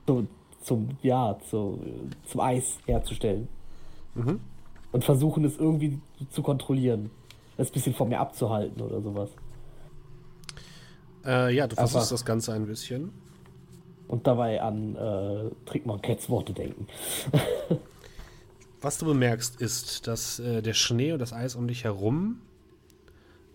zu, 0.06 0.28
zum, 0.62 0.89
ja, 1.02 1.36
zu, 1.51 1.81
zum 2.24 2.40
Eis 2.40 2.78
herzustellen 2.86 3.48
Mhm. 4.15 4.39
und 4.93 5.02
versuchen 5.05 5.44
es 5.44 5.56
irgendwie 5.59 5.98
zu 6.31 6.43
kontrollieren. 6.43 7.11
Das 7.56 7.70
ein 7.70 7.73
bisschen 7.73 7.94
von 7.94 8.09
mir 8.09 8.20
abzuhalten 8.20 8.81
oder 8.81 9.01
sowas. 9.01 9.31
Äh, 11.24 11.52
ja, 11.56 11.66
du 11.66 11.74
versuchst 11.74 12.06
Aber- 12.06 12.15
das 12.15 12.24
Ganze 12.24 12.52
ein 12.52 12.66
bisschen. 12.66 13.11
Und 14.07 14.27
dabei 14.27 14.61
an 14.61 14.97
äh, 14.97 15.51
Trickmann 15.67 16.03
Cats 16.03 16.29
Worte 16.29 16.53
denken. 16.53 16.87
Was 18.81 18.99
du 18.99 19.07
bemerkst, 19.07 19.61
ist, 19.61 20.07
dass 20.07 20.39
äh, 20.39 20.61
der 20.61 20.75
Schnee 20.75 21.13
und 21.13 21.19
das 21.19 21.33
Eis 21.33 21.55
um 21.55 21.67
dich 21.67 21.85
herum 21.85 22.43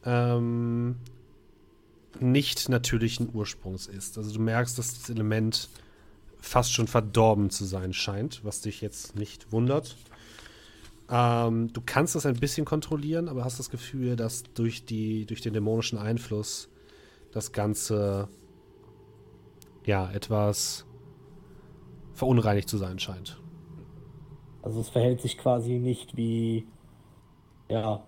ähm, 0.03 0.95
nicht 2.19 2.69
natürlichen 2.69 3.29
Ursprungs 3.31 3.87
ist. 3.87 4.17
Also 4.17 4.33
du 4.33 4.39
merkst, 4.39 4.77
dass 4.79 4.99
das 4.99 5.09
Element 5.09 5.69
fast 6.39 6.73
schon 6.73 6.87
verdorben 6.87 7.49
zu 7.49 7.65
sein 7.65 7.93
scheint, 7.93 8.43
was 8.43 8.61
dich 8.61 8.81
jetzt 8.81 9.15
nicht 9.15 9.51
wundert. 9.51 9.95
Ähm, 11.09 11.73
du 11.73 11.81
kannst 11.85 12.15
das 12.15 12.25
ein 12.25 12.39
bisschen 12.39 12.65
kontrollieren, 12.65 13.27
aber 13.27 13.43
hast 13.43 13.59
das 13.59 13.69
Gefühl, 13.69 14.15
dass 14.15 14.43
durch, 14.53 14.85
die, 14.85 15.25
durch 15.25 15.41
den 15.41 15.53
dämonischen 15.53 15.97
Einfluss 15.97 16.69
das 17.31 17.51
Ganze 17.51 18.27
ja 19.89 20.09
etwas 20.11 20.85
verunreinigt 22.13 22.69
zu 22.69 22.77
sein 22.77 22.99
scheint. 22.99 23.41
Also 24.61 24.79
es 24.81 24.89
verhält 24.89 25.21
sich 25.21 25.37
quasi 25.37 25.79
nicht 25.79 26.15
wie, 26.15 26.67
ja, 27.69 28.01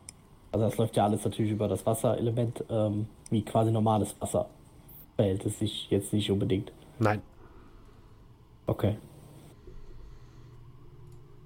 also 0.52 0.66
das 0.66 0.78
läuft 0.78 0.96
ja 0.96 1.06
alles 1.06 1.26
natürlich 1.26 1.52
über 1.52 1.68
das 1.68 1.86
Wasserelement, 1.86 2.64
ähm, 2.70 3.08
wie 3.30 3.44
quasi 3.44 3.72
normales 3.72 4.16
Wasser. 4.22 4.50
Verhält 5.16 5.46
es 5.46 5.60
sich 5.60 5.90
jetzt 5.90 6.14
nicht 6.14 6.30
unbedingt. 6.30 6.72
Nein. 7.00 7.22
Okay. 8.68 8.98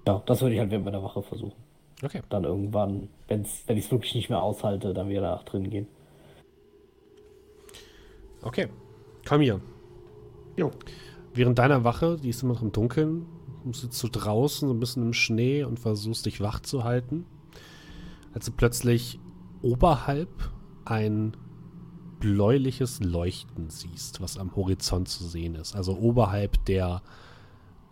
Ja, 0.06 0.22
das 0.26 0.42
würde 0.42 0.54
ich 0.54 0.60
halt 0.60 0.70
während 0.70 0.84
meiner 0.84 1.02
Wache 1.02 1.22
versuchen. 1.22 1.56
Okay. 2.02 2.20
Dann 2.28 2.44
irgendwann, 2.44 3.08
wenn's, 3.28 3.64
wenn 3.66 3.78
ich 3.78 3.86
es 3.86 3.90
wirklich 3.90 4.14
nicht 4.14 4.28
mehr 4.28 4.42
aushalte, 4.42 4.92
dann 4.92 5.08
wieder 5.08 5.22
nach 5.22 5.44
drin 5.44 5.70
gehen. 5.70 5.88
Okay. 8.42 8.68
Komm 9.26 9.40
hier. 9.40 9.60
Jo. 10.56 10.70
Während 11.34 11.58
deiner 11.58 11.84
Wache, 11.84 12.16
die 12.16 12.30
ist 12.30 12.42
immer 12.42 12.54
noch 12.54 12.62
im 12.62 12.72
Dunkeln, 12.72 13.26
sitzt 13.72 14.02
du 14.02 14.08
draußen 14.08 14.68
so 14.68 14.74
ein 14.74 14.80
bisschen 14.80 15.02
im 15.02 15.12
Schnee 15.12 15.64
und 15.64 15.78
versuchst 15.78 16.26
dich 16.26 16.40
wach 16.40 16.60
zu 16.60 16.84
halten, 16.84 17.26
als 18.32 18.46
du 18.46 18.52
plötzlich 18.52 19.20
oberhalb 19.62 20.30
ein 20.84 21.36
bläuliches 22.20 23.00
Leuchten 23.00 23.68
siehst, 23.68 24.20
was 24.20 24.38
am 24.38 24.54
Horizont 24.56 25.08
zu 25.08 25.24
sehen 25.24 25.54
ist. 25.54 25.74
Also 25.74 25.96
oberhalb 25.98 26.64
der, 26.64 27.02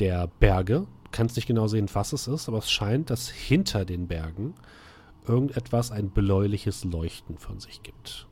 der 0.01 0.29
Berge. 0.41 0.87
Du 1.05 1.11
kannst 1.11 1.37
nicht 1.37 1.47
genau 1.47 1.67
sehen, 1.67 1.89
was 1.93 2.13
es 2.13 2.27
ist, 2.27 2.49
aber 2.49 2.59
es 2.59 2.71
scheint, 2.71 3.11
dass 3.11 3.29
hinter 3.29 3.85
den 3.85 4.09
Bergen 4.09 4.55
irgendetwas 5.27 5.91
ein 5.91 6.11
bläuliches 6.11 6.85
Leuchten 6.85 7.39
von 7.39 7.61
sich 7.61 7.83
gibt. 7.83 8.27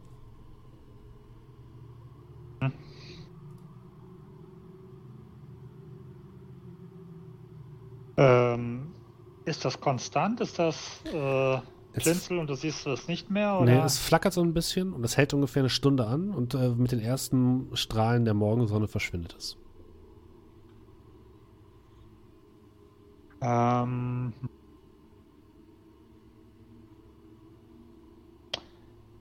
Ähm, 8.22 8.94
ist 9.44 9.64
das 9.64 9.80
konstant? 9.80 10.40
Ist 10.40 10.58
das 10.58 11.04
äh, 11.06 11.60
Es- 11.92 12.04
Blinzel 12.04 12.38
und 12.38 12.48
du 12.48 12.54
siehst 12.54 12.86
das 12.86 13.08
nicht 13.08 13.30
mehr? 13.30 13.58
Nee, 13.58 13.72
Oder? 13.74 13.84
es 13.84 13.98
flackert 13.98 14.32
so 14.32 14.42
ein 14.42 14.54
bisschen 14.54 14.92
und 14.92 15.04
es 15.04 15.16
hält 15.16 15.34
ungefähr 15.34 15.62
eine 15.62 15.70
Stunde 15.70 16.06
an 16.06 16.30
und 16.30 16.54
äh, 16.54 16.70
mit 16.70 16.92
den 16.92 17.00
ersten 17.00 17.74
Strahlen 17.76 18.24
der 18.24 18.34
Morgensonne 18.34 18.88
verschwindet 18.88 19.34
es. 19.38 19.56
Ähm, 23.42 24.32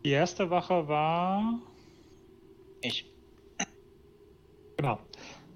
die 0.05 0.11
erste 0.11 0.49
Wache 0.51 0.87
war. 0.87 1.59
Ich. 2.81 3.11
Genau. 4.77 4.99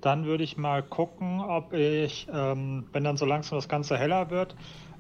Dann 0.05 0.25
würde 0.25 0.43
ich 0.43 0.55
mal 0.55 0.83
gucken, 0.83 1.41
ob 1.41 1.73
ich, 1.73 2.27
ähm, 2.31 2.85
wenn 2.93 3.03
dann 3.03 3.17
so 3.17 3.25
langsam 3.25 3.57
das 3.57 3.67
Ganze 3.67 3.97
heller 3.97 4.29
wird, 4.29 4.55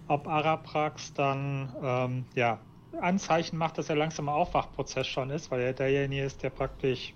ob 0.07 0.27
Araprax 0.27 1.13
dann 1.13 1.71
ähm, 1.79 2.25
ja, 2.33 2.57
Anzeichen 2.99 3.55
macht, 3.55 3.77
dass 3.77 3.87
er 3.87 3.97
langsam 3.97 4.25
im 4.25 4.29
Aufwachprozess 4.29 5.05
schon 5.05 5.29
ist, 5.29 5.51
weil 5.51 5.61
er 5.61 5.73
derjenige 5.73 6.23
ist, 6.23 6.41
der 6.41 6.49
praktisch 6.49 7.13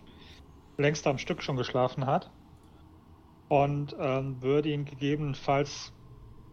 längst 0.78 1.08
am 1.08 1.18
Stück 1.18 1.42
schon 1.42 1.56
geschlafen 1.56 2.06
hat. 2.06 2.30
Und 3.48 3.96
ähm, 4.00 4.40
würde 4.40 4.70
ihn 4.70 4.86
gegebenenfalls, 4.86 5.92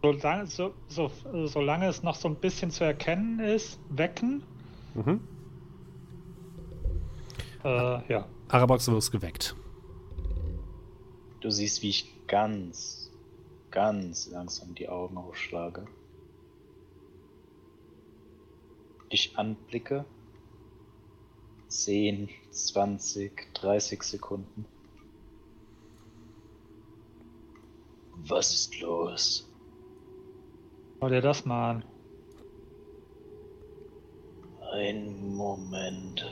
solange, 0.00 0.46
so, 0.46 0.72
so, 0.88 1.10
solange 1.44 1.86
es 1.86 2.02
noch 2.02 2.14
so 2.14 2.28
ein 2.28 2.36
bisschen 2.36 2.70
zu 2.70 2.82
erkennen 2.84 3.40
ist, 3.40 3.78
wecken. 3.90 4.42
Mhm. 4.94 5.20
Äh, 7.62 7.68
ja. 8.10 8.24
Arabox, 8.48 8.86
du 8.86 8.92
wirst 8.92 9.12
geweckt. 9.12 9.54
Du 11.46 11.52
siehst, 11.52 11.80
wie 11.82 11.90
ich 11.90 12.26
ganz, 12.26 13.08
ganz 13.70 14.26
langsam 14.26 14.74
die 14.74 14.88
Augen 14.88 15.16
aufschlage. 15.16 15.86
Dich 19.12 19.38
anblicke, 19.38 20.04
10, 21.68 22.30
20, 22.50 23.54
30 23.54 24.02
Sekunden. 24.02 24.66
Was 28.24 28.52
ist 28.52 28.80
los? 28.80 29.48
Schau 30.98 31.08
dir 31.08 31.22
das 31.22 31.44
mal 31.44 31.70
an. 31.70 31.84
Ein 34.72 35.32
Moment. 35.36 36.26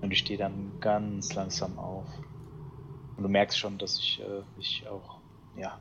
Und 0.00 0.10
ich 0.10 0.18
stehe 0.18 0.40
dann 0.40 0.72
ganz 0.80 1.36
langsam 1.36 1.78
auf. 1.78 2.08
Und 3.18 3.24
du 3.24 3.30
merkst 3.30 3.58
schon, 3.58 3.78
dass 3.78 3.98
ich 3.98 4.20
äh, 4.20 4.42
mich 4.56 4.86
auch, 4.86 5.18
ja, 5.56 5.76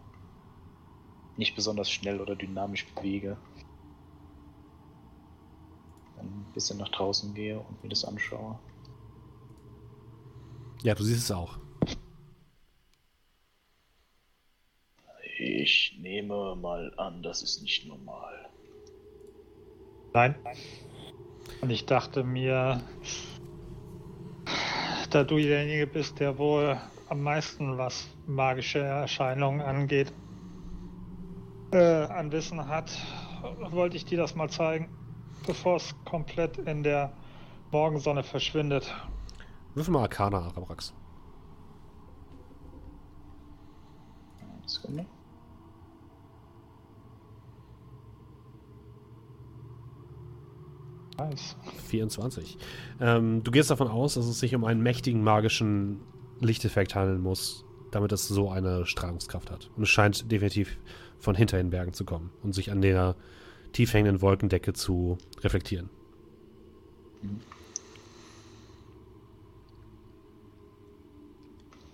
nicht 1.36 1.56
besonders 1.56 1.92
schnell 1.92 2.20
oder 2.20 2.36
dynamisch 2.36 2.92
bewege. 2.96 3.38
Dann 6.16 6.26
ein 6.26 6.52
bisschen 6.56 6.80
nach 6.80 6.90
draußen 6.90 7.36
gehe 7.36 7.60
und 7.60 7.84
mir 7.84 7.90
das 7.90 8.06
anschaue. 8.06 8.58
Ja, 10.82 10.96
du 10.96 11.04
siehst 11.04 11.26
es 11.26 11.32
auch. 11.32 11.60
Ich 15.38 15.96
nehme 16.00 16.56
mal 16.56 16.92
an, 16.98 17.22
das 17.22 17.44
ist 17.44 17.62
nicht 17.62 17.86
normal. 17.86 18.50
Nein. 20.14 20.34
Und 21.62 21.70
ich 21.70 21.86
dachte 21.86 22.24
mir, 22.24 22.82
da 25.12 25.24
du 25.24 25.38
derjenige 25.38 25.86
bist, 25.86 26.20
der 26.20 26.40
wohl 26.40 26.82
am 27.10 27.22
meisten, 27.22 27.78
was 27.78 28.08
magische 28.26 28.80
Erscheinungen 28.80 29.62
angeht, 29.62 30.14
äh, 31.72 32.04
an 32.06 32.32
Wissen 32.32 32.68
hat, 32.68 32.92
wollte 33.72 33.98
ich 33.98 34.06
dir 34.06 34.18
das 34.18 34.36
mal 34.36 34.50
zeigen, 34.50 34.90
bevor 35.46 35.78
es 35.78 35.96
komplett 36.06 36.58
in 36.58 36.84
der 36.84 37.14
Morgensonne 37.72 38.24
verschwindet. 38.24 38.94
Würfel 39.76 39.94
mal 39.94 40.02
Arcana, 40.02 40.40
Arabrax. 40.40 40.94
Sekunde. 44.66 45.06
Nice. 51.18 51.56
24. 51.88 52.58
Ähm, 53.00 53.44
du 53.44 53.52
gehst 53.52 53.72
davon 53.72 53.88
aus, 53.88 54.14
dass 54.16 54.26
es 54.26 54.40
sich 54.40 54.54
um 54.54 54.66
einen 54.66 54.82
mächtigen 54.82 55.24
magischen 55.24 56.02
Lichteffekt 56.40 56.96
handeln 56.96 57.22
muss, 57.22 57.66
damit 57.92 58.12
es 58.12 58.28
so 58.28 58.50
eine 58.50 58.86
Strahlungskraft 58.86 59.52
hat. 59.52 59.70
Und 59.76 59.84
es 59.84 59.90
scheint 59.90 60.32
definitiv 60.32 60.78
von 61.20 61.36
hinter 61.36 61.58
den 61.58 61.70
Bergen 61.70 61.94
zu 61.94 62.06
kommen 62.06 62.32
und 62.44 62.54
sich 62.54 62.72
an 62.72 62.82
der 62.82 63.16
tief 63.74 63.94
hängenden 63.94 64.22
Wolkendecke 64.22 64.74
zu 64.74 65.18
reflektieren. 65.42 65.90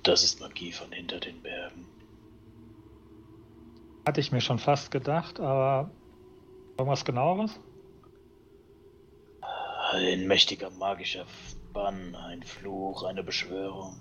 Das 0.03 0.23
ist 0.23 0.41
Magie 0.41 0.71
von 0.71 0.91
hinter 0.91 1.19
den 1.19 1.41
Bergen. 1.41 1.85
Hatte 4.05 4.19
ich 4.19 4.33
mir 4.33 4.41
schon 4.41 4.59
fast 4.59 4.91
gedacht, 4.91 5.39
aber 5.39 5.89
irgendwas 6.77 7.05
genaueres? 7.05 7.57
Ein 9.93 10.27
mächtiger 10.27 10.69
magischer 10.71 11.25
Bann, 11.71 12.15
ein 12.15 12.43
Fluch, 12.43 13.03
eine 13.03 13.23
Beschwörung. 13.23 13.95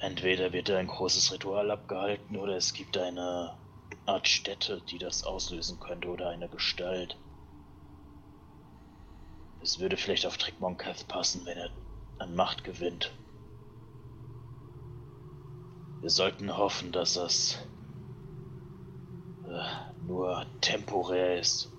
Entweder 0.00 0.54
wird 0.54 0.70
da 0.70 0.78
ein 0.78 0.86
großes 0.86 1.30
Ritual 1.30 1.70
abgehalten 1.70 2.38
oder 2.38 2.56
es 2.56 2.72
gibt 2.72 2.96
eine 2.96 3.54
Art 4.06 4.28
Stätte, 4.28 4.80
die 4.80 4.96
das 4.96 5.24
auslösen 5.24 5.78
könnte 5.78 6.08
oder 6.08 6.30
eine 6.30 6.48
Gestalt. 6.48 7.18
Es 9.60 9.78
würde 9.78 9.98
vielleicht 9.98 10.24
auf 10.24 10.38
Trick 10.38 10.58
Monkath 10.58 11.06
passen, 11.06 11.44
wenn 11.44 11.58
er 11.58 11.70
an 12.16 12.34
Macht 12.34 12.64
gewinnt. 12.64 13.12
Wir 16.00 16.08
sollten 16.08 16.56
hoffen, 16.56 16.92
dass 16.92 17.12
das 17.12 17.58
äh, 19.42 19.62
nur 20.00 20.46
temporär 20.62 21.38
ist 21.38 21.76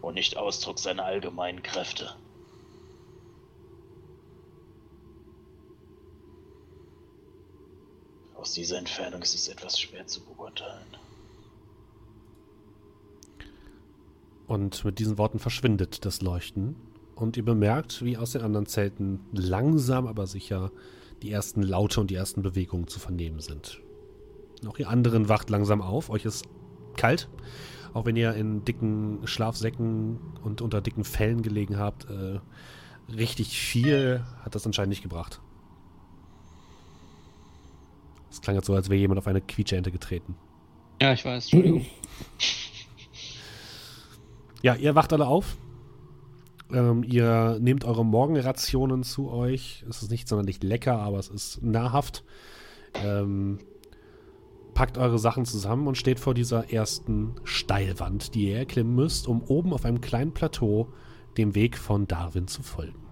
und 0.00 0.14
nicht 0.14 0.36
Ausdruck 0.36 0.78
seiner 0.78 1.06
allgemeinen 1.06 1.64
Kräfte. 1.64 2.14
Aus 8.38 8.52
dieser 8.52 8.78
Entfernung 8.78 9.20
ist 9.22 9.34
es 9.34 9.48
etwas 9.48 9.80
schwer 9.80 10.06
zu 10.06 10.20
beurteilen. 10.20 10.86
Und 14.46 14.84
mit 14.84 15.00
diesen 15.00 15.18
Worten 15.18 15.40
verschwindet 15.40 16.04
das 16.04 16.22
Leuchten. 16.22 16.76
Und 17.16 17.36
ihr 17.36 17.44
bemerkt, 17.44 18.04
wie 18.04 18.16
aus 18.16 18.32
den 18.32 18.42
anderen 18.42 18.66
Zelten 18.66 19.20
langsam 19.32 20.06
aber 20.06 20.28
sicher 20.28 20.70
die 21.22 21.32
ersten 21.32 21.62
Laute 21.62 22.00
und 22.00 22.10
die 22.10 22.14
ersten 22.14 22.42
Bewegungen 22.42 22.86
zu 22.86 23.00
vernehmen 23.00 23.40
sind. 23.40 23.80
Auch 24.66 24.78
ihr 24.78 24.88
anderen 24.88 25.28
wacht 25.28 25.50
langsam 25.50 25.82
auf. 25.82 26.08
Euch 26.08 26.24
ist 26.24 26.44
kalt. 26.96 27.28
Auch 27.92 28.06
wenn 28.06 28.14
ihr 28.14 28.34
in 28.34 28.64
dicken 28.64 29.26
Schlafsäcken 29.26 30.20
und 30.44 30.62
unter 30.62 30.80
dicken 30.80 31.02
Fellen 31.02 31.42
gelegen 31.42 31.76
habt. 31.76 32.08
Äh, 32.08 32.38
richtig 33.12 33.58
viel 33.58 34.24
hat 34.44 34.54
das 34.54 34.64
anscheinend 34.64 34.90
nicht 34.90 35.02
gebracht. 35.02 35.40
Es 38.30 38.40
klang 38.40 38.56
jetzt 38.56 38.66
so, 38.66 38.74
als 38.74 38.88
wäre 38.88 38.98
jemand 38.98 39.18
auf 39.18 39.26
eine 39.26 39.40
Quietscheente 39.40 39.90
getreten. 39.90 40.36
Ja, 41.00 41.12
ich 41.12 41.24
weiß, 41.24 41.44
Entschuldigung. 41.44 41.86
Ja, 44.60 44.74
ihr 44.74 44.96
wacht 44.96 45.12
alle 45.12 45.28
auf. 45.28 45.56
Ähm, 46.72 47.04
ihr 47.04 47.58
nehmt 47.60 47.84
eure 47.84 48.04
Morgenrationen 48.04 49.04
zu 49.04 49.30
euch. 49.30 49.84
Es 49.88 50.02
ist 50.02 50.10
nicht 50.10 50.26
sonderlich 50.26 50.62
lecker, 50.64 50.98
aber 50.98 51.18
es 51.18 51.28
ist 51.28 51.62
nahrhaft. 51.62 52.24
Ähm, 52.94 53.60
packt 54.74 54.98
eure 54.98 55.18
Sachen 55.18 55.44
zusammen 55.44 55.86
und 55.86 55.96
steht 55.96 56.20
vor 56.20 56.34
dieser 56.34 56.72
ersten 56.72 57.36
Steilwand, 57.44 58.34
die 58.34 58.48
ihr 58.48 58.58
erklimmen 58.58 58.94
müsst, 58.94 59.28
um 59.28 59.42
oben 59.42 59.72
auf 59.72 59.84
einem 59.84 60.00
kleinen 60.00 60.32
Plateau 60.32 60.92
dem 61.36 61.54
Weg 61.54 61.78
von 61.78 62.06
Darwin 62.06 62.48
zu 62.48 62.62
folgen. 62.62 63.07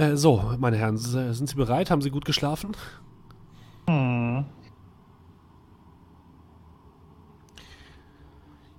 Äh, 0.00 0.16
so, 0.16 0.54
meine 0.58 0.78
Herren, 0.78 0.96
sind 0.96 1.46
Sie 1.46 1.56
bereit? 1.56 1.90
Haben 1.90 2.00
Sie 2.00 2.08
gut 2.08 2.24
geschlafen? 2.24 2.74
Hm. 3.86 4.46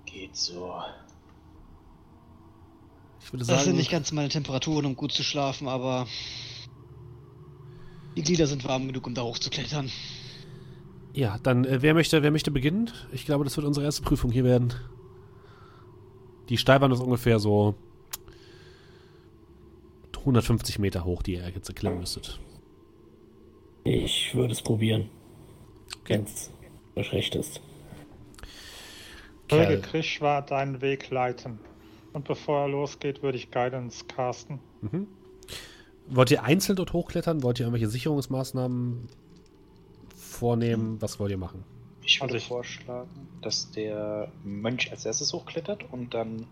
Geht 0.08 0.36
so. 0.36 0.74
Ich 3.20 3.32
würde 3.32 3.46
Das 3.46 3.50
sind 3.50 3.66
sagen, 3.66 3.78
nicht 3.78 3.92
ganz 3.92 4.12
meine 4.12 4.30
Temperaturen, 4.30 4.88
um 4.88 4.96
gut 4.96 5.12
zu 5.12 5.22
schlafen, 5.22 5.68
aber 5.68 6.08
die 8.18 8.24
Glieder 8.24 8.48
sind 8.48 8.66
warm 8.68 8.88
genug, 8.88 9.06
um 9.06 9.14
da 9.14 9.22
hochzuklettern. 9.22 9.92
ja, 11.14 11.38
dann 11.44 11.66
äh, 11.66 11.84
wer 11.84 11.94
möchte, 11.94 12.24
wer 12.24 12.32
möchte 12.32 12.50
beginnen? 12.50 12.90
Ich 13.12 13.26
glaube, 13.26 13.44
das 13.44 13.56
wird 13.58 13.68
unsere 13.68 13.86
erste 13.86 14.02
Prüfung 14.02 14.32
hier 14.32 14.44
werden. 14.44 14.74
Die 16.50 16.58
Steilwand 16.58 16.92
ist 16.96 17.00
ungefähr 17.00 17.40
so 17.40 17.76
150 20.22 20.80
Meter 20.80 21.04
hoch, 21.06 21.22
die 21.22 21.34
ihr 21.36 21.50
jetzt 21.50 21.70
erklimmen 21.70 22.00
müsstet. 22.00 22.40
Ich 23.84 24.36
würde 24.36 24.54
es 24.54 24.62
probieren, 24.62 25.10
Okay. 26.02 26.24
wenn 26.96 27.04
es 27.04 27.12
recht 27.14 27.36
ist. 27.36 27.62
Würde 29.50 29.82
Krishwa 29.82 30.42
deinen 30.42 30.82
Weg 30.82 31.10
leiten. 31.10 31.60
Und 32.14 32.26
bevor 32.28 32.62
er 32.64 32.68
losgeht, 32.70 33.22
würde 33.24 33.38
ich 33.38 33.52
Guidance 33.52 34.06
casten. 34.06 34.60
Mhm. 34.82 35.08
Wollt 36.08 36.32
ihr 36.32 36.44
einzeln 36.44 36.76
dort 36.76 36.94
hochklettern? 36.94 37.42
Wollt 37.44 37.60
ihr 37.60 37.66
irgendwelche 37.66 37.90
Sicherungsmaßnahmen 37.90 39.08
vornehmen? 40.16 41.02
Was 41.02 41.20
wollt 41.20 41.32
ihr 41.32 41.38
machen? 41.38 41.64
Ich 42.04 42.20
würde 42.20 42.34
Also 42.34 42.38
ich- 42.38 42.48
vorschlagen, 42.48 43.10
dass 43.42 43.72
der 43.72 44.32
Mönch 44.44 44.92
als 44.92 45.06
erstes 45.06 45.34
hochklettert 45.34 45.86
und 45.92 46.14
dann 46.14 46.48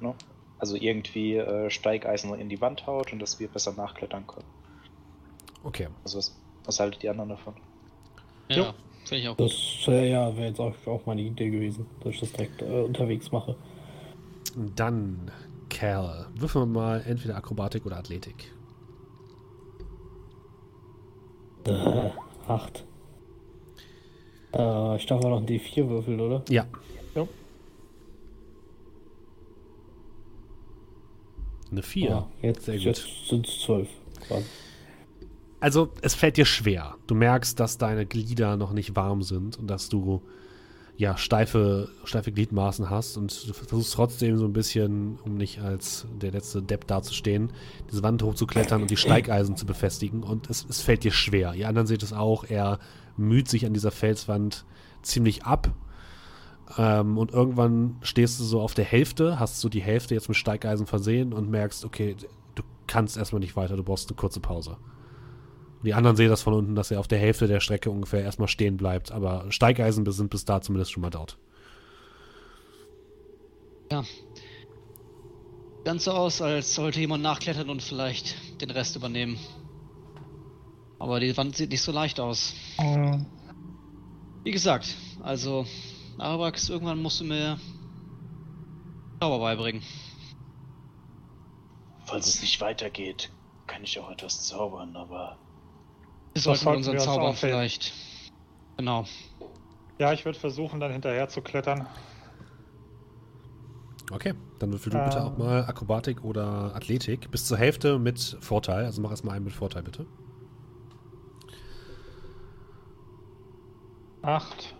ne, 0.00 0.14
also 0.60 0.76
irgendwie 0.76 1.36
äh, 1.36 1.70
Steigeisen 1.70 2.34
in 2.34 2.48
die 2.48 2.60
Wand 2.60 2.86
haut 2.86 3.12
und 3.12 3.18
dass 3.18 3.40
wir 3.40 3.48
besser 3.48 3.72
nachklettern 3.72 4.26
können. 4.26 4.46
Okay. 5.64 5.88
Also 6.04 6.18
was, 6.18 6.36
was 6.64 6.80
haltet 6.80 7.02
die 7.02 7.08
anderen 7.08 7.30
davon? 7.30 7.54
Ja, 8.48 8.74
finde 9.04 9.22
ich 9.22 9.28
auch 9.28 9.36
gut. 9.36 9.50
Das 9.50 9.88
äh, 9.88 10.10
ja, 10.10 10.36
wäre 10.36 10.48
jetzt 10.48 10.60
auch, 10.60 10.74
auch 10.86 11.06
meine 11.06 11.22
Idee 11.22 11.50
gewesen, 11.50 11.86
dass 12.00 12.14
ich 12.14 12.20
das 12.20 12.32
direkt 12.32 12.62
äh, 12.62 12.82
unterwegs 12.82 13.32
mache. 13.32 13.56
Dann, 14.76 15.30
Cal, 15.68 16.28
würfeln 16.34 16.72
wir 16.72 16.80
mal 16.80 17.02
entweder 17.06 17.36
Akrobatik 17.36 17.86
oder 17.86 17.96
Athletik. 17.96 18.52
Äh, 21.66 22.10
acht. 22.48 22.84
Äh, 24.52 24.96
ich 24.96 25.06
darf 25.06 25.24
auch 25.24 25.30
noch 25.30 25.38
ein 25.38 25.46
D4 25.46 25.88
würfeln, 25.88 26.20
oder? 26.20 26.42
Ja. 26.48 26.66
Jo. 27.14 27.28
Eine 31.70 31.82
4. 31.82 32.08
Ja, 32.08 32.28
jetzt, 32.42 32.66
jetzt 32.68 33.06
sind 33.28 33.46
es 33.46 33.60
zwölf. 33.60 33.88
quasi. 34.26 34.44
Also, 35.60 35.92
es 36.00 36.14
fällt 36.14 36.36
dir 36.36 36.46
schwer. 36.46 36.96
Du 37.06 37.14
merkst, 37.14 37.60
dass 37.60 37.76
deine 37.76 38.06
Glieder 38.06 38.56
noch 38.56 38.72
nicht 38.72 38.96
warm 38.96 39.22
sind 39.22 39.58
und 39.58 39.66
dass 39.68 39.88
du 39.88 40.22
ja, 41.00 41.16
steife, 41.16 41.88
steife 42.04 42.30
Gliedmaßen 42.30 42.90
hast 42.90 43.16
und 43.16 43.48
du 43.48 43.54
versuchst 43.54 43.94
trotzdem 43.94 44.36
so 44.36 44.44
ein 44.44 44.52
bisschen, 44.52 45.18
um 45.24 45.38
nicht 45.38 45.60
als 45.60 46.06
der 46.20 46.30
letzte 46.30 46.62
Depp 46.62 46.86
dazustehen, 46.86 47.52
diese 47.90 48.02
Wand 48.02 48.22
hochzuklettern 48.22 48.82
und 48.82 48.90
die 48.90 48.98
Steigeisen 48.98 49.56
zu 49.56 49.64
befestigen 49.64 50.22
und 50.22 50.50
es, 50.50 50.66
es 50.68 50.82
fällt 50.82 51.02
dir 51.02 51.10
schwer. 51.10 51.54
Ihr 51.54 51.68
anderen 51.68 51.86
seht 51.86 52.02
es 52.02 52.12
auch, 52.12 52.44
er 52.44 52.78
müht 53.16 53.48
sich 53.48 53.64
an 53.64 53.72
dieser 53.72 53.90
Felswand 53.92 54.66
ziemlich 55.00 55.44
ab 55.44 55.74
ähm, 56.78 57.18
und 57.18 57.32
irgendwann 57.32 57.96
stehst 58.02 58.38
du 58.40 58.44
so 58.44 58.60
auf 58.60 58.74
der 58.74 58.84
Hälfte, 58.84 59.38
hast 59.38 59.60
so 59.60 59.68
die 59.68 59.82
Hälfte 59.82 60.14
jetzt 60.14 60.28
mit 60.28 60.36
Steigeisen 60.36 60.86
versehen 60.86 61.32
und 61.32 61.50
merkst, 61.50 61.84
okay, 61.84 62.16
du 62.54 62.62
kannst 62.86 63.16
erstmal 63.16 63.40
nicht 63.40 63.56
weiter, 63.56 63.76
du 63.76 63.82
brauchst 63.82 64.08
eine 64.08 64.16
kurze 64.16 64.40
Pause. 64.40 64.76
Die 65.82 65.94
anderen 65.94 66.16
sehen 66.16 66.28
das 66.28 66.42
von 66.42 66.52
unten, 66.52 66.74
dass 66.74 66.90
er 66.90 67.00
auf 67.00 67.08
der 67.08 67.18
Hälfte 67.18 67.46
der 67.46 67.60
Strecke 67.60 67.90
ungefähr 67.90 68.22
erstmal 68.22 68.48
stehen 68.48 68.76
bleibt. 68.76 69.12
Aber 69.12 69.46
Steigeisen 69.50 70.10
sind 70.10 70.28
bis 70.28 70.44
da 70.44 70.60
zumindest 70.60 70.92
schon 70.92 71.00
mal 71.00 71.10
dort. 71.10 71.38
Ja. 73.90 74.04
Ganz 75.84 76.04
so 76.04 76.12
aus, 76.12 76.42
als 76.42 76.74
sollte 76.74 77.00
jemand 77.00 77.22
nachklettern 77.22 77.70
und 77.70 77.82
vielleicht 77.82 78.60
den 78.60 78.70
Rest 78.70 78.94
übernehmen. 78.94 79.38
Aber 80.98 81.18
die 81.18 81.34
Wand 81.34 81.56
sieht 81.56 81.70
nicht 81.70 81.80
so 81.80 81.92
leicht 81.92 82.20
aus. 82.20 82.54
Mhm. 82.78 83.24
Wie 84.44 84.50
gesagt, 84.50 84.94
also, 85.22 85.66
Arabax, 86.20 86.68
irgendwann 86.68 87.00
musst 87.00 87.20
du 87.20 87.24
mir 87.24 87.58
Zauber 89.20 89.38
beibringen. 89.38 89.82
Falls 92.04 92.26
es 92.26 92.40
nicht 92.42 92.60
weitergeht, 92.60 93.30
kann 93.66 93.82
ich 93.84 93.98
auch 93.98 94.10
etwas 94.10 94.46
zaubern, 94.46 94.96
aber 94.96 95.38
Wir 96.34 96.42
sollten 96.42 96.64
sollten 96.64 96.76
unseren 96.78 96.98
Zaubern 96.98 97.26
aufheben. 97.28 97.36
vielleicht. 97.58 97.92
Genau. 98.76 99.04
Ja, 99.98 100.12
ich 100.12 100.24
würde 100.24 100.38
versuchen, 100.38 100.80
dann 100.80 100.92
hinterher 100.92 101.28
zu 101.28 101.42
klettern. 101.42 101.86
Okay, 104.12 104.34
dann 104.58 104.72
würfel 104.72 104.90
du 104.90 104.98
Ähm. 104.98 105.04
bitte 105.04 105.22
auch 105.24 105.38
mal 105.38 105.64
Akrobatik 105.66 106.24
oder 106.24 106.74
Athletik. 106.74 107.30
Bis 107.30 107.46
zur 107.46 107.58
Hälfte 107.58 107.98
mit 107.98 108.36
Vorteil. 108.40 108.84
Also 108.86 109.00
mach 109.00 109.10
erstmal 109.10 109.36
einen 109.36 109.44
mit 109.44 109.54
Vorteil, 109.54 109.82
bitte. 109.82 110.06
8, 114.22 114.74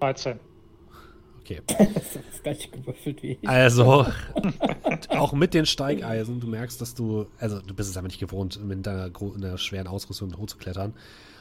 13. 0.00 0.38
Okay. 1.40 1.60
Das 1.94 2.16
ist 2.16 2.18
das 2.30 2.42
gleiche 2.42 2.70
gewürfelt 2.70 3.22
wie 3.22 3.38
ich. 3.40 3.48
Also, 3.48 4.06
auch 5.10 5.32
mit 5.32 5.54
den 5.54 5.66
Steigeisen, 5.66 6.40
du 6.40 6.48
merkst, 6.48 6.80
dass 6.80 6.94
du, 6.94 7.26
also 7.38 7.60
du 7.60 7.74
bist 7.74 7.88
es 7.88 7.96
aber 7.96 8.08
nicht 8.08 8.18
gewohnt, 8.18 8.62
mit 8.64 8.84
in 8.86 9.40
der 9.40 9.58
schweren 9.58 9.86
Ausrüstung 9.86 10.36
hochzuklettern. 10.36 10.94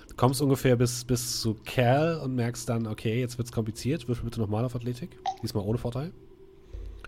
Du 0.09 0.15
kommst 0.15 0.41
ungefähr 0.41 0.75
bis, 0.75 1.03
bis 1.03 1.41
zu 1.41 1.55
Kerl 1.55 2.19
und 2.19 2.35
merkst 2.35 2.69
dann, 2.69 2.87
okay, 2.87 3.19
jetzt 3.19 3.37
wird's 3.37 3.51
kompliziert. 3.51 4.07
Würfel 4.07 4.25
bitte 4.25 4.39
nochmal 4.39 4.63
auf 4.63 4.75
Athletik. 4.75 5.17
Diesmal 5.41 5.65
ohne 5.65 5.77
Vorteil. 5.77 6.11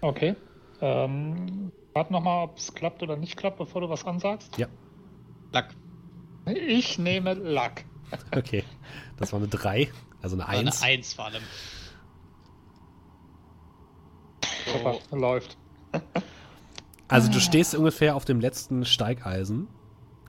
Okay. 0.01 0.35
Ähm, 0.81 1.71
warte 1.93 2.11
nochmal, 2.11 2.45
ob 2.45 2.57
es 2.57 2.73
klappt 2.73 3.03
oder 3.03 3.15
nicht 3.15 3.37
klappt, 3.37 3.57
bevor 3.57 3.81
du 3.81 3.89
was 3.89 4.05
ansagst. 4.05 4.57
Ja. 4.57 4.67
Lack. 5.53 5.73
Ich 6.45 6.97
nehme 6.97 7.33
Lack. 7.33 7.85
Okay. 8.35 8.63
Das 9.17 9.33
war 9.33 9.39
eine 9.39 9.49
3, 9.49 9.89
also 10.33 10.35
eine 10.35 10.47
Eine 10.47 10.69
1. 10.69 10.81
1 10.81 11.13
vor 11.13 11.25
allem. 11.25 11.43
Super, 14.65 14.99
läuft. 15.11 15.57
Also 17.07 17.31
du 17.31 17.39
stehst 17.39 17.73
ungefähr 17.75 18.15
auf 18.15 18.25
dem 18.25 18.39
letzten 18.39 18.83
Steigeisen. 18.85 19.67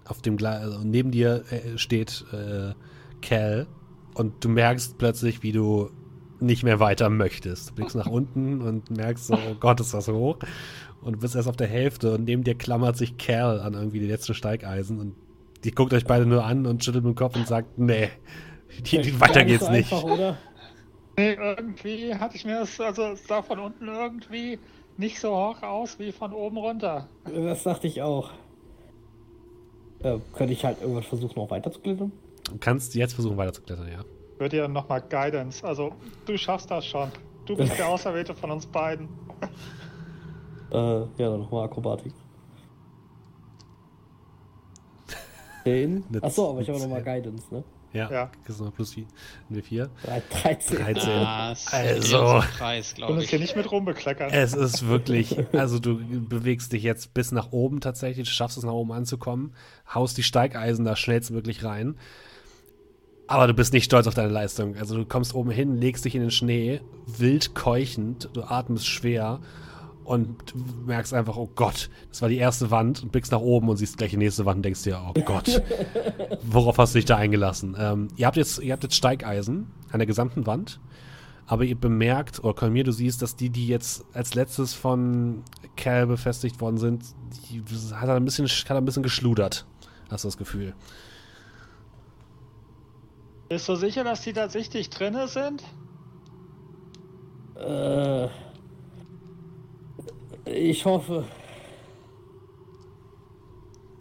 Auf 0.05 0.23
dem 0.23 0.37
Gle 0.37 0.51
also 0.51 0.81
neben 0.85 1.11
dir 1.11 1.45
äh, 1.51 1.77
steht 1.77 2.25
äh, 2.33 2.73
Cal 3.21 3.67
und 4.15 4.45
du 4.45 4.49
merkst 4.49 4.97
plötzlich, 4.97 5.43
wie 5.43 5.53
du 5.53 5.91
nicht 6.41 6.63
mehr 6.63 6.79
weiter 6.79 7.11
möchtest. 7.11 7.71
Du 7.71 7.75
blickst 7.75 7.97
nach 7.97 8.07
unten 8.11 8.63
und 8.63 8.91
merkst 8.91 9.27
so, 9.27 9.35
oh 9.35 9.55
Gott, 9.59 9.81
ist 9.81 9.93
das 9.93 10.09
hoch. 10.09 10.39
Und 11.03 11.15
du 11.15 11.19
bist 11.19 11.35
erst 11.35 11.49
auf 11.49 11.57
der 11.57 11.67
Hälfte 11.67 12.15
und 12.15 12.25
neben 12.25 12.45
dir 12.45 12.55
klammert 12.55 12.97
sich 12.97 13.19
Cal 13.19 13.61
an 13.61 13.75
irgendwie 13.75 14.01
die 14.01 14.07
letzten 14.07 14.35
Steigeisen 14.35 15.01
und 15.01 15.15
die 15.65 15.73
guckt 15.73 15.93
euch 15.93 16.05
beide 16.05 16.27
nur 16.27 16.45
an 16.45 16.67
und 16.67 16.85
schüttelt 16.85 17.05
mit 17.05 17.15
dem 17.15 17.17
Kopf 17.17 17.35
und 17.35 17.49
sagt, 17.49 17.79
nee, 17.79 18.09
die, 18.81 19.03
die, 19.03 19.21
weiter 19.21 19.45
geht's 19.45 19.65
so 19.65 19.71
nicht. 19.71 19.93
Einfach, 19.93 20.05
oder? 20.05 20.37
Nee, 21.17 21.33
irgendwie 21.33 22.15
hatte 22.15 22.37
ich 22.37 22.45
mir 22.45 22.61
das, 22.61 22.81
also 22.81 23.03
es 23.13 23.27
sah 23.27 23.43
von 23.43 23.59
unten 23.59 23.89
irgendwie 23.89 24.59
nicht 24.97 25.19
so 25.21 25.31
hoch 25.31 25.63
aus 25.63 25.99
wie 25.99 26.13
von 26.13 26.33
oben 26.33 26.57
runter. 26.59 27.09
Das 27.25 27.65
dachte 27.65 27.87
ich 27.87 28.03
auch. 28.03 28.31
Äh, 30.01 30.19
könnte 30.33 30.53
ich 30.53 30.65
halt 30.65 30.81
irgendwas 30.81 31.07
versuchen, 31.07 31.35
noch 31.41 31.51
weiter 31.51 31.73
zu 31.73 31.81
klettern? 31.81 32.13
Du 32.45 32.57
kannst 32.59 32.95
jetzt 32.95 33.15
versuchen 33.15 33.37
weiterzuklettern, 33.37 33.89
ja. 33.89 34.05
Wird 34.39 34.53
dir 34.53 34.69
nochmal 34.69 35.03
Guidance. 35.03 35.67
Also, 35.67 35.93
du 36.25 36.39
schaffst 36.39 36.71
das 36.71 36.87
schon. 36.87 37.11
Du 37.47 37.57
bist 37.57 37.77
der 37.77 37.89
Auserwählte 37.89 38.35
von 38.35 38.51
uns 38.53 38.67
beiden. 38.67 39.09
Äh, 40.71 40.77
ja, 40.77 41.09
dann 41.17 41.41
nochmal 41.41 41.65
Akrobatik. 41.65 42.13
10. 45.65 46.05
Mit- 46.09 46.23
Achso, 46.23 46.51
aber 46.51 46.61
ich 46.61 46.69
habe 46.69 46.79
nochmal. 46.79 47.03
Guidance, 47.03 47.53
ne? 47.53 47.65
Ja, 47.93 48.11
Ja. 48.11 48.31
du 48.47 48.65
noch 48.65 48.75
plus 48.75 48.93
4, 48.95 49.05
4. 49.63 49.89
Drei- 50.05 50.23
13. 50.43 50.77
13. 50.79 51.09
Ah, 51.11 51.53
es 51.53 51.67
Also. 51.73 52.43
Preis, 52.59 52.95
uns 53.09 53.25
ich. 53.25 53.31
hier 53.31 53.39
nicht 53.39 53.57
mit 53.57 53.71
rumbekleckern. 53.73 54.31
Es 54.31 54.53
ist 54.55 54.87
wirklich, 54.89 55.37
also 55.55 55.79
du 55.79 55.99
bewegst 56.29 56.73
dich 56.73 56.83
jetzt 56.83 57.15
bis 57.15 57.33
nach 57.33 57.51
oben 57.53 57.81
tatsächlich, 57.81 58.29
du 58.29 58.35
schaffst 58.35 58.59
es 58.59 58.65
nach 58.65 58.73
oben 58.73 58.93
anzukommen, 58.93 59.55
haust 59.95 60.19
die 60.19 60.23
Steigeisen 60.23 60.85
da 60.85 60.97
schnellstmöglich 60.97 61.65
rein. 61.65 61.97
Aber 63.27 63.47
du 63.47 63.55
bist 63.55 63.73
nicht 63.75 63.85
stolz 63.85 64.07
auf 64.07 64.15
deine 64.15 64.33
Leistung. 64.33 64.77
Also 64.77 64.97
du 64.97 65.05
kommst 65.05 65.35
oben 65.35 65.51
hin, 65.51 65.77
legst 65.77 66.05
dich 66.05 66.15
in 66.15 66.23
den 66.23 66.31
Schnee, 66.31 66.81
wild 67.07 67.55
keuchend, 67.55 68.31
du 68.33 68.43
atmest 68.43 68.87
schwer 68.87 69.41
und 70.09 70.55
du 70.55 70.59
merkst 70.87 71.13
einfach, 71.13 71.37
oh 71.37 71.51
Gott, 71.55 71.91
das 72.09 72.23
war 72.23 72.31
die 72.31 72.39
erste 72.39 72.71
Wand 72.71 73.03
und 73.03 73.13
blickst 73.13 73.31
nach 73.31 73.41
oben 73.41 73.69
und 73.69 73.77
siehst 73.77 73.99
gleich 73.99 74.13
die 74.13 74.17
nächste 74.17 74.47
Wand 74.47 74.57
und 74.57 74.63
denkst 74.63 74.83
dir, 74.83 74.99
oh 75.07 75.21
Gott, 75.21 75.63
worauf 76.43 76.79
hast 76.79 76.95
du 76.95 76.99
dich 76.99 77.05
da 77.05 77.17
eingelassen? 77.17 77.77
Ähm, 77.79 78.09
ihr, 78.17 78.27
habt 78.27 78.39
jetzt, 78.39 78.59
ihr 78.59 78.73
habt 78.73 78.83
jetzt 78.83 78.95
Steigeisen 78.97 79.71
an 79.93 79.99
der 79.99 80.07
gesamten 80.07 80.47
Wand. 80.47 80.81
Aber 81.47 81.65
ihr 81.65 81.77
bemerkt, 81.77 82.43
oder 82.43 82.55
Kolmir, 82.55 82.85
du 82.85 82.93
siehst, 82.93 83.21
dass 83.21 83.37
die, 83.37 83.51
die 83.51 83.69
jetzt 83.69 84.05
als 84.15 84.35
letztes 84.35 84.73
von 84.73 85.43
Cal 85.77 86.07
befestigt 86.07 86.61
worden 86.61 86.79
sind, 86.79 87.05
die 87.51 87.63
hat 87.95 88.09
er 88.09 88.17
ein 88.17 88.25
bisschen, 88.25 88.47
hat 88.47 88.71
ein 88.77 88.85
bisschen 88.87 89.03
geschludert. 89.03 89.67
Hast 90.11 90.25
du 90.25 90.29
das 90.29 90.39
Gefühl? 90.39 90.75
Bist 93.51 93.69
du 93.69 93.77
sicher, 93.77 94.05
dass 94.05 94.23
die 94.23 94.33
tatsächlich 94.33 94.89
drinne 94.89 95.29
sind? 95.29 95.63
Äh, 97.57 98.29
ich 100.53 100.85
hoffe. 100.85 101.25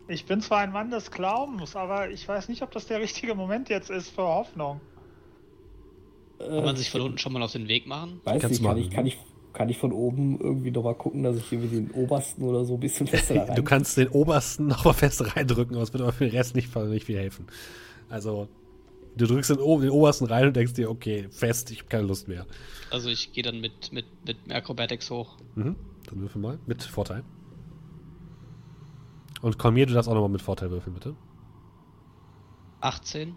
Ich 0.07 0.25
bin 0.25 0.41
zwar 0.41 0.59
ein 0.59 0.71
Mann 0.71 0.89
des 0.89 1.11
Glaubens, 1.11 1.75
aber 1.75 2.09
ich 2.09 2.27
weiß 2.27 2.47
nicht, 2.47 2.61
ob 2.61 2.71
das 2.71 2.87
der 2.87 3.01
richtige 3.01 3.35
Moment 3.35 3.69
jetzt 3.69 3.89
ist 3.89 4.09
für 4.09 4.23
Hoffnung. 4.23 4.79
Kann 6.39 6.63
man 6.63 6.75
sich 6.75 6.89
von 6.89 7.01
unten 7.01 7.17
schon 7.17 7.33
mal 7.33 7.41
auf 7.41 7.51
den 7.51 7.67
Weg 7.67 7.87
machen? 7.87 8.21
Weiß 8.23 8.41
Kannst 8.41 8.49
nicht, 8.49 8.61
du 8.61 8.67
kann 8.67 8.77
machen, 8.77 8.87
ich, 8.87 8.91
kann, 8.91 9.05
ich, 9.05 9.17
kann 9.53 9.69
ich 9.69 9.77
von 9.77 9.91
oben 9.91 10.39
irgendwie 10.39 10.71
nochmal 10.71 10.95
gucken, 10.95 11.23
dass 11.23 11.35
ich 11.35 11.51
irgendwie 11.51 11.75
den 11.75 11.91
obersten 11.91 12.43
oder 12.43 12.63
so 12.63 12.75
ein 12.75 12.79
bisschen 12.79 13.07
fester 13.07 13.47
rein. 13.47 13.55
Du 13.55 13.63
kannst 13.63 13.97
den 13.97 14.07
obersten 14.09 14.67
noch 14.67 14.85
mal 14.85 14.93
fest 14.93 15.35
reindrücken, 15.35 15.75
aber 15.75 15.83
es 15.83 15.91
wird 15.91 16.03
aber 16.03 16.13
für 16.13 16.25
den 16.25 16.35
Rest 16.35 16.55
nicht, 16.55 16.73
nicht 16.75 17.05
viel 17.05 17.17
helfen. 17.17 17.47
Also, 18.07 18.47
du 19.17 19.25
drückst 19.25 19.49
den, 19.49 19.57
den 19.57 19.89
obersten 19.89 20.25
rein 20.25 20.47
und 20.47 20.55
denkst 20.55 20.73
dir, 20.73 20.89
okay, 20.89 21.27
fest, 21.31 21.71
ich 21.71 21.79
habe 21.79 21.89
keine 21.89 22.03
Lust 22.03 22.27
mehr. 22.27 22.45
Also 22.91 23.09
ich 23.09 23.33
gehe 23.33 23.43
dann 23.43 23.59
mit, 23.59 23.91
mit, 23.91 24.05
mit 24.25 24.37
Acrobatics 24.49 25.09
hoch. 25.09 25.35
Mhm. 25.55 25.75
Dann 26.07 26.19
würfel 26.21 26.41
mal 26.41 26.57
mit 26.65 26.83
Vorteil. 26.83 27.23
Und 29.41 29.59
Kolmir, 29.59 29.85
du 29.85 29.93
darfst 29.93 30.09
auch 30.09 30.13
nochmal 30.15 30.29
mit 30.29 30.41
Vorteil 30.41 30.71
würfeln, 30.71 30.93
bitte. 30.95 31.15
18. 32.81 33.35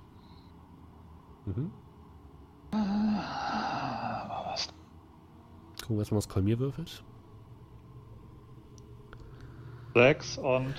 Mhm. 1.47 1.71
Gucken 5.81 5.97
wir 5.97 5.99
erstmal, 5.99 6.19
was 6.19 6.29
Kolmir 6.29 6.59
würfelt. 6.59 7.03
Sechs 9.95 10.39
und 10.39 10.75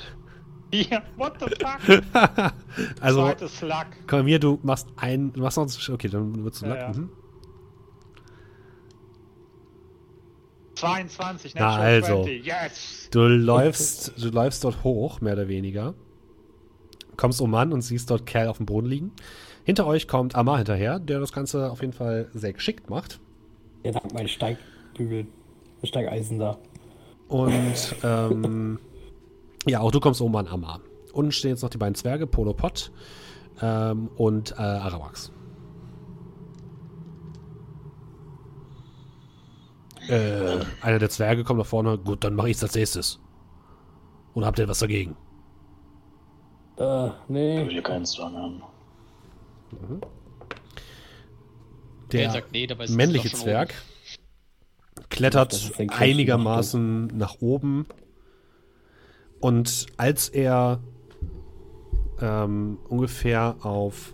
vier. 0.72 1.03
What 1.18 1.34
the 1.39 1.47
fuck? 1.59 2.53
also, 3.01 3.22
Zweites 3.26 3.61
Luck. 3.61 3.88
Kolmir, 4.07 4.39
du 4.39 4.59
machst 4.63 4.88
ein, 4.95 5.34
du 5.34 5.41
machst 5.41 5.57
noch, 5.57 5.68
okay, 5.93 6.07
dann 6.07 6.43
wird's 6.43 6.61
Ja, 6.61 6.68
Lack. 6.69 6.80
ja. 6.95 7.01
Mhm. 7.01 7.09
22, 10.81 11.53
Na, 11.55 11.75
also. 11.75 12.23
20. 12.23 12.45
Yes! 12.45 13.07
Du 13.11 13.21
läufst, 13.21 14.13
du 14.17 14.29
läufst 14.29 14.63
dort 14.63 14.83
hoch, 14.83 15.21
mehr 15.21 15.33
oder 15.33 15.47
weniger. 15.47 15.93
Kommst 17.17 17.39
um 17.39 17.53
an 17.53 17.71
und 17.71 17.81
siehst 17.81 18.09
dort 18.09 18.25
Kerl 18.25 18.47
auf 18.47 18.57
dem 18.57 18.65
Boden 18.65 18.87
liegen. 18.87 19.11
Hinter 19.63 19.85
euch 19.85 20.07
kommt 20.07 20.35
Amar 20.35 20.57
hinterher, 20.57 20.97
der 20.97 21.19
das 21.19 21.31
Ganze 21.33 21.69
auf 21.69 21.81
jeden 21.81 21.93
Fall 21.93 22.29
sehr 22.33 22.53
geschickt 22.53 22.89
macht. 22.89 23.19
Ja, 23.83 23.91
dank 23.91 24.11
meinen 24.13 24.27
Steigbügeln. 24.27 25.27
Steigeisen 25.83 26.39
da. 26.39 26.57
Und 27.27 27.95
ähm, 28.03 28.79
ja, 29.67 29.81
auch 29.81 29.91
du 29.91 29.99
kommst 29.99 30.19
oben 30.21 30.35
an 30.35 30.47
Amar. 30.47 30.81
Unten 31.13 31.31
stehen 31.31 31.51
jetzt 31.51 31.61
noch 31.61 31.69
die 31.69 31.77
beiden 31.77 31.95
Zwerge, 31.95 32.25
Polo 32.25 32.53
Pot 32.53 32.91
ähm, 33.61 34.09
und 34.15 34.51
äh, 34.53 34.55
Arawax. 34.61 35.31
Äh, 40.07 40.59
einer 40.81 40.99
der 40.99 41.09
Zwerge 41.09 41.43
kommt 41.43 41.59
nach 41.59 41.65
vorne. 41.65 41.97
Gut, 41.97 42.23
dann 42.23 42.35
mache 42.35 42.49
ich 42.49 42.57
es 42.57 42.63
als 42.63 42.75
nächstes. 42.75 43.19
Oder 44.33 44.47
habt 44.47 44.59
ihr 44.59 44.67
was 44.67 44.79
dagegen? 44.79 45.15
Äh, 46.77 47.07
Ich 47.07 47.13
nee. 47.27 47.67
will 47.67 47.81
keinen 47.81 48.05
Zwang 48.05 48.35
haben. 48.35 48.63
Der 52.11 52.19
Wer 52.21 52.31
sagt 52.31 52.51
nee, 52.51 52.67
dabei 52.67 52.83
ist 52.85 52.89
es 52.91 52.95
männliche 52.95 53.31
Zwerg 53.31 53.73
Das 54.95 55.09
klettert 55.09 55.71
ein 55.77 55.89
einigermaßen 55.89 57.07
nach 57.07 57.35
oben. 57.39 57.85
Und 59.39 59.87
als 59.97 60.29
er 60.29 60.81
ähm, 62.19 62.77
ungefähr 62.89 63.55
auf 63.61 64.13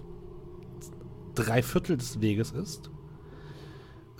drei 1.35 1.61
Viertel 1.61 1.97
des 1.97 2.22
Weges 2.22 2.51
ist, 2.51 2.91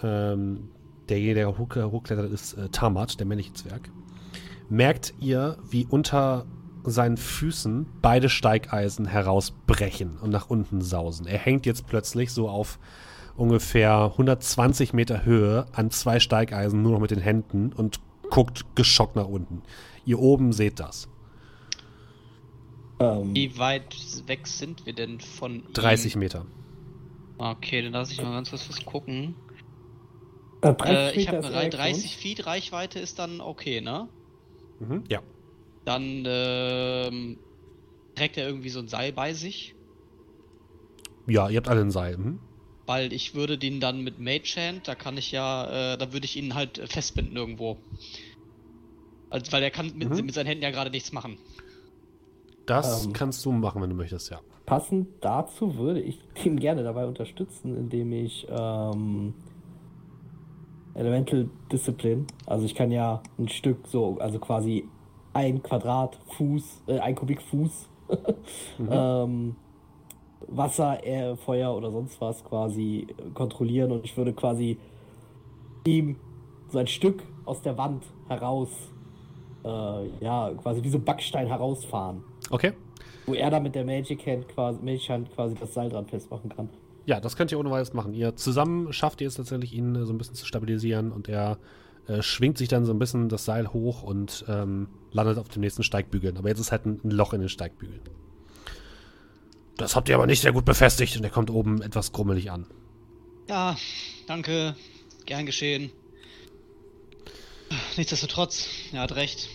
ähm, 0.04 0.70
derjenige, 1.10 1.36
der 1.36 1.58
hoch, 1.58 1.76
hochklettert, 1.76 2.32
ist 2.32 2.54
äh, 2.54 2.70
Tamat, 2.70 3.20
der 3.20 3.26
männliche 3.26 3.54
Zwerg, 3.54 3.90
merkt 4.70 5.14
ihr, 5.20 5.58
wie 5.70 5.86
unter 5.86 6.46
seinen 6.84 7.18
Füßen 7.18 7.86
beide 8.02 8.30
Steigeisen 8.30 9.06
herausbrechen 9.06 10.18
und 10.22 10.30
nach 10.30 10.50
unten 10.50 10.82
sausen. 10.82 11.28
Er 11.28 11.38
hängt 11.38 11.66
jetzt 11.66 11.86
plötzlich 11.88 12.32
so 12.32 12.50
auf 12.50 12.80
ungefähr 13.36 14.12
120 14.12 14.94
Meter 14.94 15.26
Höhe 15.26 15.68
an 15.74 15.92
zwei 15.92 16.20
Steigeisen 16.20 16.82
nur 16.82 16.94
noch 16.94 17.00
mit 17.00 17.12
den 17.12 17.20
Händen 17.20 17.74
und 17.74 18.00
guckt 18.30 18.66
geschockt 18.76 19.16
nach 19.16 19.28
unten. 19.28 19.62
Ihr 20.06 20.20
oben 20.20 20.54
seht 20.54 20.80
das. 20.80 21.08
Ähm, 23.00 23.36
Wie 23.36 23.58
weit 23.58 23.96
weg 24.28 24.48
sind 24.48 24.86
wir 24.86 24.94
denn 24.94 25.20
von 25.20 25.58
ihm? 25.58 25.74
30 25.74 26.16
Meter. 26.16 26.46
Okay, 27.38 27.84
dann 27.84 27.94
lass 27.94 28.12
ich 28.12 28.22
mal 28.22 28.32
ganz 28.32 28.50
kurz 28.50 28.68
was 28.70 28.84
gucken. 28.86 29.36
Äh, 30.62 30.70
Äh, 30.70 30.74
30 30.74 31.18
ich 31.18 31.28
habe 31.28 31.38
ist 31.38 31.46
eine 31.46 31.56
weg, 31.66 31.72
30 31.72 32.16
Feet 32.18 32.46
Reichweite 32.46 33.00
ist 33.00 33.20
dann 33.20 33.42
okay, 33.42 33.82
ne? 33.82 34.10
Mhm. 34.80 35.04
Ja. 35.10 35.22
Dann 35.86 36.24
ähm, 36.28 37.40
trägt 38.16 38.38
er 38.38 38.48
irgendwie 38.48 38.70
so 38.70 38.80
ein 38.80 38.88
Seil 38.88 39.14
bei 39.14 39.34
sich, 39.34 39.76
Ja, 41.28 41.50
ihr 41.50 41.58
habt 41.58 41.68
alle 41.68 41.82
ein 41.82 41.92
Seil. 41.92 42.18
Mhm. 42.18 42.40
weil 42.86 43.12
ich 43.14 43.36
würde 43.36 43.58
den 43.58 43.80
dann 43.82 44.02
mit 44.04 44.18
Mage 44.20 44.56
Hand, 44.58 44.88
da 44.88 44.96
kann 44.96 45.18
ich 45.18 45.32
ja, 45.32 45.94
äh, 45.94 45.98
da 45.98 46.14
würde 46.14 46.26
ich 46.26 46.38
ihn 46.38 46.56
halt 46.56 46.82
festbinden 46.90 47.36
irgendwo. 47.36 47.78
Also, 49.30 49.52
weil 49.52 49.64
er 49.64 49.72
kann 49.72 49.94
mit, 49.98 50.10
Mhm. 50.10 50.26
mit 50.26 50.34
seinen 50.36 50.48
Händen 50.48 50.64
ja 50.64 50.72
gerade 50.72 50.90
nichts 50.90 51.12
machen. 51.12 51.38
Das 52.66 53.06
Ähm. 53.06 53.14
kannst 53.14 53.46
du 53.46 53.52
machen, 53.52 53.82
wenn 53.82 53.90
du 53.90 53.96
möchtest, 53.96 54.30
ja. 54.30 54.42
Passend 54.66 55.08
dazu 55.22 55.78
würde 55.78 56.02
ich 56.02 56.20
ihn 56.44 56.60
gerne 56.60 56.84
dabei 56.84 57.06
unterstützen, 57.08 57.76
indem 57.78 58.12
ich 58.12 58.46
ähm, 58.50 59.34
Elemental 60.98 61.48
Discipline, 61.72 62.26
also 62.46 62.66
ich 62.66 62.76
kann 62.76 62.92
ja 62.92 63.22
ein 63.38 63.48
Stück 63.48 63.88
so, 63.88 64.18
also 64.20 64.40
quasi 64.40 64.86
ein 65.34 65.62
Quadrat 65.62 66.18
Fuß, 66.38 66.82
äh, 66.88 67.00
ein 67.00 67.16
Kubik 67.16 67.42
Fuß, 67.42 67.88
ähm, 68.90 69.56
Wasser, 70.48 71.06
äh, 71.06 71.36
Feuer 71.36 71.76
oder 71.76 71.92
sonst 71.92 72.20
was 72.20 72.44
quasi 72.44 73.08
kontrollieren 73.34 73.92
und 73.92 74.06
ich 74.06 74.18
würde 74.18 74.34
quasi 74.34 74.78
ihm 75.86 76.16
so 76.70 76.80
ein 76.80 76.88
Stück 76.88 77.24
aus 77.46 77.62
der 77.62 77.78
Wand 77.78 78.04
heraus, 78.28 78.70
äh, 79.64 80.08
ja, 80.22 80.52
quasi 80.62 80.84
wie 80.84 80.90
so 80.90 81.00
Backstein 81.00 81.48
herausfahren 81.48 82.24
Okay. 82.50 82.74
wo 83.26 83.34
er 83.34 83.50
dann 83.52 83.64
mit 83.64 83.76
der 83.76 83.86
Magic 83.86 84.26
Hand 84.26 84.48
quasi, 84.50 84.80
Magic 84.82 85.10
Hand 85.10 85.32
quasi 85.36 85.56
das 85.56 85.74
Seil 85.74 85.90
dran 85.90 86.06
festmachen 86.08 86.50
kann. 86.50 86.70
Ja, 87.08 87.22
das 87.22 87.38
könnt 87.38 87.54
ihr 87.54 87.60
ohne 87.60 87.72
weiteres 87.72 87.94
machen. 87.94 88.14
Ihr 88.14 88.36
zusammen 88.36 88.92
schafft 88.92 89.22
ihr 89.22 89.30
es 89.30 89.36
tatsächlich, 89.36 89.74
ihn 89.74 89.96
äh, 89.96 90.06
so 90.06 90.12
ein 90.12 90.18
bisschen 90.18 90.36
zu 90.36 90.46
stabilisieren 90.46 91.14
und 91.14 91.30
er 91.30 91.58
äh, 92.06 92.22
schwingt 92.22 92.58
sich 92.58 92.68
dann 92.68 92.86
so 92.86 92.92
ein 92.92 93.00
bisschen 93.00 93.30
das 93.30 93.46
Seil 93.46 93.72
hoch 93.72 94.04
und 94.04 94.44
ähm, 94.50 94.90
landet 95.14 95.38
auf 95.38 95.48
dem 95.48 95.62
nächsten 95.62 95.84
Steigbügeln. 95.84 96.38
Aber 96.38 96.50
jetzt 96.50 96.60
ist 96.60 96.74
halt 96.74 96.86
ein, 96.86 97.00
ein 97.06 97.12
Loch 97.12 97.32
in 97.32 97.40
den 97.40 97.50
Steigbügeln. 97.50 98.02
Das 99.78 99.96
habt 99.96 100.10
ihr 100.10 100.16
aber 100.16 100.28
nicht 100.28 100.42
sehr 100.42 100.52
gut 100.52 100.66
befestigt 100.66 101.16
und 101.16 101.24
er 101.24 101.30
kommt 101.30 101.50
oben 101.50 101.82
etwas 101.82 102.12
grummelig 102.12 102.52
an. 102.52 102.68
Ja, 103.48 103.78
danke, 104.26 104.76
gern 105.26 105.46
geschehen. 105.46 105.92
Nichtsdestotrotz, 107.96 108.68
er 108.92 109.00
hat 109.00 109.16
recht. 109.16 109.48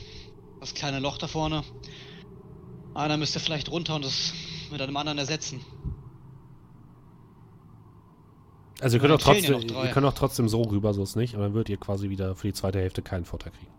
Das 0.60 0.72
kleine 0.72 1.00
Loch 1.00 1.18
da 1.18 1.28
vorne. 1.28 1.64
Einer 2.94 3.18
müsste 3.18 3.40
vielleicht 3.40 3.70
runter 3.70 3.96
und 3.96 4.06
es 4.06 4.32
mit 4.70 4.80
einem 4.80 4.96
anderen 4.96 5.18
ersetzen. 5.18 5.60
Also 8.82 8.96
ihr 8.96 9.00
könnt, 9.00 9.14
auch 9.14 9.18
trotzdem, 9.18 9.60
ihr 9.60 9.90
könnt 9.92 10.06
auch 10.06 10.12
trotzdem 10.12 10.48
so 10.48 10.62
rüber, 10.62 10.92
so 10.92 11.04
ist 11.04 11.14
nicht. 11.14 11.34
Aber 11.34 11.44
dann 11.44 11.54
würdet 11.54 11.68
ihr 11.68 11.76
quasi 11.76 12.10
wieder 12.10 12.34
für 12.34 12.48
die 12.48 12.52
zweite 12.52 12.80
Hälfte 12.80 13.00
keinen 13.00 13.24
Vorteil 13.24 13.52
kriegen. 13.52 13.70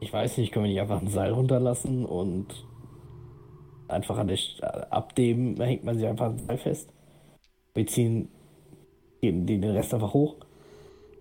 Ich 0.00 0.12
weiß 0.12 0.36
nicht, 0.36 0.52
können 0.52 0.66
wir 0.66 0.72
nicht 0.72 0.80
einfach 0.82 1.00
ein 1.00 1.08
Seil 1.08 1.32
runterlassen 1.32 2.04
und 2.04 2.66
einfach 3.88 4.18
an 4.18 4.28
der 4.28 4.36
St 4.36 4.62
ab 4.62 5.14
dem 5.14 5.58
hängt 5.60 5.84
man 5.84 5.96
sich 5.96 6.06
einfach 6.06 6.26
ein 6.26 6.38
Seil 6.46 6.58
fest. 6.58 6.92
Wir 7.72 7.86
ziehen 7.86 8.28
den, 9.22 9.46
den 9.46 9.64
Rest 9.64 9.94
einfach 9.94 10.12
hoch. 10.12 10.36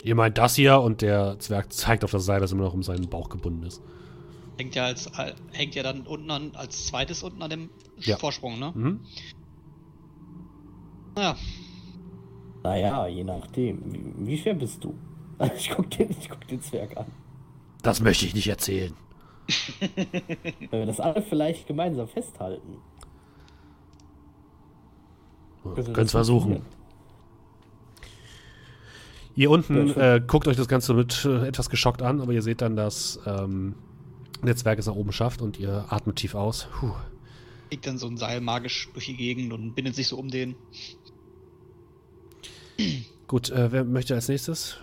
Ihr 0.03 0.15
meint 0.15 0.37
das 0.37 0.55
hier 0.55 0.81
und 0.81 1.01
der 1.01 1.39
Zwerg 1.39 1.71
zeigt 1.71 2.03
auf 2.03 2.11
das 2.11 2.25
Seil, 2.25 2.41
das 2.41 2.51
immer 2.51 2.63
noch 2.63 2.73
um 2.73 2.83
seinen 2.83 3.09
Bauch 3.09 3.29
gebunden 3.29 3.63
ist. 3.63 3.81
Hängt 4.57 4.75
ja 4.75 4.83
als 4.83 5.07
äh, 5.17 5.33
hängt 5.53 5.75
ja 5.75 5.83
dann 5.83 6.01
unten 6.01 6.29
an, 6.29 6.51
als 6.55 6.87
zweites 6.87 7.23
unten 7.23 7.41
an 7.41 7.49
dem 7.49 7.69
Ja. 7.99 8.17
Vorsprung, 8.17 8.59
ne? 8.59 8.73
Mhm. 8.75 8.99
Naja, 11.15 11.35
Naja, 12.63 13.07
je 13.07 13.23
nachdem. 13.23 13.81
Wie, 13.93 14.27
wie 14.27 14.37
schwer 14.37 14.55
bist 14.55 14.83
du? 14.83 14.93
Ich 15.57 15.69
guck, 15.69 15.89
den, 15.91 16.09
ich 16.11 16.29
guck 16.29 16.47
den 16.47 16.61
Zwerg 16.61 16.95
an. 16.95 17.07
Das 17.81 17.99
möchte 17.99 18.25
ich 18.25 18.33
nicht 18.33 18.47
erzählen. 18.47 18.93
Wenn 20.69 20.79
wir 20.79 20.85
das 20.85 20.99
alle 21.01 21.21
vielleicht 21.21 21.67
gemeinsam 21.67 22.07
festhalten. 22.07 22.77
Können 25.63 26.05
es 26.05 26.11
versuchen. 26.11 26.61
Ihr 29.35 29.49
unten 29.49 29.87
Ja, 29.87 30.15
äh, 30.15 30.21
guckt 30.25 30.47
euch 30.47 30.57
das 30.57 30.67
Ganze 30.67 30.93
mit 30.93 31.25
äh, 31.25 31.47
etwas 31.47 31.69
geschockt 31.69 32.01
an, 32.01 32.21
aber 32.21 32.31
ihr 32.33 32.41
seht 32.41 32.61
dann, 32.61 32.75
dass 32.75 33.19
ähm, 33.25 33.75
der 34.43 34.55
Zwerg 34.55 34.77
es 34.79 34.85
nach 34.85 34.95
oben 34.95 35.11
schafft 35.11 35.41
und 35.41 35.59
ihr 35.59 35.85
atmet 35.89 36.17
tief 36.17 36.35
aus. 36.35 36.67
Puh. 36.79 36.91
liegt 37.71 37.87
dann 37.87 37.97
so 37.97 38.07
ein 38.07 38.17
Seil 38.17 38.39
magisch 38.41 38.89
durch 38.93 39.07
die 39.07 39.17
Gegend 39.17 39.51
und 39.51 39.73
bindet 39.73 39.95
sich 39.95 40.07
so 40.07 40.17
um 40.17 40.29
den. 40.29 40.55
Gut, 43.27 43.49
äh, 43.49 43.71
wer 43.71 43.83
möchte 43.83 44.15
als 44.15 44.27
nächstes? 44.27 44.77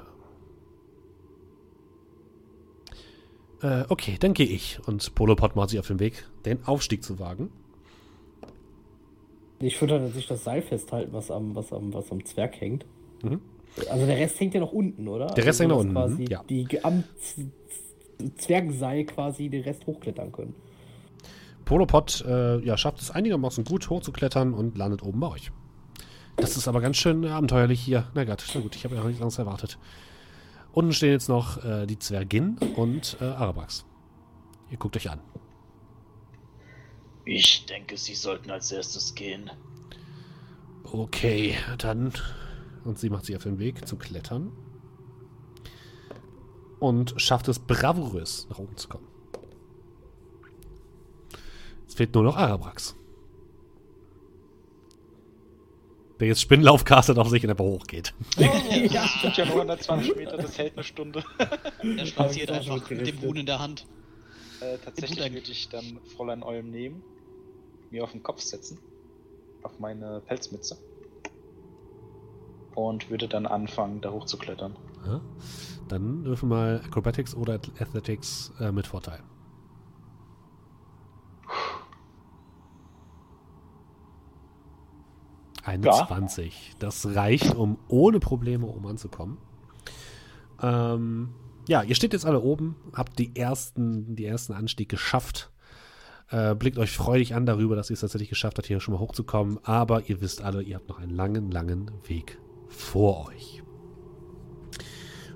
Äh, 3.62 3.84
okay, 3.88 4.16
dann 4.18 4.34
gehe 4.34 4.46
ich. 4.46 4.78
Und 4.86 5.14
Polopod 5.14 5.56
macht 5.56 5.70
sich 5.70 5.78
auf 5.78 5.86
den 5.86 6.00
Weg, 6.00 6.26
den 6.44 6.64
Aufstieg 6.64 7.04
zu 7.04 7.18
wagen. 7.18 7.50
Ich 9.60 9.78
würde 9.80 10.00
halt 10.00 10.14
sich 10.14 10.26
das 10.26 10.44
Seil 10.44 10.62
festhalten, 10.62 11.12
was 11.12 11.30
am, 11.30 11.54
was 11.54 11.72
am, 11.72 11.92
was 11.92 12.10
am 12.10 12.24
Zwerg 12.24 12.60
hängt. 12.60 12.86
Mhm. 13.22 13.40
Also 13.90 14.06
der 14.06 14.16
Rest 14.16 14.40
hängt 14.40 14.54
ja 14.54 14.60
noch 14.60 14.72
unten, 14.72 15.06
oder? 15.06 15.26
Der 15.26 15.44
Rest 15.44 15.60
also, 15.60 15.74
hängt 15.74 15.94
dass 15.94 16.06
unten, 16.06 16.16
Quasi 16.16 16.32
ja. 16.32 16.42
Die 16.48 16.82
am 16.82 17.04
Z- 17.20 17.46
Z- 18.18 18.40
Zwergenseil 18.40 19.04
quasi 19.04 19.48
den 19.48 19.62
Rest 19.62 19.86
hochklettern 19.86 20.32
können. 20.32 20.54
Polopod 21.66 22.24
äh, 22.26 22.58
ja, 22.64 22.76
schafft 22.76 23.00
es 23.00 23.10
einigermaßen 23.10 23.64
gut 23.64 23.90
hochzuklettern 23.90 24.54
und 24.54 24.76
landet 24.76 25.02
oben 25.02 25.20
bei 25.20 25.28
euch. 25.28 25.52
Das 26.40 26.56
ist 26.56 26.68
aber 26.68 26.80
ganz 26.80 26.96
schön 26.96 27.24
abenteuerlich 27.26 27.80
hier. 27.80 28.08
Na 28.14 28.24
Gott, 28.24 28.44
na 28.54 28.60
gut, 28.60 28.74
ich 28.74 28.84
habe 28.84 28.94
ja 28.94 29.04
nichts 29.04 29.20
anderes 29.20 29.38
erwartet. 29.38 29.78
Unten 30.72 30.92
stehen 30.92 31.12
jetzt 31.12 31.28
noch 31.28 31.62
äh, 31.64 31.86
die 31.86 31.98
Zwergin 31.98 32.56
und 32.76 33.16
äh, 33.20 33.24
Arabax. 33.24 33.84
Ihr 34.70 34.78
guckt 34.78 34.96
euch 34.96 35.10
an. 35.10 35.20
Ich 37.24 37.66
denke, 37.66 37.96
sie 37.96 38.14
sollten 38.14 38.50
als 38.50 38.72
erstes 38.72 39.14
gehen. 39.14 39.50
Okay, 40.84 41.56
dann. 41.78 42.12
Und 42.84 42.98
sie 42.98 43.10
macht 43.10 43.26
sich 43.26 43.36
auf 43.36 43.42
den 43.42 43.58
Weg 43.58 43.86
zu 43.86 43.96
klettern. 43.96 44.52
Und 46.78 47.14
schafft 47.20 47.48
es 47.48 47.58
bravourös, 47.58 48.46
nach 48.48 48.58
oben 48.58 48.76
zu 48.76 48.88
kommen. 48.88 49.06
Es 51.86 51.94
fehlt 51.94 52.14
nur 52.14 52.24
noch 52.24 52.36
Arabrax. 52.36 52.96
Der 56.20 56.28
jetzt 56.28 56.42
Spinnlauf 56.42 56.84
castet 56.84 57.18
auf 57.18 57.28
sich 57.28 57.42
und 57.44 57.50
einfach 57.50 57.64
hochgeht. 57.64 58.14
ja, 58.36 59.08
sind 59.22 59.36
ja 59.36 59.46
nur 59.46 59.56
120 59.56 60.16
Meter, 60.16 60.36
das 60.36 60.58
hält 60.58 60.74
eine 60.74 60.84
Stunde. 60.84 61.24
Er 61.96 62.06
spaziert 62.06 62.50
einfach 62.50 62.88
mit 62.90 63.06
dem. 63.06 63.22
Huhn 63.22 63.36
in 63.36 63.46
der 63.46 63.58
Hand. 63.58 63.86
Äh, 64.60 64.76
tatsächlich 64.84 65.32
würde 65.32 65.50
ich 65.50 65.68
dann 65.70 65.98
Fräulein 66.14 66.42
Olm 66.42 66.70
nehmen, 66.70 67.02
mir 67.90 68.04
auf 68.04 68.12
den 68.12 68.22
Kopf 68.22 68.40
setzen, 68.40 68.78
auf 69.62 69.78
meine 69.80 70.20
Pelzmütze 70.26 70.76
und 72.74 73.10
würde 73.10 73.28
dann 73.28 73.46
anfangen, 73.46 74.00
da 74.00 74.10
hochzuklettern. 74.10 74.76
Ja. 75.06 75.20
Dann 75.88 76.24
dürfen 76.24 76.48
mal 76.48 76.82
Acrobatics 76.84 77.34
oder 77.34 77.54
Athletics 77.54 78.52
äh, 78.60 78.70
mit 78.70 78.86
Vorteil. 78.86 79.20
Eine 85.70 85.86
Ja. 85.86 86.06
20. 86.08 86.74
Das 86.80 87.14
reicht, 87.14 87.54
um 87.54 87.78
ohne 87.86 88.18
Probleme 88.18 88.66
oben 88.66 88.88
anzukommen. 88.88 89.38
Ähm, 90.60 91.28
ja, 91.68 91.82
ihr 91.84 91.94
steht 91.94 92.12
jetzt 92.12 92.26
alle 92.26 92.40
oben, 92.40 92.74
habt 92.92 93.20
die 93.20 93.36
ersten, 93.36 94.16
die 94.16 94.26
ersten 94.26 94.52
Anstieg 94.52 94.88
geschafft. 94.88 95.52
Äh, 96.28 96.56
blickt 96.56 96.76
euch 96.78 96.90
freudig 96.90 97.36
an 97.36 97.46
darüber, 97.46 97.76
dass 97.76 97.88
ihr 97.88 97.94
es 97.94 98.00
tatsächlich 98.00 98.30
geschafft 98.30 98.58
habt, 98.58 98.66
hier 98.66 98.80
schon 98.80 98.94
mal 98.94 99.00
hochzukommen. 99.00 99.60
Aber 99.62 100.08
ihr 100.08 100.20
wisst 100.20 100.42
alle, 100.42 100.60
ihr 100.62 100.74
habt 100.74 100.88
noch 100.88 100.98
einen 100.98 101.14
langen, 101.14 101.52
langen 101.52 101.92
Weg 102.08 102.38
vor 102.68 103.28
euch. 103.28 103.62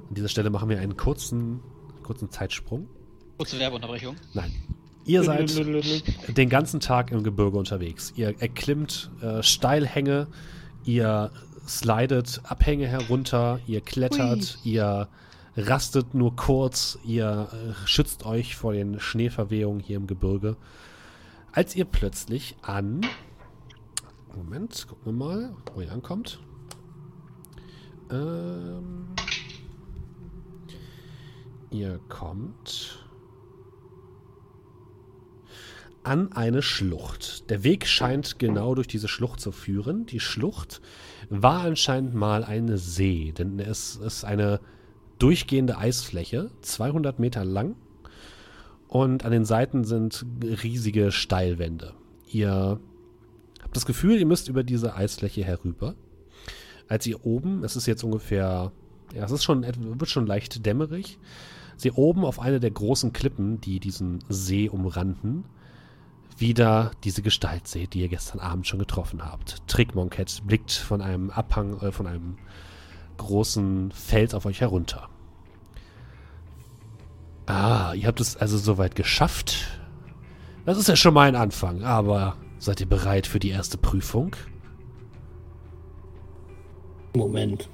An 0.08 0.14
dieser 0.14 0.28
Stelle 0.28 0.50
machen 0.50 0.68
wir 0.68 0.80
einen 0.80 0.96
kurzen, 0.96 1.60
kurzen 2.02 2.28
Zeitsprung. 2.30 2.88
Kurze 3.38 3.58
Werbeunterbrechung. 3.60 4.16
Nein. 4.34 4.52
Ihr 5.06 5.22
seid 5.22 5.52
den 6.36 6.48
ganzen 6.48 6.80
Tag 6.80 7.12
im 7.12 7.22
Gebirge 7.22 7.58
unterwegs. 7.58 8.12
Ihr 8.16 8.40
erklimmt 8.40 9.10
äh, 9.20 9.42
Steilhänge, 9.42 10.28
ihr 10.84 11.30
slidet 11.68 12.40
Abhänge 12.44 12.86
herunter, 12.86 13.60
ihr 13.66 13.80
klettert, 13.80 14.58
ihr 14.64 15.08
rastet 15.56 16.14
nur 16.14 16.34
kurz, 16.36 16.98
ihr 17.04 17.48
äh, 17.52 17.86
schützt 17.86 18.24
euch 18.24 18.56
vor 18.56 18.72
den 18.72 18.98
Schneeverwehungen 18.98 19.80
hier 19.80 19.98
im 19.98 20.06
Gebirge. 20.06 20.56
Als 21.52 21.76
ihr 21.76 21.84
plötzlich 21.84 22.56
an. 22.62 23.02
Moment, 24.34 24.86
gucken 24.88 25.04
wir 25.04 25.12
mal, 25.12 25.56
wo 25.72 25.80
ihr 25.80 25.92
ankommt. 25.92 26.40
Ähm, 28.10 29.06
ihr 31.70 32.00
kommt 32.08 33.03
an 36.04 36.32
eine 36.32 36.62
Schlucht. 36.62 37.50
Der 37.50 37.64
Weg 37.64 37.86
scheint 37.86 38.38
genau 38.38 38.74
durch 38.74 38.86
diese 38.86 39.08
Schlucht 39.08 39.40
zu 39.40 39.52
führen. 39.52 40.06
Die 40.06 40.20
Schlucht 40.20 40.80
war 41.30 41.62
anscheinend 41.62 42.14
mal 42.14 42.44
ein 42.44 42.76
See, 42.76 43.32
denn 43.32 43.58
es 43.58 43.96
ist 43.96 44.24
eine 44.24 44.60
durchgehende 45.18 45.78
Eisfläche, 45.78 46.50
200 46.60 47.18
Meter 47.18 47.44
lang 47.44 47.76
und 48.88 49.24
an 49.24 49.32
den 49.32 49.44
Seiten 49.44 49.84
sind 49.84 50.24
riesige 50.42 51.10
Steilwände. 51.10 51.94
Ihr 52.30 52.78
habt 53.62 53.76
das 53.76 53.86
Gefühl, 53.86 54.18
ihr 54.18 54.26
müsst 54.26 54.48
über 54.48 54.62
diese 54.62 54.94
Eisfläche 54.94 55.44
herüber. 55.44 55.94
Als 56.86 57.06
ihr 57.06 57.24
oben, 57.24 57.64
es 57.64 57.76
ist 57.76 57.86
jetzt 57.86 58.04
ungefähr, 58.04 58.72
ja, 59.14 59.24
es 59.24 59.30
ist 59.30 59.42
schon, 59.42 59.64
wird 59.64 60.08
schon 60.08 60.26
leicht 60.26 60.64
dämmerig, 60.66 61.18
sie 61.76 61.90
oben 61.90 62.24
auf 62.24 62.38
eine 62.38 62.60
der 62.60 62.70
großen 62.70 63.12
Klippen, 63.12 63.60
die 63.60 63.80
diesen 63.80 64.22
See 64.28 64.68
umranden, 64.68 65.44
wieder 66.36 66.90
diese 67.04 67.22
Gestalt 67.22 67.68
seht, 67.68 67.94
die 67.94 68.00
ihr 68.00 68.08
gestern 68.08 68.40
Abend 68.40 68.66
schon 68.66 68.78
getroffen 68.78 69.24
habt. 69.24 69.66
Trickmonket 69.68 70.42
blickt 70.46 70.72
von 70.72 71.00
einem 71.00 71.30
Abhang, 71.30 71.80
äh, 71.80 71.92
von 71.92 72.06
einem 72.06 72.38
großen 73.16 73.92
Fels 73.92 74.34
auf 74.34 74.46
euch 74.46 74.60
herunter. 74.60 75.08
Ah, 77.46 77.92
ihr 77.94 78.06
habt 78.06 78.20
es 78.20 78.36
also 78.36 78.58
soweit 78.58 78.94
geschafft. 78.94 79.80
Das 80.64 80.78
ist 80.78 80.88
ja 80.88 80.96
schon 80.96 81.14
mal 81.14 81.28
ein 81.28 81.36
Anfang, 81.36 81.84
aber 81.84 82.36
seid 82.58 82.80
ihr 82.80 82.88
bereit 82.88 83.26
für 83.26 83.38
die 83.38 83.50
erste 83.50 83.76
Prüfung? 83.76 84.34
Moment. 87.14 87.68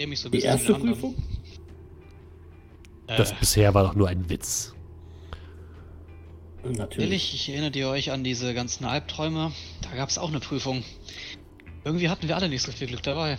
Die 0.00 0.40
erste. 0.40 0.74
Prüfung? 0.74 1.14
Das 3.06 3.32
Äh, 3.32 3.34
bisher 3.40 3.74
war 3.74 3.84
doch 3.84 3.94
nur 3.94 4.08
ein 4.08 4.28
Witz. 4.28 4.74
Natürlich. 6.64 7.34
Ich 7.34 7.48
erinnert 7.48 7.74
ihr 7.76 7.88
euch 7.88 8.10
an 8.12 8.22
diese 8.24 8.52
ganzen 8.54 8.84
Albträume. 8.84 9.52
Da 9.82 9.96
gab 9.96 10.08
es 10.08 10.18
auch 10.18 10.28
eine 10.28 10.40
Prüfung. 10.40 10.84
Irgendwie 11.84 12.08
hatten 12.08 12.28
wir 12.28 12.36
alle 12.36 12.48
nicht 12.48 12.62
so 12.62 12.70
viel 12.72 12.86
Glück 12.86 13.02
dabei. 13.02 13.38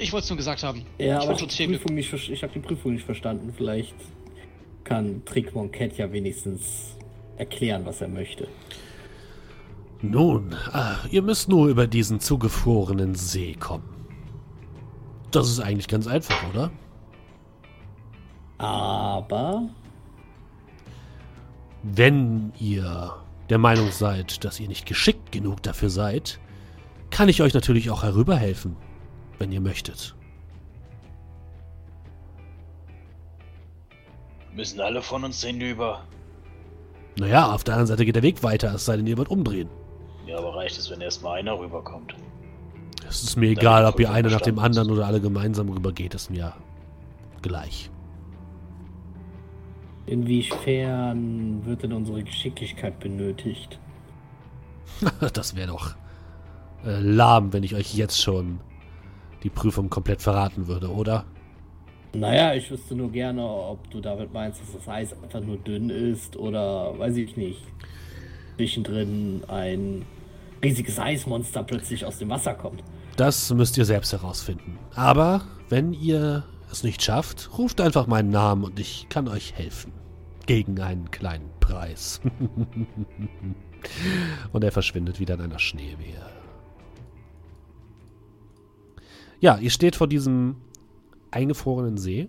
Ich 0.00 0.12
wollte 0.12 0.24
es 0.24 0.30
nur 0.30 0.36
gesagt 0.36 0.62
haben. 0.62 0.84
Ja, 0.98 1.18
ich 1.18 1.24
aber 1.24 1.32
ich 1.34 1.42
habe 1.42 1.52
die, 1.52 1.66
Prüfung 1.66 1.94
nicht 1.94 2.08
ver- 2.08 2.16
ich 2.32 2.42
hab 2.42 2.52
die 2.52 2.60
Prüfung 2.60 2.94
nicht 2.94 3.04
verstanden. 3.04 3.52
Vielleicht 3.56 3.94
kann 4.84 5.24
Trick 5.24 5.54
Monket 5.54 5.98
ja 5.98 6.10
wenigstens 6.12 6.96
erklären, 7.36 7.84
was 7.84 8.00
er 8.00 8.08
möchte. 8.08 8.48
Nun, 10.00 10.54
ah, 10.72 10.96
ihr 11.10 11.22
müsst 11.22 11.48
nur 11.48 11.68
über 11.68 11.86
diesen 11.86 12.20
zugefrorenen 12.20 13.14
See 13.14 13.54
kommen. 13.54 13.84
Das 15.30 15.48
ist 15.48 15.60
eigentlich 15.60 15.88
ganz 15.88 16.06
einfach, 16.06 16.36
oder? 16.50 16.70
Aber 18.58 19.68
Wenn 21.82 22.52
ihr 22.60 23.14
der 23.48 23.58
Meinung 23.58 23.90
seid, 23.90 24.44
dass 24.44 24.60
ihr 24.60 24.68
nicht 24.68 24.86
geschickt 24.86 25.32
genug 25.32 25.62
dafür 25.62 25.90
seid, 25.90 26.38
kann 27.10 27.28
ich 27.28 27.42
euch 27.42 27.54
natürlich 27.54 27.90
auch 27.90 28.02
herüberhelfen, 28.02 28.76
wenn 29.38 29.52
ihr 29.52 29.60
möchtet. 29.60 30.14
Müssen 34.54 34.80
alle 34.80 35.02
von 35.02 35.24
uns 35.24 35.42
hinüber. 35.42 36.04
Naja, 37.18 37.52
auf 37.52 37.64
der 37.64 37.74
anderen 37.74 37.88
Seite 37.88 38.04
geht 38.04 38.16
der 38.16 38.22
Weg 38.22 38.42
weiter, 38.42 38.72
es 38.74 38.84
sei 38.84 38.96
denn, 38.96 39.06
ihr 39.06 39.18
wollt 39.18 39.28
umdrehen. 39.28 39.68
Ja, 40.26 40.38
aber 40.38 40.54
reicht 40.56 40.78
es, 40.78 40.90
wenn 40.90 41.00
erstmal 41.00 41.40
einer 41.40 41.58
rüberkommt? 41.58 42.14
Es 43.08 43.22
ist 43.22 43.36
mir 43.36 43.54
Dann 43.54 43.62
egal, 43.62 43.86
ob 43.86 44.00
ihr 44.00 44.10
einer 44.10 44.30
nach 44.30 44.40
dem 44.40 44.58
anderen 44.58 44.90
oder 44.90 45.06
alle 45.06 45.20
gemeinsam 45.20 45.68
rübergeht, 45.68 46.14
ist 46.14 46.30
mir 46.30 46.54
gleich. 47.42 47.90
Inwiefern 50.06 51.64
wird 51.64 51.82
denn 51.82 51.92
unsere 51.92 52.22
Geschicklichkeit 52.22 52.98
benötigt? 53.00 53.78
das 55.32 55.56
wäre 55.56 55.68
doch 55.68 55.94
äh, 56.84 57.00
lahm, 57.00 57.52
wenn 57.52 57.62
ich 57.62 57.74
euch 57.74 57.94
jetzt 57.94 58.20
schon 58.20 58.60
die 59.42 59.50
Prüfung 59.50 59.90
komplett 59.90 60.22
verraten 60.22 60.66
würde, 60.66 60.90
oder? 60.90 61.24
Naja, 62.14 62.54
ich 62.54 62.70
wüsste 62.70 62.94
nur 62.94 63.10
gerne, 63.10 63.42
ob 63.42 63.90
du 63.90 64.00
damit 64.00 64.32
meinst, 64.32 64.60
dass 64.60 64.72
das 64.72 64.88
Eis 64.88 65.12
einfach 65.22 65.40
nur 65.40 65.56
dünn 65.56 65.88
ist 65.88 66.36
oder 66.36 66.98
weiß 66.98 67.16
ich 67.16 67.36
nicht. 67.36 67.62
Zwischendrin 68.56 69.42
ein 69.48 70.04
riesiges 70.62 70.98
Eismonster 70.98 71.62
plötzlich 71.64 72.04
aus 72.04 72.18
dem 72.18 72.28
Wasser 72.28 72.54
kommt. 72.54 72.82
Das 73.16 73.52
müsst 73.52 73.78
ihr 73.78 73.84
selbst 73.84 74.12
herausfinden. 74.12 74.78
Aber 74.94 75.42
wenn 75.68 75.94
ihr 75.94 76.44
es 76.72 76.82
nicht 76.82 77.02
schafft, 77.02 77.50
ruft 77.58 77.80
einfach 77.80 78.06
meinen 78.06 78.30
Namen 78.30 78.64
und 78.64 78.80
ich 78.80 79.06
kann 79.08 79.28
euch 79.28 79.54
helfen. 79.54 79.92
Gegen 80.46 80.80
einen 80.80 81.10
kleinen 81.10 81.50
Preis. 81.60 82.20
und 84.52 84.64
er 84.64 84.72
verschwindet 84.72 85.20
wieder 85.20 85.34
in 85.34 85.42
einer 85.42 85.58
Schneewehe. 85.58 86.26
Ja, 89.40 89.58
ihr 89.58 89.70
steht 89.70 89.96
vor 89.96 90.08
diesem 90.08 90.56
eingefrorenen 91.30 91.98
See. 91.98 92.28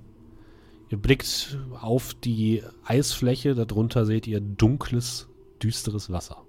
Ihr 0.90 0.98
blickt 0.98 1.58
auf 1.82 2.14
die 2.14 2.64
Eisfläche, 2.86 3.56
darunter 3.56 4.06
seht 4.06 4.28
ihr 4.28 4.42
dunkles, 4.42 5.28
düsteres 5.62 6.12
Wasser. 6.12 6.46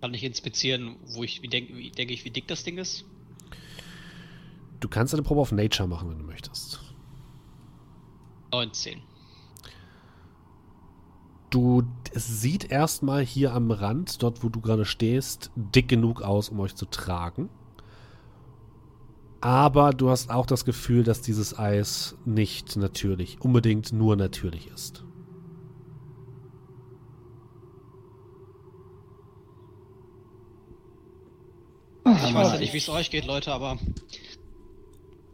Kann 0.00 0.14
ich 0.14 0.24
inspizieren, 0.24 0.96
wo 1.06 1.24
ich, 1.24 1.42
wie 1.42 1.48
denke 1.48 1.76
wie, 1.76 1.90
denke 1.90 2.14
ich, 2.14 2.24
wie 2.24 2.30
dick 2.30 2.46
das 2.46 2.64
Ding 2.64 2.78
ist? 2.78 3.04
Du 4.80 4.88
kannst 4.88 5.12
eine 5.12 5.22
Probe 5.22 5.40
auf 5.40 5.52
Nature 5.52 5.88
machen, 5.88 6.10
wenn 6.10 6.18
du 6.18 6.24
möchtest. 6.24 6.80
19. 8.52 9.02
Du, 11.50 11.82
es 12.12 12.40
sieht 12.40 12.70
erstmal 12.70 13.24
hier 13.24 13.54
am 13.54 13.70
Rand, 13.70 14.22
dort 14.22 14.42
wo 14.44 14.48
du 14.48 14.60
gerade 14.60 14.84
stehst, 14.84 15.50
dick 15.56 15.88
genug 15.88 16.22
aus, 16.22 16.50
um 16.50 16.60
euch 16.60 16.74
zu 16.74 16.86
tragen. 16.86 17.48
Aber 19.40 19.92
du 19.92 20.10
hast 20.10 20.30
auch 20.30 20.46
das 20.46 20.64
Gefühl, 20.64 21.04
dass 21.04 21.22
dieses 21.22 21.58
Eis 21.58 22.16
nicht 22.24 22.76
natürlich, 22.76 23.40
unbedingt 23.40 23.92
nur 23.92 24.16
natürlich 24.16 24.66
ist. 24.68 25.04
Ich 32.04 32.34
weiß 32.34 32.52
ja 32.52 32.58
nicht, 32.58 32.72
wie 32.72 32.78
es 32.78 32.88
euch 32.88 33.10
geht, 33.10 33.26
Leute, 33.26 33.52
aber 33.52 33.78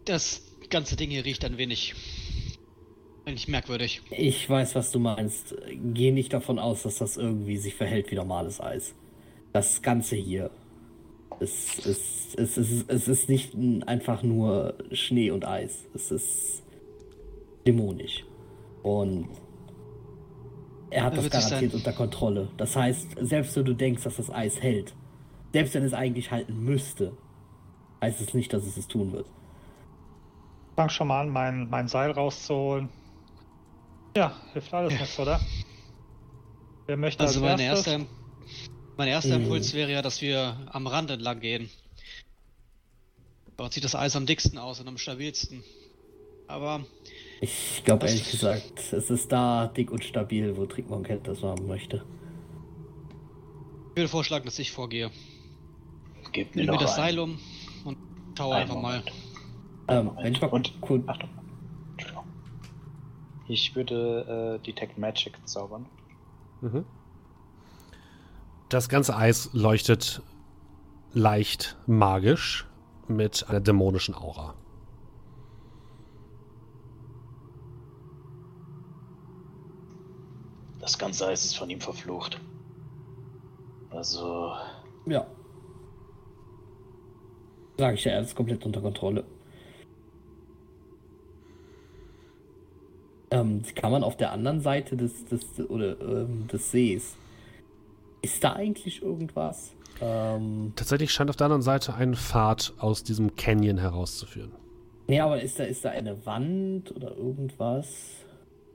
das 0.04 0.42
ganze 0.70 0.96
Ding 0.96 1.10
hier 1.10 1.24
riecht 1.24 1.44
ein 1.44 1.58
wenig, 1.58 1.94
wenig 3.24 3.48
merkwürdig. 3.48 4.02
Ich 4.10 4.48
weiß, 4.48 4.74
was 4.74 4.90
du 4.90 4.98
meinst. 4.98 5.54
Geh 5.92 6.10
nicht 6.10 6.32
davon 6.32 6.58
aus, 6.58 6.82
dass 6.82 6.96
das 6.98 7.16
irgendwie 7.16 7.56
sich 7.56 7.74
verhält 7.74 8.10
wie 8.10 8.16
normales 8.16 8.60
Eis. 8.60 8.94
Das 9.52 9.82
Ganze 9.82 10.16
hier. 10.16 10.50
Es, 11.40 11.78
es, 11.84 12.34
es, 12.36 12.56
ist- 12.58 12.90
es 12.90 13.08
ist 13.08 13.28
nicht 13.28 13.54
einfach 13.86 14.22
nur 14.22 14.74
Schnee 14.92 15.30
und 15.30 15.44
Eis. 15.46 15.84
Es 15.94 16.10
ist 16.10 16.62
dämonisch. 17.66 18.24
Und 18.82 19.28
er 20.90 21.04
hat 21.04 21.16
Er 21.16 21.22
das 21.22 21.30
garantiert 21.30 21.74
unter 21.74 21.92
Kontrolle. 21.92 22.48
Das 22.56 22.76
heißt, 22.76 23.16
selbst 23.20 23.56
wenn 23.56 23.64
du 23.64 23.74
denkst, 23.74 24.04
dass 24.04 24.16
das 24.16 24.30
Eis 24.30 24.60
hält, 24.62 24.94
selbst 25.52 25.74
wenn 25.74 25.82
es 25.84 25.92
eigentlich 25.94 26.30
halten 26.30 26.62
müsste, 26.64 27.16
heißt 28.00 28.20
es 28.20 28.34
nicht, 28.34 28.52
dass 28.52 28.64
es 28.66 28.76
es 28.76 28.86
tun 28.86 29.12
wird. 29.12 29.26
Fang 30.76 30.88
schon 30.88 31.08
mal 31.08 31.20
an, 31.20 31.28
mein, 31.30 31.68
mein 31.70 31.88
Seil 31.88 32.10
rauszuholen. 32.10 32.88
Ja, 34.16 34.36
hilft 34.52 34.72
alles 34.74 34.92
Ja. 34.92 35.00
nichts, 35.00 35.18
oder? 35.18 35.40
Wer 36.86 36.96
möchte 36.96 37.22
Also 37.22 37.40
als 37.40 37.58
meine 37.58 37.62
erstes? 37.62 37.92
erste, 37.92 38.06
Mein 38.96 39.08
erster 39.08 39.38
Mhm. 39.38 39.44
Impuls 39.44 39.72
wäre 39.72 39.90
ja, 39.92 40.02
dass 40.02 40.20
wir 40.20 40.56
am 40.70 40.86
Rand 40.86 41.10
entlang 41.10 41.40
gehen. 41.40 41.70
Dort 43.56 43.72
sieht 43.72 43.84
das 43.84 43.94
Eis 43.94 44.16
am 44.16 44.26
dicksten 44.26 44.58
aus 44.58 44.80
und 44.80 44.88
am 44.88 44.98
stabilsten. 44.98 45.64
Aber 46.46 46.84
Ich 47.40 47.82
glaube 47.84 48.06
ehrlich 48.06 48.30
gesagt, 48.30 48.92
es 48.92 49.10
ist 49.10 49.30
da 49.32 49.68
dick 49.68 49.90
und 49.90 50.04
stabil, 50.04 50.56
wo 50.56 50.66
Trickmonk 50.66 51.08
das 51.24 51.42
haben 51.42 51.66
möchte. 51.66 52.04
ich 53.92 53.96
würde 53.96 54.08
vorschlagen, 54.08 54.44
dass 54.44 54.58
ich 54.58 54.72
vorgehe. 54.72 55.10
Gib 56.32 56.54
mir 56.54 56.62
Nimm 56.62 56.66
mir 56.66 56.72
noch 56.72 56.82
das 56.82 56.92
ein. 56.92 56.96
Seil 56.96 57.18
um 57.20 57.38
und 57.84 57.96
Einen 58.40 58.52
einfach 58.52 58.80
mal. 58.80 59.02
Ähm, 59.88 60.06
Moment. 60.06 60.24
wenn 60.24 60.32
ich 60.32 60.40
mal 60.40 60.48
Und- 60.48 60.80
kurz. 60.80 61.02
Achtung. 61.08 61.28
Entschuldigung. 61.92 62.24
Ich 63.48 63.74
würde 63.76 64.58
äh, 64.60 64.64
Detect 64.66 64.98
Magic 64.98 65.36
zaubern. 65.46 65.86
Mhm. 66.60 66.84
Das 68.70 68.88
ganze 68.88 69.16
Eis 69.16 69.50
leuchtet 69.52 70.22
leicht 71.12 71.76
magisch 71.86 72.66
mit 73.06 73.48
einer 73.48 73.60
dämonischen 73.60 74.14
Aura. 74.14 74.54
Das 80.80 80.98
ganze 80.98 81.26
Eis 81.26 81.44
ist 81.44 81.56
von 81.56 81.70
ihm 81.70 81.80
verflucht. 81.80 82.40
Also, 83.90 84.52
Ja. 85.06 85.26
Sag 87.78 87.94
ich 87.94 88.04
ja, 88.04 88.12
er 88.12 88.20
ist 88.20 88.36
komplett 88.36 88.64
unter 88.64 88.80
Kontrolle. 88.80 89.24
Ähm, 93.40 93.62
kann 93.74 93.90
man 93.90 94.04
auf 94.04 94.16
der 94.16 94.32
anderen 94.32 94.60
Seite 94.60 94.96
des, 94.96 95.24
des, 95.26 95.44
oder, 95.68 96.00
ähm, 96.00 96.46
des 96.52 96.70
Sees. 96.70 97.16
Ist 98.22 98.42
da 98.42 98.54
eigentlich 98.54 99.02
irgendwas? 99.02 99.74
Ähm, 100.00 100.72
Tatsächlich 100.76 101.12
scheint 101.12 101.30
auf 101.30 101.36
der 101.36 101.46
anderen 101.46 101.62
Seite 101.62 101.94
ein 101.94 102.14
Pfad 102.14 102.72
aus 102.78 103.02
diesem 103.02 103.36
Canyon 103.36 103.78
herauszuführen. 103.78 104.52
nee, 105.06 105.20
aber 105.20 105.40
ist 105.40 105.58
da, 105.58 105.64
ist 105.64 105.84
da 105.84 105.90
eine 105.90 106.24
Wand 106.26 106.94
oder 106.94 107.16
irgendwas? 107.16 107.88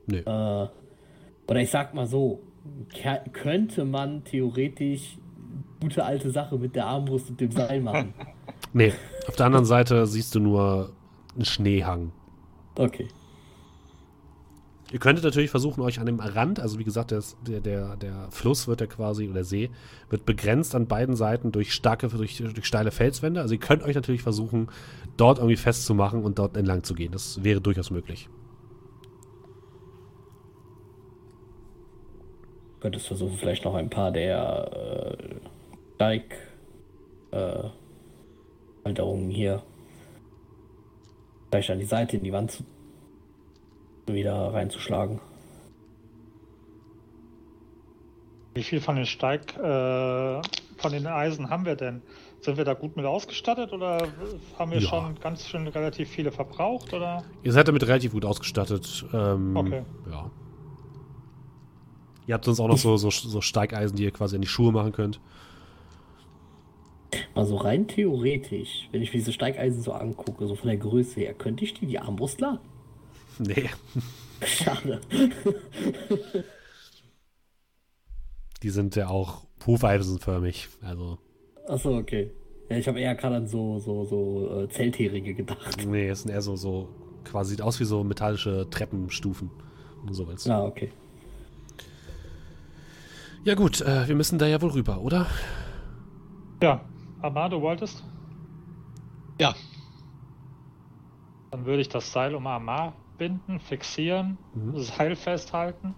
Nö. 0.06 0.18
Äh, 0.18 0.68
oder 1.48 1.60
ich 1.60 1.70
sag 1.70 1.94
mal 1.94 2.06
so, 2.06 2.40
könnte 3.32 3.84
man 3.84 4.22
theoretisch 4.24 5.18
gute 5.80 6.04
alte 6.04 6.30
Sache 6.30 6.56
mit 6.58 6.76
der 6.76 6.86
Armbrust 6.86 7.30
und 7.30 7.40
dem 7.40 7.50
Seil 7.50 7.80
machen? 7.80 8.14
Nee, 8.72 8.92
auf 9.26 9.34
der 9.34 9.46
anderen 9.46 9.64
Seite 9.64 10.06
siehst 10.06 10.34
du 10.34 10.38
nur 10.38 10.92
einen 11.34 11.44
Schneehang. 11.44 12.12
Okay. 12.76 13.08
Ihr 14.92 14.98
könntet 14.98 15.24
natürlich 15.24 15.50
versuchen, 15.50 15.82
euch 15.82 16.00
an 16.00 16.06
dem 16.06 16.18
Rand, 16.18 16.58
also 16.58 16.78
wie 16.78 16.84
gesagt, 16.84 17.12
der, 17.12 17.22
der, 17.60 17.96
der, 17.96 18.28
Fluss 18.30 18.66
wird 18.66 18.80
ja 18.80 18.86
quasi, 18.88 19.28
oder 19.28 19.44
See, 19.44 19.70
wird 20.08 20.26
begrenzt 20.26 20.74
an 20.74 20.88
beiden 20.88 21.14
Seiten 21.14 21.52
durch 21.52 21.72
starke, 21.72 22.08
durch, 22.08 22.38
durch 22.38 22.66
steile 22.66 22.90
Felswände. 22.90 23.40
Also 23.40 23.54
ihr 23.54 23.60
könnt 23.60 23.84
euch 23.84 23.94
natürlich 23.94 24.22
versuchen, 24.22 24.68
dort 25.16 25.38
irgendwie 25.38 25.56
festzumachen 25.56 26.24
und 26.24 26.38
dort 26.38 26.56
entlang 26.56 26.82
zu 26.82 26.94
gehen. 26.94 27.12
Das 27.12 27.44
wäre 27.44 27.60
durchaus 27.60 27.90
möglich. 27.90 28.28
Könntest 32.80 33.06
versuchen, 33.06 33.36
vielleicht 33.36 33.64
noch 33.64 33.74
ein 33.74 33.90
paar 33.90 34.10
der 34.10 35.16
äh, 35.18 35.34
Steig 35.94 36.34
äh, 37.30 37.62
Halterungen 38.84 39.30
hier 39.30 39.62
vielleicht 41.50 41.70
an 41.70 41.78
die 41.78 41.84
Seite 41.84 42.16
in 42.16 42.24
die 42.24 42.32
Wand 42.32 42.52
zu, 42.52 42.64
wieder 44.14 44.52
reinzuschlagen. 44.52 45.20
Wie 48.54 48.62
viel 48.62 48.80
von 48.80 48.96
den 48.96 49.06
Steig, 49.06 49.56
äh, 49.56 49.60
von 50.78 50.92
den 50.92 51.06
Eisen 51.06 51.50
haben 51.50 51.64
wir 51.64 51.76
denn? 51.76 52.02
Sind 52.40 52.56
wir 52.56 52.64
da 52.64 52.74
gut 52.74 52.96
mit 52.96 53.04
ausgestattet 53.06 53.72
oder 53.72 54.08
haben 54.58 54.70
wir 54.72 54.80
Ja. 54.80 54.88
schon 54.88 55.14
ganz 55.20 55.46
schön 55.46 55.68
relativ 55.68 56.08
viele 56.08 56.32
verbraucht 56.32 56.92
oder? 56.92 57.22
Ihr 57.42 57.52
seid 57.52 57.68
damit 57.68 57.86
relativ 57.86 58.12
gut 58.12 58.24
ausgestattet. 58.24 59.04
Ähm, 59.12 59.56
Okay. 59.56 59.82
Ja. 60.10 60.30
Ihr 62.26 62.34
habt 62.34 62.44
sonst 62.44 62.60
auch 62.60 62.68
noch 62.68 62.78
so, 62.78 62.96
so, 62.96 63.10
so 63.10 63.40
Steigeisen, 63.40 63.96
die 63.96 64.04
ihr 64.04 64.10
quasi 64.12 64.36
an 64.36 64.42
die 64.42 64.48
Schuhe 64.48 64.72
machen 64.72 64.92
könnt. 64.92 65.20
Also 67.34 67.56
rein 67.56 67.88
theoretisch, 67.88 68.88
wenn 68.92 69.02
ich 69.02 69.12
mir 69.12 69.18
diese 69.18 69.32
Steigeisen 69.32 69.82
so 69.82 69.92
angucke, 69.92 70.46
so 70.46 70.54
von 70.54 70.68
der 70.68 70.76
Größe 70.76 71.20
her, 71.20 71.34
könnte 71.34 71.64
ich 71.64 71.74
die 71.74 71.86
die 71.86 71.98
Armbrust 71.98 72.40
laden? 72.40 72.60
Nee, 73.48 73.70
Schade. 74.44 75.00
die 78.62 78.70
sind 78.70 78.96
ja 78.96 79.08
auch 79.08 79.46
hufeisenförmig. 79.66 80.68
Also, 80.82 81.18
Achso, 81.66 81.96
okay. 81.96 82.30
Ja, 82.68 82.76
ich 82.76 82.86
habe 82.86 83.00
eher 83.00 83.14
gerade 83.14 83.36
an 83.36 83.46
so, 83.48 83.78
so, 83.78 84.04
so 84.04 84.60
äh, 84.62 84.68
Zeltheringe 84.68 85.34
gedacht. 85.34 85.84
nee, 85.86 86.08
es 86.08 86.22
sind 86.22 86.30
eher 86.30 86.42
so, 86.42 86.56
so 86.56 86.88
quasi 87.24 87.52
sieht 87.52 87.62
aus 87.62 87.80
wie 87.80 87.84
so 87.84 88.04
metallische 88.04 88.68
Treppenstufen. 88.70 89.50
Und 90.06 90.14
sowas. 90.14 90.48
Ah, 90.48 90.64
okay. 90.64 90.92
Ja 93.44 93.54
gut, 93.54 93.80
äh, 93.80 94.06
wir 94.08 94.14
müssen 94.14 94.38
da 94.38 94.46
ja 94.46 94.60
wohl 94.60 94.70
rüber, 94.70 95.00
oder? 95.00 95.26
Ja, 96.62 96.84
Amar, 97.22 97.48
du 97.50 97.60
wolltest? 97.60 98.04
Ja, 99.40 99.54
Dann 101.50 101.64
würde 101.64 101.80
ich 101.80 101.88
das 101.88 102.12
Seil 102.12 102.34
um 102.34 102.46
Amar 102.46 102.94
binden, 103.20 103.60
fixieren, 103.60 104.38
Mhm. 104.54 104.80
Seil 104.80 105.14
festhalten. 105.14 105.94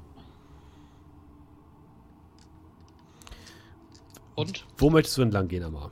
und? 4.34 4.66
Wo 4.76 4.90
möchtest 4.90 5.16
du 5.18 5.22
entlang 5.22 5.46
gehen, 5.46 5.62
Amar? 5.62 5.90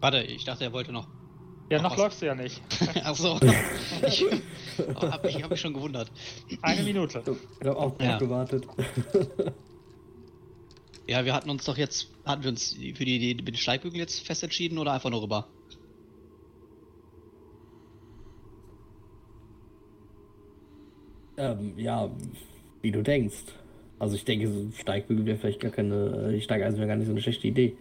Warte, 0.00 0.22
ich 0.22 0.44
dachte, 0.44 0.64
er 0.64 0.72
wollte 0.72 0.92
noch. 0.92 1.06
Ja, 1.70 1.78
Ach, 1.78 1.82
noch 1.84 1.90
was? 1.92 1.98
läufst 1.98 2.22
du 2.22 2.26
ja 2.26 2.34
nicht. 2.34 2.60
Achso. 3.04 3.38
ich 4.06 4.24
habe 4.96 5.26
mich, 5.26 5.42
hab 5.42 5.50
mich 5.50 5.60
schon 5.60 5.74
gewundert. 5.74 6.10
Eine 6.62 6.82
Minute. 6.82 7.22
Ich 7.60 7.66
habe 7.66 7.78
auch 7.78 8.00
Ja. 8.00 8.18
gewartet. 8.18 8.66
Ja, 11.06 11.24
wir 11.24 11.32
hatten 11.34 11.50
uns 11.50 11.64
doch 11.64 11.76
jetzt, 11.76 12.08
hatten 12.24 12.42
wir 12.42 12.50
uns 12.50 12.70
für 12.72 13.04
die 13.04 13.16
Idee 13.16 13.34
mit 13.34 13.46
den 13.48 13.56
Steigbügel 13.56 14.00
jetzt 14.00 14.26
fest 14.26 14.42
entschieden 14.42 14.78
oder 14.78 14.92
einfach 14.92 15.10
nur 15.10 15.22
rüber? 15.22 15.48
Ähm, 21.40 21.72
ja, 21.78 22.10
wie 22.82 22.90
du 22.92 23.02
denkst. 23.02 23.44
Also 23.98 24.16
ich 24.16 24.24
denke, 24.24 24.48
so 24.48 24.70
Steigbügel 24.72 25.26
wäre 25.26 25.36
vielleicht 25.38 25.60
gar 25.60 25.70
keine, 25.70 26.32
die 26.32 26.40
Steigeisen 26.40 26.78
wäre 26.78 26.88
gar 26.88 26.96
nicht 26.96 27.06
so 27.06 27.12
eine 27.12 27.20
schlechte 27.20 27.46
Idee. 27.48 27.76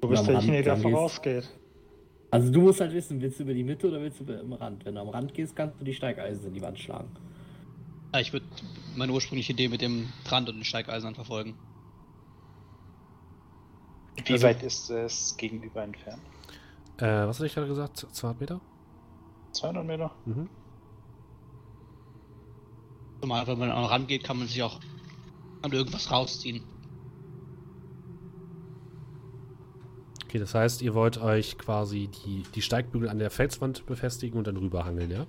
Du 0.00 0.08
bist 0.08 0.26
derjenige, 0.26 0.62
der 0.62 0.76
vorausgeht. 0.76 1.48
Also 2.30 2.50
du 2.50 2.62
musst 2.62 2.80
halt 2.80 2.92
wissen, 2.94 3.20
willst 3.20 3.38
du 3.38 3.42
über 3.42 3.52
die 3.54 3.62
Mitte 3.62 3.88
oder 3.88 4.00
willst 4.00 4.18
du 4.20 4.24
über- 4.24 4.40
am 4.40 4.52
Rand? 4.54 4.84
Wenn 4.86 4.94
du 4.94 5.00
am 5.02 5.08
Rand 5.10 5.34
gehst, 5.34 5.54
kannst 5.54 5.78
du 5.80 5.84
die 5.84 5.92
Steigeisen 5.92 6.46
in 6.46 6.54
die 6.54 6.62
Wand 6.62 6.78
schlagen. 6.78 7.08
Ja, 8.14 8.20
ich 8.20 8.32
würde 8.32 8.46
meine 8.96 9.12
ursprüngliche 9.12 9.52
Idee 9.52 9.68
mit 9.68 9.82
dem 9.82 10.08
Rand 10.26 10.48
und 10.48 10.56
den 10.56 10.64
Steigeisern 10.64 11.14
verfolgen. 11.14 11.54
Wie 14.24 14.32
Also- 14.32 14.46
weit 14.46 14.62
ist 14.62 14.90
es 14.90 15.36
gegenüber 15.36 15.82
entfernt? 15.82 16.22
Äh, 16.98 17.06
was 17.26 17.36
hatte 17.38 17.46
ich 17.46 17.54
gerade 17.54 17.66
gesagt? 17.68 17.98
200 17.98 18.40
Meter? 18.40 18.60
200 19.52 19.84
Meter? 19.86 20.10
Mhm. 20.26 20.48
Zumal, 23.22 23.46
wenn 23.46 23.58
man 23.58 23.70
an 23.70 23.82
den 23.82 23.86
Rand 23.86 24.08
geht, 24.08 24.24
kann 24.24 24.38
man 24.38 24.48
sich 24.48 24.62
auch 24.64 24.80
an 25.62 25.70
irgendwas 25.70 26.10
rausziehen. 26.10 26.60
Okay, 30.24 30.38
das 30.40 30.54
heißt, 30.54 30.82
ihr 30.82 30.94
wollt 30.94 31.18
euch 31.18 31.56
quasi 31.56 32.08
die, 32.08 32.42
die 32.54 32.62
Steigbügel 32.62 33.08
an 33.08 33.18
der 33.18 33.30
Felswand 33.30 33.86
befestigen 33.86 34.38
und 34.38 34.46
dann 34.48 34.56
rüberhangeln, 34.56 35.10
ja? 35.10 35.26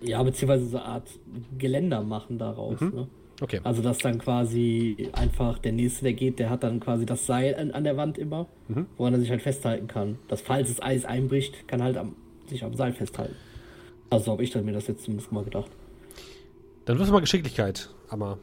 Ja, 0.00 0.22
beziehungsweise 0.22 0.66
so 0.66 0.78
eine 0.78 0.86
Art 0.86 1.08
Geländer 1.56 2.02
machen 2.02 2.38
daraus. 2.38 2.80
Mhm. 2.80 2.94
Ne? 2.94 3.08
Okay. 3.40 3.60
Also 3.62 3.82
dass 3.82 3.98
dann 3.98 4.18
quasi 4.18 5.10
einfach 5.12 5.58
der 5.58 5.72
nächste, 5.72 6.04
der 6.04 6.14
geht, 6.14 6.40
der 6.40 6.50
hat 6.50 6.64
dann 6.64 6.80
quasi 6.80 7.06
das 7.06 7.26
Seil 7.26 7.54
an, 7.54 7.70
an 7.70 7.84
der 7.84 7.96
Wand 7.96 8.18
immer, 8.18 8.46
Mhm. 8.66 8.86
woran 8.96 9.14
er 9.14 9.20
sich 9.20 9.30
halt 9.30 9.42
festhalten 9.42 9.86
kann. 9.86 10.18
Dass 10.26 10.40
falls 10.40 10.68
das 10.68 10.82
Eis 10.82 11.04
einbricht, 11.04 11.68
kann 11.68 11.80
halt 11.82 11.96
am, 11.96 12.16
sich 12.48 12.64
am 12.64 12.74
Seil 12.74 12.92
festhalten. 12.92 13.36
Also 14.10 14.32
habe 14.32 14.42
ich 14.42 14.50
dann 14.50 14.64
mir 14.64 14.72
das 14.72 14.88
jetzt 14.88 15.04
zumindest 15.04 15.30
mal 15.30 15.44
gedacht. 15.44 15.70
Dann 16.88 16.98
wirf 16.98 17.10
mal 17.10 17.20
Geschicklichkeit, 17.20 17.90
Amar. 18.08 18.38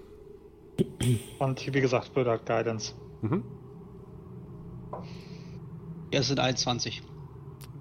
Und 1.40 1.66
wie 1.74 1.82
gesagt, 1.82 2.14
Bilder 2.14 2.38
Guidance. 2.38 2.94
Mhm. 3.24 3.44
Ja, 6.14 6.20
es 6.20 6.28
sind 6.28 6.40
21. 6.40 7.02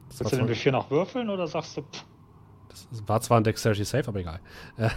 Das 0.08 0.20
war, 0.20 0.24
Willst 0.24 0.32
du 0.32 0.36
den 0.38 0.46
Befehl 0.46 0.72
noch 0.72 0.90
würfeln 0.90 1.28
oder 1.28 1.46
sagst 1.48 1.76
du, 1.76 1.82
pff, 1.82 2.06
das 2.70 2.88
war 3.06 3.20
zwar 3.20 3.40
ein 3.40 3.44
Dexterity 3.44 3.84
Safe, 3.84 4.08
aber 4.08 4.20
egal. 4.20 4.40
Äh, 4.78 4.88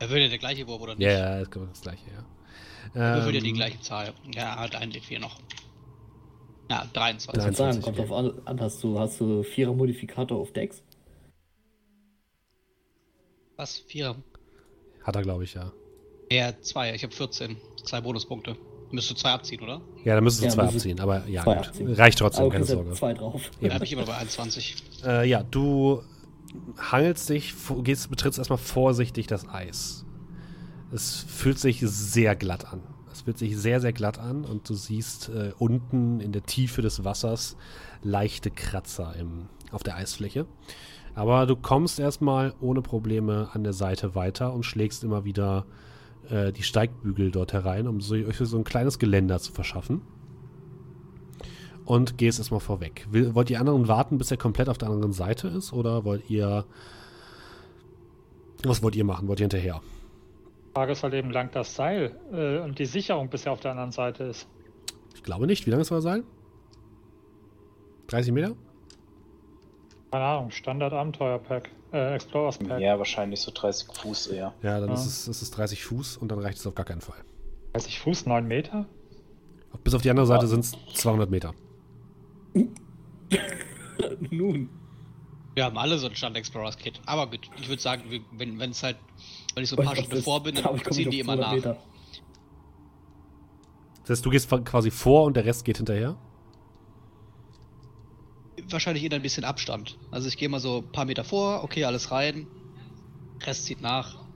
Er 0.00 0.08
würde 0.10 0.22
ja 0.24 0.28
der 0.28 0.38
gleiche 0.38 0.66
Wurf, 0.66 0.82
oder 0.82 0.96
nicht? 0.96 1.04
Ja, 1.06 1.12
ja, 1.12 1.44
das 1.44 1.50
das 1.50 1.80
gleiche, 1.82 2.10
ja. 2.10 3.00
Er 3.00 3.16
würfelt 3.18 3.36
ja 3.36 3.40
die 3.42 3.50
Ähm, 3.50 3.54
gleiche 3.54 3.80
Zahl. 3.82 4.12
Ja, 4.34 4.42
er 4.42 4.58
hat 4.58 4.74
einen 4.74 4.90
D4 4.90 5.20
noch. 5.20 5.38
Ja, 6.68 6.84
23. 6.92 7.28
Nein. 7.28 7.38
Ich 7.38 7.44
würde 7.44 7.56
sagen, 7.56 7.80
23, 7.80 7.84
kommt 7.84 7.98
drauf 7.98 8.12
an, 8.12 8.42
an, 8.44 8.60
hast 8.60 8.82
du, 8.82 8.98
hast 8.98 9.20
du 9.20 9.44
vierer 9.44 9.72
Modifikator 9.72 10.36
auf 10.36 10.52
Dex? 10.52 10.82
Was? 13.56 13.78
Vierer? 13.78 14.16
Hat 15.06 15.14
er, 15.16 15.22
glaube 15.22 15.44
ich, 15.44 15.54
ja. 15.54 15.72
Ja, 16.30 16.52
zwei. 16.60 16.92
Ich 16.94 17.02
habe 17.04 17.14
14. 17.14 17.56
Zwei 17.84 18.00
Bonuspunkte. 18.00 18.56
Müsste 18.90 19.14
zwei 19.14 19.30
abziehen, 19.30 19.62
oder? 19.62 19.80
Ja, 20.04 20.14
dann 20.14 20.24
müsstest 20.24 20.42
du 20.42 20.46
Ja, 20.46 20.52
zwei 20.52 20.74
abziehen, 20.74 21.00
aber 21.00 21.26
ja, 21.28 21.42
gut. 21.44 21.56
abziehen. 21.56 21.92
Reicht 21.92 22.18
trotzdem, 22.18 22.44
Aber 22.44 22.52
keine 22.52 22.64
Sorge. 22.64 22.92
zwei 22.92 23.14
drauf. 23.14 23.40
Da 23.60 23.74
habe 23.74 23.84
ich 23.84 23.92
immer 23.92 24.04
bei 24.04 24.16
21. 24.16 24.76
Äh, 25.04 25.28
ja, 25.28 25.42
du 25.42 26.02
hangelst 26.78 27.28
dich, 27.28 27.54
gehst, 27.82 28.10
betrittst 28.10 28.38
erstmal 28.38 28.58
vorsichtig 28.58 29.26
das 29.26 29.48
Eis. 29.48 30.04
Es 30.92 31.24
fühlt 31.28 31.58
sich 31.58 31.80
sehr 31.80 32.36
glatt 32.36 32.72
an. 32.72 32.82
Es 33.12 33.22
fühlt 33.22 33.38
sich 33.38 33.56
sehr, 33.56 33.80
sehr 33.80 33.92
glatt 33.92 34.18
an 34.18 34.44
und 34.44 34.68
du 34.68 34.74
siehst 34.74 35.28
äh, 35.30 35.52
unten 35.58 36.20
in 36.20 36.32
der 36.32 36.44
Tiefe 36.44 36.82
des 36.82 37.02
Wassers 37.04 37.56
leichte 38.02 38.50
Kratzer 38.50 39.14
im, 39.16 39.48
auf 39.72 39.82
der 39.82 39.96
Eisfläche. 39.96 40.46
Aber 41.16 41.46
du 41.46 41.56
kommst 41.56 41.98
erstmal 41.98 42.52
ohne 42.60 42.82
Probleme 42.82 43.48
an 43.54 43.64
der 43.64 43.72
Seite 43.72 44.14
weiter 44.14 44.52
und 44.52 44.64
schlägst 44.64 45.02
immer 45.02 45.24
wieder 45.24 45.64
äh, 46.28 46.52
die 46.52 46.62
Steigbügel 46.62 47.30
dort 47.30 47.54
herein, 47.54 47.88
um 47.88 48.02
so, 48.02 48.14
euch 48.14 48.36
so 48.36 48.58
ein 48.58 48.64
kleines 48.64 48.98
Geländer 48.98 49.38
zu 49.38 49.50
verschaffen. 49.50 50.02
Und 51.86 52.18
gehst 52.18 52.38
erstmal 52.38 52.60
vorweg. 52.60 53.06
Will, 53.10 53.34
wollt 53.34 53.48
ihr 53.48 53.58
anderen 53.58 53.88
warten, 53.88 54.18
bis 54.18 54.30
er 54.30 54.36
komplett 54.36 54.68
auf 54.68 54.76
der 54.76 54.90
anderen 54.90 55.14
Seite 55.14 55.48
ist? 55.48 55.72
Oder 55.72 56.04
wollt 56.04 56.28
ihr. 56.28 56.66
Was 58.62 58.82
wollt 58.82 58.94
ihr 58.94 59.04
machen? 59.04 59.26
Wollt 59.26 59.40
ihr 59.40 59.44
hinterher? 59.44 59.80
Die 60.68 60.72
Frage 60.74 60.92
ist 60.92 61.02
halt 61.02 61.14
eben 61.14 61.30
lang 61.30 61.50
das 61.50 61.74
Seil 61.74 62.14
äh, 62.30 62.58
und 62.58 62.78
die 62.78 62.84
Sicherung 62.84 63.30
bis 63.30 63.46
er 63.46 63.52
auf 63.52 63.60
der 63.60 63.70
anderen 63.70 63.92
Seite 63.92 64.24
ist. 64.24 64.46
Ich 65.14 65.22
glaube 65.22 65.46
nicht. 65.46 65.64
Wie 65.64 65.70
lange 65.70 65.84
soll 65.84 65.98
er 65.98 66.02
sein? 66.02 66.24
30 68.08 68.32
Meter? 68.34 68.54
Keine 70.10 70.24
Ahnung, 70.24 70.50
Standard-Abenteuer-Pack, 70.50 71.70
äh, 71.92 72.14
Explorers-Pack. 72.14 72.80
Ja, 72.80 72.98
wahrscheinlich 72.98 73.40
so 73.40 73.50
30 73.52 73.88
Fuß 73.92 74.28
eher. 74.28 74.54
Ja, 74.62 74.78
dann 74.80 74.88
Ja. 74.90 74.94
Ist, 74.94 75.06
es, 75.06 75.28
ist 75.28 75.42
es 75.42 75.50
30 75.50 75.84
Fuß 75.84 76.16
und 76.18 76.28
dann 76.30 76.38
reicht 76.38 76.58
es 76.58 76.66
auf 76.66 76.74
gar 76.74 76.86
keinen 76.86 77.00
Fall. 77.00 77.18
30 77.74 77.98
Fuß, 78.00 78.26
9 78.26 78.46
Meter? 78.46 78.86
Bis 79.84 79.94
auf 79.94 80.02
die 80.02 80.10
andere 80.10 80.26
Seite 80.26 80.46
sind 80.46 80.60
es 80.60 80.72
200 80.94 81.28
Meter. 81.30 81.52
Nun. 84.30 84.70
Wir 85.54 85.64
haben 85.64 85.78
alle 85.78 85.98
so 85.98 86.06
ein 86.06 86.14
Stand 86.14 86.36
Explorers 86.36 86.76
Kit. 86.76 87.00
Aber 87.06 87.26
gut, 87.30 87.50
ich 87.60 87.68
würde 87.68 87.80
sagen, 87.80 88.02
wenn 88.32 88.58
wenn 88.58 88.70
es 88.70 88.82
halt, 88.82 88.96
wenn 89.54 89.64
ich 89.64 89.70
so 89.70 89.76
ein 89.76 89.84
paar 89.84 89.94
Stunden 89.96 90.10
das- 90.16 90.24
vor 90.24 90.42
bin, 90.42 90.54
dann 90.54 90.78
ziehen 90.90 91.04
ich 91.04 91.08
die 91.08 91.20
immer 91.20 91.34
200 91.36 91.46
nach. 91.48 91.54
Meter. 91.54 91.76
Das 94.02 94.10
heißt, 94.10 94.26
du 94.26 94.30
gehst 94.30 94.48
quasi 94.64 94.90
vor 94.90 95.24
und 95.24 95.36
der 95.36 95.44
Rest 95.44 95.64
geht 95.64 95.78
hinterher? 95.78 96.16
Wahrscheinlich 98.68 99.04
in 99.04 99.12
ein 99.12 99.22
bisschen 99.22 99.44
Abstand. 99.44 99.98
Also 100.10 100.28
ich 100.28 100.36
gehe 100.36 100.48
mal 100.48 100.60
so 100.60 100.78
ein 100.78 100.92
paar 100.92 101.04
Meter 101.04 101.24
vor, 101.24 101.62
okay, 101.62 101.84
alles 101.84 102.10
rein. 102.10 102.46
Rest 103.44 103.64
zieht 103.64 103.80
nach. 103.80 104.26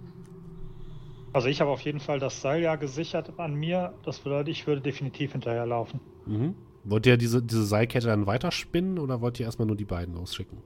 Also 1.33 1.49
ich 1.49 1.61
habe 1.61 1.71
auf 1.71 1.81
jeden 1.83 2.01
Fall 2.01 2.19
das 2.19 2.41
Seil 2.41 2.63
ja 2.63 2.77
gesichert 2.77 3.39
an 3.39 3.55
mir. 3.55 3.95
Das 4.05 4.19
bedeutet, 4.19 4.49
ich 4.49 4.67
würde 4.67 4.81
definitiv 4.81 5.33
hinterherlaufen. 5.33 6.01
Mhm. 6.27 6.55
Wollt 6.85 7.07
ihr 7.07 7.17
diese, 7.17 7.43
diese 7.43 7.65
Seilkette 7.65 8.07
dann 8.07 8.27
weiterspinnen 8.27 8.99
oder 8.99 9.21
wollt 9.21 9.39
ihr 9.39 9.47
erstmal 9.47 9.67
nur 9.67 9.77
die 9.77 9.85
beiden 9.85 10.15
losschicken? 10.15 10.59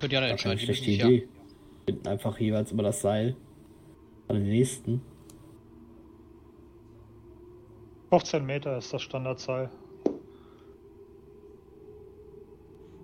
Könnt 0.00 0.12
ihr 0.12 0.20
keine 0.20 0.32
entscheiden. 0.32 0.58
die 0.58 0.64
schlechte 0.64 0.90
Idee. 0.90 1.28
Binden 1.86 2.06
einfach 2.08 2.38
jeweils 2.38 2.72
über 2.72 2.82
das 2.82 3.00
Seil 3.00 3.36
an 4.28 4.36
den 4.36 4.48
nächsten. 4.48 5.02
15 8.10 8.44
Meter 8.44 8.78
ist 8.78 8.92
das 8.92 9.02
Standardseil. 9.02 9.70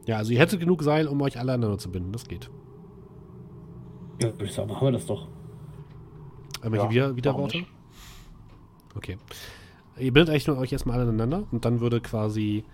Ja, 0.07 0.17
also 0.17 0.33
ihr 0.33 0.39
hättet 0.41 0.61
genug 0.61 0.83
Seil, 0.83 1.07
um 1.07 1.21
euch 1.23 1.39
alle 1.39 1.53
aneinander 1.53 1.79
zu 1.79 1.91
binden. 1.91 2.13
Das 2.13 2.27
geht. 2.27 2.51
Ja, 4.21 4.29
würde 4.33 4.45
ich 4.45 4.53
sagen, 4.53 4.69
machen 4.69 4.87
wir 4.87 4.93
das 4.93 5.07
doch. 5.07 5.29
Irgendwelche 6.63 6.85
Ja, 6.87 6.91
Wieder 6.91 7.05
warum 7.05 7.17
Widerworte? 7.17 7.59
nicht? 7.59 7.69
Okay. 8.95 9.19
Ihr 9.99 10.13
bildet 10.13 10.31
eigentlich 10.31 10.47
nur 10.47 10.59
euch 10.59 10.73
erstmal 10.73 10.99
alle 10.99 11.09
aneinander 11.09 11.47
und 11.51 11.65
dann 11.65 11.81
würde 11.81 12.01
quasi 12.01 12.65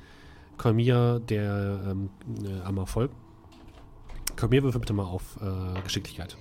Kolmir 0.56 1.20
der 1.20 1.80
ähm, 1.88 2.10
äh, 2.44 2.60
Amma 2.62 2.86
folgen. 2.86 3.14
Kolmir 4.36 4.62
würfel 4.62 4.80
bitte 4.80 4.92
mal 4.92 5.04
auf 5.04 5.38
äh, 5.40 5.80
Geschicklichkeit. 5.82 6.36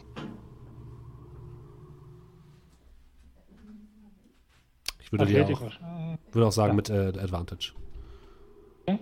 Ich 5.08 5.12
würde, 5.14 5.26
dir 5.26 5.46
auch, 5.48 5.62
würde 6.34 6.48
auch 6.48 6.52
sagen 6.52 6.72
Ja. 6.72 6.76
mit 6.76 6.90
äh, 6.90 7.18
Advantage. 7.18 7.72
Okay. 8.86 9.00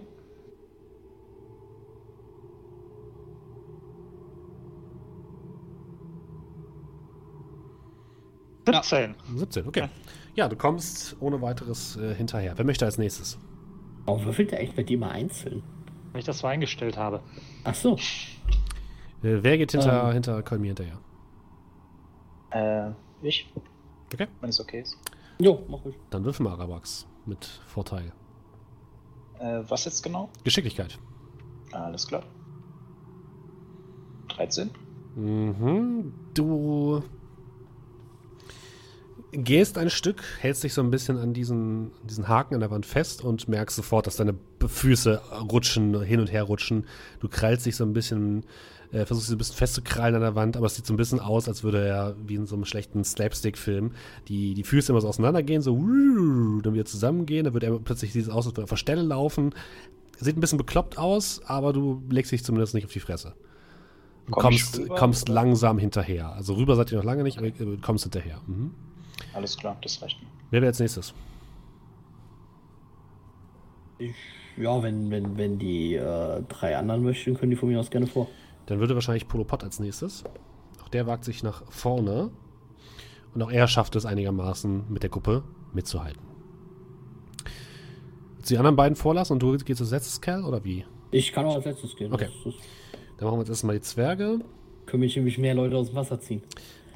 Ja. 8.67 8.81
17. 8.81 9.15
17, 9.35 9.67
okay. 9.67 9.89
Ja, 10.35 10.47
du 10.47 10.55
kommst 10.55 11.15
ohne 11.19 11.41
weiteres 11.41 11.97
äh, 11.97 12.13
hinterher. 12.15 12.53
Wer 12.57 12.65
möchte 12.65 12.85
als 12.85 12.97
nächstes? 12.97 13.39
Warum 14.05 14.25
würfelt 14.25 14.51
er 14.53 14.59
echt 14.59 14.75
bei 14.75 14.83
dir 14.83 14.97
mal 14.97 15.11
einzeln? 15.11 15.63
Weil 16.11 16.19
ich 16.19 16.25
das 16.25 16.39
so 16.39 16.47
eingestellt 16.47 16.97
habe. 16.97 17.21
Ach 17.63 17.75
so. 17.75 17.95
Äh, 19.23 19.39
wer 19.41 19.57
geht 19.57 19.71
hinter, 19.71 20.07
Ähm. 20.07 20.13
hinter 20.13 20.41
Kolmir 20.43 20.69
hinterher? 20.75 20.99
Äh, 22.51 22.91
ich? 23.25 23.51
Okay. 24.13 24.27
Wenn 24.41 24.49
es 24.49 24.59
okay 24.59 24.81
ist. 24.81 24.97
Jo, 25.39 25.63
mach 25.67 25.85
ich. 25.85 25.95
Dann 26.09 26.23
würfel 26.23 26.43
mal 26.43 26.53
Arabax 26.53 27.07
mit 27.25 27.45
Vorteil. 27.67 28.13
Äh, 29.39 29.61
was 29.67 29.85
jetzt 29.85 30.01
genau? 30.01 30.29
Geschicklichkeit. 30.43 30.97
Alles 31.71 32.07
klar. 32.07 32.23
13? 34.29 34.69
Mhm. 35.15 36.13
Du 36.33 37.03
gehst 39.31 39.77
ein 39.77 39.89
Stück, 39.89 40.23
hältst 40.39 40.63
dich 40.63 40.73
so 40.73 40.81
ein 40.81 40.91
bisschen 40.91 41.17
an 41.17 41.33
diesen, 41.33 41.91
diesen 42.03 42.27
Haken 42.27 42.53
an 42.53 42.59
der 42.61 42.71
Wand 42.71 42.85
fest 42.85 43.23
und 43.23 43.47
merkst 43.47 43.75
sofort, 43.75 44.07
dass 44.07 44.15
deine 44.15 44.35
Füße 44.65 45.21
rutschen, 45.51 46.01
hin 46.01 46.19
und 46.19 46.31
her 46.31 46.43
rutschen. 46.43 46.85
Du 47.19 47.27
krallst 47.27 47.65
dich 47.65 47.75
so 47.75 47.83
ein 47.83 47.93
bisschen, 47.93 48.45
äh, 48.91 49.05
versuchst 49.05 49.27
dich 49.27 49.29
so 49.29 49.35
ein 49.35 49.37
bisschen 49.37 49.55
festzukrallen 49.55 50.15
an 50.15 50.21
der 50.21 50.35
Wand, 50.35 50.57
aber 50.57 50.65
es 50.65 50.75
sieht 50.75 50.85
so 50.85 50.93
ein 50.93 50.97
bisschen 50.97 51.19
aus, 51.19 51.47
als 51.47 51.63
würde 51.63 51.85
er 51.85 52.15
wie 52.25 52.35
in 52.35 52.45
so 52.45 52.55
einem 52.55 52.65
schlechten 52.65 53.03
Slapstick-Film 53.03 53.91
die, 54.27 54.53
die 54.53 54.63
Füße 54.63 54.91
immer 54.91 55.01
so 55.01 55.07
auseinandergehen, 55.07 55.61
so 55.61 55.75
dann 55.75 56.73
wieder 56.73 56.85
zusammengehen, 56.85 57.45
dann 57.45 57.53
wird 57.53 57.63
er 57.63 57.77
plötzlich 57.79 58.11
dieses 58.11 58.29
aus, 58.29 58.45
als 58.45 58.53
würde 58.53 58.61
er 58.61 58.65
auf 58.65 58.69
der 58.69 58.77
Stelle 58.77 59.01
laufen. 59.01 59.53
Sieht 60.17 60.37
ein 60.37 60.39
bisschen 60.41 60.57
bekloppt 60.57 60.97
aus, 60.97 61.41
aber 61.45 61.73
du 61.73 62.01
legst 62.09 62.31
dich 62.31 62.43
zumindest 62.43 62.73
nicht 62.73 62.85
auf 62.85 62.93
die 62.93 62.99
Fresse. 62.99 63.33
Du 64.25 64.31
Komm 64.31 64.43
kommst, 64.43 64.79
rüber, 64.79 64.95
kommst 64.95 65.29
oder? 65.29 65.33
langsam 65.33 65.77
hinterher. 65.77 66.31
Also 66.31 66.53
rüber 66.55 66.75
seid 66.75 66.91
ihr 66.91 66.97
noch 66.97 67.05
lange 67.05 67.23
nicht, 67.23 67.37
aber 67.37 67.49
du 67.51 67.77
kommst 67.77 68.03
hinterher. 68.05 68.41
Mhm. 68.47 68.71
Alles 69.33 69.57
klar, 69.57 69.77
das 69.81 70.01
reicht 70.01 70.21
mir. 70.21 70.27
Wer 70.51 70.61
wäre 70.61 70.69
als 70.69 70.79
nächstes? 70.79 71.13
Ich, 73.97 74.15
ja, 74.57 74.81
wenn, 74.81 75.11
wenn, 75.11 75.37
wenn 75.37 75.59
die 75.59 75.95
äh, 75.95 76.41
drei 76.47 76.77
anderen 76.77 77.03
möchten, 77.03 77.35
können 77.35 77.51
die 77.51 77.55
von 77.55 77.69
mir 77.69 77.79
aus 77.79 77.89
gerne 77.89 78.07
vor. 78.07 78.27
Dann 78.67 78.79
würde 78.79 78.95
wahrscheinlich 78.95 79.27
Polo 79.27 79.43
Pot 79.43 79.63
als 79.63 79.79
nächstes. 79.79 80.23
Auch 80.83 80.89
der 80.89 81.07
wagt 81.07 81.23
sich 81.23 81.43
nach 81.43 81.63
vorne. 81.71 82.31
Und 83.33 83.41
auch 83.43 83.51
er 83.51 83.67
schafft 83.67 83.95
es 83.95 84.05
einigermaßen 84.05 84.85
mit 84.89 85.03
der 85.03 85.09
Gruppe 85.09 85.43
mitzuhalten. 85.73 86.21
Willst 88.35 88.49
du 88.49 88.53
die 88.53 88.57
anderen 88.57 88.75
beiden 88.75 88.95
vorlassen 88.95 89.33
und 89.33 89.43
du 89.43 89.57
gehst 89.57 89.81
als 89.81 89.91
letztes 89.91 90.21
Kerl 90.21 90.43
oder 90.45 90.63
wie? 90.63 90.85
Ich 91.11 91.31
kann 91.33 91.45
auch 91.45 91.55
als 91.55 91.65
letztes 91.65 91.95
gehen. 91.95 92.13
Okay. 92.13 92.29
Dann 93.17 93.25
machen 93.27 93.37
wir 93.37 93.41
jetzt 93.41 93.49
erstmal 93.49 93.75
die 93.75 93.81
Zwerge. 93.81 94.39
können 94.85 95.01
mich 95.01 95.15
nämlich 95.15 95.37
mehr 95.37 95.55
Leute 95.55 95.75
aus 95.77 95.87
dem 95.87 95.95
Wasser 95.95 96.19
ziehen. 96.19 96.41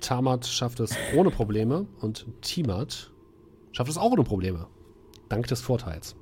Tamat 0.01 0.45
schafft 0.45 0.79
es 0.79 0.95
ohne 1.15 1.29
Probleme 1.29 1.85
und 1.99 2.25
Timat 2.41 3.11
schafft 3.71 3.89
es 3.89 3.97
auch 3.97 4.11
ohne 4.11 4.23
Probleme. 4.23 4.67
Dank 5.27 5.47
des 5.47 5.61
Vorteils. 5.61 6.15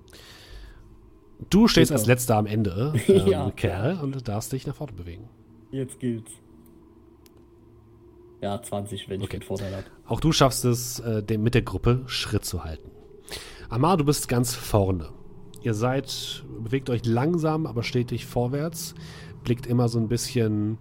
Du 1.49 1.67
stehst 1.67 1.89
Super. 1.89 1.99
als 1.99 2.07
letzter 2.07 2.35
am 2.37 2.45
Ende, 2.47 2.93
ähm, 3.07 3.27
Ja. 3.27 3.51
Kerl, 3.51 3.99
und 3.99 4.27
darfst 4.27 4.51
dich 4.51 4.65
nach 4.65 4.75
vorne 4.75 4.93
bewegen. 4.93 5.29
Jetzt 5.71 5.99
gilt's. 5.99 6.31
Ja, 8.41 8.61
20, 8.61 9.09
wenn 9.09 9.19
ich 9.19 9.25
Okay. 9.27 9.39
den 9.39 9.45
Vorteil 9.45 9.75
habe. 9.75 9.85
Auch 10.05 10.19
du 10.19 10.31
schaffst 10.31 10.63
es, 10.65 10.99
äh, 10.99 11.23
dem, 11.23 11.41
mit 11.43 11.55
der 11.55 11.63
Gruppe 11.63 12.03
Schritt 12.05 12.45
zu 12.45 12.63
halten. 12.63 12.91
Amar, 13.69 13.97
du 13.97 14.05
bist 14.05 14.27
ganz 14.27 14.53
vorne. 14.55 15.09
Ihr 15.63 15.73
seid, 15.73 16.45
bewegt 16.63 16.89
euch 16.89 17.05
langsam, 17.05 17.65
aber 17.65 17.83
stetig 17.83 18.25
vorwärts, 18.25 18.93
blickt 19.43 19.65
immer 19.65 19.89
so 19.89 19.99
ein 19.99 20.07
bisschen 20.07 20.77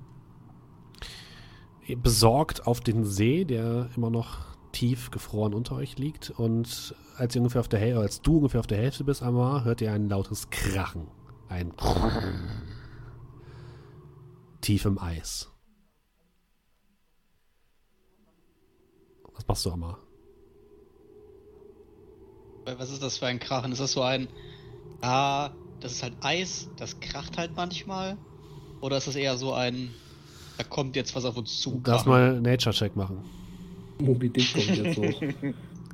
besorgt 2.02 2.66
auf 2.66 2.80
den 2.80 3.04
See, 3.04 3.44
der 3.44 3.88
immer 3.96 4.10
noch 4.10 4.38
tief 4.72 5.10
gefroren 5.10 5.54
unter 5.54 5.76
euch 5.76 5.96
liegt. 5.98 6.30
Und 6.30 6.94
als, 7.16 7.34
ihr 7.34 7.40
ungefähr 7.40 7.60
auf 7.60 7.68
der 7.68 7.80
Häl 7.80 7.96
als 7.96 8.20
du 8.20 8.36
ungefähr 8.36 8.60
auf 8.60 8.66
der 8.66 8.78
Hälfte 8.78 9.04
bist, 9.04 9.22
Amar, 9.22 9.64
hört 9.64 9.80
ihr 9.80 9.92
ein 9.92 10.08
lautes 10.08 10.50
Krachen. 10.50 11.08
Ein 11.48 11.72
tief 14.60 14.84
im 14.84 14.98
Eis. 14.98 15.50
Was 19.34 19.46
machst 19.46 19.66
du, 19.66 19.72
Amar? 19.72 19.98
Was 22.64 22.90
ist 22.90 23.02
das 23.02 23.18
für 23.18 23.26
ein 23.26 23.38
Krachen? 23.38 23.70
Ist 23.72 23.80
das 23.80 23.92
so 23.92 24.02
ein. 24.02 24.28
Ah, 25.02 25.50
das 25.80 25.92
ist 25.92 26.02
halt 26.02 26.14
Eis, 26.22 26.68
das 26.76 26.98
kracht 27.00 27.38
halt 27.38 27.54
manchmal? 27.54 28.16
Oder 28.80 28.96
ist 28.96 29.06
das 29.06 29.16
eher 29.16 29.36
so 29.36 29.52
ein. 29.52 29.94
Da 30.58 30.64
kommt 30.64 30.96
jetzt 30.96 31.14
was 31.14 31.24
auf 31.24 31.36
uns 31.36 31.60
zu. 31.60 31.80
Darfst 31.84 32.06
mal 32.06 32.40
Nature-Check 32.40 32.96
machen. 32.96 33.22
Moby 34.00 34.30
Dick 34.30 34.52
kommt 34.52 34.76
jetzt 34.76 34.96
hoch. 34.96 35.22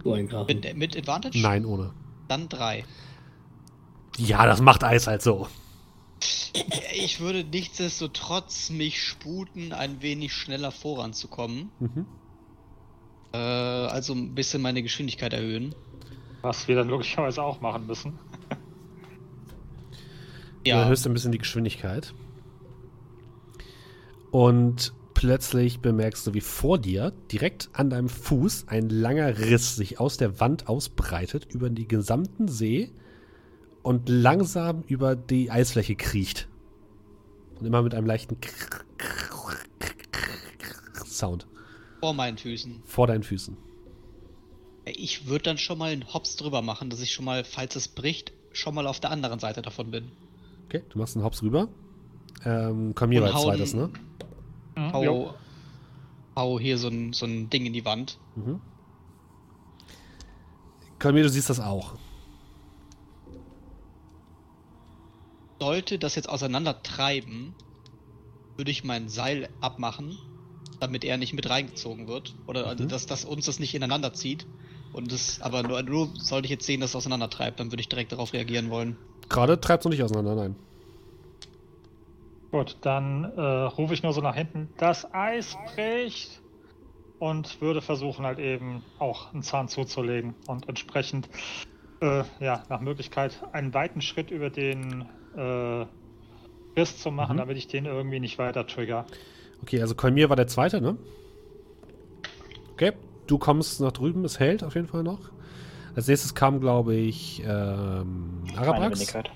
So 0.05 0.13
ein 0.15 0.29
Krachen. 0.29 0.47
Mit, 0.47 0.77
mit 0.77 0.97
Advantage? 0.97 1.41
Nein, 1.41 1.65
ohne. 1.65 1.93
Dann 2.29 2.49
drei. 2.49 2.85
Ja, 4.19 4.47
das 4.47 4.61
macht 4.61 4.85
Eis 4.85 5.07
halt 5.07 5.23
so. 5.23 5.49
Ich 6.95 7.21
würde 7.21 7.45
nichtsdestotrotz 7.45 8.71
mich 8.71 9.03
sputen, 9.03 9.73
ein 9.73 10.03
wenig 10.03 10.33
schneller 10.33 10.71
voranzukommen. 10.71 11.71
Mhm. 11.81 12.07
Äh, 13.33 13.37
also 13.37 14.13
ein 14.13 14.35
bisschen 14.35 14.63
meine 14.63 14.83
Geschwindigkeit 14.83 15.33
erhöhen. 15.33 15.75
Was 16.43 16.69
wir 16.69 16.77
dann 16.77 16.89
logischerweise 16.89 17.43
auch 17.43 17.61
machen 17.61 17.87
müssen. 17.87 18.19
Du 20.65 20.71
Ja, 20.71 20.83
erhöhst 20.83 21.05
ein 21.09 21.13
bisschen 21.13 21.33
die 21.33 21.39
Geschwindigkeit. 21.39 22.15
Und 24.31 24.93
plötzlich 25.13 25.81
bemerkst 25.81 26.25
du, 26.25 26.35
wie 26.35 26.41
vor 26.41 26.79
dir, 26.79 27.13
direkt 27.33 27.69
an 27.73 27.91
deinem 27.91 28.09
Fuß, 28.09 28.69
ein 28.69 28.89
langer 28.89 29.39
Riss 29.39 29.75
sich 29.75 29.99
aus 29.99 30.19
der 30.19 30.39
Wand 30.39 30.69
ausbreitet, 30.69 31.47
über 31.53 31.69
den 31.69 31.89
gesamten 31.89 32.47
See 32.47 32.93
und 33.83 34.09
langsam 34.09 34.83
über 34.87 35.17
die 35.17 35.51
Eisfläche 35.51 35.97
kriecht. 35.97 36.49
Und 37.59 37.67
immer 37.67 37.83
mit 37.83 37.95
einem 37.95 38.07
leichten 38.07 38.37
Sound 41.05 41.47
vor 42.01 42.15
meinen 42.15 42.37
Füßen. 42.37 42.83
vor 42.85 43.07
deinen 43.07 43.23
Füßen. 43.23 43.57
Ich 44.85 45.29
würde 45.29 45.45
dann 45.45 45.59
schon 45.59 45.79
mal 45.79 45.93
einen 45.93 46.13
Hops 46.13 46.35
drüber 46.35 46.61
machen, 46.61 46.91
dass 46.91 47.01
ich 47.01 47.13
schon 47.13 47.25
mal, 47.25 47.45
falls 47.45 47.77
es 47.77 47.87
bricht, 47.87 48.33
schon 48.53 48.75
mal 48.75 48.89
auf 48.89 48.99
der 48.99 49.13
anderen 49.13 49.39
Seite 49.39 49.63
davon 49.63 49.93
bin. 49.93 50.11
Okay, 50.67 50.83
du 50.89 50.99
machst 50.99 51.17
einen 51.17 51.25
Hops 51.25 51.43
rüber. 51.43 51.69
Ähm, 52.45 52.93
komm 52.97 53.13
hier 53.13 53.23
als 53.23 53.41
zweites, 53.41 53.75
ne? 53.75 53.91
Hau, 54.77 55.05
jo. 55.05 55.35
hau 56.35 56.59
hier 56.59 56.79
so 56.79 56.89
ein, 56.89 57.13
so 57.13 57.27
ein 57.27 57.51
Ding 57.51 57.67
in 57.67 57.73
die 57.73 57.85
Wand. 57.85 58.19
Mhm. 58.35 58.61
Kolmir, 60.99 61.23
du 61.23 61.29
siehst 61.29 61.51
das 61.51 61.61
auch. 61.61 61.95
Sollte 65.63 65.97
das 66.01 66.17
jetzt 66.17 66.29
auseinandertreiben, 66.29 67.55
würde 68.57 68.73
ich 68.73 68.83
mein 68.83 69.09
Seil 69.09 69.49
abmachen, 69.61 70.19
damit 70.81 71.05
er 71.05 71.19
nicht 71.19 71.35
mit 71.35 71.49
reingezogen 71.49 72.09
wird. 72.09 72.35
Oder 72.49 72.67
also, 72.67 72.83
Mhm. 72.83 72.89
dass, 72.89 73.07
dass 73.07 73.25
uns 73.25 73.47
das 73.47 73.61
nicht 73.61 73.73
ineinander 73.73 74.13
zieht. 74.13 74.49
Und 74.91 75.13
das, 75.13 75.41
aber 75.41 75.63
nur, 75.63 75.81
nur 75.85 76.15
sollte 76.17 76.47
ich 76.47 76.51
jetzt 76.51 76.67
sehen, 76.67 76.81
dass 76.81 76.91
es 76.91 76.97
auseinandertreibt, 76.97 77.61
dann 77.61 77.71
würde 77.71 77.81
ich 77.81 77.89
direkt 77.89 78.11
darauf 78.11 78.33
reagieren 78.33 78.71
wollen. 78.71 78.99
Gerade 79.29 79.61
treibst 79.61 79.85
du 79.85 79.89
nicht 79.89 80.03
auseinander, 80.03 80.35
nein. 80.35 80.57
Gut, 82.51 82.77
dann 82.81 83.23
äh, 83.23 83.41
rufe 83.41 83.95
ich 83.95 84.03
nur 84.03 84.13
so 84.13 84.21
nach 84.21 84.35
hinten, 84.35 84.69
das 84.79 85.15
Eis 85.15 85.57
bricht 85.77 86.43
und 87.19 87.61
würde 87.61 87.83
versuchen 87.83 88.27
halt 88.27 88.41
eben 88.41 88.83
auch 88.99 89.33
einen 89.33 89.45
Zahn 89.45 89.69
zuzulegen 89.69 90.35
und 90.49 90.69
entsprechend 90.69 91.29
äh, 92.01 92.25
ja 92.41 92.65
nach 92.69 92.81
Möglichkeit 92.81 93.41
einen 93.53 93.73
weiten 93.73 94.03
Schritt 94.03 94.33
über 94.33 94.51
den 94.51 95.09
äh, 95.37 95.87
Riss 96.79 96.99
zu 97.03 97.11
machen, 97.11 97.35
Mhm. 97.37 97.39
damit 97.41 97.57
ich 97.57 97.67
den 97.69 97.85
irgendwie 97.87 98.21
nicht 98.21 98.39
weiter 98.39 98.67
trigger. 98.67 99.05
Okay, 99.63 99.81
also 99.81 99.95
Kolmir 99.95 100.29
war 100.29 100.37
der 100.37 100.47
zweite, 100.49 100.81
ne? 100.81 100.97
Okay, 102.73 102.93
du 103.27 103.39
kommst 103.39 103.81
nach 103.81 103.93
drüben, 103.93 104.25
es 104.25 104.41
hält 104.41 104.65
auf 104.65 104.75
jeden 104.75 104.89
Fall 104.89 105.03
noch. 105.03 105.31
Als 105.95 106.09
nächstes 106.09 106.35
kam, 106.35 106.61
glaube 106.61 106.95
ich, 106.95 107.43
ähm. 107.47 108.43
Wenigkeit. 108.57 109.31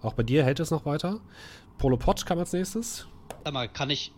Auch 0.00 0.14
bei 0.14 0.22
dir 0.22 0.44
hält 0.44 0.60
es 0.60 0.70
noch 0.70 0.86
weiter. 0.86 1.20
Polopod 1.76 2.24
kam 2.24 2.38
als 2.38 2.52
nächstes. 2.52 3.06
Warte 3.30 3.52
mal, 3.52 3.68
kann 3.68 3.90
ich. 3.90 4.12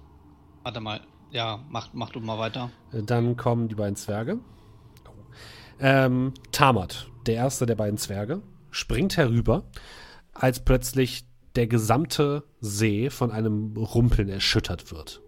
Warte 0.62 0.80
mal. 0.80 1.00
Ja, 1.32 1.60
mach, 1.68 1.88
mach 1.92 2.10
du 2.10 2.20
mal 2.20 2.38
weiter. 2.38 2.70
Äh, 2.92 3.02
Dann 3.02 3.36
kommen 3.36 3.68
die 3.68 3.74
beiden 3.74 3.96
Zwerge. 3.96 4.38
Ähm, 5.80 6.34
Tamat, 6.52 7.08
der 7.26 7.36
erste 7.36 7.64
der 7.66 7.74
beiden 7.76 7.96
Zwerge, 7.98 8.42
springt 8.70 9.16
herüber, 9.16 9.64
als 10.32 10.64
plötzlich 10.64 11.24
der 11.56 11.66
gesamte 11.66 12.44
See 12.60 13.10
von 13.10 13.30
einem 13.30 13.76
Rumpeln 13.76 14.28
erschüttert 14.28 14.92
wird. 14.92 15.20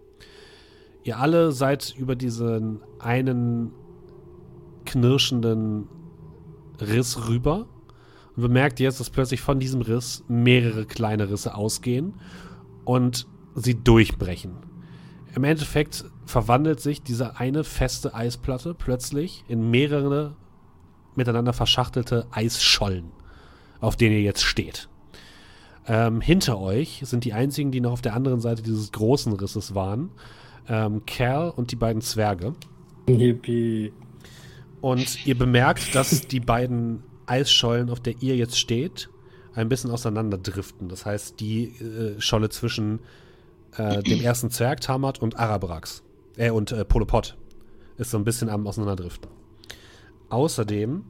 Ihr 1.03 1.19
alle 1.19 1.51
seid 1.51 1.93
über 1.97 2.15
diesen 2.15 2.81
einen 2.99 3.71
knirschenden 4.85 5.89
Riss 6.79 7.27
rüber 7.27 7.67
und 8.35 8.41
bemerkt 8.41 8.79
jetzt, 8.79 8.99
dass 8.99 9.09
plötzlich 9.09 9.41
von 9.41 9.59
diesem 9.59 9.81
Riss 9.81 10.23
mehrere 10.27 10.85
kleine 10.85 11.29
Risse 11.29 11.55
ausgehen 11.55 12.13
und 12.85 13.27
sie 13.55 13.75
durchbrechen. 13.75 14.57
Im 15.35 15.43
Endeffekt 15.43 16.05
verwandelt 16.25 16.79
sich 16.79 17.01
diese 17.01 17.37
eine 17.37 17.63
feste 17.63 18.13
Eisplatte 18.13 18.73
plötzlich 18.73 19.43
in 19.47 19.69
mehrere 19.69 20.35
miteinander 21.15 21.53
verschachtelte 21.53 22.27
Eisschollen, 22.31 23.11
auf 23.83 23.97
denen 23.97 24.15
ihr 24.15 24.21
jetzt 24.21 24.43
steht. 24.43 24.87
Ähm, 25.85 26.21
hinter 26.21 26.59
euch 26.59 27.01
sind 27.03 27.25
die 27.25 27.33
einzigen, 27.33 27.71
die 27.71 27.81
noch 27.81 27.91
auf 27.91 28.01
der 28.01 28.13
anderen 28.13 28.39
Seite 28.39 28.61
dieses 28.63 28.93
großen 28.93 29.33
Risses 29.33 29.75
waren, 29.75 30.11
ähm, 30.69 31.05
Cal 31.05 31.49
und 31.49 31.71
die 31.71 31.75
beiden 31.75 32.01
Zwerge. 32.01 32.55
Yippie. 33.09 33.91
Und 34.79 35.25
ihr 35.25 35.37
bemerkt, 35.37 35.93
dass 35.95 36.21
die 36.27 36.39
beiden 36.39 37.03
Eisschollen, 37.25 37.89
auf 37.89 37.99
der 37.99 38.15
ihr 38.21 38.37
jetzt 38.37 38.57
steht, 38.57 39.09
ein 39.53 39.67
bisschen 39.67 39.91
auseinanderdriften. 39.91 40.87
Das 40.87 41.05
heißt, 41.05 41.41
die 41.41 41.65
äh, 41.65 42.19
Scholle 42.21 42.47
zwischen 42.49 42.99
äh, 43.75 44.01
dem 44.01 44.21
ersten 44.21 44.49
Zwerg, 44.49 44.79
Tamat, 44.79 45.21
und 45.21 45.37
Arabrax, 45.37 46.03
äh, 46.37 46.51
und 46.51 46.71
äh, 46.71 46.85
Polopod, 46.85 47.35
ist 47.97 48.11
so 48.11 48.17
ein 48.17 48.23
bisschen 48.23 48.49
am 48.49 48.65
Auseinanderdriften. 48.65 49.29
Außerdem 50.29 51.03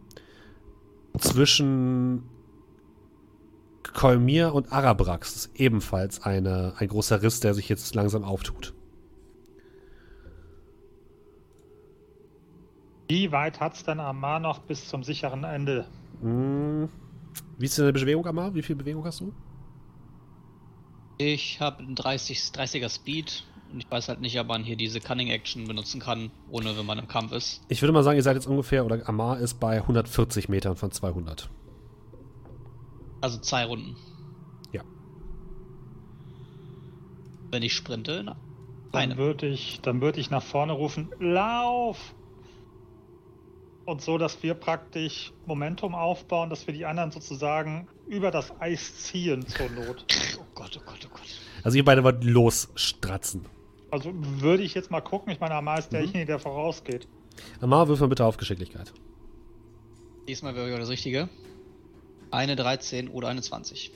zwischen 1.20 2.24
Kolmir 3.94 4.53
und 4.53 4.72
Arabrax 4.72 5.36
ist 5.36 5.60
ebenfalls 5.60 6.24
eine, 6.24 6.74
ein 6.78 6.88
großer 6.88 7.22
Riss, 7.22 7.40
der 7.40 7.53
sich 7.53 7.70
jetzt 7.70 7.94
langsam 7.95 8.24
auftut. 8.24 8.74
Wie 13.07 13.32
weit 13.32 13.60
hat 13.60 13.76
es 13.76 13.84
denn 13.84 13.99
Amar 13.99 14.40
noch 14.40 14.60
bis 14.60 14.88
zum 14.88 15.03
sicheren 15.03 15.44
Ende? 15.44 15.86
Hm. 16.22 16.90
Wie 17.57 17.65
ist 17.65 17.78
deine 17.78 17.94
Bewegung, 17.94 18.26
Amar? 18.26 18.56
Wie 18.56 18.61
viel 18.61 18.76
Bewegung 18.76 19.06
hast 19.06 19.20
du? 19.20 19.34
Ich 21.18 21.60
habe 21.60 21.80
einen 21.80 21.95
30, 21.95 22.40
30er 22.40 22.90
Speed 22.90 23.44
und 23.72 23.80
ich 23.80 23.90
weiß 23.90 24.10
halt 24.10 24.22
nicht, 24.22 24.40
ob 24.40 24.48
man 24.48 24.64
hier 24.64 24.76
diese 24.76 24.99
Cunning 24.99 25.30
Action 25.30 25.68
benutzen 25.68 25.99
kann, 25.99 26.32
ohne 26.49 26.78
wenn 26.78 26.86
man 26.86 26.99
im 26.99 27.07
Kampf 27.07 27.32
ist. 27.32 27.61
Ich 27.68 27.82
würde 27.82 27.91
mal 27.91 28.03
sagen, 28.03 28.18
ihr 28.18 28.24
seid 28.24 28.36
jetzt 28.36 28.48
ungefähr, 28.48 28.86
oder 28.86 29.07
Amar 29.07 29.40
ist 29.40 29.60
bei 29.60 29.78
140 29.78 30.49
Metern 30.49 30.76
von 30.76 30.91
200. 30.91 31.49
Also 33.24 33.38
zwei 33.38 33.64
Runden. 33.64 33.95
Ja. 34.74 34.82
Wenn 37.52 37.64
ich 37.64 37.74
sprinte, 37.74 38.22
na, 38.26 38.36
Dann 38.91 39.16
würde 39.16 39.48
ich, 39.48 39.80
dann 39.82 40.02
würde 40.02 40.20
ich 40.20 40.30
nach 40.30 40.44
vorne 40.44 40.74
rufen, 40.74 41.10
lauf! 41.22 42.16
Und 43.86 44.02
so, 44.02 44.18
dass 44.18 44.44
wir 44.44 44.56
praktisch 44.56 45.32
Momentum 45.45 45.95
aufbauen, 45.95 46.50
dass 46.50 46.68
wir 46.68 46.74
die 46.74 46.86
anderen 46.86 47.12
sozusagen 47.12 47.88
über 48.08 48.30
das 48.30 48.52
Eis 48.60 48.98
ziehen 48.98 49.48
zur 49.48 49.70
Not. 49.70 50.06
Oh 50.38 50.45
Gott, 50.54 50.78
oh 50.78 50.86
Gott, 50.86 51.00
oh 51.06 51.10
Gott. 51.10 51.40
Also 51.64 51.78
ihr 51.78 51.86
beide 51.86 52.04
wollt 52.04 52.26
losstratzen. 52.26 53.45
Also 53.90 54.12
würde 54.14 54.64
ich 54.64 54.74
jetzt 54.74 54.91
mal 54.91 55.02
gucken, 55.02 55.32
ich 55.32 55.40
meine, 55.40 55.56
Amar 55.56 55.80
ist 55.80 55.94
derjenige, 55.94 56.26
der 56.26 56.40
vorausgeht. 56.40 57.08
Amar, 57.62 57.88
wirf 57.88 58.02
mal 58.02 58.08
bitte 58.08 58.26
auf 58.26 58.36
Geschicklichkeit. 58.36 58.94
Diesmal 60.28 60.56
wäre 60.56 60.78
das 60.78 60.90
Richtige. 60.90 61.30
Eine 62.34 62.56
13 62.56 63.10
oder 63.10 63.28
eine 63.28 63.44
20. 63.44 63.92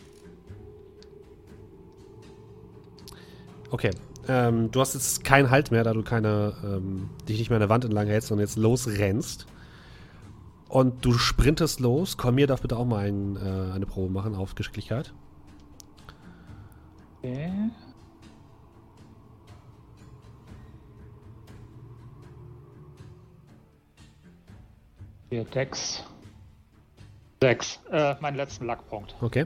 Okay. 3.71 3.89
Ähm, 4.27 4.69
du 4.69 4.79
hast 4.79 4.93
jetzt 4.93 5.23
keinen 5.23 5.49
Halt 5.49 5.71
mehr, 5.71 5.83
da 5.83 5.93
du 5.93 6.03
keine, 6.03 6.53
ähm, 6.63 7.09
dich 7.27 7.39
nicht 7.39 7.49
mehr 7.49 7.55
an 7.55 7.61
der 7.61 7.69
Wand 7.69 7.83
entlang 7.83 8.05
hältst, 8.05 8.27
sondern 8.27 8.45
jetzt 8.45 8.57
losrennst. 8.57 9.47
Und 10.69 11.03
du 11.03 11.13
sprintest 11.13 11.79
los. 11.79 12.15
Kolmir 12.17 12.45
darf 12.45 12.61
bitte 12.61 12.77
auch 12.77 12.85
mal 12.85 13.07
ein, 13.07 13.37
äh, 13.37 13.73
eine 13.73 13.87
Probe 13.87 14.13
machen 14.13 14.35
auf 14.35 14.53
Geschicklichkeit. 14.53 15.13
Okay. 17.23 17.51
Vier 25.29 25.43
Decks. 25.45 26.03
Sechs. 27.41 27.79
Äh, 27.91 28.15
meinen 28.19 28.37
letzten 28.37 28.65
Lackpunkt. 28.65 29.15
Okay. 29.21 29.45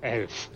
Elf. 0.00 0.50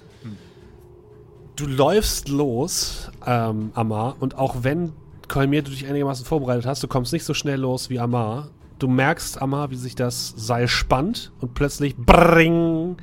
Du 1.56 1.66
läufst 1.66 2.28
los, 2.28 3.10
ähm, 3.26 3.72
Amar, 3.74 4.16
und 4.20 4.38
auch 4.38 4.62
wenn 4.62 4.92
Kolmir 5.28 5.62
du 5.62 5.70
dich 5.70 5.86
einigermaßen 5.86 6.24
vorbereitet 6.24 6.66
hast, 6.66 6.82
du 6.82 6.88
kommst 6.88 7.12
nicht 7.12 7.24
so 7.24 7.34
schnell 7.34 7.60
los 7.60 7.90
wie 7.90 7.98
Amar. 7.98 8.48
Du 8.78 8.88
merkst, 8.88 9.40
Amar, 9.42 9.70
wie 9.70 9.76
sich 9.76 9.94
das 9.94 10.32
Seil 10.36 10.68
spannt 10.68 11.32
und 11.40 11.54
plötzlich 11.54 11.96
bring 11.96 12.96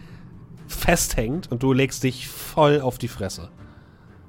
festhängt 0.67 1.51
und 1.51 1.63
du 1.63 1.71
legst 1.71 2.03
dich 2.03 2.27
voll 2.27 2.81
auf 2.81 2.97
die 2.97 3.07
Fresse. 3.07 3.49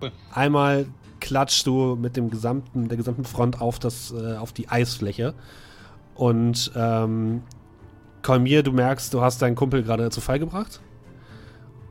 Cool. 0.02 0.12
Einmal 0.32 0.86
klatschst 1.20 1.66
du 1.66 1.96
mit 1.96 2.16
dem 2.16 2.30
gesamten, 2.30 2.88
der 2.88 2.96
gesamten 2.96 3.24
Front 3.24 3.60
auf, 3.60 3.78
das, 3.78 4.12
äh, 4.12 4.36
auf 4.36 4.52
die 4.52 4.68
Eisfläche. 4.68 5.34
Und 6.14 6.70
ähm, 6.76 7.42
Kolmir, 8.22 8.62
du 8.62 8.72
merkst, 8.72 9.12
du 9.14 9.20
hast 9.20 9.40
deinen 9.42 9.54
Kumpel 9.56 9.82
gerade 9.82 10.10
zu 10.10 10.20
Fall 10.20 10.38
gebracht. 10.38 10.80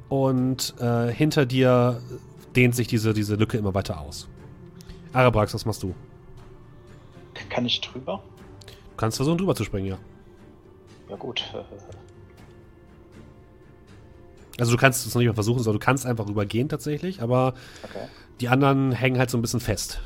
Und 0.10 0.74
äh, 0.80 1.12
hinter 1.12 1.46
dir 1.46 2.02
dehnt 2.56 2.76
sich 2.76 2.88
diese, 2.88 3.14
diese 3.14 3.36
Lücke 3.36 3.58
immer 3.58 3.74
weiter 3.74 4.00
aus. 4.00 4.28
Arabrax, 5.14 5.54
was 5.54 5.66
machst 5.66 5.84
du? 5.84 5.94
Kann 7.50 7.66
ich 7.66 7.82
drüber? 7.82 8.22
Du 8.66 8.96
kannst 8.98 9.18
versuchen, 9.18 9.38
drüber 9.38 9.56
zu 9.56 9.64
springen, 9.64 9.88
ja. 9.88 9.98
Ja 11.10 11.16
gut. 11.16 11.44
Also 14.60 14.72
du 14.72 14.78
kannst 14.78 15.06
es 15.06 15.14
noch 15.14 15.20
nicht 15.20 15.28
mal 15.28 15.34
versuchen, 15.36 15.60
sondern 15.62 15.80
du 15.80 15.86
kannst 15.86 16.06
einfach 16.06 16.28
rübergehen 16.28 16.68
tatsächlich, 16.68 17.22
aber 17.22 17.54
Okay. 17.84 18.08
die 18.42 18.50
anderen 18.50 18.92
hängen 18.92 19.20
halt 19.20 19.30
so 19.30 19.38
ein 19.38 19.42
bisschen 19.42 19.60
fest. 19.60 20.02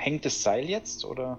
Hängt 0.00 0.24
das 0.24 0.42
Seil 0.42 0.64
jetzt 0.64 1.04
oder? 1.04 1.38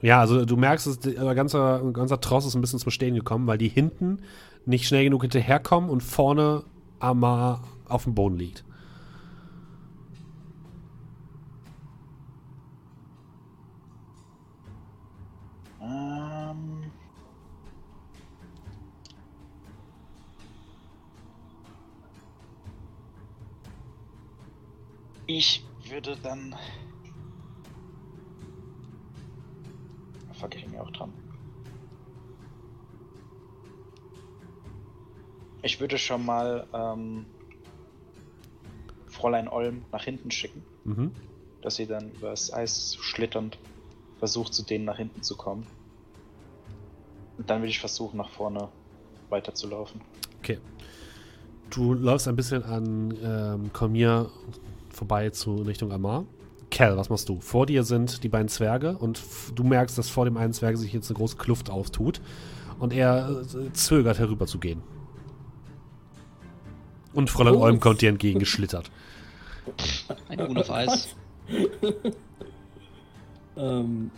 Ja, 0.00 0.20
also 0.20 0.44
du 0.44 0.56
merkst, 0.56 0.86
dass 0.86 1.00
der 1.00 1.34
ganze, 1.34 1.90
ganzer 1.92 2.20
Tross 2.20 2.46
ist 2.46 2.54
ein 2.54 2.60
bisschen 2.60 2.78
zum 2.78 2.92
Stehen 2.92 3.16
gekommen, 3.16 3.48
weil 3.48 3.58
die 3.58 3.68
hinten 3.68 4.22
nicht 4.64 4.86
schnell 4.86 5.02
genug 5.02 5.22
hinterherkommen 5.22 5.90
und 5.90 6.02
vorne 6.02 6.62
Amar 7.00 7.64
auf 7.88 8.04
dem 8.04 8.14
Boden 8.14 8.36
liegt. 8.36 8.64
Ähm, 15.82 16.92
ich 25.26 25.64
würde 25.88 26.16
dann. 26.22 26.54
Fuck, 30.44 30.56
ich 30.56 30.68
mir 30.68 30.82
auch 30.82 30.90
dran. 30.90 31.10
Ich 35.62 35.80
würde 35.80 35.96
schon 35.96 36.26
mal 36.26 36.66
ähm, 36.74 37.24
Fräulein 39.06 39.48
Olm 39.48 39.86
nach 39.90 40.04
hinten 40.04 40.30
schicken, 40.30 40.62
Mhm. 40.84 41.12
dass 41.62 41.76
sie 41.76 41.86
dann 41.86 42.10
übers 42.12 42.52
Eis 42.52 42.96
schlitternd 43.00 43.58
versucht, 44.18 44.52
zu 44.52 44.62
denen 44.62 44.84
nach 44.84 44.98
hinten 44.98 45.22
zu 45.22 45.34
kommen. 45.34 45.66
Und 47.38 47.48
dann 47.48 47.60
würde 47.62 47.70
ich 47.70 47.80
versuchen, 47.80 48.18
nach 48.18 48.28
vorne 48.28 48.68
weiterzulaufen. 49.30 50.02
Okay. 50.40 50.58
Du 51.70 51.94
läufst 51.94 52.28
ein 52.28 52.36
bisschen 52.36 52.62
an 52.64 53.16
ähm, 53.22 53.72
Cormier 53.72 54.30
vorbei 54.90 55.30
zu 55.30 55.56
in 55.56 55.62
Richtung 55.66 55.90
Amar. 55.90 56.26
Cal, 56.74 56.96
was 56.96 57.08
machst 57.08 57.28
du? 57.28 57.40
Vor 57.40 57.66
dir 57.66 57.84
sind 57.84 58.24
die 58.24 58.28
beiden 58.28 58.48
Zwerge 58.48 58.98
und 58.98 59.22
du 59.54 59.62
merkst, 59.62 59.96
dass 59.96 60.08
vor 60.08 60.24
dem 60.24 60.36
einen 60.36 60.52
Zwerg 60.52 60.76
sich 60.76 60.92
jetzt 60.92 61.08
eine 61.08 61.16
große 61.16 61.36
Kluft 61.36 61.70
auftut 61.70 62.20
und 62.80 62.92
er 62.92 63.30
äh, 63.30 63.72
zögert 63.72 64.18
herüber 64.18 64.46
zu 64.48 64.58
gehen. 64.58 64.82
Und 67.12 67.30
Fräulein. 67.30 67.54
Olm 67.54 67.78
kommt 67.78 68.00
dir 68.02 68.08
entgegengeschlittert. 68.08 68.90
Ein 70.28 70.40
Huhn 70.40 70.58
auf 70.58 70.68
Eis. 70.68 71.14
ähm, 73.56 74.10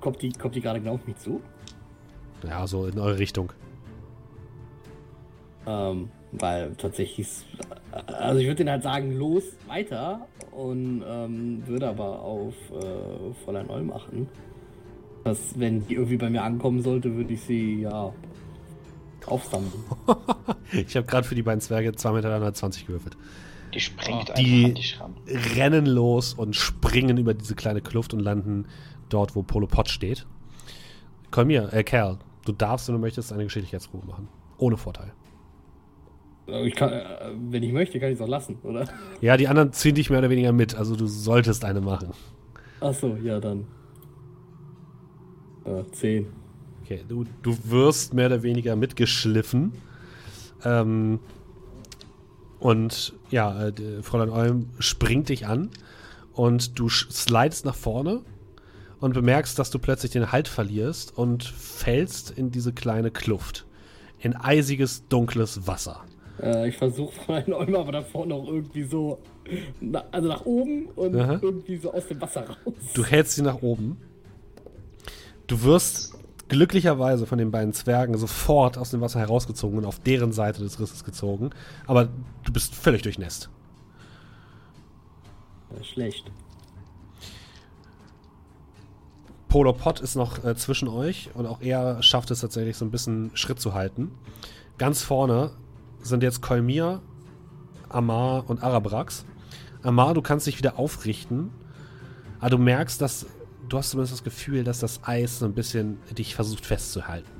kommt 0.00 0.20
die, 0.20 0.32
kommt 0.32 0.56
die 0.56 0.60
gerade 0.60 0.80
genau 0.80 0.94
auf 0.94 1.06
mich 1.06 1.16
zu? 1.18 1.40
Ja, 2.42 2.66
so 2.66 2.86
in 2.86 2.98
eure 2.98 3.20
Richtung. 3.20 3.52
Ähm, 5.64 6.10
weil 6.32 6.74
tatsächlich, 6.74 7.20
ist- 7.20 7.44
also 7.92 8.40
ich 8.40 8.46
würde 8.46 8.56
denen 8.56 8.70
halt 8.70 8.82
sagen, 8.82 9.16
los, 9.16 9.44
weiter 9.68 10.26
und 10.56 11.02
ähm, 11.06 11.62
würde 11.66 11.88
aber 11.88 12.20
auf 12.22 12.54
äh, 12.70 13.34
Fräulein 13.44 13.68
Olm 13.70 13.92
achten. 13.92 14.28
Dass, 15.24 15.58
wenn 15.58 15.86
die 15.86 15.94
irgendwie 15.94 16.18
bei 16.18 16.28
mir 16.30 16.42
ankommen 16.44 16.82
sollte, 16.82 17.14
würde 17.16 17.32
ich 17.32 17.40
sie, 17.40 17.80
ja, 17.82 18.12
aufsammeln. 19.26 19.72
Ich 20.72 20.96
habe 20.96 21.06
gerade 21.06 21.26
für 21.26 21.34
die 21.36 21.42
beiden 21.42 21.60
Zwerge 21.60 21.90
2,20 21.90 22.12
Meter 22.12 22.40
gewürfelt. 22.86 23.16
Die 23.72 23.80
springt 23.80 24.30
einfach 24.30 24.34
die- 24.34 24.64
an 24.66 24.74
dich 24.74 25.00
ran. 25.00 25.14
rennen 25.56 25.86
los 25.86 26.34
und 26.34 26.56
springen 26.56 27.16
über 27.16 27.32
diese 27.32 27.54
kleine 27.54 27.80
Kluft 27.80 28.12
und 28.12 28.20
landen 28.20 28.66
dort, 29.08 29.34
wo 29.36 29.42
Polo 29.42 29.66
Pot 29.66 29.88
steht. 29.88 30.26
Komm 31.30 31.48
hier, 31.50 31.72
äh, 31.72 31.84
Kerl, 31.84 32.18
du 32.44 32.52
darfst, 32.52 32.88
wenn 32.88 32.94
du 32.96 33.00
möchtest, 33.00 33.32
eine 33.32 33.44
Geschicklichkeitsprobe 33.44 34.06
machen. 34.06 34.28
Ohne 34.58 34.76
Vorteil. 34.76 35.12
Äh, 36.48 36.66
Ich 36.66 36.74
kann, 36.74 36.92
äh, 36.92 37.04
wenn 37.50 37.62
ich 37.62 37.72
möchte, 37.72 37.98
kann 38.00 38.10
ich 38.10 38.16
es 38.16 38.20
auch 38.20 38.28
lassen, 38.28 38.58
oder? 38.62 38.86
Ja, 39.20 39.36
die 39.36 39.48
anderen 39.48 39.72
ziehen 39.72 39.94
dich 39.94 40.10
mehr 40.10 40.18
oder 40.20 40.30
weniger 40.30 40.52
mit, 40.52 40.74
also 40.74 40.96
du 40.96 41.06
solltest 41.06 41.64
eine 41.64 41.80
machen. 41.80 42.10
Achso, 42.80 43.16
ja, 43.22 43.40
dann. 43.40 43.66
Äh, 45.64 45.82
10. 45.92 46.26
Okay, 46.82 47.00
du, 47.08 47.24
du 47.42 47.56
wirst 47.64 48.12
mehr 48.12 48.26
oder 48.26 48.42
weniger 48.42 48.76
mitgeschliffen. 48.76 49.72
Ähm, 50.64 51.18
und 52.58 53.14
ja, 53.30 53.68
äh, 53.68 54.02
Fräulein 54.02 54.30
Olm 54.30 54.70
springt 54.78 55.28
dich 55.30 55.46
an 55.46 55.70
und 56.32 56.78
du 56.78 56.88
slidest 56.88 57.64
nach 57.64 57.74
vorne 57.74 58.22
und 59.00 59.14
bemerkst, 59.14 59.58
dass 59.58 59.70
du 59.70 59.78
plötzlich 59.78 60.12
den 60.12 60.32
Halt 60.32 60.48
verlierst 60.48 61.16
und 61.16 61.44
fällst 61.44 62.30
in 62.30 62.50
diese 62.50 62.72
kleine 62.72 63.10
Kluft. 63.10 63.66
In 64.18 64.34
eisiges, 64.36 65.06
dunkles 65.08 65.66
Wasser. 65.66 66.04
Äh, 66.42 66.68
ich 66.68 66.76
versuche 66.76 67.12
von 67.12 67.34
einem 67.34 67.52
Olm 67.54 67.74
aber 67.74 67.92
davor 67.92 68.26
noch 68.26 68.46
irgendwie 68.46 68.84
so, 68.84 69.18
na, 69.80 70.04
also 70.10 70.28
nach 70.28 70.44
oben 70.44 70.86
und 70.96 71.16
Aha. 71.16 71.38
irgendwie 71.40 71.76
so 71.76 71.92
aus 71.92 72.06
dem 72.08 72.20
Wasser 72.20 72.46
raus. 72.48 72.74
Du 72.94 73.04
hältst 73.04 73.36
sie 73.36 73.42
nach 73.42 73.62
oben. 73.62 73.98
Du 75.46 75.62
wirst 75.62 76.14
glücklicherweise 76.48 77.26
von 77.26 77.38
den 77.38 77.50
beiden 77.50 77.72
Zwergen 77.72 78.16
sofort 78.16 78.78
aus 78.78 78.90
dem 78.90 79.00
Wasser 79.00 79.20
herausgezogen 79.20 79.78
und 79.78 79.84
auf 79.84 79.98
deren 79.98 80.32
Seite 80.32 80.62
des 80.62 80.80
Risses 80.80 81.04
gezogen. 81.04 81.50
Aber 81.86 82.08
du 82.44 82.52
bist 82.52 82.74
völlig 82.74 83.02
durchnässt. 83.02 83.50
Schlecht. 85.82 86.30
Polo 89.48 89.72
Pot 89.72 90.00
ist 90.00 90.16
noch 90.16 90.44
äh, 90.44 90.56
zwischen 90.56 90.88
euch 90.88 91.30
und 91.34 91.46
auch 91.46 91.60
er 91.60 92.02
schafft 92.02 92.30
es 92.30 92.40
tatsächlich 92.40 92.76
so 92.76 92.84
ein 92.84 92.90
bisschen 92.90 93.30
Schritt 93.34 93.60
zu 93.60 93.74
halten. 93.74 94.10
Ganz 94.78 95.02
vorne 95.02 95.52
sind 96.04 96.22
jetzt 96.22 96.40
Kolmir, 96.40 97.00
Amar 97.88 98.48
und 98.48 98.62
Arabrax. 98.62 99.24
Amar, 99.82 100.14
du 100.14 100.22
kannst 100.22 100.46
dich 100.46 100.58
wieder 100.58 100.78
aufrichten, 100.78 101.50
aber 102.40 102.50
du 102.50 102.58
merkst, 102.58 103.00
dass 103.00 103.26
du 103.68 103.78
hast 103.78 103.90
zumindest 103.90 104.12
das 104.12 104.24
Gefühl, 104.24 104.64
dass 104.64 104.78
das 104.78 105.00
Eis 105.04 105.38
so 105.38 105.46
ein 105.46 105.54
bisschen 105.54 105.98
dich 106.16 106.34
versucht 106.34 106.66
festzuhalten. 106.66 107.30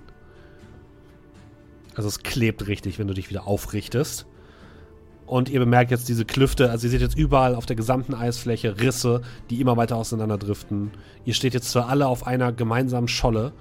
Also 1.94 2.08
es 2.08 2.22
klebt 2.22 2.66
richtig, 2.66 2.98
wenn 2.98 3.06
du 3.06 3.14
dich 3.14 3.30
wieder 3.30 3.46
aufrichtest. 3.46 4.26
Und 5.26 5.48
ihr 5.48 5.60
bemerkt 5.60 5.90
jetzt 5.90 6.08
diese 6.08 6.26
Klüfte, 6.26 6.70
also 6.70 6.86
ihr 6.86 6.90
seht 6.90 7.00
jetzt 7.00 7.16
überall 7.16 7.54
auf 7.54 7.64
der 7.64 7.76
gesamten 7.76 8.14
Eisfläche 8.14 8.78
Risse, 8.80 9.22
die 9.48 9.60
immer 9.60 9.76
weiter 9.76 9.96
auseinanderdriften. 9.96 10.90
Ihr 11.24 11.32
steht 11.32 11.54
jetzt 11.54 11.70
zwar 11.70 11.88
alle 11.88 12.08
auf 12.08 12.26
einer 12.26 12.52
gemeinsamen 12.52 13.08
Scholle, 13.08 13.52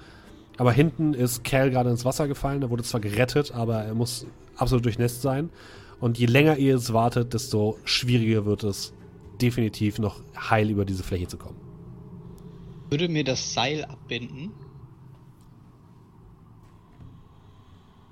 aber 0.58 0.74
hinten 0.74 1.14
ist 1.14 1.46
Cal 1.46 1.72
gerade 1.72 1.90
ins 1.90 2.04
Wasser 2.04 2.28
gefallen, 2.28 2.62
er 2.62 2.70
wurde 2.70 2.84
zwar 2.84 3.00
gerettet, 3.00 3.54
aber 3.54 3.84
er 3.84 3.94
muss 3.94 4.28
absolut 4.56 4.86
durchnässt 4.86 5.22
sein. 5.22 5.50
Und 6.00 6.18
je 6.18 6.26
länger 6.26 6.58
ihr 6.58 6.76
es 6.76 6.92
wartet, 6.94 7.34
desto 7.34 7.78
schwieriger 7.86 8.46
wird 8.46 8.64
es, 8.64 8.94
definitiv 9.42 10.00
noch 10.00 10.22
heil 10.36 10.70
über 10.70 10.86
diese 10.86 11.04
Fläche 11.04 11.28
zu 11.28 11.38
kommen. 11.38 11.58
Würde 12.90 13.10
mir 13.10 13.24
das 13.24 13.54
Seil 13.54 13.86
abbinden. 13.86 14.52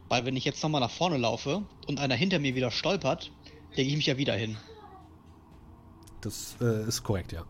Weil 0.09 0.26
wenn 0.26 0.35
ich 0.35 0.45
jetzt 0.45 0.61
nochmal 0.63 0.81
nach 0.81 0.91
vorne 0.91 1.18
laufe 1.18 1.63
und 1.88 1.99
einer 1.99 2.15
hinter 2.15 2.39
mir 2.39 2.55
wieder 2.55 2.72
stolpert, 2.72 3.31
lege 3.76 3.89
ich 3.89 3.95
mich 3.95 4.07
ja 4.07 4.18
wieder 4.18 4.34
hin. 4.34 4.57
Das 6.22 6.55
äh, 6.61 6.88
ist 6.88 7.03
korrekt, 7.03 7.31
ja. 7.31 7.45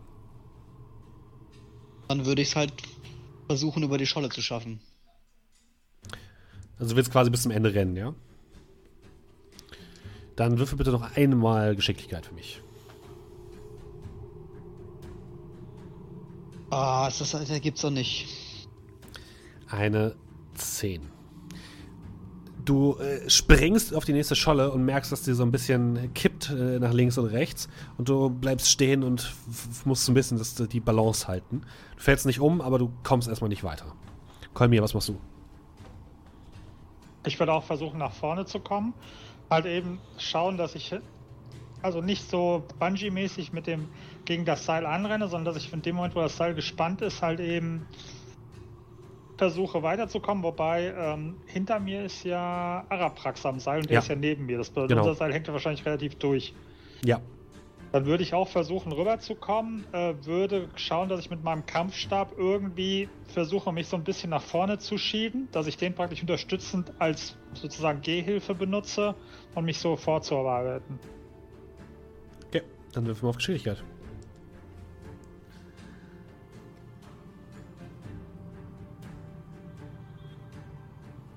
Dann 2.08 2.24
würde 2.26 2.42
ich 2.42 2.48
es 2.48 2.56
halt 2.56 2.72
versuchen, 3.46 3.82
über 3.82 3.98
die 3.98 4.06
Scholle 4.06 4.28
zu 4.28 4.42
schaffen. 4.42 4.80
Also 6.78 6.96
willst 6.96 7.12
quasi 7.12 7.30
bis 7.30 7.42
zum 7.42 7.52
Ende 7.52 7.74
rennen, 7.74 7.96
ja? 7.96 8.14
Dann 10.36 10.58
würfel 10.58 10.78
bitte 10.78 10.90
noch 10.90 11.16
einmal 11.16 11.76
Geschicklichkeit 11.76 12.26
für 12.26 12.34
mich. 12.34 12.62
Ah, 16.70 17.06
das, 17.06 17.18
das 17.30 17.60
gibt's 17.60 17.82
doch 17.82 17.90
nicht. 17.90 18.68
Eine 19.68 20.14
10. 20.54 21.02
Du 22.64 22.96
äh, 22.96 23.28
springst 23.28 23.94
auf 23.94 24.04
die 24.04 24.12
nächste 24.12 24.36
Scholle 24.36 24.70
und 24.70 24.84
merkst, 24.84 25.10
dass 25.10 25.22
die 25.22 25.34
so 25.34 25.42
ein 25.42 25.50
bisschen 25.50 26.14
kippt 26.14 26.48
äh, 26.50 26.78
nach 26.78 26.92
links 26.92 27.18
und 27.18 27.26
rechts. 27.26 27.68
Und 27.98 28.08
du 28.08 28.30
bleibst 28.30 28.70
stehen 28.70 29.02
und 29.02 29.34
musst 29.84 30.04
so 30.04 30.12
ein 30.12 30.14
bisschen 30.14 30.38
das, 30.38 30.54
die 30.54 30.80
Balance 30.80 31.28
halten. 31.28 31.62
Du 31.96 32.02
fällst 32.02 32.24
nicht 32.24 32.40
um, 32.40 32.60
aber 32.60 32.78
du 32.78 32.90
kommst 33.02 33.28
erstmal 33.28 33.48
nicht 33.48 33.64
weiter. 33.64 33.86
Kolmir, 34.54 34.82
was 34.82 34.94
machst 34.94 35.08
du? 35.08 35.18
Ich 37.26 37.38
werde 37.38 37.52
auch 37.52 37.64
versuchen, 37.64 37.98
nach 37.98 38.12
vorne 38.12 38.46
zu 38.46 38.60
kommen. 38.60 38.94
Halt 39.52 39.66
eben 39.66 40.00
schauen, 40.18 40.56
dass 40.56 40.74
ich 40.74 40.94
also 41.82 42.00
nicht 42.00 42.28
so 42.30 42.64
Bungee-mäßig 42.78 43.52
mit 43.52 43.66
dem 43.66 43.88
gegen 44.24 44.44
das 44.44 44.64
Seil 44.64 44.86
anrenne, 44.86 45.28
sondern 45.28 45.52
dass 45.54 45.62
ich 45.62 45.72
in 45.72 45.82
dem 45.82 45.96
Moment, 45.96 46.14
wo 46.14 46.20
das 46.20 46.36
Seil 46.36 46.54
gespannt 46.54 47.02
ist, 47.02 47.22
halt 47.22 47.40
eben 47.40 47.86
versuche 49.36 49.82
weiterzukommen. 49.82 50.44
Wobei 50.44 50.94
ähm, 50.96 51.36
hinter 51.46 51.80
mir 51.80 52.04
ist 52.04 52.22
ja 52.24 52.86
Araprax 52.88 53.44
am 53.44 53.58
Seil 53.58 53.80
und 53.80 53.86
der 53.90 53.94
Ja. 53.94 54.00
ist 54.00 54.08
ja 54.08 54.14
neben 54.14 54.46
mir. 54.46 54.58
Das 54.58 54.70
bedeutet, 54.70 54.90
Genau. 54.90 55.02
unser 55.02 55.14
Seil 55.16 55.32
hängt 55.32 55.48
ja 55.48 55.52
wahrscheinlich 55.52 55.84
relativ 55.84 56.16
durch. 56.16 56.54
Ja. 57.04 57.20
Dann 57.92 58.06
würde 58.06 58.22
ich 58.22 58.32
auch 58.32 58.48
versuchen, 58.48 58.90
rüberzukommen, 58.90 59.84
äh, 59.92 60.14
würde 60.22 60.70
schauen, 60.76 61.10
dass 61.10 61.20
ich 61.20 61.28
mit 61.28 61.44
meinem 61.44 61.66
Kampfstab 61.66 62.38
irgendwie 62.38 63.10
versuche, 63.26 63.70
mich 63.70 63.86
so 63.86 63.98
ein 63.98 64.04
bisschen 64.04 64.30
nach 64.30 64.40
vorne 64.40 64.78
zu 64.78 64.96
schieben, 64.96 65.48
dass 65.52 65.66
ich 65.66 65.76
den 65.76 65.94
praktisch 65.94 66.22
unterstützend 66.22 66.90
als 66.98 67.36
sozusagen 67.52 68.00
Gehhilfe 68.00 68.54
benutze 68.54 69.14
und 69.54 69.66
mich 69.66 69.76
so 69.76 69.96
vorzuarbeiten. 69.96 70.98
Okay, 72.46 72.62
dann 72.92 73.04
wirf 73.04 73.22
mal 73.22 73.28
auf 73.28 73.36
Geschicklichkeit. 73.36 73.84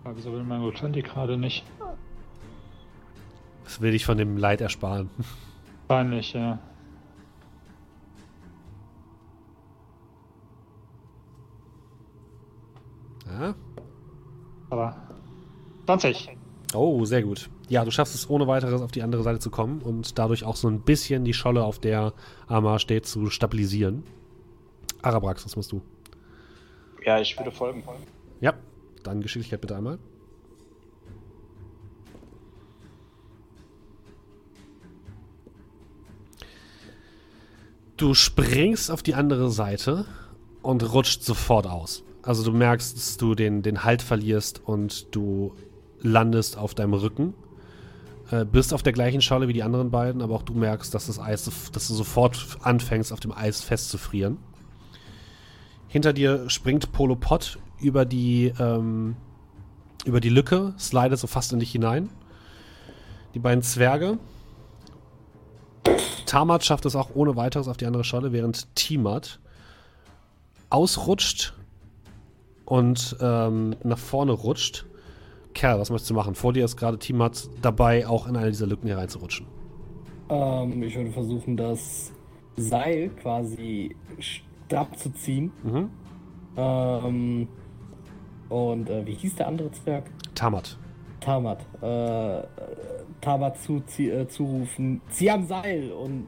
Aber 0.06 0.16
wieso 0.16 0.32
will 0.32 0.44
mein 0.44 0.62
Rotundi 0.62 1.02
gerade 1.02 1.36
nicht? 1.36 1.66
Das 3.66 3.82
will 3.82 3.92
dich 3.92 4.06
von 4.06 4.18
dem 4.18 4.38
Leid 4.38 4.62
ersparen. 4.62 5.10
Peinlich, 5.88 6.34
ja. 6.34 6.60
Ja. 13.28 13.56
Aber 14.70 14.96
20. 15.86 16.30
Oh, 16.74 17.06
sehr 17.06 17.24
gut. 17.24 17.50
Ja, 17.70 17.84
du 17.84 17.92
schaffst 17.92 18.16
es 18.16 18.30
ohne 18.30 18.48
weiteres 18.48 18.82
auf 18.82 18.92
die 18.92 19.02
andere 19.02 19.24
Seite 19.24 19.40
zu 19.40 19.50
kommen 19.50 19.82
und 19.82 20.18
dadurch 20.18 20.44
auch 20.44 20.56
so 20.56 20.68
ein 20.68 20.82
bisschen 20.82 21.26
die 21.26 21.34
Scholle, 21.34 21.64
auf 21.64 21.80
der 21.80 22.14
Amar 22.48 22.80
steht, 22.80 23.06
zu 23.06 23.30
stabilisieren. 23.30 24.04
Arabrax, 25.02 25.46
was 25.46 25.56
musst 25.56 25.72
du? 25.72 25.82
Ja, 27.04 27.20
ich 27.20 27.38
würde 27.38 27.52
folgen. 27.52 27.84
Ja, 28.42 28.54
dann 29.04 29.22
Geschicklichkeit 29.22 29.62
bitte 29.62 29.76
einmal. 29.76 30.00
Du 37.98 38.14
springst 38.14 38.92
auf 38.92 39.04
die 39.04 39.16
andere 39.16 39.50
Seite 39.50 40.06
und 40.62 40.94
rutscht 40.94 41.24
sofort 41.24 41.66
aus. 41.66 42.04
Also 42.24 42.44
du 42.44 42.52
merkst, 42.52 42.98
dass 42.98 43.18
du 43.18 43.36
den, 43.36 43.62
den 43.62 43.86
Halt 43.86 44.02
verlierst 44.02 44.62
und 44.66 45.16
du 45.16 45.54
landest 46.02 46.58
auf 46.58 46.74
deinem 46.74 46.94
Rücken. 46.94 47.34
Äh, 48.32 48.44
bist 48.44 48.74
auf 48.74 48.84
der 48.84 48.92
gleichen 48.92 49.22
Scholle 49.22 49.48
wie 49.48 49.54
die 49.54 49.64
anderen 49.64 49.92
beiden, 49.92 50.22
aber 50.22 50.36
auch 50.36 50.44
du 50.44 50.54
merkst, 50.54 50.94
dass 50.94 51.08
das 51.08 51.20
Eis, 51.20 51.50
dass 51.72 51.88
du 51.88 51.94
sofort 51.94 52.58
anfängst, 52.62 53.14
auf 53.14 53.22
dem 53.22 53.32
Eis 53.32 53.62
festzufrieren. 53.62 54.40
Hinter 55.88 56.12
dir 56.12 56.50
springt 56.50 56.92
Polo 56.92 57.16
Pot 57.16 57.60
über 57.80 58.04
die, 58.04 58.52
ähm, 58.60 59.16
über 60.06 60.20
die 60.20 60.30
Lücke, 60.30 60.74
slidet 60.78 61.20
so 61.20 61.28
fast 61.28 61.54
in 61.54 61.60
dich 61.60 61.72
hinein. 61.72 62.10
Die 63.36 63.40
beiden 63.40 63.62
Zwerge. 63.62 64.18
Tamat 66.26 66.64
schafft 66.64 66.86
es 66.86 66.96
auch 66.96 67.10
ohne 67.14 67.36
weiteres 67.36 67.68
auf 67.68 67.78
die 67.78 67.86
andere 67.86 68.04
Scholle, 68.04 68.32
während 68.32 68.74
Timat 68.76 69.40
ausrutscht 70.70 71.54
und 72.66 73.16
ähm, 73.22 73.76
nach 73.84 73.98
vorne 73.98 74.32
rutscht. 74.32 74.86
Kerl, 75.54 75.80
was 75.80 75.90
möchtest 75.90 76.10
du 76.10 76.16
machen? 76.16 76.36
Vor 76.36 76.52
dir 76.52 76.66
ist 76.66 76.76
gerade 76.76 77.00
Timat 77.00 77.50
dabei, 77.62 78.08
auch 78.08 78.28
in 78.28 78.36
eine 78.36 78.50
dieser 78.50 78.68
Lücken 78.68 78.88
hier 78.88 78.98
reinzurutschen. 78.98 79.48
Ähm, 80.30 80.84
ich 80.84 80.96
würde 80.96 81.12
versuchen, 81.12 81.56
das 81.56 82.12
Seil 82.58 83.10
quasi 83.10 83.96
strapp 84.20 84.98
zu 84.98 85.14
ziehen. 85.14 85.52
Mhm. 85.64 85.90
Ähm, 86.58 87.48
und 88.50 88.90
äh, 88.90 89.06
wie 89.06 89.14
hieß 89.14 89.36
der 89.36 89.48
andere 89.48 89.72
Zwerg? 89.72 90.06
Tamat. 90.34 90.78
Tamat. 91.20 91.66
Äh, 91.82 92.44
Tamat 93.22 93.58
zu, 93.62 93.82
zie- 93.88 94.10
äh, 94.12 94.28
zurufen, 94.28 95.02
zieh 95.10 95.30
am 95.32 95.46
Seil 95.48 95.92
und 95.92 96.28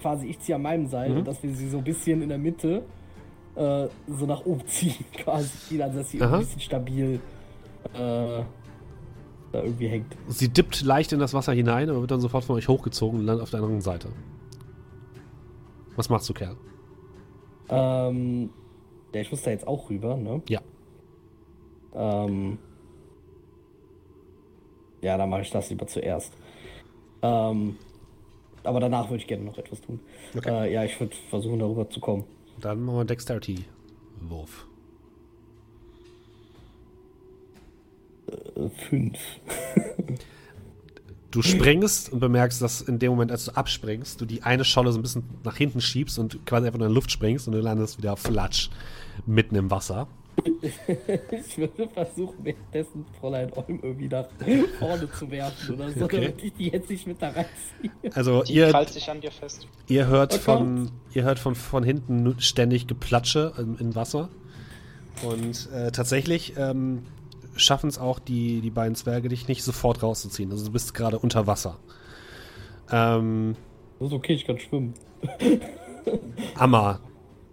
quasi 0.00 0.26
ich 0.28 0.38
ziehe 0.40 0.56
an 0.56 0.62
meinem 0.62 0.86
Seil 0.86 1.10
Mhm. 1.10 1.16
und 1.18 1.28
dass 1.28 1.42
wir 1.42 1.54
sie 1.54 1.68
so 1.68 1.78
ein 1.78 1.84
bisschen 1.84 2.22
in 2.22 2.28
der 2.28 2.38
Mitte 2.38 2.82
äh, 3.54 3.86
so 4.08 4.26
nach 4.26 4.44
oben 4.44 4.62
ziehen 4.66 5.04
quasi, 5.14 5.80
also 5.80 5.98
dass 5.98 6.10
sie 6.10 6.20
Aha. 6.20 6.34
ein 6.34 6.40
bisschen 6.40 6.60
stabil 6.60 7.20
äh, 7.94 7.98
da 7.98 8.44
irgendwie 9.62 9.86
hängt. 9.86 10.16
Sie 10.26 10.48
dippt 10.48 10.82
leicht 10.82 11.12
in 11.12 11.20
das 11.20 11.32
Wasser 11.34 11.52
hinein, 11.52 11.88
aber 11.88 12.00
wird 12.00 12.10
dann 12.10 12.20
sofort 12.20 12.42
von 12.44 12.56
euch 12.56 12.66
hochgezogen 12.66 13.20
und 13.20 13.26
landet 13.26 13.42
auf 13.44 13.50
der 13.50 13.60
anderen 13.60 13.80
Seite. 13.80 14.08
Was 15.94 16.08
machst 16.08 16.28
du, 16.28 16.32
Kerl? 16.34 16.56
Ähm, 17.68 18.50
ja, 19.14 19.20
ich 19.20 19.30
muss 19.30 19.42
da 19.42 19.52
jetzt 19.52 19.68
auch 19.68 19.88
rüber, 19.90 20.16
ne? 20.16 20.42
Ja. 20.48 20.60
Ähm, 21.94 22.58
ja, 25.04 25.18
dann 25.18 25.28
mache 25.28 25.42
ich 25.42 25.50
das 25.50 25.70
lieber 25.70 25.86
zuerst. 25.86 26.32
Ähm, 27.22 27.76
aber 28.62 28.80
danach 28.80 29.10
würde 29.10 29.22
ich 29.22 29.26
gerne 29.26 29.44
noch 29.44 29.58
etwas 29.58 29.80
tun. 29.82 30.00
Okay. 30.36 30.68
Äh, 30.68 30.72
ja, 30.72 30.84
ich 30.84 30.98
würde 30.98 31.14
versuchen, 31.28 31.58
darüber 31.58 31.88
zu 31.88 32.00
kommen. 32.00 32.24
Dann 32.60 32.82
machen 32.82 32.96
wir 32.96 33.00
einen 33.00 33.08
Dexterity-Wurf. 33.08 34.66
Äh, 38.28 38.68
fünf. 38.88 39.18
Du 41.30 41.42
springst 41.42 42.12
und 42.12 42.20
bemerkst, 42.20 42.62
dass 42.62 42.80
in 42.80 43.00
dem 43.00 43.10
Moment, 43.10 43.32
als 43.32 43.46
du 43.46 43.56
abspringst, 43.56 44.20
du 44.20 44.24
die 44.24 44.44
eine 44.44 44.64
Scholle 44.64 44.92
so 44.92 45.00
ein 45.00 45.02
bisschen 45.02 45.24
nach 45.42 45.56
hinten 45.56 45.80
schiebst 45.80 46.18
und 46.20 46.46
quasi 46.46 46.66
einfach 46.66 46.78
in 46.80 46.86
die 46.86 46.94
Luft 46.94 47.10
springst 47.10 47.48
und 47.48 47.54
du 47.54 47.60
landest 47.60 47.98
wieder 47.98 48.16
flatsch 48.16 48.70
mitten 49.26 49.56
im 49.56 49.68
Wasser. 49.70 50.06
ich 51.30 51.58
würde 51.58 51.88
versuchen, 51.88 52.36
währenddessen 52.42 53.06
Fräulein 53.20 53.52
Olm 53.52 53.78
irgendwie 53.82 54.08
nach 54.08 54.26
vorne 54.78 55.10
zu 55.12 55.30
werfen 55.30 55.74
oder 55.74 55.90
so, 55.92 56.04
Okay. 56.04 56.20
damit 56.20 56.42
ich 56.42 56.52
die 56.54 56.68
jetzt 56.70 56.90
nicht 56.90 57.06
mit 57.06 57.22
da 57.22 57.28
reinziehe. 57.30 58.12
Also 58.14 58.42
Die 58.42 58.54
ihr, 58.54 58.70
krallt 58.70 58.88
sich 58.90 59.08
an 59.10 59.20
dir 59.20 59.30
fest. 59.30 59.66
ihr 59.88 60.06
hört 60.06 60.34
Oh 60.34 60.38
von 60.38 60.90
ihr 61.12 61.22
hört 61.22 61.38
von, 61.38 61.54
von 61.54 61.84
hinten 61.84 62.34
ständig 62.40 62.86
Geplatsche 62.86 63.52
im, 63.58 63.76
im 63.78 63.94
Wasser. 63.94 64.28
Und 65.22 65.70
äh, 65.72 65.92
tatsächlich 65.92 66.54
ähm, 66.56 67.04
schaffen 67.54 67.88
es 67.88 67.98
auch 67.98 68.18
die, 68.18 68.60
die 68.60 68.70
beiden 68.70 68.96
Zwerge, 68.96 69.28
dich 69.28 69.46
nicht 69.46 69.62
sofort 69.62 70.02
rauszuziehen. 70.02 70.50
Also 70.50 70.66
du 70.66 70.72
bist 70.72 70.92
gerade 70.94 71.18
unter 71.20 71.46
Wasser. 71.46 71.78
Ähm, 72.90 73.54
Das 74.00 74.08
ist 74.08 74.14
okay, 74.14 74.32
ich 74.34 74.44
kann 74.44 74.58
schwimmen. 74.58 74.94
Amma, 76.56 76.98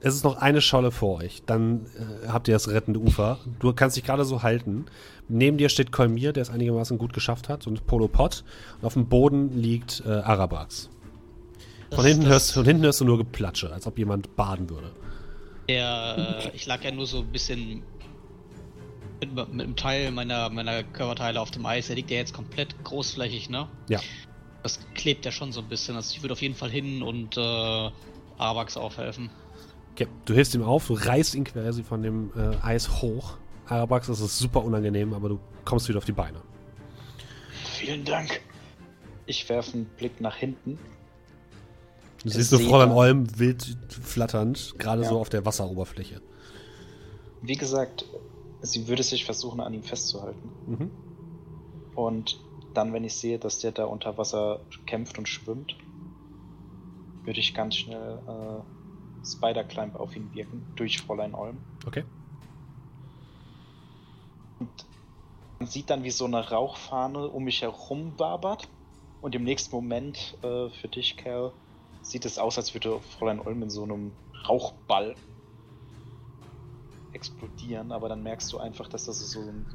es 0.02 0.16
ist 0.16 0.24
noch 0.24 0.38
eine 0.38 0.62
Scholle 0.62 0.92
vor 0.92 1.20
euch. 1.20 1.44
Dann 1.46 1.86
äh, 1.96 2.28
habt 2.28 2.48
ihr 2.48 2.56
das 2.56 2.68
rettende 2.70 3.00
Ufer. 3.00 3.40
Du 3.60 3.72
kannst 3.74 3.96
dich 3.96 4.04
gerade 4.04 4.26
so 4.26 4.42
halten. 4.44 4.86
Neben 5.30 5.58
dir 5.58 5.70
steht 5.70 5.92
Kolmir, 5.92 6.34
der 6.34 6.42
es 6.42 6.50
einigermaßen 6.50 6.98
gut 6.98 7.14
geschafft 7.14 7.50
hat, 7.50 7.68
und 7.68 7.86
Polo 7.86 8.08
Pot. 8.08 8.44
Und 8.80 8.86
auf 8.86 8.94
dem 8.94 9.08
Boden 9.08 9.62
liegt 9.62 10.04
äh, 10.06 10.10
Arabax. 10.10 10.90
Von 11.94 12.06
hinten, 12.06 12.26
hörst, 12.26 12.54
von 12.54 12.66
hinten 12.66 12.84
hörst 12.84 13.02
du 13.02 13.06
nur 13.06 13.18
Geplatsche, 13.18 13.72
als 13.72 13.86
ob 13.86 13.98
jemand 13.98 14.36
baden 14.36 14.70
würde. 14.70 14.92
Der, 15.70 16.42
äh, 16.46 16.56
ich 16.56 16.66
lag 16.66 16.84
ja 16.84 16.92
nur 16.92 17.06
so 17.06 17.20
ein 17.20 17.32
bisschen 17.32 17.84
mit, 19.20 19.36
mit 19.36 19.62
einem 19.62 19.76
Teil 19.76 20.12
meiner, 20.12 20.50
meiner 20.50 20.84
Körperteile 20.84 21.40
auf 21.40 21.52
dem 21.52 21.66
Eis. 21.66 21.88
Der 21.88 21.96
liegt 21.96 22.10
ja 22.10 22.18
jetzt 22.18 22.34
komplett 22.34 22.84
großflächig, 22.84 23.50
ne? 23.50 23.68
Ja. 23.88 24.00
Das 24.64 24.80
klebt 24.96 25.26
ja 25.26 25.32
schon 25.32 25.52
so 25.52 25.62
ein 25.62 25.68
bisschen. 25.68 25.96
Also 25.96 26.16
ich 26.16 26.24
würde 26.24 26.34
auf 26.34 26.42
jeden 26.42 26.56
Fall 26.56 26.70
hin 26.70 27.04
und 27.04 27.38
äh, 27.38 27.42
Arabax 28.38 28.78
aufhelfen. 28.78 29.30
Okay. 29.94 30.08
Du 30.26 30.34
hilfst 30.34 30.56
ihm 30.56 30.64
auf, 30.64 30.88
du 30.88 30.94
reißt 30.94 31.36
ihn 31.36 31.44
quasi 31.44 31.84
von 31.84 32.02
dem 32.02 32.32
äh, 32.36 32.56
Eis 32.66 33.02
hoch. 33.02 33.38
Arabax, 33.68 34.08
das 34.08 34.20
ist 34.20 34.38
super 34.38 34.64
unangenehm, 34.64 35.14
aber 35.14 35.30
du 35.30 35.40
kommst 35.66 35.88
wieder 35.88 35.98
auf 35.98 36.06
die 36.06 36.12
Beine. 36.12 36.42
Vielen 37.78 38.04
Dank. 38.04 38.42
Ich 39.26 39.48
werfe 39.50 39.74
einen 39.74 39.86
Blick 39.86 40.20
nach 40.20 40.36
hinten. 40.36 40.78
Du 42.24 42.30
siehst 42.30 42.52
nur 42.52 42.60
sehe 42.60 42.70
Fräulein 42.70 42.92
Olm 42.92 43.40
wild 43.40 43.78
flatternd, 43.90 44.76
gerade 44.78 45.04
Ja. 45.04 45.10
so 45.10 45.20
auf 45.20 45.30
der 45.30 45.46
Wasseroberfläche. 45.46 46.22
Wie 47.42 47.56
gesagt, 47.56 48.06
sie 48.62 48.88
würde 48.88 49.04
sich 49.04 49.26
versuchen, 49.26 49.60
an 49.62 49.74
ihm 49.74 49.84
festzuhalten. 49.84 50.52
Mhm. 50.68 50.92
Und 51.96 52.40
dann, 52.74 52.94
wenn 52.94 53.04
ich 53.04 53.16
sehe, 53.16 53.40
dass 53.40 53.60
der 53.60 53.72
da 53.72 53.86
unter 53.86 54.18
Wasser 54.18 54.62
kämpft 54.86 55.18
und 55.18 55.28
schwimmt, 55.28 55.76
würde 57.24 57.40
ich 57.40 57.54
ganz 57.54 57.76
schnell 57.76 58.20
äh, 58.28 58.62
Spider-Climb 59.24 59.96
auf 59.96 60.16
ihn 60.16 60.34
wirken, 60.34 60.66
durch 60.76 61.00
Fräulein 61.00 61.34
Olm. 61.34 61.58
Okay. 61.86 62.04
Und 64.60 64.70
man 65.60 65.68
sieht 65.68 65.90
dann, 65.90 66.04
wie 66.04 66.12
so 66.12 66.26
eine 66.26 66.50
Rauchfahne 66.50 67.28
um 67.28 67.44
mich 67.44 67.62
herum 67.62 68.18
wabert. 68.18 68.68
Und 69.22 69.36
im 69.36 69.44
nächsten 69.44 69.76
Moment, 69.76 70.38
äh, 70.44 70.70
für 70.70 70.88
dich, 70.88 71.18
Kerl, 71.18 71.54
sieht 72.02 72.26
es 72.26 72.40
aus, 72.40 72.58
als 72.58 72.74
würde 72.74 73.00
Fräulein 73.00 73.40
Olm 73.40 73.62
in 73.64 73.70
so 73.70 73.84
einem 73.84 74.12
Rauchball 74.48 75.16
explodieren. 77.14 77.92
Aber 77.92 78.10
dann 78.10 78.24
merkst 78.24 78.52
du 78.52 78.58
einfach, 78.58 78.88
dass 78.88 79.06
das 79.06 79.20
so 79.20 79.42
ein 79.42 79.66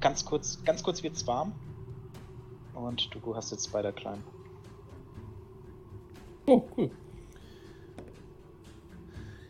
ganz 0.00 0.24
kurz, 0.24 0.62
ganz 0.64 0.82
kurz 0.82 1.02
wird's 1.02 1.26
warm. 1.26 1.52
Und 2.74 3.10
du 3.14 3.34
hast 3.34 3.50
jetzt 3.50 3.68
Spider-Climb. 3.68 4.22
Oh, 6.46 6.62
cool. 6.76 6.90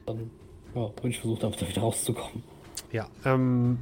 Dann 0.07 0.31
ja, 0.75 0.87
bin 0.89 1.11
ich 1.11 1.21
versucht, 1.21 1.43
da 1.43 1.51
wieder 1.51 1.81
rauszukommen. 1.81 2.43
Ja, 2.93 3.09
ähm. 3.25 3.79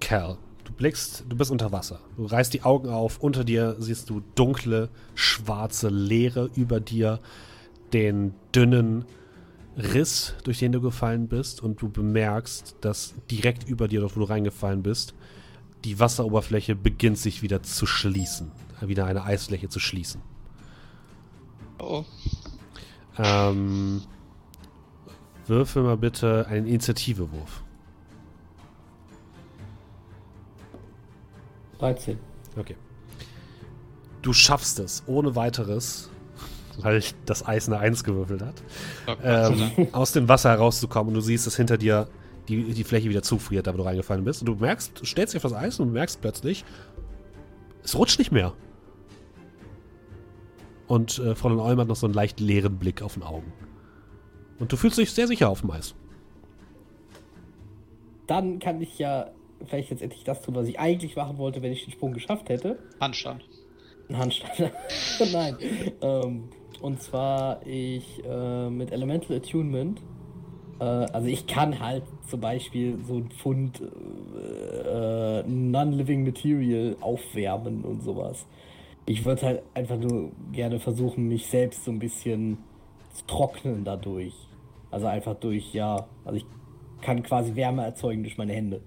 Cal, 0.00 0.38
du 0.64 0.72
blickst, 0.72 1.24
du 1.28 1.36
bist 1.36 1.50
unter 1.50 1.72
Wasser. 1.72 2.00
Du 2.16 2.24
reißt 2.24 2.54
die 2.54 2.62
Augen 2.62 2.88
auf, 2.88 3.18
unter 3.18 3.44
dir 3.44 3.76
siehst 3.78 4.08
du 4.10 4.22
dunkle, 4.34 4.88
schwarze 5.14 5.88
Leere 5.88 6.50
über 6.54 6.80
dir, 6.80 7.20
den 7.92 8.34
dünnen 8.54 9.04
Riss, 9.76 10.34
durch 10.44 10.58
den 10.58 10.72
du 10.72 10.80
gefallen 10.80 11.28
bist, 11.28 11.62
und 11.62 11.80
du 11.80 11.88
bemerkst, 11.88 12.76
dass 12.80 13.14
direkt 13.30 13.68
über 13.68 13.86
dir, 13.86 14.00
dort 14.00 14.16
wo 14.16 14.20
du 14.20 14.26
reingefallen 14.26 14.82
bist, 14.82 15.14
die 15.84 16.00
Wasseroberfläche 16.00 16.74
beginnt 16.74 17.18
sich 17.18 17.42
wieder 17.42 17.62
zu 17.62 17.86
schließen. 17.86 18.50
Wieder 18.80 19.06
eine 19.06 19.24
Eisfläche 19.24 19.68
zu 19.68 19.78
schließen. 19.78 20.20
Oh. 21.78 22.04
Ähm, 23.18 24.02
würfel 25.46 25.82
mal 25.82 25.96
bitte 25.96 26.46
einen 26.48 26.66
Initiativewurf. 26.66 27.62
13. 31.78 32.18
Okay. 32.56 32.76
Du 34.22 34.32
schaffst 34.32 34.78
es 34.78 35.02
ohne 35.06 35.36
weiteres, 35.36 36.10
weil 36.78 37.02
das 37.24 37.46
Eis 37.46 37.68
eine 37.68 37.78
1 37.78 38.04
gewürfelt 38.04 38.42
hat, 38.42 38.62
ähm, 39.22 39.88
aus 39.92 40.12
dem 40.12 40.28
Wasser 40.28 40.50
herauszukommen 40.50 41.08
und 41.08 41.14
du 41.14 41.20
siehst, 41.20 41.46
dass 41.46 41.56
hinter 41.56 41.78
dir 41.78 42.08
die, 42.48 42.72
die 42.72 42.84
Fläche 42.84 43.08
wieder 43.08 43.22
zufriert, 43.22 43.66
da 43.66 43.74
wo 43.74 43.78
du 43.78 43.82
reingefallen 43.84 44.24
bist. 44.24 44.42
Und 44.42 44.46
du 44.46 44.54
merkst, 44.54 45.00
du 45.00 45.04
stellst 45.04 45.34
dich 45.34 45.44
auf 45.44 45.50
das 45.50 45.58
Eis 45.58 45.78
und 45.78 45.88
du 45.88 45.92
merkst 45.92 46.20
plötzlich, 46.20 46.64
es 47.84 47.96
rutscht 47.96 48.18
nicht 48.18 48.32
mehr. 48.32 48.54
Und 50.88 51.18
äh, 51.18 51.34
Fräulein 51.34 51.60
Olm 51.60 51.78
hat 51.80 51.88
noch 51.88 51.96
so 51.96 52.06
einen 52.06 52.14
leicht 52.14 52.40
leeren 52.40 52.78
Blick 52.78 53.02
auf 53.02 53.14
den 53.14 53.22
Augen. 53.22 53.52
Und 54.58 54.72
du 54.72 54.76
fühlst 54.76 54.98
dich 54.98 55.12
sehr 55.12 55.28
sicher 55.28 55.48
auf 55.48 55.60
dem 55.60 55.70
Eis. 55.70 55.94
Dann 58.26 58.58
kann 58.58 58.80
ich 58.80 58.98
ja 58.98 59.30
vielleicht 59.66 59.90
jetzt 59.90 60.02
endlich 60.02 60.24
das 60.24 60.42
tun, 60.42 60.54
was 60.54 60.66
ich 60.66 60.78
eigentlich 60.78 61.14
machen 61.16 61.38
wollte, 61.38 61.62
wenn 61.62 61.72
ich 61.72 61.84
den 61.84 61.92
Sprung 61.92 62.12
geschafft 62.12 62.48
hätte. 62.48 62.78
Handstand. 63.00 63.44
Ein 64.08 64.18
Handstand. 64.18 64.72
Nein. 65.32 65.56
Ähm, 66.00 66.44
und 66.80 67.02
zwar 67.02 67.66
ich 67.66 68.22
äh, 68.24 68.70
mit 68.70 68.90
Elemental 68.92 69.36
Attunement. 69.36 70.00
Äh, 70.80 70.84
also 70.84 71.28
ich 71.28 71.46
kann 71.46 71.80
halt 71.80 72.04
zum 72.26 72.40
Beispiel 72.40 72.98
so 73.04 73.16
ein 73.16 73.30
Pfund 73.30 73.80
äh, 73.80 75.42
Non-Living 75.42 76.24
Material 76.24 76.96
aufwärmen 77.00 77.84
und 77.84 78.02
sowas. 78.02 78.46
Ich 79.08 79.24
würde 79.24 79.42
halt 79.42 79.62
einfach 79.74 79.96
nur 79.96 80.32
gerne 80.52 80.78
versuchen, 80.78 81.28
mich 81.28 81.46
selbst 81.46 81.84
so 81.84 81.90
ein 81.90 81.98
bisschen 81.98 82.58
zu 83.14 83.26
trocknen 83.26 83.82
dadurch. 83.84 84.34
Also 84.90 85.06
einfach 85.06 85.34
durch, 85.34 85.72
ja, 85.72 86.06
also 86.24 86.36
ich 86.36 86.46
kann 87.00 87.22
quasi 87.22 87.54
Wärme 87.56 87.84
erzeugen 87.84 88.22
durch 88.22 88.36
meine 88.36 88.52
Hände. 88.52 88.80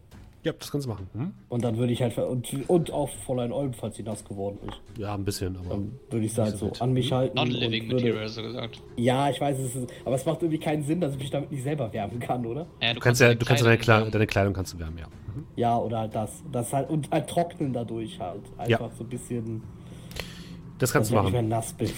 Ja, 0.43 0.53
das 0.53 0.71
kannst 0.71 0.85
du 0.85 0.89
machen. 0.89 1.07
Hm? 1.13 1.33
Und 1.49 1.63
dann 1.63 1.77
würde 1.77 1.93
ich 1.93 2.01
halt, 2.01 2.17
und, 2.17 2.67
und 2.67 2.91
auch 2.91 3.09
Fräulein 3.09 3.51
Olm, 3.51 3.73
falls 3.73 3.95
sie 3.95 4.03
nass 4.03 4.25
geworden 4.25 4.57
ist. 4.67 4.99
Ja, 4.99 5.13
ein 5.13 5.23
bisschen, 5.23 5.55
aber. 5.55 5.69
Dann 5.69 5.91
würde 6.09 6.25
ich 6.25 6.33
sie 6.33 6.41
halt 6.41 6.57
so 6.57 6.65
wild. 6.67 6.81
an 6.81 6.93
mich 6.93 7.11
halten. 7.11 7.35
Non-living 7.35 7.87
Material, 7.87 8.27
so 8.27 8.41
gesagt. 8.41 8.81
Ja, 8.97 9.29
ich 9.29 9.39
weiß, 9.39 9.59
es 9.59 9.75
ist, 9.75 9.93
aber 10.03 10.15
es 10.15 10.25
macht 10.25 10.41
irgendwie 10.41 10.59
keinen 10.59 10.83
Sinn, 10.83 10.99
dass 10.99 11.13
ich 11.13 11.19
mich 11.19 11.29
damit 11.29 11.51
nicht 11.51 11.61
selber 11.61 11.93
wärmen 11.93 12.19
kann, 12.19 12.43
oder? 12.45 12.65
Ja, 12.81 12.93
Du 12.93 12.99
kannst 12.99 13.21
ja, 13.21 13.27
deine 13.27 13.37
du 13.37 13.45
kannst 13.45 13.61
ja 13.61 13.65
deine, 13.69 13.77
Kleidung 13.77 14.01
Kleidung, 14.05 14.11
deine 14.11 14.27
Kleidung 14.27 14.53
kannst 14.53 14.73
du 14.73 14.79
wärmen, 14.79 14.97
ja. 14.97 15.07
Mhm. 15.07 15.45
Ja, 15.55 15.77
oder 15.77 15.99
halt 15.99 16.15
das. 16.15 16.43
Das 16.51 16.73
halt, 16.73 16.89
und 16.89 17.11
halt 17.11 17.27
trocknen 17.27 17.71
dadurch 17.71 18.19
halt. 18.19 18.41
Einfach 18.57 18.91
so 18.97 19.03
ein 19.03 19.09
bisschen, 19.09 19.61
Das 20.81 20.91
kannst 20.91 21.11
du 21.11 21.15
ich 21.15 21.21
machen. 21.21 21.47
nass 21.47 21.73
bin. 21.73 21.91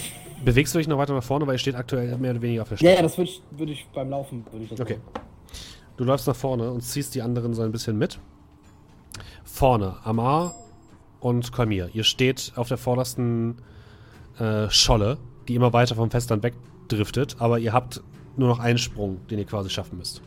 Bewegst 0.44 0.74
du 0.76 0.78
dich 0.78 0.90
noch 0.90 0.98
weiter 0.98 1.14
nach 1.14 1.24
vorne, 1.24 1.48
weil 1.48 1.56
ihr 1.56 1.60
steht 1.60 1.76
aktuell 1.76 2.18
mehr 2.18 2.32
oder 2.32 2.42
weniger 2.42 2.64
auf 2.64 2.70
der 2.70 2.76
Stelle. 2.78 2.96
ja, 2.96 3.02
das 3.02 3.18
würde 3.18 3.30
ich, 3.32 3.42
würde 3.52 3.72
ich 3.72 3.88
beim 3.94 4.10
Laufen, 4.10 4.46
ich 4.62 4.70
das 4.70 4.80
Okay. 4.82 4.98
machen. 4.98 5.26
Du 5.96 6.04
läufst 6.04 6.28
nach 6.28 6.36
vorne 6.36 6.70
und 6.70 6.82
ziehst 6.82 7.16
die 7.16 7.22
anderen 7.22 7.54
so 7.54 7.62
ein 7.62 7.72
bisschen 7.72 7.98
mit. 7.98 8.20
Vorne, 9.46 9.96
Amar 10.04 10.54
und 11.22 11.54
Kolmir. 11.54 11.90
Ihr 11.94 12.04
steht 12.04 12.52
auf 12.56 12.68
der 12.68 12.78
vordersten 12.78 13.56
äh, 14.38 14.70
Scholle, 14.70 15.18
die 15.48 15.56
immer 15.56 15.72
weiter 15.72 15.96
vom 15.96 16.12
Festland 16.12 16.44
wegdriftet, 16.44 17.38
aber 17.40 17.60
ihr 17.60 17.72
habt 17.72 18.02
nur 18.36 18.50
noch 18.50 18.60
einen 18.60 18.80
Sprung, 18.80 19.26
den 19.28 19.40
ihr 19.40 19.46
quasi 19.46 19.70
schaffen 19.70 19.98
müsst. 19.98 20.22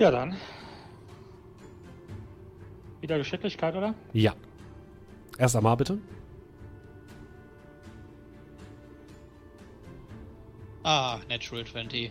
Ja, 0.00 0.10
dann. 0.10 0.34
Wieder 3.00 3.18
Geschicklichkeit, 3.18 3.76
oder? 3.76 3.94
Ja. 4.12 4.34
Erst 5.38 5.56
Amar, 5.56 5.76
bitte. 5.76 5.98
Ah, 10.82 11.18
Natural 11.28 11.64
20. 11.64 12.10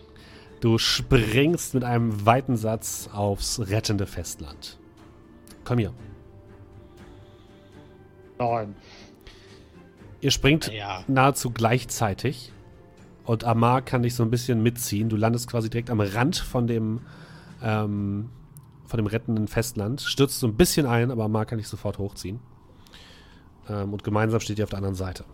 Du 0.62 0.78
springst 0.78 1.74
mit 1.74 1.84
einem 1.84 2.26
weiten 2.26 2.58
Satz 2.58 3.10
aufs 3.14 3.60
rettende 3.60 4.08
Festland. 4.08 4.80
Komm 5.64 5.78
hier. 5.80 5.94
Nein. 8.40 8.76
Ihr 10.22 10.32
springt 10.32 10.72
Ja. 10.72 11.04
nahezu 11.08 11.52
gleichzeitig 11.52 12.52
und 13.26 13.44
Amar 13.44 13.82
kann 13.82 14.04
dich 14.04 14.16
so 14.16 14.24
ein 14.24 14.32
bisschen 14.32 14.64
mitziehen. 14.64 15.10
Du 15.10 15.16
landest 15.16 15.49
quasi 15.49 15.70
direkt 15.70 15.90
am 15.90 15.99
Rand 15.99 16.38
von 16.38 16.66
dem, 16.66 17.02
ähm, 17.62 18.30
von 18.86 18.98
dem 18.98 19.08
rettenden 19.08 19.48
Festland, 19.48 20.02
stürzt 20.02 20.40
so 20.40 20.48
ein 20.48 20.56
bisschen 20.56 20.86
ein, 20.86 21.12
aber 21.12 21.26
Amar 21.26 21.45
kann 21.45 21.58
dich 21.58 21.68
sofort 21.68 21.98
hochziehen. 21.98 22.40
Ähm, 23.69 23.94
und 23.94 24.03
gemeinsam 24.03 24.39
steht 24.39 24.57
ihr 24.60 24.64
auf 24.64 24.69
der 24.69 24.77
anderen 24.77 24.95
Seite. 24.95 25.26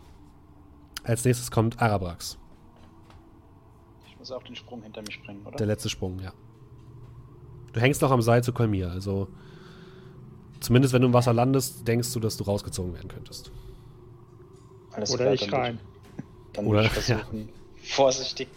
Als 1.03 1.25
nächstes 1.25 1.51
kommt 1.51 1.81
Arabrax, 1.81 2.37
Ich 4.07 4.17
muss 4.17 4.31
auf 4.31 4.43
den 4.43 4.55
Sprung 4.55 4.81
hinter 4.81 5.01
mich 5.01 5.15
springen, 5.15 5.45
oder? 5.45 5.57
der 5.57 5.67
letzte 5.67 5.89
Sprung, 5.89 6.19
ja. 6.19 6.31
Du 7.73 7.79
hängst 7.81 8.01
noch 8.01 8.11
am 8.11 8.21
Seil 8.21 8.43
zu 8.43 8.53
Kolmir, 8.53 8.89
also 8.91 9.27
zumindest 10.59 10.93
wenn 10.93 11.01
du 11.01 11.07
im 11.07 11.13
Wasser 11.13 11.33
landest, 11.33 11.85
denkst 11.87 12.13
du, 12.13 12.19
dass 12.19 12.37
du 12.37 12.43
rausgezogen 12.45 12.93
werden 12.93 13.09
könntest. 13.09 13.51
Alles 14.91 15.11
Oder 15.11 15.23
klar, 15.23 15.33
ich 15.33 15.41
dann 15.47 15.59
rein. 15.59 15.75
würd- 15.77 15.79
Dann 16.53 16.67
Oder- 16.67 16.83
versuchen, 16.89 17.49
vorsichtig 17.81 18.47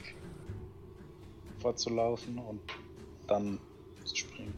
vorzulaufen 1.60 2.38
und 2.38 2.60
dann 3.26 3.58
zu 4.04 4.14
springen. 4.14 4.54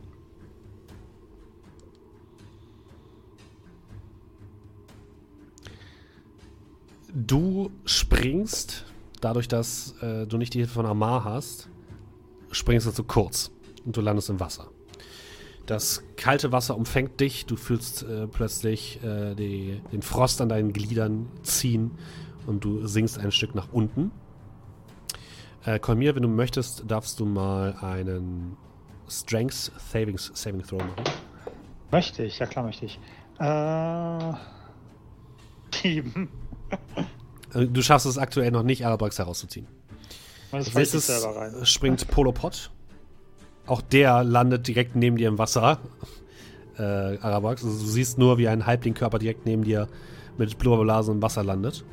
Du 7.14 7.70
springst, 7.84 8.84
dadurch, 9.20 9.48
dass 9.48 9.94
äh, 10.02 10.26
du 10.26 10.36
nicht 10.36 10.54
die 10.54 10.58
Hilfe 10.58 10.74
von 10.74 10.86
Amar 10.86 11.24
hast, 11.24 11.68
springst 12.50 12.86
du 12.86 12.90
zu 12.90 13.04
kurz 13.04 13.50
und 13.84 13.96
du 13.96 14.00
landest 14.00 14.28
im 14.30 14.40
Wasser. 14.40 14.68
Das 15.66 16.02
kalte 16.16 16.52
Wasser 16.52 16.76
umfängt 16.76 17.20
dich, 17.20 17.46
du 17.46 17.56
fühlst 17.56 18.02
äh, 18.02 18.26
plötzlich 18.26 19.02
äh, 19.02 19.34
die, 19.34 19.80
den 19.92 20.02
Frost 20.02 20.40
an 20.40 20.48
deinen 20.48 20.72
Gliedern 20.72 21.28
ziehen 21.42 21.92
und 22.46 22.64
du 22.64 22.86
sinkst 22.86 23.18
ein 23.18 23.32
Stück 23.32 23.54
nach 23.54 23.72
unten. 23.72 24.10
Äh, 25.64 25.78
Kolmir, 25.78 26.14
wenn 26.14 26.22
du 26.22 26.28
möchtest, 26.28 26.90
darfst 26.90 27.20
du 27.20 27.26
mal 27.26 27.74
einen 27.80 28.56
Strength 29.08 29.72
Savings, 29.92 30.30
Saving 30.34 30.62
Throw 30.62 30.78
machen. 30.78 31.04
Möchte 31.90 32.24
ich, 32.24 32.38
ja 32.38 32.46
klar 32.46 32.64
möchte 32.64 32.86
ich. 32.86 32.98
Äh. 33.38 34.32
Sieben. 35.74 36.28
Du 37.52 37.82
schaffst 37.82 38.06
es 38.06 38.18
aktuell 38.18 38.50
noch 38.50 38.62
nicht, 38.62 38.84
Arabrax 38.84 39.18
herauszuziehen. 39.18 39.66
Als 40.52 40.74
nächstes 40.74 41.06
selber 41.06 41.36
rein. 41.36 41.66
springt 41.66 42.08
Polopod. 42.08 42.70
Auch 43.66 43.82
der 43.82 44.24
landet 44.24 44.66
direkt 44.66 44.96
neben 44.96 45.16
dir 45.16 45.28
im 45.28 45.38
Wasser. 45.38 45.78
Äh, 46.78 47.18
Arabax. 47.18 47.64
Also 47.64 47.76
du 47.76 47.86
siehst 47.86 48.18
nur, 48.18 48.38
wie 48.38 48.46
ein 48.46 48.64
Halblingkörper 48.64 49.18
direkt 49.18 49.44
neben 49.46 49.64
dir 49.64 49.88
mit 50.36 50.58
Blubberblasen 50.58 51.16
im 51.16 51.22
Wasser 51.22 51.42
landet. 51.42 51.84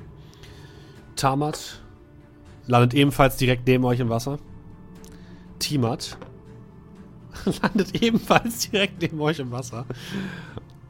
Tamat 1.15 1.81
landet 2.67 2.93
ebenfalls 2.93 3.37
direkt 3.37 3.65
neben 3.65 3.83
euch 3.83 3.99
im 3.99 4.09
Wasser. 4.09 4.37
Timat 5.57 6.19
landet 7.63 8.01
ebenfalls 8.01 8.69
direkt 8.69 9.01
neben 9.01 9.19
euch 9.21 9.39
im 9.39 9.51
Wasser. 9.51 9.87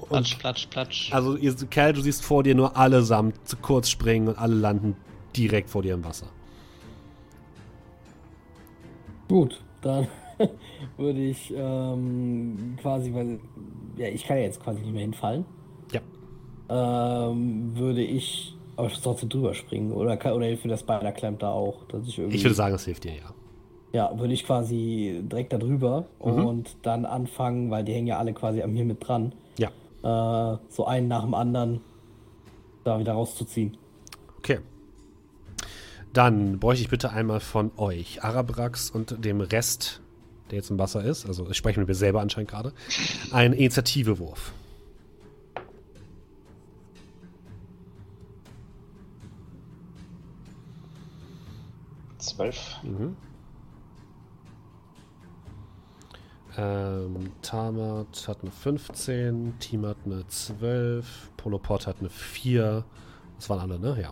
Platsch, 0.07 0.33
Und 0.33 0.39
platsch, 0.39 0.67
platsch. 0.69 1.13
also, 1.13 1.35
ihr, 1.35 1.53
Kerl, 1.69 1.93
du 1.93 2.01
siehst 2.01 2.23
vor 2.23 2.43
dir 2.43 2.55
nur 2.55 2.77
allesamt 2.77 3.47
zu 3.47 3.57
kurz 3.57 3.89
springen 3.89 4.27
und 4.27 4.37
alle 4.37 4.55
landen 4.55 4.95
direkt 5.35 5.69
vor 5.69 5.81
dir 5.81 5.93
im 5.95 6.03
Wasser. 6.05 6.27
Gut, 9.27 9.61
dann 9.81 10.07
würde 10.97 11.19
ich 11.21 11.51
ähm, 11.55 12.75
quasi, 12.81 13.13
weil, 13.13 13.39
ja, 13.97 14.07
ich 14.07 14.23
kann 14.25 14.37
ja 14.37 14.43
jetzt 14.43 14.61
quasi 14.61 14.81
nicht 14.81 14.91
mehr 14.93 15.01
hinfallen, 15.01 15.45
Ja. 15.91 16.01
ähm, 16.69 17.71
würde 17.75 18.03
ich 18.03 18.55
aber 18.77 18.89
trotzdem 18.89 19.29
drüber 19.29 19.53
springen. 19.53 19.91
Oder, 19.93 20.17
kann, 20.17 20.33
oder 20.33 20.45
hilft 20.45 20.65
mir 20.65 20.71
das 20.71 20.81
Spider 20.81 21.11
Clamp 21.11 21.39
da 21.39 21.49
auch, 21.51 21.85
dass 21.87 22.07
ich 22.07 22.19
irgendwie. 22.19 22.37
Ich 22.37 22.43
würde 22.43 22.55
sagen, 22.55 22.73
das 22.73 22.85
hilft 22.85 23.05
dir, 23.05 23.13
ja. 23.13 23.33
Ja, 23.93 24.19
würde 24.19 24.33
ich 24.33 24.45
quasi 24.45 25.21
direkt 25.23 25.53
da 25.53 25.57
drüber 25.57 26.07
Mhm. 26.23 26.45
und 26.45 26.75
dann 26.81 27.05
anfangen, 27.05 27.71
weil 27.71 27.85
die 27.85 27.93
hängen 27.93 28.07
ja 28.07 28.19
alle 28.19 28.33
quasi 28.33 28.61
an 28.61 28.73
mir 28.73 28.83
mit 28.83 29.07
dran. 29.07 29.31
Äh, 30.05 30.57
so 30.69 30.85
einen 30.85 31.07
nach 31.07 31.23
dem 31.23 31.33
anderen 31.33 31.81
da 32.83 32.99
wieder 32.99 33.13
rauszuziehen. 33.13 33.75
Okay. 34.37 34.59
Dann 36.13 36.59
bräuchte 36.59 36.83
ich 36.83 36.89
bitte 36.89 37.09
einmal 37.09 37.39
von 37.39 37.71
euch, 37.77 38.23
Arabrax 38.23 38.91
und 38.91 39.25
dem 39.25 39.41
Rest, 39.41 40.01
der 40.49 40.57
jetzt 40.57 40.69
im 40.69 40.79
Wasser 40.79 41.03
ist, 41.03 41.25
also 41.25 41.49
ich 41.49 41.57
spreche 41.57 41.79
mit 41.79 41.89
mir 41.89 41.95
selber 41.95 42.21
anscheinend 42.21 42.51
gerade, 42.51 42.71
einen 43.31 43.53
Initiativewurf. 43.53 44.53
Zwölf. 52.19 52.77
Mhm. 52.83 53.17
Ähm, 56.57 57.31
Tamat 57.41 58.27
hat 58.27 58.41
eine 58.41 58.51
15, 58.51 59.59
Team 59.59 59.85
hat 59.85 59.97
eine 60.05 60.25
12, 60.27 61.31
Poloport 61.35 61.85
hat 61.87 61.97
eine 61.99 62.09
4. 62.09 62.85
Das 63.35 63.49
waren 63.49 63.59
alle, 63.59 63.79
ne? 63.79 63.97
Ja. 64.01 64.11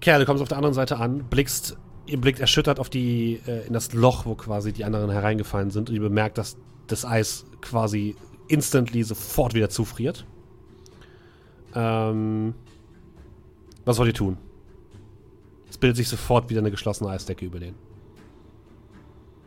Kerl, 0.00 0.20
du 0.20 0.26
kommst 0.26 0.42
auf 0.42 0.48
der 0.48 0.56
anderen 0.56 0.74
Seite 0.74 0.98
an, 0.98 1.24
blickst, 1.24 1.76
ihr 2.06 2.20
blickt 2.20 2.40
erschüttert 2.40 2.80
auf 2.80 2.90
die, 2.90 3.40
äh, 3.46 3.66
in 3.66 3.72
das 3.72 3.92
Loch, 3.92 4.26
wo 4.26 4.34
quasi 4.34 4.72
die 4.72 4.84
anderen 4.84 5.10
hereingefallen 5.10 5.70
sind 5.70 5.88
und 5.88 5.94
ihr 5.94 6.00
bemerkt, 6.00 6.38
dass 6.38 6.56
das 6.88 7.04
Eis 7.04 7.46
quasi 7.60 8.16
instantly 8.48 9.02
sofort 9.02 9.54
wieder 9.54 9.68
zufriert. 9.68 10.26
Ähm, 11.74 12.54
was 13.84 13.98
wollt 13.98 14.08
ihr 14.08 14.14
tun? 14.14 14.38
Es 15.68 15.78
bildet 15.78 15.96
sich 15.96 16.08
sofort 16.08 16.50
wieder 16.50 16.60
eine 16.60 16.70
geschlossene 16.70 17.10
Eisdecke 17.10 17.44
über 17.44 17.60
den. 17.60 17.74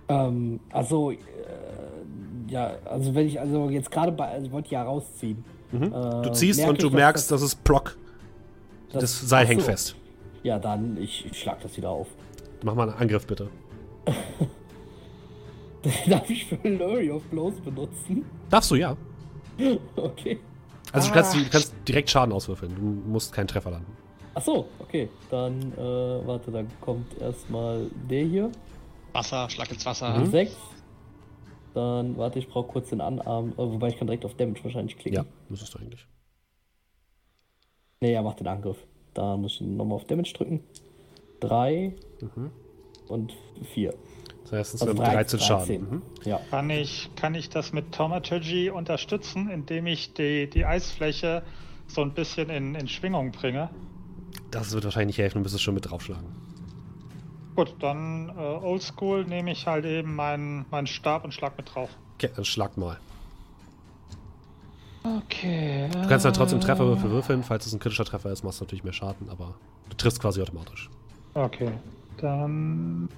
Ähm, 0.10 0.60
also, 0.72 1.12
äh, 1.12 1.18
ja, 2.48 2.74
also 2.86 3.14
wenn 3.16 3.28
ich 3.28 3.40
also 3.40 3.70
jetzt 3.70 3.92
gerade 3.92 4.12
bei, 4.12 4.28
also 4.28 4.48
ich 4.48 4.52
wollte 4.52 4.72
ja 4.72 4.84
rausziehen. 4.84 5.44
Mhm. 5.72 5.84
Äh, 5.84 5.90
Du 6.24 6.32
ziehst 6.34 6.60
und 6.68 6.82
du 6.82 6.88
dass 6.88 6.96
merkst, 6.96 7.32
dass 7.32 7.42
es 7.42 7.56
Proc. 7.56 7.96
Das, 8.92 9.20
Seil 9.22 9.46
ach 9.46 9.50
hängt 9.50 9.62
so. 9.62 9.68
fest. 9.68 9.96
Ja, 10.42 10.58
dann 10.58 10.98
ich, 10.98 11.26
ich 11.26 11.40
schlag 11.40 11.62
das 11.62 11.78
wieder 11.78 11.90
auf. 11.90 12.08
Mach 12.64 12.74
mal 12.74 12.90
einen 12.90 13.00
Angriff 13.00 13.28
bitte. 13.28 13.50
Darf 16.10 16.30
ich 16.30 16.46
Flurry 16.46 17.10
of 17.12 17.24
Blows 17.26 17.54
benutzen? 17.64 18.26
Darfst 18.50 18.72
du, 18.72 18.76
ja. 18.76 18.98
Okay. 19.96 20.40
Also 20.92 21.10
du, 21.10 21.14
kannst, 21.14 21.36
du 21.36 21.40
kannst 21.52 21.74
direkt 21.88 22.10
Schaden 22.10 22.34
auswürfeln. 22.34 22.74
Du 22.76 22.82
musst 23.12 23.32
keinen 23.32 23.48
Treffer 23.48 23.70
landen. 23.72 23.92
Ach 24.34 24.42
so, 24.42 24.68
okay. 24.80 25.08
Dann, 25.30 25.74
äh, 25.74 26.28
warte, 26.28 26.50
dann 26.52 26.68
kommt 26.82 27.20
erstmal 27.22 27.86
der 28.10 28.24
hier. 28.26 28.52
Wasser, 29.14 29.50
Schlag 29.50 29.72
ins 29.72 29.86
Wasser. 29.86 30.18
Mhm. 30.18 30.26
Sechs. 30.32 30.56
Dann, 31.74 32.18
warte, 32.18 32.40
ich 32.40 32.48
brauche 32.48 32.68
kurz 32.68 32.90
den 32.90 33.02
Anarm. 33.02 33.52
Äh, 33.54 33.58
wobei 33.58 33.90
ich 33.90 33.98
kann 33.98 34.08
direkt 34.08 34.26
auf 34.26 34.36
Damage 34.36 34.64
wahrscheinlich 34.64 34.98
klicken. 34.98 35.24
Ja, 35.24 35.26
müsstest 35.50 35.74
du 35.76 35.80
eigentlich. 35.80 36.06
Nee, 38.02 38.14
er 38.14 38.22
macht 38.24 38.40
den 38.40 38.48
Angriff. 38.48 38.78
Da 39.14 39.36
muss 39.38 39.56
ich 39.56 39.62
nochmal 39.62 39.96
auf 39.98 40.06
Damage 40.06 40.34
drücken. 40.34 40.62
Drei 41.40 41.96
Mhm. 42.22 42.52
und 43.08 43.34
vier. 43.74 43.94
Das 44.44 44.52
heißt, 44.54 44.74
es 44.76 44.82
Also 44.82 44.94
sind 44.96 45.06
13 45.06 45.40
Schaden. 45.40 45.82
Mhm. 45.90 46.02
Ja. 46.26 46.40
Kann 46.50 46.70
ich, 46.70 47.10
kann 47.16 47.36
ich 47.36 47.50
das 47.50 47.72
mit 47.72 47.92
Thaumaturgy 47.92 48.70
unterstützen, 48.72 49.50
indem 49.50 49.86
ich 49.88 50.14
die, 50.14 50.50
die 50.50 50.66
Eisfläche 50.66 51.44
so 51.88 52.02
ein 52.02 52.14
bisschen 52.14 52.50
in, 52.50 52.74
in 52.76 52.88
Schwingung 52.88 53.32
bringe? 53.32 53.70
Das 54.52 54.72
wird 54.74 54.84
wahrscheinlich 54.86 55.18
nicht 55.18 55.24
helfen, 55.24 55.36
du 55.36 55.42
müsstest 55.42 55.58
es 55.58 55.62
schon 55.62 55.76
mit 55.76 55.90
draufschlagen. 55.90 56.26
Gut, 57.56 57.76
dann 57.80 58.30
äh, 58.30 58.42
oldschool 58.42 59.26
nehme 59.26 59.52
ich 59.52 59.68
halt 59.68 59.86
eben 59.86 60.16
meinen, 60.16 60.66
meinen 60.72 60.88
Stab 60.88 61.24
und 61.24 61.34
schlag 61.34 61.58
mit 61.58 61.74
drauf. 61.74 61.90
Okay, 62.16 62.30
dann 62.36 62.46
schlag 62.46 62.78
mal. 62.78 62.98
Okay. 65.04 65.90
Du 65.92 66.08
kannst 66.08 66.26
halt 66.26 66.36
trotzdem 66.36 66.60
Trefferwürfel 66.60 67.10
würfeln. 67.10 67.44
Falls 67.44 67.66
es 67.66 67.74
ein 67.74 67.80
kritischer 67.80 68.06
Treffer 68.06 68.32
ist, 68.32 68.44
machst 68.44 68.60
du 68.60 68.66
natürlich 68.66 68.84
mehr 68.84 68.94
Schaden, 68.94 69.30
aber 69.30 69.56
du 69.90 69.98
triffst 69.98 70.22
quasi 70.22 70.42
automatisch. 70.42 70.90
Okay, 71.34 71.72
dann. 72.18 73.10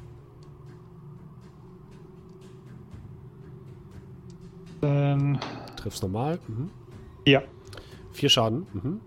Dann. 4.79 5.39
Triffst 5.75 6.01
normal. 6.01 6.39
Mhm. 6.47 6.69
Ja, 7.25 7.41
Vier 8.13 8.29
Schaden. 8.29 8.67
Mhm. 8.73 9.01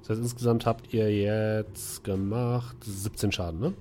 Das 0.00 0.10
heißt, 0.10 0.20
insgesamt 0.20 0.66
habt 0.66 0.92
ihr 0.92 1.10
jetzt 1.14 2.04
gemacht 2.04 2.76
17 2.84 3.32
Schaden, 3.32 3.60
ne? 3.60 3.72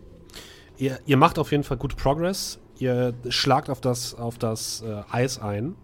Ihr, 0.78 1.00
ihr 1.06 1.18
macht 1.18 1.40
auf 1.40 1.52
jeden 1.52 1.64
Fall 1.64 1.78
gut 1.78 1.96
Progress. 1.98 2.60
Ihr 2.80 3.14
schlagt 3.30 3.70
auf 3.70 3.82
das, 3.82 4.16
auf 4.16 4.38
das 4.38 4.82
äh, 4.82 5.04
Eis 5.12 5.40
ein. 5.40 5.76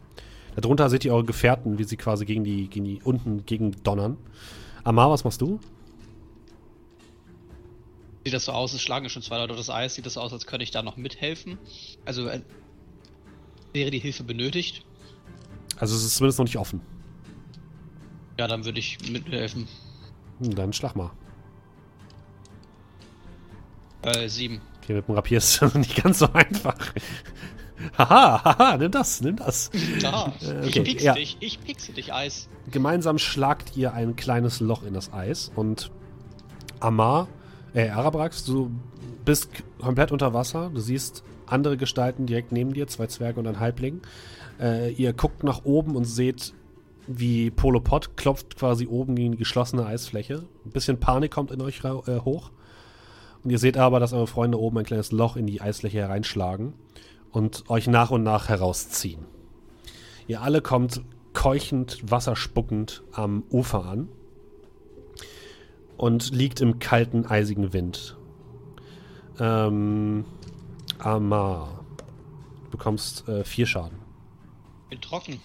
Darunter 0.56 0.90
seht 0.90 1.06
ihr 1.06 1.14
eure 1.14 1.26
Gefährten, 1.26 1.78
wie 1.78 1.84
sie 1.84 1.95
quasi 1.95 2.26
gegen 2.26 2.44
die, 2.44 2.68
gegen 2.68 2.86
die 2.86 3.02
unten 3.03 3.45
gegen 3.45 3.72
donnern. 3.84 4.18
Amar, 4.84 5.10
was 5.11 5.24
machst 5.24 5.41
du? 5.41 5.60
Sieht 8.26 8.34
das 8.34 8.45
so 8.45 8.52
aus, 8.52 8.74
es 8.74 8.82
schlagen 8.82 9.06
ja 9.06 9.10
schon 9.10 9.22
zwei 9.22 9.38
Leute 9.38 9.56
das 9.56 9.70
Eis, 9.70 9.95
sieht 9.95 10.06
das 10.06 10.14
so 10.14 10.22
aus, 10.22 10.34
als 10.34 10.45
könnte 10.45 10.64
ich 10.64 10.72
da 10.72 10.82
noch 10.82 10.98
mithelfen. 10.98 11.57
Also 12.06 12.28
äh, 12.28 12.41
wäre 13.74 13.91
die 13.91 13.99
Hilfe 13.99 14.24
benötigt. 14.24 14.86
Also 15.78 15.95
es 15.95 16.03
ist 16.03 16.16
zumindest 16.16 16.40
noch 16.40 16.45
nicht 16.45 16.57
offen. 16.57 16.82
Ja, 18.38 18.48
dann 18.48 18.66
würde 18.66 18.80
ich 18.80 18.98
mithelfen. 19.10 19.68
Hm, 20.41 20.56
Dann 20.56 20.74
schlag 20.74 20.95
mal. 20.95 21.11
Äh, 24.02 24.28
sieben. 24.28 24.61
Okay, 24.90 24.95
mit 24.95 25.07
dem 25.07 25.14
Rapier 25.14 25.38
ist 25.38 25.61
das 25.61 25.76
nicht 25.76 26.02
ganz 26.02 26.18
so 26.18 26.34
einfach. 26.34 26.76
haha, 27.95 28.44
haha, 28.44 28.78
nimm 28.78 28.90
das, 28.90 29.22
nimm 29.22 29.36
das. 29.36 29.70
Da, 30.02 30.34
Äh, 30.41 30.66
ich 30.66 30.70
okay, 30.70 30.82
piekse 30.82 31.06
ja. 31.06 31.14
dich, 31.14 31.38
ich 31.41 31.61
piekse 31.61 31.91
dich, 31.91 32.11
Eis. 32.11 32.49
Gemeinsam 32.72 33.20
schlagt 33.20 33.78
ihr 33.78 33.94
ein 33.94 34.16
kleines 34.16 34.61
Loch 34.61 34.82
in 34.82 34.95
das 34.95 35.14
Eis 35.14 35.52
und 35.56 35.91
Amar, 36.80 37.28
äh, 37.76 37.90
Arabrax, 37.90 38.45
du 38.45 38.72
bist 39.26 39.49
komplett 39.80 40.11
unter 40.11 40.34
Wasser. 40.34 40.72
Du 40.74 40.80
siehst 40.80 41.24
andere 41.45 41.78
Gestalten 41.78 42.26
direkt 42.26 42.52
neben 42.52 42.74
dir, 42.74 42.88
zwei 42.88 43.06
Zwerge 43.06 43.40
und 43.40 43.45
ein 43.45 43.60
Halbling. 43.60 44.02
Äh, 44.60 44.91
ihr 44.94 45.14
guckt 45.14 45.44
nach 45.44 45.66
oben 45.66 45.95
und 45.95 46.06
seht, 46.06 46.56
wie 47.06 47.52
Polopod 47.52 48.18
klopft 48.18 48.56
quasi 48.57 48.88
oben 48.88 49.14
gegen 49.16 49.34
die 49.34 49.38
geschlossene 49.38 49.86
Eisfläche. 49.86 50.45
Ein 50.66 50.72
bisschen 50.72 50.99
Panik 50.99 51.30
kommt 51.30 51.52
in 51.52 51.61
euch 51.61 51.84
äh, 51.84 52.22
hoch. 52.22 52.49
Und 53.44 53.52
ihr 53.52 53.60
seht 53.60 53.78
aber, 53.78 53.99
dass 53.99 54.14
eure 54.14 54.28
Freunde 54.28 54.60
oben 54.60 54.78
ein 54.80 54.86
kleines 54.86 55.11
Loch 55.11 55.36
in 55.36 55.48
die 55.48 55.61
Eisfläche 55.61 55.99
hereinschlagen 55.99 56.74
und 57.32 57.70
euch 57.70 57.88
nach 57.88 58.11
und 58.11 58.24
nach 58.24 58.49
herausziehen. 58.49 59.26
Ihr 60.28 60.41
alle 60.41 60.61
kommt 60.61 61.02
keuchend, 61.34 61.99
wasserspuckend 62.10 63.03
am 63.11 63.44
Ufer 63.49 63.86
an 63.86 64.10
und 65.98 66.34
liegt 66.34 66.61
im 66.61 66.80
kalten, 66.80 67.26
eisigen 67.26 67.74
Wind. 67.74 68.18
Ähm, 69.40 70.26
Amar, 70.98 71.86
du 72.66 72.72
bekommst 72.72 73.28
äh, 73.28 73.44
vier 73.44 73.66
Schaden. 73.66 73.99
Bin 74.90 75.02
trocken. 75.02 75.40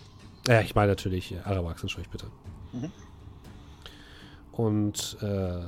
Ja, 0.47 0.61
ich 0.61 0.75
meine 0.75 0.93
natürlich 0.93 1.33
äh, 1.33 1.39
Arawax, 1.45 1.83
entschuldige 1.83 2.11
bitte. 2.11 2.27
Mhm. 2.73 2.91
Und 4.53 5.17
äh, 5.23 5.61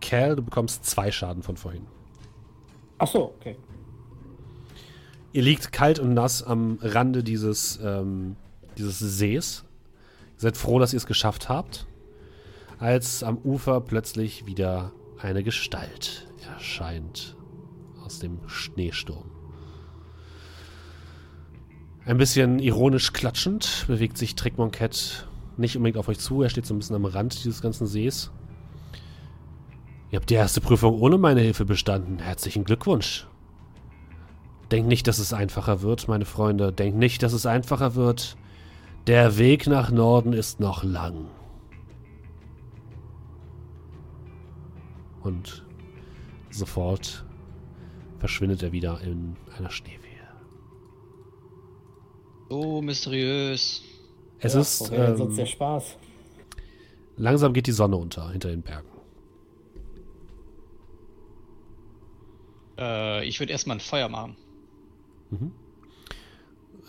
Cal, 0.00 0.36
du 0.36 0.42
bekommst 0.42 0.84
zwei 0.84 1.10
Schaden 1.10 1.42
von 1.42 1.56
vorhin. 1.56 1.86
Ach 2.98 3.06
so, 3.06 3.34
okay. 3.38 3.56
Ihr 5.32 5.42
liegt 5.42 5.72
kalt 5.72 5.98
und 5.98 6.14
nass 6.14 6.42
am 6.42 6.78
Rande 6.80 7.22
dieses, 7.22 7.78
ähm, 7.82 8.36
dieses 8.76 8.98
Sees. 8.98 9.64
Ihr 10.36 10.40
seid 10.40 10.56
froh, 10.56 10.78
dass 10.78 10.92
ihr 10.92 10.96
es 10.96 11.06
geschafft 11.06 11.48
habt, 11.48 11.86
als 12.78 13.22
am 13.22 13.38
Ufer 13.38 13.80
plötzlich 13.80 14.46
wieder 14.46 14.92
eine 15.18 15.42
Gestalt 15.42 16.26
erscheint 16.54 17.36
aus 18.04 18.18
dem 18.18 18.40
Schneesturm. 18.48 19.30
Ein 22.04 22.16
bisschen 22.16 22.58
ironisch 22.58 23.12
klatschend 23.12 23.84
bewegt 23.86 24.16
sich 24.16 24.34
Trickmonkett 24.34 25.28
nicht 25.58 25.76
unbedingt 25.76 25.98
auf 25.98 26.08
euch 26.08 26.18
zu. 26.18 26.42
Er 26.42 26.48
steht 26.48 26.64
so 26.64 26.74
ein 26.74 26.78
bisschen 26.78 26.96
am 26.96 27.04
Rand 27.04 27.44
dieses 27.44 27.60
ganzen 27.60 27.86
Sees. 27.86 28.30
Ihr 30.10 30.18
habt 30.18 30.30
die 30.30 30.34
erste 30.34 30.60
Prüfung 30.60 31.00
ohne 31.00 31.18
meine 31.18 31.40
Hilfe 31.40 31.64
bestanden. 31.64 32.18
Herzlichen 32.18 32.64
Glückwunsch. 32.64 33.26
Denkt 34.70 34.88
nicht, 34.88 35.06
dass 35.06 35.18
es 35.18 35.32
einfacher 35.32 35.82
wird, 35.82 36.08
meine 36.08 36.24
Freunde. 36.24 36.72
Denkt 36.72 36.98
nicht, 36.98 37.22
dass 37.22 37.32
es 37.32 37.46
einfacher 37.46 37.94
wird. 37.94 38.36
Der 39.06 39.38
Weg 39.38 39.66
nach 39.66 39.90
Norden 39.90 40.32
ist 40.32 40.60
noch 40.60 40.82
lang. 40.82 41.26
Und 45.22 45.64
sofort 46.50 47.24
verschwindet 48.18 48.62
er 48.62 48.72
wieder 48.72 49.00
in 49.02 49.36
einer 49.56 49.70
Schneewehe. 49.70 49.98
So 52.48 52.80
mysteriös. 52.80 53.82
Es 54.40 54.54
ja, 54.54 54.60
ist 54.60 54.90
denn 54.90 55.16
sonst 55.16 55.36
der 55.36 55.44
ähm, 55.44 55.50
Spaß. 55.50 55.96
langsam 57.16 57.52
geht 57.52 57.66
die 57.66 57.72
Sonne 57.72 57.96
unter 57.96 58.30
hinter 58.30 58.48
den 58.48 58.62
Bergen. 58.62 58.97
Äh, 62.78 63.24
ich 63.26 63.40
würde 63.40 63.52
erstmal 63.52 63.76
ein 63.76 63.80
Feuer 63.80 64.08
machen. 64.08 64.36
Mhm. 65.30 65.52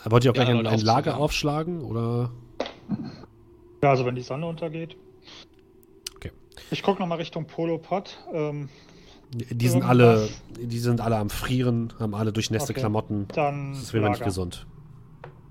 Wollt 0.05 0.23
ihr 0.23 0.31
auch 0.31 0.35
Ja, 0.35 0.45
gleich 0.45 0.55
ein, 0.55 0.65
ein 0.65 0.79
Lager 0.79 1.17
aufschlagen? 1.17 1.81
Oder? 1.81 2.31
Ja, 3.83 3.89
also 3.89 4.05
wenn 4.05 4.15
die 4.15 4.21
Sonne 4.21 4.45
untergeht. 4.45 4.95
Okay. 6.15 6.31
Ich 6.71 6.83
gucke 6.83 7.01
nochmal 7.01 7.17
Richtung 7.17 7.45
Polopod. 7.45 8.17
Ähm, 8.33 8.69
Die 9.33 9.67
sind 9.67 9.83
alle, 9.83 10.29
die 10.59 10.79
sind 10.79 11.01
alle 11.01 11.17
am 11.17 11.29
Frieren, 11.29 11.93
haben 11.99 12.15
alle 12.15 12.31
durchnässte 12.31 12.71
Okay. 12.71 12.79
Klamotten. 12.79 13.27
dann 13.33 13.73
Das 13.73 13.83
ist 13.83 13.93
mir 13.93 14.09
nicht 14.09 14.23
gesund. 14.23 14.65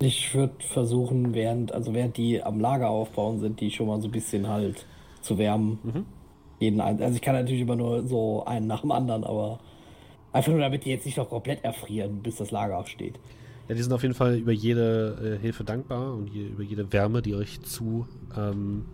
Ich 0.01 0.35
würde 0.35 0.55
versuchen, 0.61 1.35
während, 1.35 1.73
also 1.73 1.93
während 1.93 2.17
die 2.17 2.43
am 2.43 2.61
Lager 2.61 2.89
aufbauen 2.89 3.41
sind, 3.41 3.61
die 3.61 3.71
schon 3.71 3.89
mal 3.89 4.01
so 4.01 4.09
ein 4.09 4.13
bisschen 4.13 4.49
halt 4.49 4.87
zu 5.21 5.39
wärmen. 5.39 5.79
Mhm. 5.83 6.07
Jeden 6.61 6.81
also 6.81 7.15
ich 7.15 7.23
kann 7.23 7.35
natürlich 7.35 7.61
immer 7.63 7.77
nur 7.77 8.07
so 8.07 8.45
einen 8.45 8.67
nach 8.67 8.81
dem 8.81 8.93
anderen, 8.93 9.25
aber 9.25 9.59
einfach 10.33 10.53
nur 10.53 10.61
damit 10.61 10.85
die 10.85 10.91
jetzt 10.91 11.07
nicht 11.07 11.17
noch 11.17 11.29
komplett 11.29 11.65
erfrieren, 11.65 12.23
bis 12.23 12.37
das 12.37 12.51
Lager 12.51 12.79
aufsteht. 12.79 13.19
Ja, 13.69 13.75
die 13.75 13.83
sind 13.83 13.93
auf 13.93 14.03
jeden 14.03 14.15
Fall 14.15 14.37
über 14.37 14.53
jede 14.53 15.37
äh, 15.37 15.43
Hilfe 15.43 15.65
dankbar 15.65 16.15
und 16.15 16.29
je, 16.29 16.47
über 16.47 16.63
jede 16.63 16.91
Wärme, 16.93 17.21
die 17.21 17.35
euch 17.35 17.61
zu, 17.63 18.07
ähm, 18.37 18.87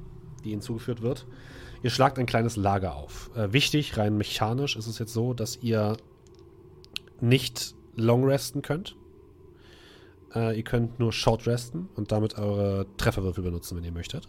die 0.44 0.50
ihnen 0.50 0.62
zugeführt 0.62 1.00
wird. 1.02 1.26
Ihr 1.82 1.90
schlagt 1.90 2.18
ein 2.18 2.26
kleines 2.26 2.56
Lager 2.56 2.96
auf. 2.96 3.30
Äh, 3.36 3.52
wichtig, 3.52 3.96
rein 3.96 4.16
mechanisch 4.16 4.76
ist 4.76 4.86
es 4.86 4.98
jetzt 4.98 5.12
so, 5.12 5.32
dass 5.34 5.62
ihr 5.62 5.96
nicht 7.20 7.74
long 7.94 8.24
resten 8.24 8.62
könnt. 8.62 8.96
Äh, 10.34 10.56
ihr 10.56 10.64
könnt 10.64 10.98
nur 10.98 11.12
short 11.12 11.46
resten 11.46 11.88
und 11.94 12.10
damit 12.10 12.36
eure 12.36 12.86
Trefferwürfel 12.96 13.44
benutzen, 13.44 13.76
wenn 13.76 13.84
ihr 13.84 13.92
möchtet. 13.92 14.28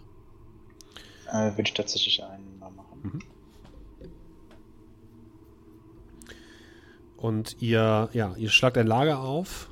Äh, 1.31 1.51
würde 1.51 1.63
ich 1.63 1.73
tatsächlich 1.73 2.23
einen 2.23 2.59
mal 2.59 2.69
machen. 2.69 3.19
Und 7.17 7.61
ihr, 7.61 8.09
ja, 8.13 8.35
ihr 8.37 8.49
schlagt 8.49 8.77
ein 8.77 8.87
Lager 8.87 9.19
auf 9.19 9.69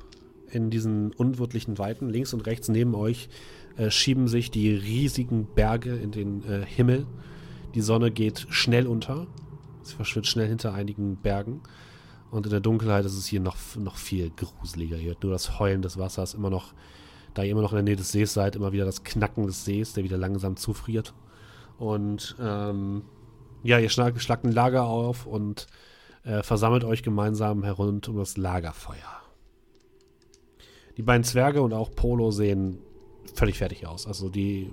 in 0.50 0.70
diesen 0.70 1.12
unwirtlichen 1.12 1.78
Weiten. 1.78 2.08
Links 2.08 2.32
und 2.32 2.46
rechts 2.46 2.68
neben 2.68 2.94
euch 2.94 3.28
äh, 3.76 3.90
schieben 3.90 4.28
sich 4.28 4.50
die 4.50 4.74
riesigen 4.74 5.46
Berge 5.54 5.94
in 5.96 6.10
den 6.10 6.44
äh, 6.48 6.64
Himmel. 6.64 7.06
Die 7.74 7.80
Sonne 7.80 8.10
geht 8.10 8.46
schnell 8.50 8.86
unter. 8.86 9.26
Sie 9.82 9.94
verschwindet 9.94 10.28
schnell 10.28 10.48
hinter 10.48 10.72
einigen 10.72 11.16
Bergen. 11.16 11.60
Und 12.30 12.46
in 12.46 12.50
der 12.50 12.60
Dunkelheit 12.60 13.04
ist 13.04 13.16
es 13.16 13.26
hier 13.26 13.40
noch, 13.40 13.56
noch 13.76 13.96
viel 13.96 14.30
gruseliger. 14.30 14.96
Ihr 14.96 15.10
hört 15.10 15.22
nur 15.22 15.32
das 15.32 15.58
Heulen 15.58 15.82
des 15.82 15.98
Wassers. 15.98 16.34
Immer 16.34 16.50
noch, 16.50 16.72
da 17.34 17.42
ihr 17.42 17.50
immer 17.50 17.62
noch 17.62 17.72
in 17.72 17.76
der 17.76 17.84
Nähe 17.84 17.96
des 17.96 18.12
Sees 18.12 18.32
seid, 18.32 18.56
immer 18.56 18.72
wieder 18.72 18.84
das 18.84 19.04
Knacken 19.04 19.46
des 19.46 19.64
Sees, 19.64 19.92
der 19.92 20.04
wieder 20.04 20.16
langsam 20.16 20.56
zufriert. 20.56 21.14
Und 21.78 22.36
ähm, 22.40 23.02
ja, 23.62 23.78
ihr 23.78 23.88
schlagt, 23.88 24.20
schlagt 24.20 24.44
ein 24.44 24.52
Lager 24.52 24.84
auf 24.84 25.26
und 25.26 25.66
äh, 26.24 26.42
versammelt 26.42 26.84
euch 26.84 27.02
gemeinsam 27.02 27.62
herund 27.64 28.08
um 28.08 28.16
das 28.16 28.36
Lagerfeuer. 28.36 29.22
Die 30.96 31.02
beiden 31.02 31.24
Zwerge 31.24 31.62
und 31.62 31.72
auch 31.72 31.94
Polo 31.94 32.30
sehen 32.30 32.78
völlig 33.34 33.58
fertig 33.58 33.86
aus. 33.86 34.06
Also 34.06 34.28
die 34.28 34.70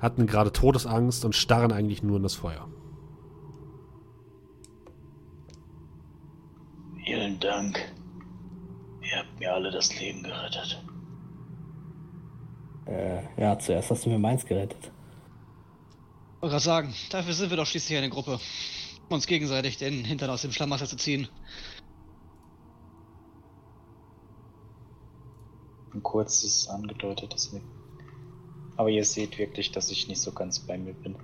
hatten 0.00 0.26
gerade 0.26 0.52
Todesangst 0.52 1.24
und 1.24 1.34
starren 1.34 1.72
eigentlich 1.72 2.02
nur 2.02 2.16
in 2.16 2.22
das 2.22 2.34
Feuer. 2.34 2.68
Vielen 7.04 7.38
Dank. 7.40 7.78
Ihr 9.02 9.18
habt 9.18 9.38
mir 9.38 9.52
alle 9.52 9.70
das 9.70 9.98
Leben 10.00 10.22
gerettet. 10.22 10.82
Äh, 12.86 13.22
ja, 13.40 13.58
zuerst 13.58 13.90
hast 13.90 14.06
du 14.06 14.10
mir 14.10 14.18
meins 14.18 14.44
gerettet. 14.44 14.90
Ich 16.36 16.42
wollte 16.42 16.54
gerade 16.54 16.64
sagen, 16.64 16.94
dafür 17.10 17.34
sind 17.34 17.50
wir 17.50 17.56
doch 17.56 17.66
schließlich 17.66 17.98
eine 17.98 18.10
Gruppe. 18.10 18.40
Uns 19.08 19.26
gegenseitig 19.26 19.76
den 19.76 20.04
Hintern 20.04 20.30
aus 20.30 20.42
dem 20.42 20.52
Schlammwasser 20.52 20.86
zu 20.86 20.96
ziehen. 20.96 21.28
Und 25.92 26.02
kurz 26.02 26.42
ist 26.42 26.62
es 26.62 26.68
angedeutet, 26.68 27.32
deswegen. 27.34 27.64
Aber 28.76 28.88
ihr 28.88 29.04
seht 29.04 29.38
wirklich, 29.38 29.72
dass 29.72 29.90
ich 29.90 30.08
nicht 30.08 30.22
so 30.22 30.32
ganz 30.32 30.60
bei 30.60 30.78
mir 30.78 30.94
bin. 30.94 31.16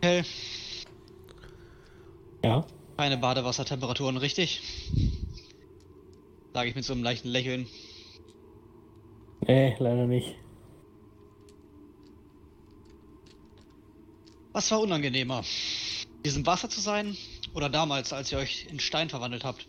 Okay, 0.00 0.22
Ja? 2.44 2.64
keine 2.96 3.18
Badewassertemperaturen, 3.18 4.16
richtig? 4.16 4.62
Sage 6.54 6.68
ich 6.68 6.76
mit 6.76 6.84
so 6.84 6.92
einem 6.92 7.02
leichten 7.02 7.28
Lächeln. 7.28 7.66
Nee, 9.40 9.76
leider 9.78 10.06
nicht. 10.06 10.36
Was 14.52 14.70
war 14.70 14.80
unangenehmer? 14.80 15.44
In 16.16 16.22
diesem 16.24 16.46
Wasser 16.46 16.68
zu 16.68 16.80
sein 16.80 17.16
oder 17.54 17.68
damals, 17.68 18.12
als 18.12 18.32
ihr 18.32 18.38
euch 18.38 18.66
in 18.70 18.80
Stein 18.80 19.08
verwandelt 19.08 19.44
habt? 19.44 19.68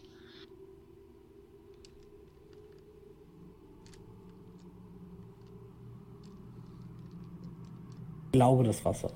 Ich 8.25 8.31
glaube 8.31 8.63
das 8.63 8.83
Wasser. 8.85 9.11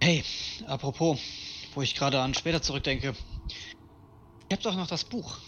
Hey, 0.00 0.22
apropos, 0.66 1.18
wo 1.74 1.82
ich 1.82 1.94
gerade 1.94 2.20
an 2.20 2.34
später 2.34 2.62
zurückdenke. 2.62 3.08
Ihr 3.08 4.56
habt 4.56 4.64
doch 4.64 4.76
noch 4.76 4.86
das 4.86 5.04
Buch. 5.04 5.38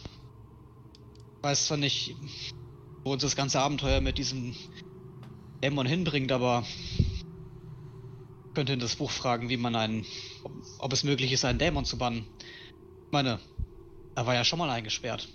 Weiß 1.42 1.66
zwar 1.66 1.76
nicht, 1.76 2.16
wo 3.08 3.14
uns 3.14 3.22
das 3.22 3.36
ganze 3.36 3.58
Abenteuer 3.58 4.02
mit 4.02 4.18
diesem 4.18 4.54
Dämon 5.62 5.86
hinbringt, 5.86 6.30
aber 6.30 6.66
könnte 8.54 8.74
in 8.74 8.80
das 8.80 8.96
Buch 8.96 9.10
fragen, 9.10 9.48
wie 9.48 9.56
man 9.56 9.74
einen, 9.76 10.04
ob, 10.44 10.52
ob 10.78 10.92
es 10.92 11.04
möglich 11.04 11.32
ist, 11.32 11.46
einen 11.46 11.58
Dämon 11.58 11.86
zu 11.86 11.96
bannen. 11.96 12.26
Ich 13.06 13.12
meine, 13.12 13.40
er 14.14 14.26
war 14.26 14.34
ja 14.34 14.44
schon 14.44 14.58
mal 14.58 14.68
eingesperrt. 14.68 15.26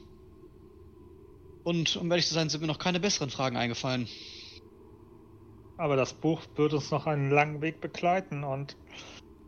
Und 1.64 1.96
um 1.96 2.12
ehrlich 2.12 2.28
zu 2.28 2.36
sein, 2.36 2.50
sind 2.50 2.62
mir 2.62 2.68
noch 2.68 2.78
keine 2.78 3.00
besseren 3.00 3.32
Fragen 3.32 3.58
eingefallen. 3.58 4.08
Aber 5.78 5.96
das 5.96 6.14
Buch 6.14 6.42
wird 6.56 6.74
uns 6.74 6.92
noch 6.92 7.08
einen 7.08 7.32
langen 7.32 7.64
Weg 7.64 7.82
begleiten 7.82 8.44
und 8.44 8.78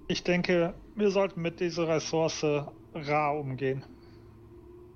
ich 0.07 0.23
denke, 0.23 0.73
wir 0.95 1.11
sollten 1.11 1.43
mit 1.43 1.59
dieser 1.59 1.87
Ressource 1.87 2.43
rar 2.95 3.37
umgehen. 3.37 3.85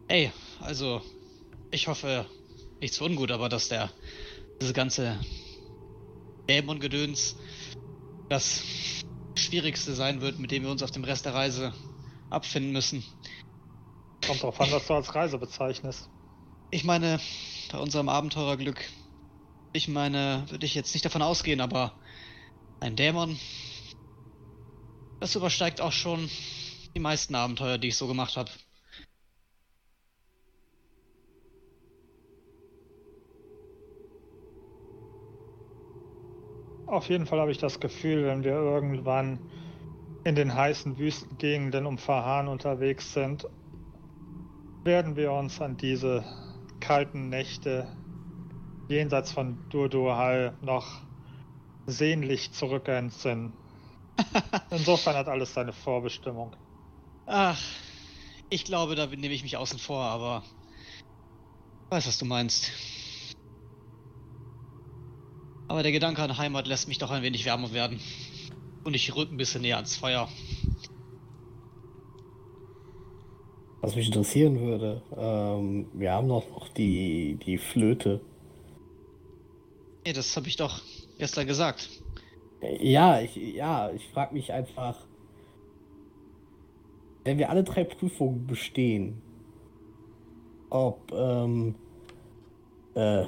Ey, 0.07 0.31
also, 0.61 1.03
ich 1.69 1.87
hoffe, 1.87 2.25
nichts 2.81 2.97
für 2.97 3.05
ungut, 3.05 3.31
aber 3.31 3.49
dass 3.49 3.69
der, 3.69 3.91
diese 4.61 4.73
ganze 4.73 5.19
Dämon-Gedöns 6.49 7.35
das 8.29 8.63
Schwierigste 9.35 9.93
sein 9.93 10.21
wird, 10.21 10.39
mit 10.39 10.51
dem 10.51 10.63
wir 10.63 10.71
uns 10.71 10.83
auf 10.83 10.91
dem 10.91 11.03
Rest 11.03 11.25
der 11.25 11.33
Reise 11.33 11.73
abfinden 12.29 12.71
müssen. 12.71 13.03
Kommt 14.25 14.43
drauf 14.43 14.59
an, 14.59 14.71
was 14.71 14.87
du 14.87 14.93
als 14.93 15.15
Reise 15.15 15.37
bezeichnest. 15.37 16.09
Ich 16.71 16.83
meine, 16.83 17.19
bei 17.71 17.79
unserem 17.79 18.09
Abenteurerglück, 18.09 18.83
ich 19.73 19.87
meine, 19.87 20.45
würde 20.49 20.65
ich 20.65 20.75
jetzt 20.75 20.93
nicht 20.93 21.05
davon 21.05 21.21
ausgehen, 21.21 21.61
aber 21.61 21.93
ein 22.79 22.95
Dämon, 22.95 23.39
das 25.19 25.35
übersteigt 25.35 25.81
auch 25.81 25.91
schon 25.91 26.29
die 26.95 26.99
meisten 26.99 27.35
Abenteuer, 27.35 27.77
die 27.77 27.89
ich 27.89 27.97
so 27.97 28.07
gemacht 28.07 28.37
habe. 28.37 28.51
Auf 36.89 37.07
jeden 37.07 37.27
Fall 37.27 37.39
habe 37.39 37.51
ich 37.51 37.59
das 37.59 37.79
Gefühl, 37.79 38.25
wenn 38.25 38.43
wir 38.43 38.53
irgendwann 38.53 39.39
in 40.23 40.33
den 40.33 40.55
heißen 40.55 40.97
Wüstengegenden 40.97 41.85
um 41.85 41.99
Fahan 41.99 42.47
unterwegs 42.47 43.13
sind, 43.13 43.47
werden 44.83 45.15
wir 45.15 45.31
uns 45.31 45.61
an 45.61 45.77
diese 45.77 46.25
kalten 46.79 47.29
Nächte 47.29 47.95
jenseits 48.87 49.31
von 49.31 49.59
Durduhal 49.69 50.57
noch 50.61 51.03
sehnlich 51.85 52.53
zurückentsinnen. 52.53 53.53
Insofern 54.71 55.15
hat 55.15 55.27
alles 55.27 55.53
seine 55.53 55.73
Vorbestimmung. 55.73 56.55
Ach, 57.27 57.61
ich 58.49 58.65
glaube, 58.65 58.95
da 58.95 59.05
nehme 59.05 59.35
ich 59.35 59.43
mich 59.43 59.57
außen 59.57 59.77
vor, 59.77 60.05
aber 60.05 60.43
ich 61.85 61.91
weiß, 61.91 62.07
was 62.07 62.17
du 62.17 62.25
meinst. 62.25 62.71
Aber 65.69 65.83
der 65.83 65.91
Gedanke 65.91 66.23
an 66.23 66.35
Heimat 66.35 66.67
lässt 66.67 66.87
mich 66.87 66.97
doch 66.97 67.11
ein 67.11 67.21
wenig 67.21 67.45
wärmer 67.45 67.71
werden. 67.71 67.99
Und 68.83 68.95
ich 68.95 69.15
rück 69.15 69.31
ein 69.31 69.37
bisschen 69.37 69.61
näher 69.61 69.75
ans 69.75 69.95
Feuer. 69.95 70.27
Was 73.81 73.95
mich 73.95 74.07
interessieren 74.07 74.59
würde, 74.59 75.03
ähm, 75.15 75.87
wir 75.93 76.11
haben 76.11 76.27
doch 76.27 76.49
noch 76.49 76.69
die, 76.69 77.37
die 77.45 77.59
Flöte. 77.59 78.19
Nee, 80.05 80.13
das 80.13 80.35
habe 80.35 80.47
ich 80.47 80.55
doch 80.55 80.81
gestern 81.19 81.45
gesagt. 81.45 81.87
Ja, 82.81 83.21
ich, 83.21 83.35
ja, 83.35 83.91
ich 83.91 84.07
frage 84.09 84.33
mich 84.33 84.51
einfach, 84.51 84.97
wenn 87.25 87.37
wir 87.37 87.51
alle 87.51 87.63
drei 87.63 87.83
Prüfungen 87.83 88.47
bestehen, 88.47 89.21
ob, 90.71 91.11
ähm, 91.13 91.75
äh, 92.95 93.25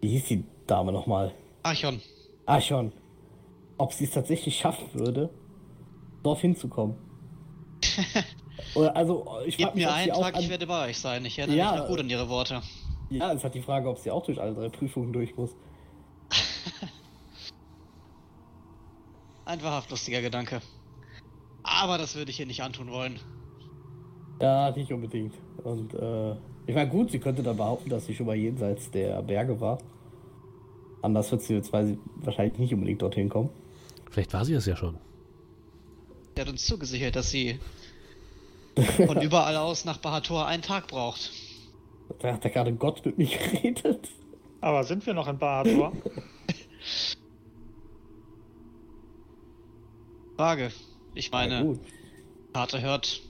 Wie 0.00 0.08
hieß 0.08 0.24
die 0.26 0.44
Dame 0.66 0.92
nochmal? 0.92 1.32
Archon. 1.62 2.00
Archon. 2.46 2.92
Ob 3.78 3.92
sie 3.92 4.04
es 4.04 4.10
tatsächlich 4.10 4.56
schaffen 4.56 4.88
würde, 4.94 5.30
dort 6.22 6.40
hinzukommen. 6.40 6.96
Oder 8.74 8.96
also, 8.96 9.26
ich 9.44 9.56
Gebt 9.56 9.74
mir 9.74 9.92
einen 9.92 10.12
Tag, 10.12 10.34
an, 10.34 10.42
ich 10.42 10.48
werde 10.48 10.66
bei 10.66 10.88
euch 10.88 10.98
sein. 10.98 11.24
Ich 11.24 11.38
erinnere 11.38 11.58
Ja, 11.58 11.72
mich 11.72 11.80
noch 11.80 11.88
gut 11.88 12.00
an 12.00 12.10
ihre 12.10 12.28
Worte. 12.28 12.62
Ja, 13.10 13.32
es 13.32 13.44
hat 13.44 13.54
die 13.54 13.62
Frage, 13.62 13.88
ob 13.88 13.98
sie 13.98 14.10
auch 14.10 14.24
durch 14.24 14.40
alle 14.40 14.54
drei 14.54 14.68
Prüfungen 14.68 15.12
durch 15.12 15.36
muss. 15.36 15.50
Ein 19.44 19.62
wahrhaft 19.62 19.90
lustiger 19.90 20.20
Gedanke. 20.22 20.60
Aber 21.62 21.98
das 21.98 22.16
würde 22.16 22.30
ich 22.30 22.40
ihr 22.40 22.46
nicht 22.46 22.62
antun 22.62 22.90
wollen. 22.90 23.20
Ja, 24.40 24.70
nicht 24.72 24.92
unbedingt. 24.92 25.34
Und 25.62 25.94
äh, 25.94 26.32
ich 26.66 26.74
meine, 26.74 26.90
gut, 26.90 27.10
sie 27.10 27.18
könnte 27.18 27.42
dann 27.42 27.56
behaupten, 27.56 27.88
dass 27.90 28.06
sie 28.06 28.14
schon 28.14 28.26
mal 28.26 28.36
jenseits 28.36 28.90
der 28.90 29.22
Berge 29.22 29.60
war. 29.60 29.78
Anders 31.06 31.30
wird 31.30 31.42
sie 31.42 31.62
wahrscheinlich 32.24 32.58
nicht 32.58 32.74
unbedingt 32.74 33.00
dorthin 33.00 33.28
kommen. 33.28 33.50
Vielleicht 34.10 34.32
war 34.32 34.44
sie 34.44 34.54
es 34.54 34.66
ja 34.66 34.74
schon. 34.74 34.98
Sie 36.34 36.40
hat 36.40 36.48
uns 36.48 36.66
zugesichert, 36.66 37.14
dass 37.14 37.30
sie 37.30 37.60
von 38.96 39.22
überall 39.22 39.54
aus 39.56 39.84
nach 39.84 39.98
Bahator 39.98 40.48
einen 40.48 40.64
Tag 40.64 40.88
braucht. 40.88 41.30
Da 42.18 42.32
hat 42.32 42.44
da 42.44 42.48
gerade 42.48 42.72
Gott 42.72 43.06
mit 43.06 43.18
mir 43.18 43.28
geredet. 43.28 44.08
Aber 44.60 44.82
sind 44.82 45.06
wir 45.06 45.14
noch 45.14 45.28
in 45.28 45.38
Bahator? 45.38 45.92
Frage. 50.36 50.72
Ich 51.14 51.30
meine. 51.30 51.78
Karte 52.52 52.80
hört 52.80 53.22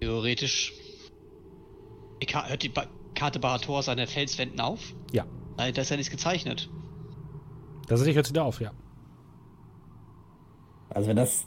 theoretisch. 0.00 0.72
Die 2.20 2.26
hört 2.34 2.64
die 2.64 2.68
ba 2.68 2.88
Karte 3.14 3.38
Bahator 3.38 3.84
seine 3.84 4.08
Felswänden 4.08 4.58
auf? 4.58 4.92
Ja. 5.12 5.24
Da 5.56 5.66
ist 5.66 5.90
ja 5.90 5.96
nichts 5.96 6.10
gezeichnet. 6.10 6.68
Tatsächlich 7.86 8.16
hört 8.16 8.26
sie 8.26 8.32
da 8.32 8.42
auf, 8.42 8.60
ja. 8.60 8.72
Also 10.90 11.08
wenn 11.08 11.16
das 11.16 11.46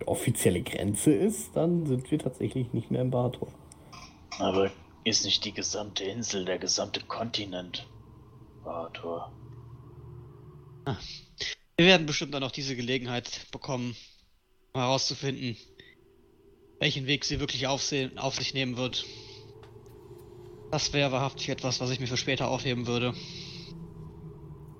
die 0.00 0.06
offizielle 0.06 0.62
Grenze 0.62 1.12
ist, 1.12 1.54
dann 1.54 1.86
sind 1.86 2.10
wir 2.10 2.18
tatsächlich 2.18 2.72
nicht 2.72 2.90
mehr 2.90 3.02
im 3.02 3.10
Bahator. 3.10 3.48
Aber 4.38 4.70
ist 5.04 5.24
nicht 5.24 5.44
die 5.44 5.52
gesamte 5.52 6.04
Insel, 6.04 6.44
der 6.44 6.58
gesamte 6.58 7.00
Kontinent 7.00 7.86
Bahator? 8.64 9.32
Wir 11.76 11.86
werden 11.86 12.06
bestimmt 12.06 12.34
dann 12.34 12.42
noch 12.42 12.50
diese 12.50 12.76
Gelegenheit 12.76 13.46
bekommen, 13.50 13.96
um 14.72 14.80
herauszufinden, 14.80 15.56
welchen 16.80 17.06
Weg 17.06 17.24
sie 17.24 17.40
wirklich 17.40 17.66
aufsehen, 17.66 18.18
auf 18.18 18.36
sich 18.36 18.54
nehmen 18.54 18.76
wird. 18.76 19.04
Das 20.70 20.92
wäre 20.92 21.12
wahrhaftig 21.12 21.48
etwas, 21.48 21.80
was 21.80 21.90
ich 21.90 22.00
mir 22.00 22.06
für 22.06 22.16
später 22.16 22.48
aufheben 22.48 22.86
würde. 22.86 23.14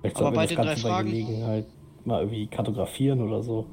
Vielleicht 0.01 0.15
Aber 0.17 0.25
sollten 0.25 0.35
wir 0.35 0.35
bei 0.35 0.41
das 0.43 0.49
den 0.49 0.57
Ganze 0.57 0.81
drei 0.81 0.89
bei 0.89 0.95
Fragen- 0.95 1.09
Gelegenheit 1.09 1.67
mal 2.05 2.21
irgendwie 2.21 2.47
kartografieren 2.47 3.21
oder 3.21 3.43
so. 3.43 3.67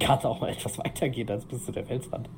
Die 0.00 0.04
Karte 0.04 0.28
auch 0.28 0.40
mal 0.40 0.50
etwas 0.50 0.78
weiter 0.78 1.08
geht 1.08 1.30
als 1.30 1.44
bis 1.46 1.64
zu 1.64 1.72
der 1.72 1.84
Felswand. 1.84 2.28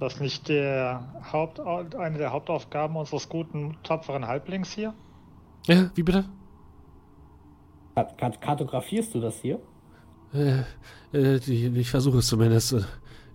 Das 0.00 0.14
ist 0.14 0.20
nicht 0.20 0.48
der 0.48 1.14
Haupt, 1.32 1.60
eine 1.60 2.18
der 2.18 2.32
Hauptaufgaben 2.32 2.96
unseres 2.96 3.28
guten, 3.28 3.76
tapferen 3.84 4.26
Halblings 4.26 4.72
hier? 4.72 4.92
Ja, 5.66 5.90
wie 5.94 6.02
bitte? 6.02 6.24
Kart 7.94 8.18
kart 8.18 8.40
kartografierst 8.40 9.14
du 9.14 9.20
das 9.20 9.40
hier? 9.40 9.60
Äh, 10.34 10.62
äh, 11.12 11.38
die, 11.38 11.68
ich 11.78 11.90
versuche 11.90 12.18
es 12.18 12.26
zumindest. 12.26 12.74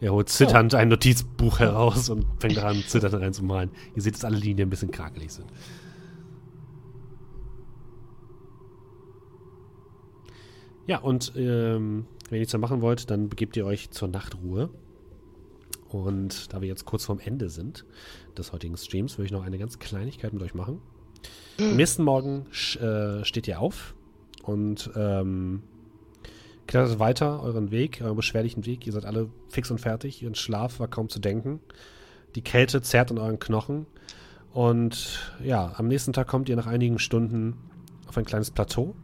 Er 0.02 0.14
holt 0.14 0.30
zitternd 0.30 0.74
ein 0.76 0.88
Notizbuch 0.88 1.60
heraus 1.60 2.10
und 2.10 2.26
fängt 2.40 2.58
daran, 2.58 2.82
zitternd 2.88 3.16
reinzumalen. 3.16 3.72
Ihr 3.96 4.02
seht, 4.02 4.16
dass 4.16 4.24
alle 4.24 4.38
Linien 4.38 4.68
ein 4.68 4.70
bisschen 4.70 4.92
krakelig 4.92 5.32
sind. 5.32 5.48
Ja, 10.88 11.00
und 11.00 11.34
ähm, 11.36 12.08
wenn 12.30 12.38
ihr 12.38 12.40
nichts 12.40 12.54
mehr 12.54 12.60
machen 12.60 12.82
wollt, 12.82 13.12
dann 13.12 13.30
begebt 13.30 13.58
ihr 13.58 13.66
euch 13.66 13.92
zur 13.92 14.08
Nachtruhe. 14.08 14.70
Und 15.90 16.54
da 16.54 16.62
wir 16.62 16.68
jetzt 16.68 16.86
kurz 16.86 17.06
vorm 17.06 17.20
Ende 17.20 17.50
sind 17.50 17.86
des 18.38 18.54
heutigen 18.54 18.78
Streams, 18.78 19.18
würde 19.18 19.26
ich 19.26 19.32
noch 19.32 19.44
eine 19.44 19.58
ganz 19.58 19.80
Kleinigkeit 19.80 20.34
mit 20.34 20.42
euch 20.42 20.54
machen. 20.54 20.82
Am 21.60 21.76
nächsten 21.76 22.04
Morgen 22.04 22.46
äh, 22.80 23.26
steht 23.26 23.48
ihr 23.48 23.60
auf 23.60 23.96
und 24.44 24.90
ähm, 24.96 25.64
klettert 26.70 27.00
weiter 27.00 27.42
euren 27.42 27.72
Weg, 27.72 28.00
euren 28.04 28.16
beschwerlichen 28.16 28.68
Weg. 28.68 28.86
Ihr 28.86 28.94
seid 28.94 29.04
alle 29.04 29.28
fix 29.50 29.72
und 29.72 29.82
fertig. 29.82 30.22
Ihren 30.22 30.36
Schlaf 30.36 30.80
war 30.80 30.88
kaum 30.88 31.10
zu 31.10 31.20
denken. 31.20 31.60
Die 32.36 32.44
Kälte 32.44 32.84
zerrt 32.84 33.10
an 33.10 33.18
euren 33.18 33.40
Knochen. 33.40 33.88
Und 34.54 35.34
ja, 35.44 35.74
am 35.78 35.88
nächsten 35.88 36.14
Tag 36.14 36.28
kommt 36.28 36.48
ihr 36.48 36.56
nach 36.56 36.68
einigen 36.68 37.00
Stunden 37.00 37.58
auf 38.08 38.18
ein 38.18 38.26
kleines 38.26 38.52
Plateau, 38.52 38.96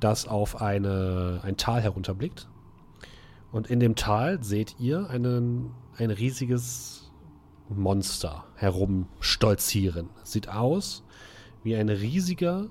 das 0.00 0.26
auf 0.26 0.62
eine, 0.62 1.40
ein 1.42 1.58
Tal 1.58 1.82
herunterblickt. 1.82 2.48
Und 3.52 3.70
in 3.70 3.78
dem 3.78 3.94
Tal 3.94 4.42
seht 4.42 4.76
ihr 4.80 5.10
einen, 5.10 5.72
ein 5.98 6.10
riesiges 6.10 7.12
Monster 7.68 8.46
herumstolzieren. 8.54 10.08
Sieht 10.24 10.48
aus 10.48 11.04
wie 11.62 11.76
ein 11.76 11.90
riesiger 11.90 12.68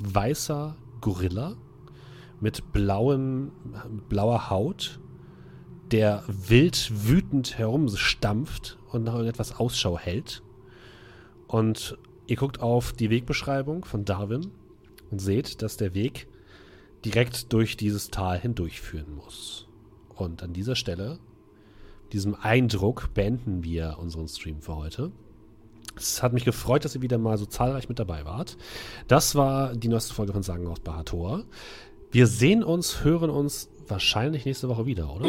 weißer 0.00 0.74
Gorilla 1.00 1.56
mit, 2.40 2.72
blauen, 2.72 3.52
mit 3.90 4.08
blauer 4.08 4.50
Haut, 4.50 5.00
der 5.90 6.22
wild 6.26 6.90
wütend 7.08 7.58
herumstampft 7.58 8.78
und 8.92 9.04
nach 9.04 9.14
irgendetwas 9.14 9.58
Ausschau 9.58 9.98
hält. 9.98 10.42
Und 11.46 11.96
ihr 12.26 12.36
guckt 12.36 12.60
auf 12.60 12.92
die 12.92 13.10
Wegbeschreibung 13.10 13.84
von 13.84 14.04
Darwin 14.04 14.50
und 15.10 15.18
seht, 15.18 15.62
dass 15.62 15.76
der 15.76 15.94
Weg 15.94 16.28
direkt 17.04 17.52
durch 17.52 17.76
dieses 17.76 18.10
Tal 18.10 18.38
hindurchführen 18.38 19.14
muss. 19.14 19.66
Und 20.14 20.42
an 20.42 20.52
dieser 20.52 20.74
Stelle, 20.74 21.18
diesem 22.12 22.34
Eindruck, 22.34 23.14
beenden 23.14 23.62
wir 23.62 23.96
unseren 23.98 24.28
Stream 24.28 24.60
für 24.60 24.76
heute. 24.76 25.12
Es 25.96 26.22
hat 26.22 26.32
mich 26.32 26.44
gefreut, 26.44 26.84
dass 26.84 26.94
ihr 26.94 27.02
wieder 27.02 27.18
mal 27.18 27.38
so 27.38 27.46
zahlreich 27.46 27.88
mit 27.88 27.98
dabei 27.98 28.24
wart. 28.24 28.56
Das 29.08 29.34
war 29.34 29.74
die 29.74 29.88
neueste 29.88 30.14
Folge 30.14 30.32
von 30.32 30.42
Sagen 30.42 30.66
aus 30.68 30.80
Bahator. 30.80 31.44
Wir 32.10 32.26
sehen 32.26 32.64
uns, 32.64 33.04
hören 33.04 33.30
uns 33.30 33.68
wahrscheinlich 33.86 34.44
nächste 34.46 34.68
Woche 34.68 34.86
wieder, 34.86 35.14
oder? 35.14 35.28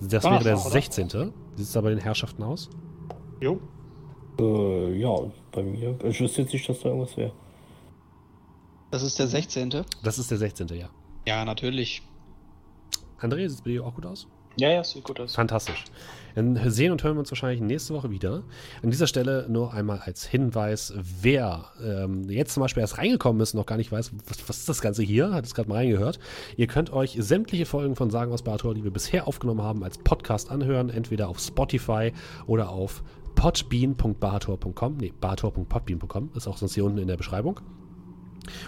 Das 0.00 0.24
wäre 0.24 0.42
der 0.42 0.54
Donnerstag, 0.54 0.66
oder? 0.66 0.70
16. 0.72 1.12
Wie 1.12 1.16
sieht 1.56 1.66
es 1.66 1.72
da 1.72 1.80
bei 1.80 1.90
den 1.90 1.98
Herrschaften 1.98 2.42
aus? 2.42 2.68
Jo. 3.40 3.60
Äh, 4.38 4.98
ja, 4.98 5.14
bei 5.52 5.62
mir. 5.62 5.96
Ich 6.04 6.20
wüsste 6.20 6.42
jetzt 6.42 6.52
nicht, 6.52 6.68
dass 6.68 6.80
da 6.80 6.88
irgendwas 6.88 7.16
wäre. 7.16 7.32
Das 8.90 9.02
ist 9.02 9.18
der 9.18 9.26
16. 9.26 9.84
Das 10.02 10.18
ist 10.18 10.30
der 10.30 10.38
16. 10.38 10.68
ja. 10.68 10.88
Ja, 11.26 11.44
natürlich. 11.44 12.02
André, 13.20 13.48
sieht 13.48 13.58
es 13.58 13.62
bei 13.62 13.70
dir 13.70 13.84
auch 13.84 13.94
gut 13.94 14.06
aus? 14.06 14.26
Ja, 14.56 14.70
ja, 14.70 14.82
sieht 14.82 15.04
gut 15.04 15.20
aus. 15.20 15.34
Fantastisch. 15.34 15.84
Dann 16.34 16.70
sehen 16.70 16.92
und 16.92 17.02
hören 17.02 17.16
wir 17.16 17.20
uns 17.20 17.30
wahrscheinlich 17.30 17.62
nächste 17.62 17.94
Woche 17.94 18.10
wieder. 18.10 18.42
An 18.82 18.90
dieser 18.90 19.06
Stelle 19.06 19.46
nur 19.48 19.72
einmal 19.72 20.00
als 20.00 20.26
Hinweis, 20.26 20.92
wer 21.22 21.72
ähm, 21.82 22.28
jetzt 22.28 22.52
zum 22.52 22.60
Beispiel 22.60 22.82
erst 22.82 22.98
reingekommen 22.98 23.40
ist 23.40 23.54
und 23.54 23.58
noch 23.58 23.66
gar 23.66 23.78
nicht 23.78 23.90
weiß, 23.90 24.12
was, 24.28 24.48
was 24.48 24.58
ist 24.58 24.68
das 24.68 24.82
Ganze 24.82 25.02
hier, 25.02 25.32
hat 25.32 25.46
es 25.46 25.54
gerade 25.54 25.68
mal 25.70 25.76
reingehört. 25.76 26.18
Ihr 26.56 26.66
könnt 26.66 26.92
euch 26.92 27.16
sämtliche 27.18 27.64
Folgen 27.64 27.96
von 27.96 28.10
Sagen 28.10 28.32
aus 28.32 28.42
Bahator, 28.42 28.74
die 28.74 28.84
wir 28.84 28.90
bisher 28.90 29.26
aufgenommen 29.26 29.62
haben, 29.62 29.82
als 29.82 29.96
Podcast 29.96 30.50
anhören, 30.50 30.90
entweder 30.90 31.30
auf 31.30 31.38
Spotify 31.38 32.12
oder 32.46 32.68
auf 32.68 33.02
podbean.bahator.com. 33.34 34.96
Nee, 34.98 35.14
bahator.podbean.com 35.18 36.30
ist 36.34 36.46
auch 36.48 36.58
sonst 36.58 36.74
hier 36.74 36.84
unten 36.84 36.98
in 36.98 37.08
der 37.08 37.16
Beschreibung. 37.16 37.60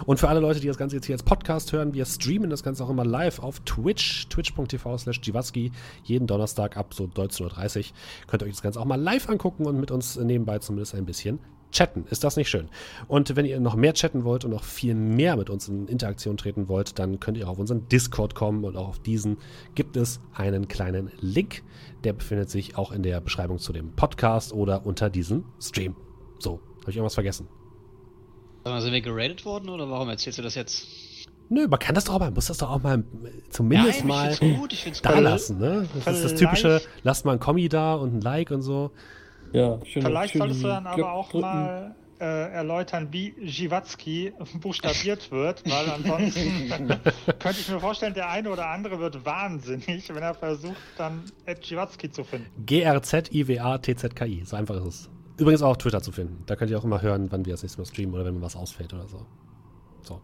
Und 0.05 0.19
für 0.19 0.29
alle 0.29 0.39
Leute, 0.39 0.59
die 0.59 0.67
das 0.67 0.77
Ganze 0.77 0.95
jetzt 0.95 1.05
hier 1.05 1.15
als 1.15 1.23
Podcast 1.23 1.71
hören, 1.71 1.93
wir 1.93 2.05
streamen 2.05 2.49
das 2.49 2.63
Ganze 2.63 2.83
auch 2.83 2.89
immer 2.89 3.05
live 3.05 3.39
auf 3.39 3.59
Twitch, 3.61 4.27
twitch.tv 4.29 4.97
slash 4.97 5.21
jeden 6.03 6.27
Donnerstag 6.27 6.77
ab 6.77 6.93
so 6.93 7.05
19.30 7.05 7.43
Uhr. 7.79 7.83
Könnt 8.27 8.43
ihr 8.43 8.45
euch 8.45 8.53
das 8.53 8.61
Ganze 8.61 8.79
auch 8.79 8.85
mal 8.85 8.99
live 8.99 9.29
angucken 9.29 9.65
und 9.65 9.79
mit 9.79 9.91
uns 9.91 10.17
nebenbei 10.17 10.59
zumindest 10.59 10.95
ein 10.95 11.05
bisschen 11.05 11.39
chatten. 11.71 12.05
Ist 12.09 12.23
das 12.23 12.35
nicht 12.35 12.49
schön? 12.49 12.69
Und 13.07 13.35
wenn 13.35 13.45
ihr 13.45 13.59
noch 13.59 13.75
mehr 13.75 13.93
chatten 13.93 14.23
wollt 14.23 14.45
und 14.45 14.51
noch 14.51 14.63
viel 14.63 14.95
mehr 14.95 15.35
mit 15.35 15.49
uns 15.49 15.67
in 15.67 15.87
Interaktion 15.87 16.37
treten 16.37 16.67
wollt, 16.67 16.99
dann 16.99 17.19
könnt 17.19 17.37
ihr 17.37 17.47
auch 17.47 17.51
auf 17.51 17.59
unseren 17.59 17.87
Discord 17.87 18.35
kommen 18.35 18.63
und 18.63 18.75
auch 18.75 18.87
auf 18.87 18.99
diesen 18.99 19.37
gibt 19.75 19.97
es 19.97 20.19
einen 20.33 20.67
kleinen 20.67 21.11
Link. 21.19 21.63
Der 22.03 22.13
befindet 22.13 22.49
sich 22.49 22.77
auch 22.77 22.91
in 22.91 23.03
der 23.03 23.21
Beschreibung 23.21 23.59
zu 23.59 23.73
dem 23.73 23.91
Podcast 23.91 24.53
oder 24.53 24.85
unter 24.85 25.09
diesem 25.09 25.45
Stream. 25.59 25.95
So, 26.39 26.59
habe 26.81 26.91
ich 26.91 26.95
irgendwas 26.95 27.15
vergessen? 27.15 27.58
Sag 28.63 28.73
mal, 28.73 28.81
sind 28.81 28.93
wir 28.93 29.01
geradet 29.01 29.45
worden 29.45 29.69
oder 29.69 29.89
warum 29.89 30.09
erzählst 30.09 30.37
du 30.37 30.43
das 30.43 30.55
jetzt? 30.55 30.87
Nö, 31.49 31.67
man 31.67 31.79
kann 31.79 31.95
das 31.95 32.05
doch 32.05 32.13
auch 32.13 32.19
mal, 32.19 32.29
muss 32.29 32.45
das 32.47 32.59
doch 32.59 32.69
auch 32.69 32.83
mal 32.83 33.03
zumindest 33.49 33.99
ich 33.99 34.05
mal 34.05 34.35
gut, 34.37 34.75
da 35.01 35.15
cool. 35.15 35.23
lassen, 35.23 35.57
ne? 35.57 35.87
Das 36.05 36.15
ist 36.15 36.23
das 36.23 36.35
typische, 36.35 36.81
lasst 37.03 37.25
mal 37.25 37.33
ein 37.33 37.39
Kommi 37.39 37.69
da 37.69 37.95
und 37.95 38.15
ein 38.15 38.21
Like 38.21 38.51
und 38.51 38.61
so. 38.61 38.91
Ja, 39.51 39.79
schön. 39.85 40.03
Vielleicht 40.03 40.33
schön 40.33 40.41
solltest 40.41 40.63
du 40.63 40.67
dann 40.67 40.85
aber 40.85 41.11
auch 41.11 41.31
drücken. 41.31 41.41
mal 41.41 41.95
äh, 42.19 42.51
erläutern, 42.51 43.07
wie 43.11 43.33
Jiwatzki 43.41 44.33
buchstabiert 44.61 45.31
wird, 45.31 45.63
weil 45.67 45.89
ansonsten 45.89 46.69
könnte 47.39 47.59
ich 47.59 47.69
mir 47.69 47.79
vorstellen, 47.79 48.13
der 48.13 48.29
eine 48.29 48.51
oder 48.51 48.69
andere 48.69 48.99
wird 48.99 49.25
wahnsinnig, 49.25 50.13
wenn 50.13 50.21
er 50.21 50.35
versucht, 50.35 50.77
dann 50.97 51.23
Ed 51.45 51.65
Jiwatzki 51.65 52.11
zu 52.11 52.23
finden. 52.23 52.45
G-R-Z-I-W-A-T-Z-K-I. 52.65 54.43
So 54.45 54.55
einfach 54.55 54.75
ist 54.75 54.85
es. 54.85 55.09
Übrigens 55.39 55.61
auch 55.61 55.71
auf 55.71 55.77
Twitter 55.77 56.01
zu 56.01 56.11
finden. 56.11 56.43
Da 56.45 56.55
könnt 56.55 56.69
ihr 56.69 56.77
auch 56.77 56.83
immer 56.83 57.01
hören, 57.01 57.31
wann 57.31 57.45
wir 57.45 57.53
das 57.53 57.63
nächste 57.63 57.79
Mal 57.79 57.85
streamen 57.85 58.13
oder 58.13 58.25
wenn 58.25 58.35
mir 58.35 58.41
was 58.41 58.55
ausfällt 58.55 58.93
oder 58.93 59.07
so. 59.07 59.25
So. 60.01 60.19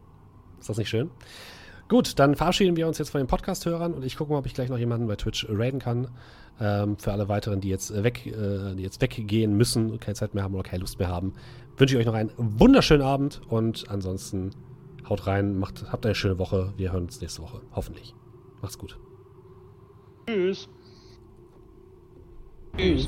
Ist 0.59 0.69
das 0.69 0.77
nicht 0.77 0.89
schön? 0.89 1.09
Gut, 1.87 2.17
dann 2.17 2.35
verabschieden 2.35 2.75
wir 2.75 2.87
uns 2.87 2.97
jetzt 2.97 3.11
von 3.11 3.21
den 3.21 3.27
Podcast-Hörern 3.27 3.93
und 3.93 4.03
ich 4.03 4.17
gucke 4.17 4.31
mal, 4.31 4.39
ob 4.39 4.45
ich 4.47 4.55
gleich 4.55 4.69
noch 4.69 4.77
jemanden 4.77 5.07
bei 5.07 5.15
Twitch 5.15 5.45
raiden 5.49 5.79
kann. 5.79 6.09
Ähm, 6.59 6.97
für 6.97 7.11
alle 7.11 7.27
weiteren, 7.27 7.61
die 7.61 7.69
jetzt, 7.69 8.03
weg, 8.03 8.25
äh, 8.25 8.75
die 8.75 8.83
jetzt 8.83 9.01
weggehen 9.01 9.55
müssen, 9.55 9.99
keine 9.99 10.15
Zeit 10.15 10.33
mehr 10.33 10.43
haben 10.43 10.53
oder 10.55 10.63
keine 10.63 10.81
Lust 10.81 10.99
mehr 10.99 11.09
haben, 11.09 11.33
wünsche 11.77 11.95
ich 11.95 11.99
euch 11.99 12.05
noch 12.05 12.13
einen 12.13 12.31
wunderschönen 12.37 13.03
Abend 13.03 13.41
und 13.49 13.89
ansonsten 13.89 14.51
haut 15.07 15.27
rein, 15.27 15.57
macht, 15.57 15.91
habt 15.91 16.05
eine 16.05 16.15
schöne 16.15 16.39
Woche. 16.39 16.73
Wir 16.77 16.91
hören 16.91 17.03
uns 17.03 17.21
nächste 17.21 17.41
Woche. 17.41 17.61
Hoffentlich. 17.73 18.15
Macht's 18.61 18.77
gut. 18.77 18.97
Tschüss. 20.27 20.67
Tschüss. 22.77 23.07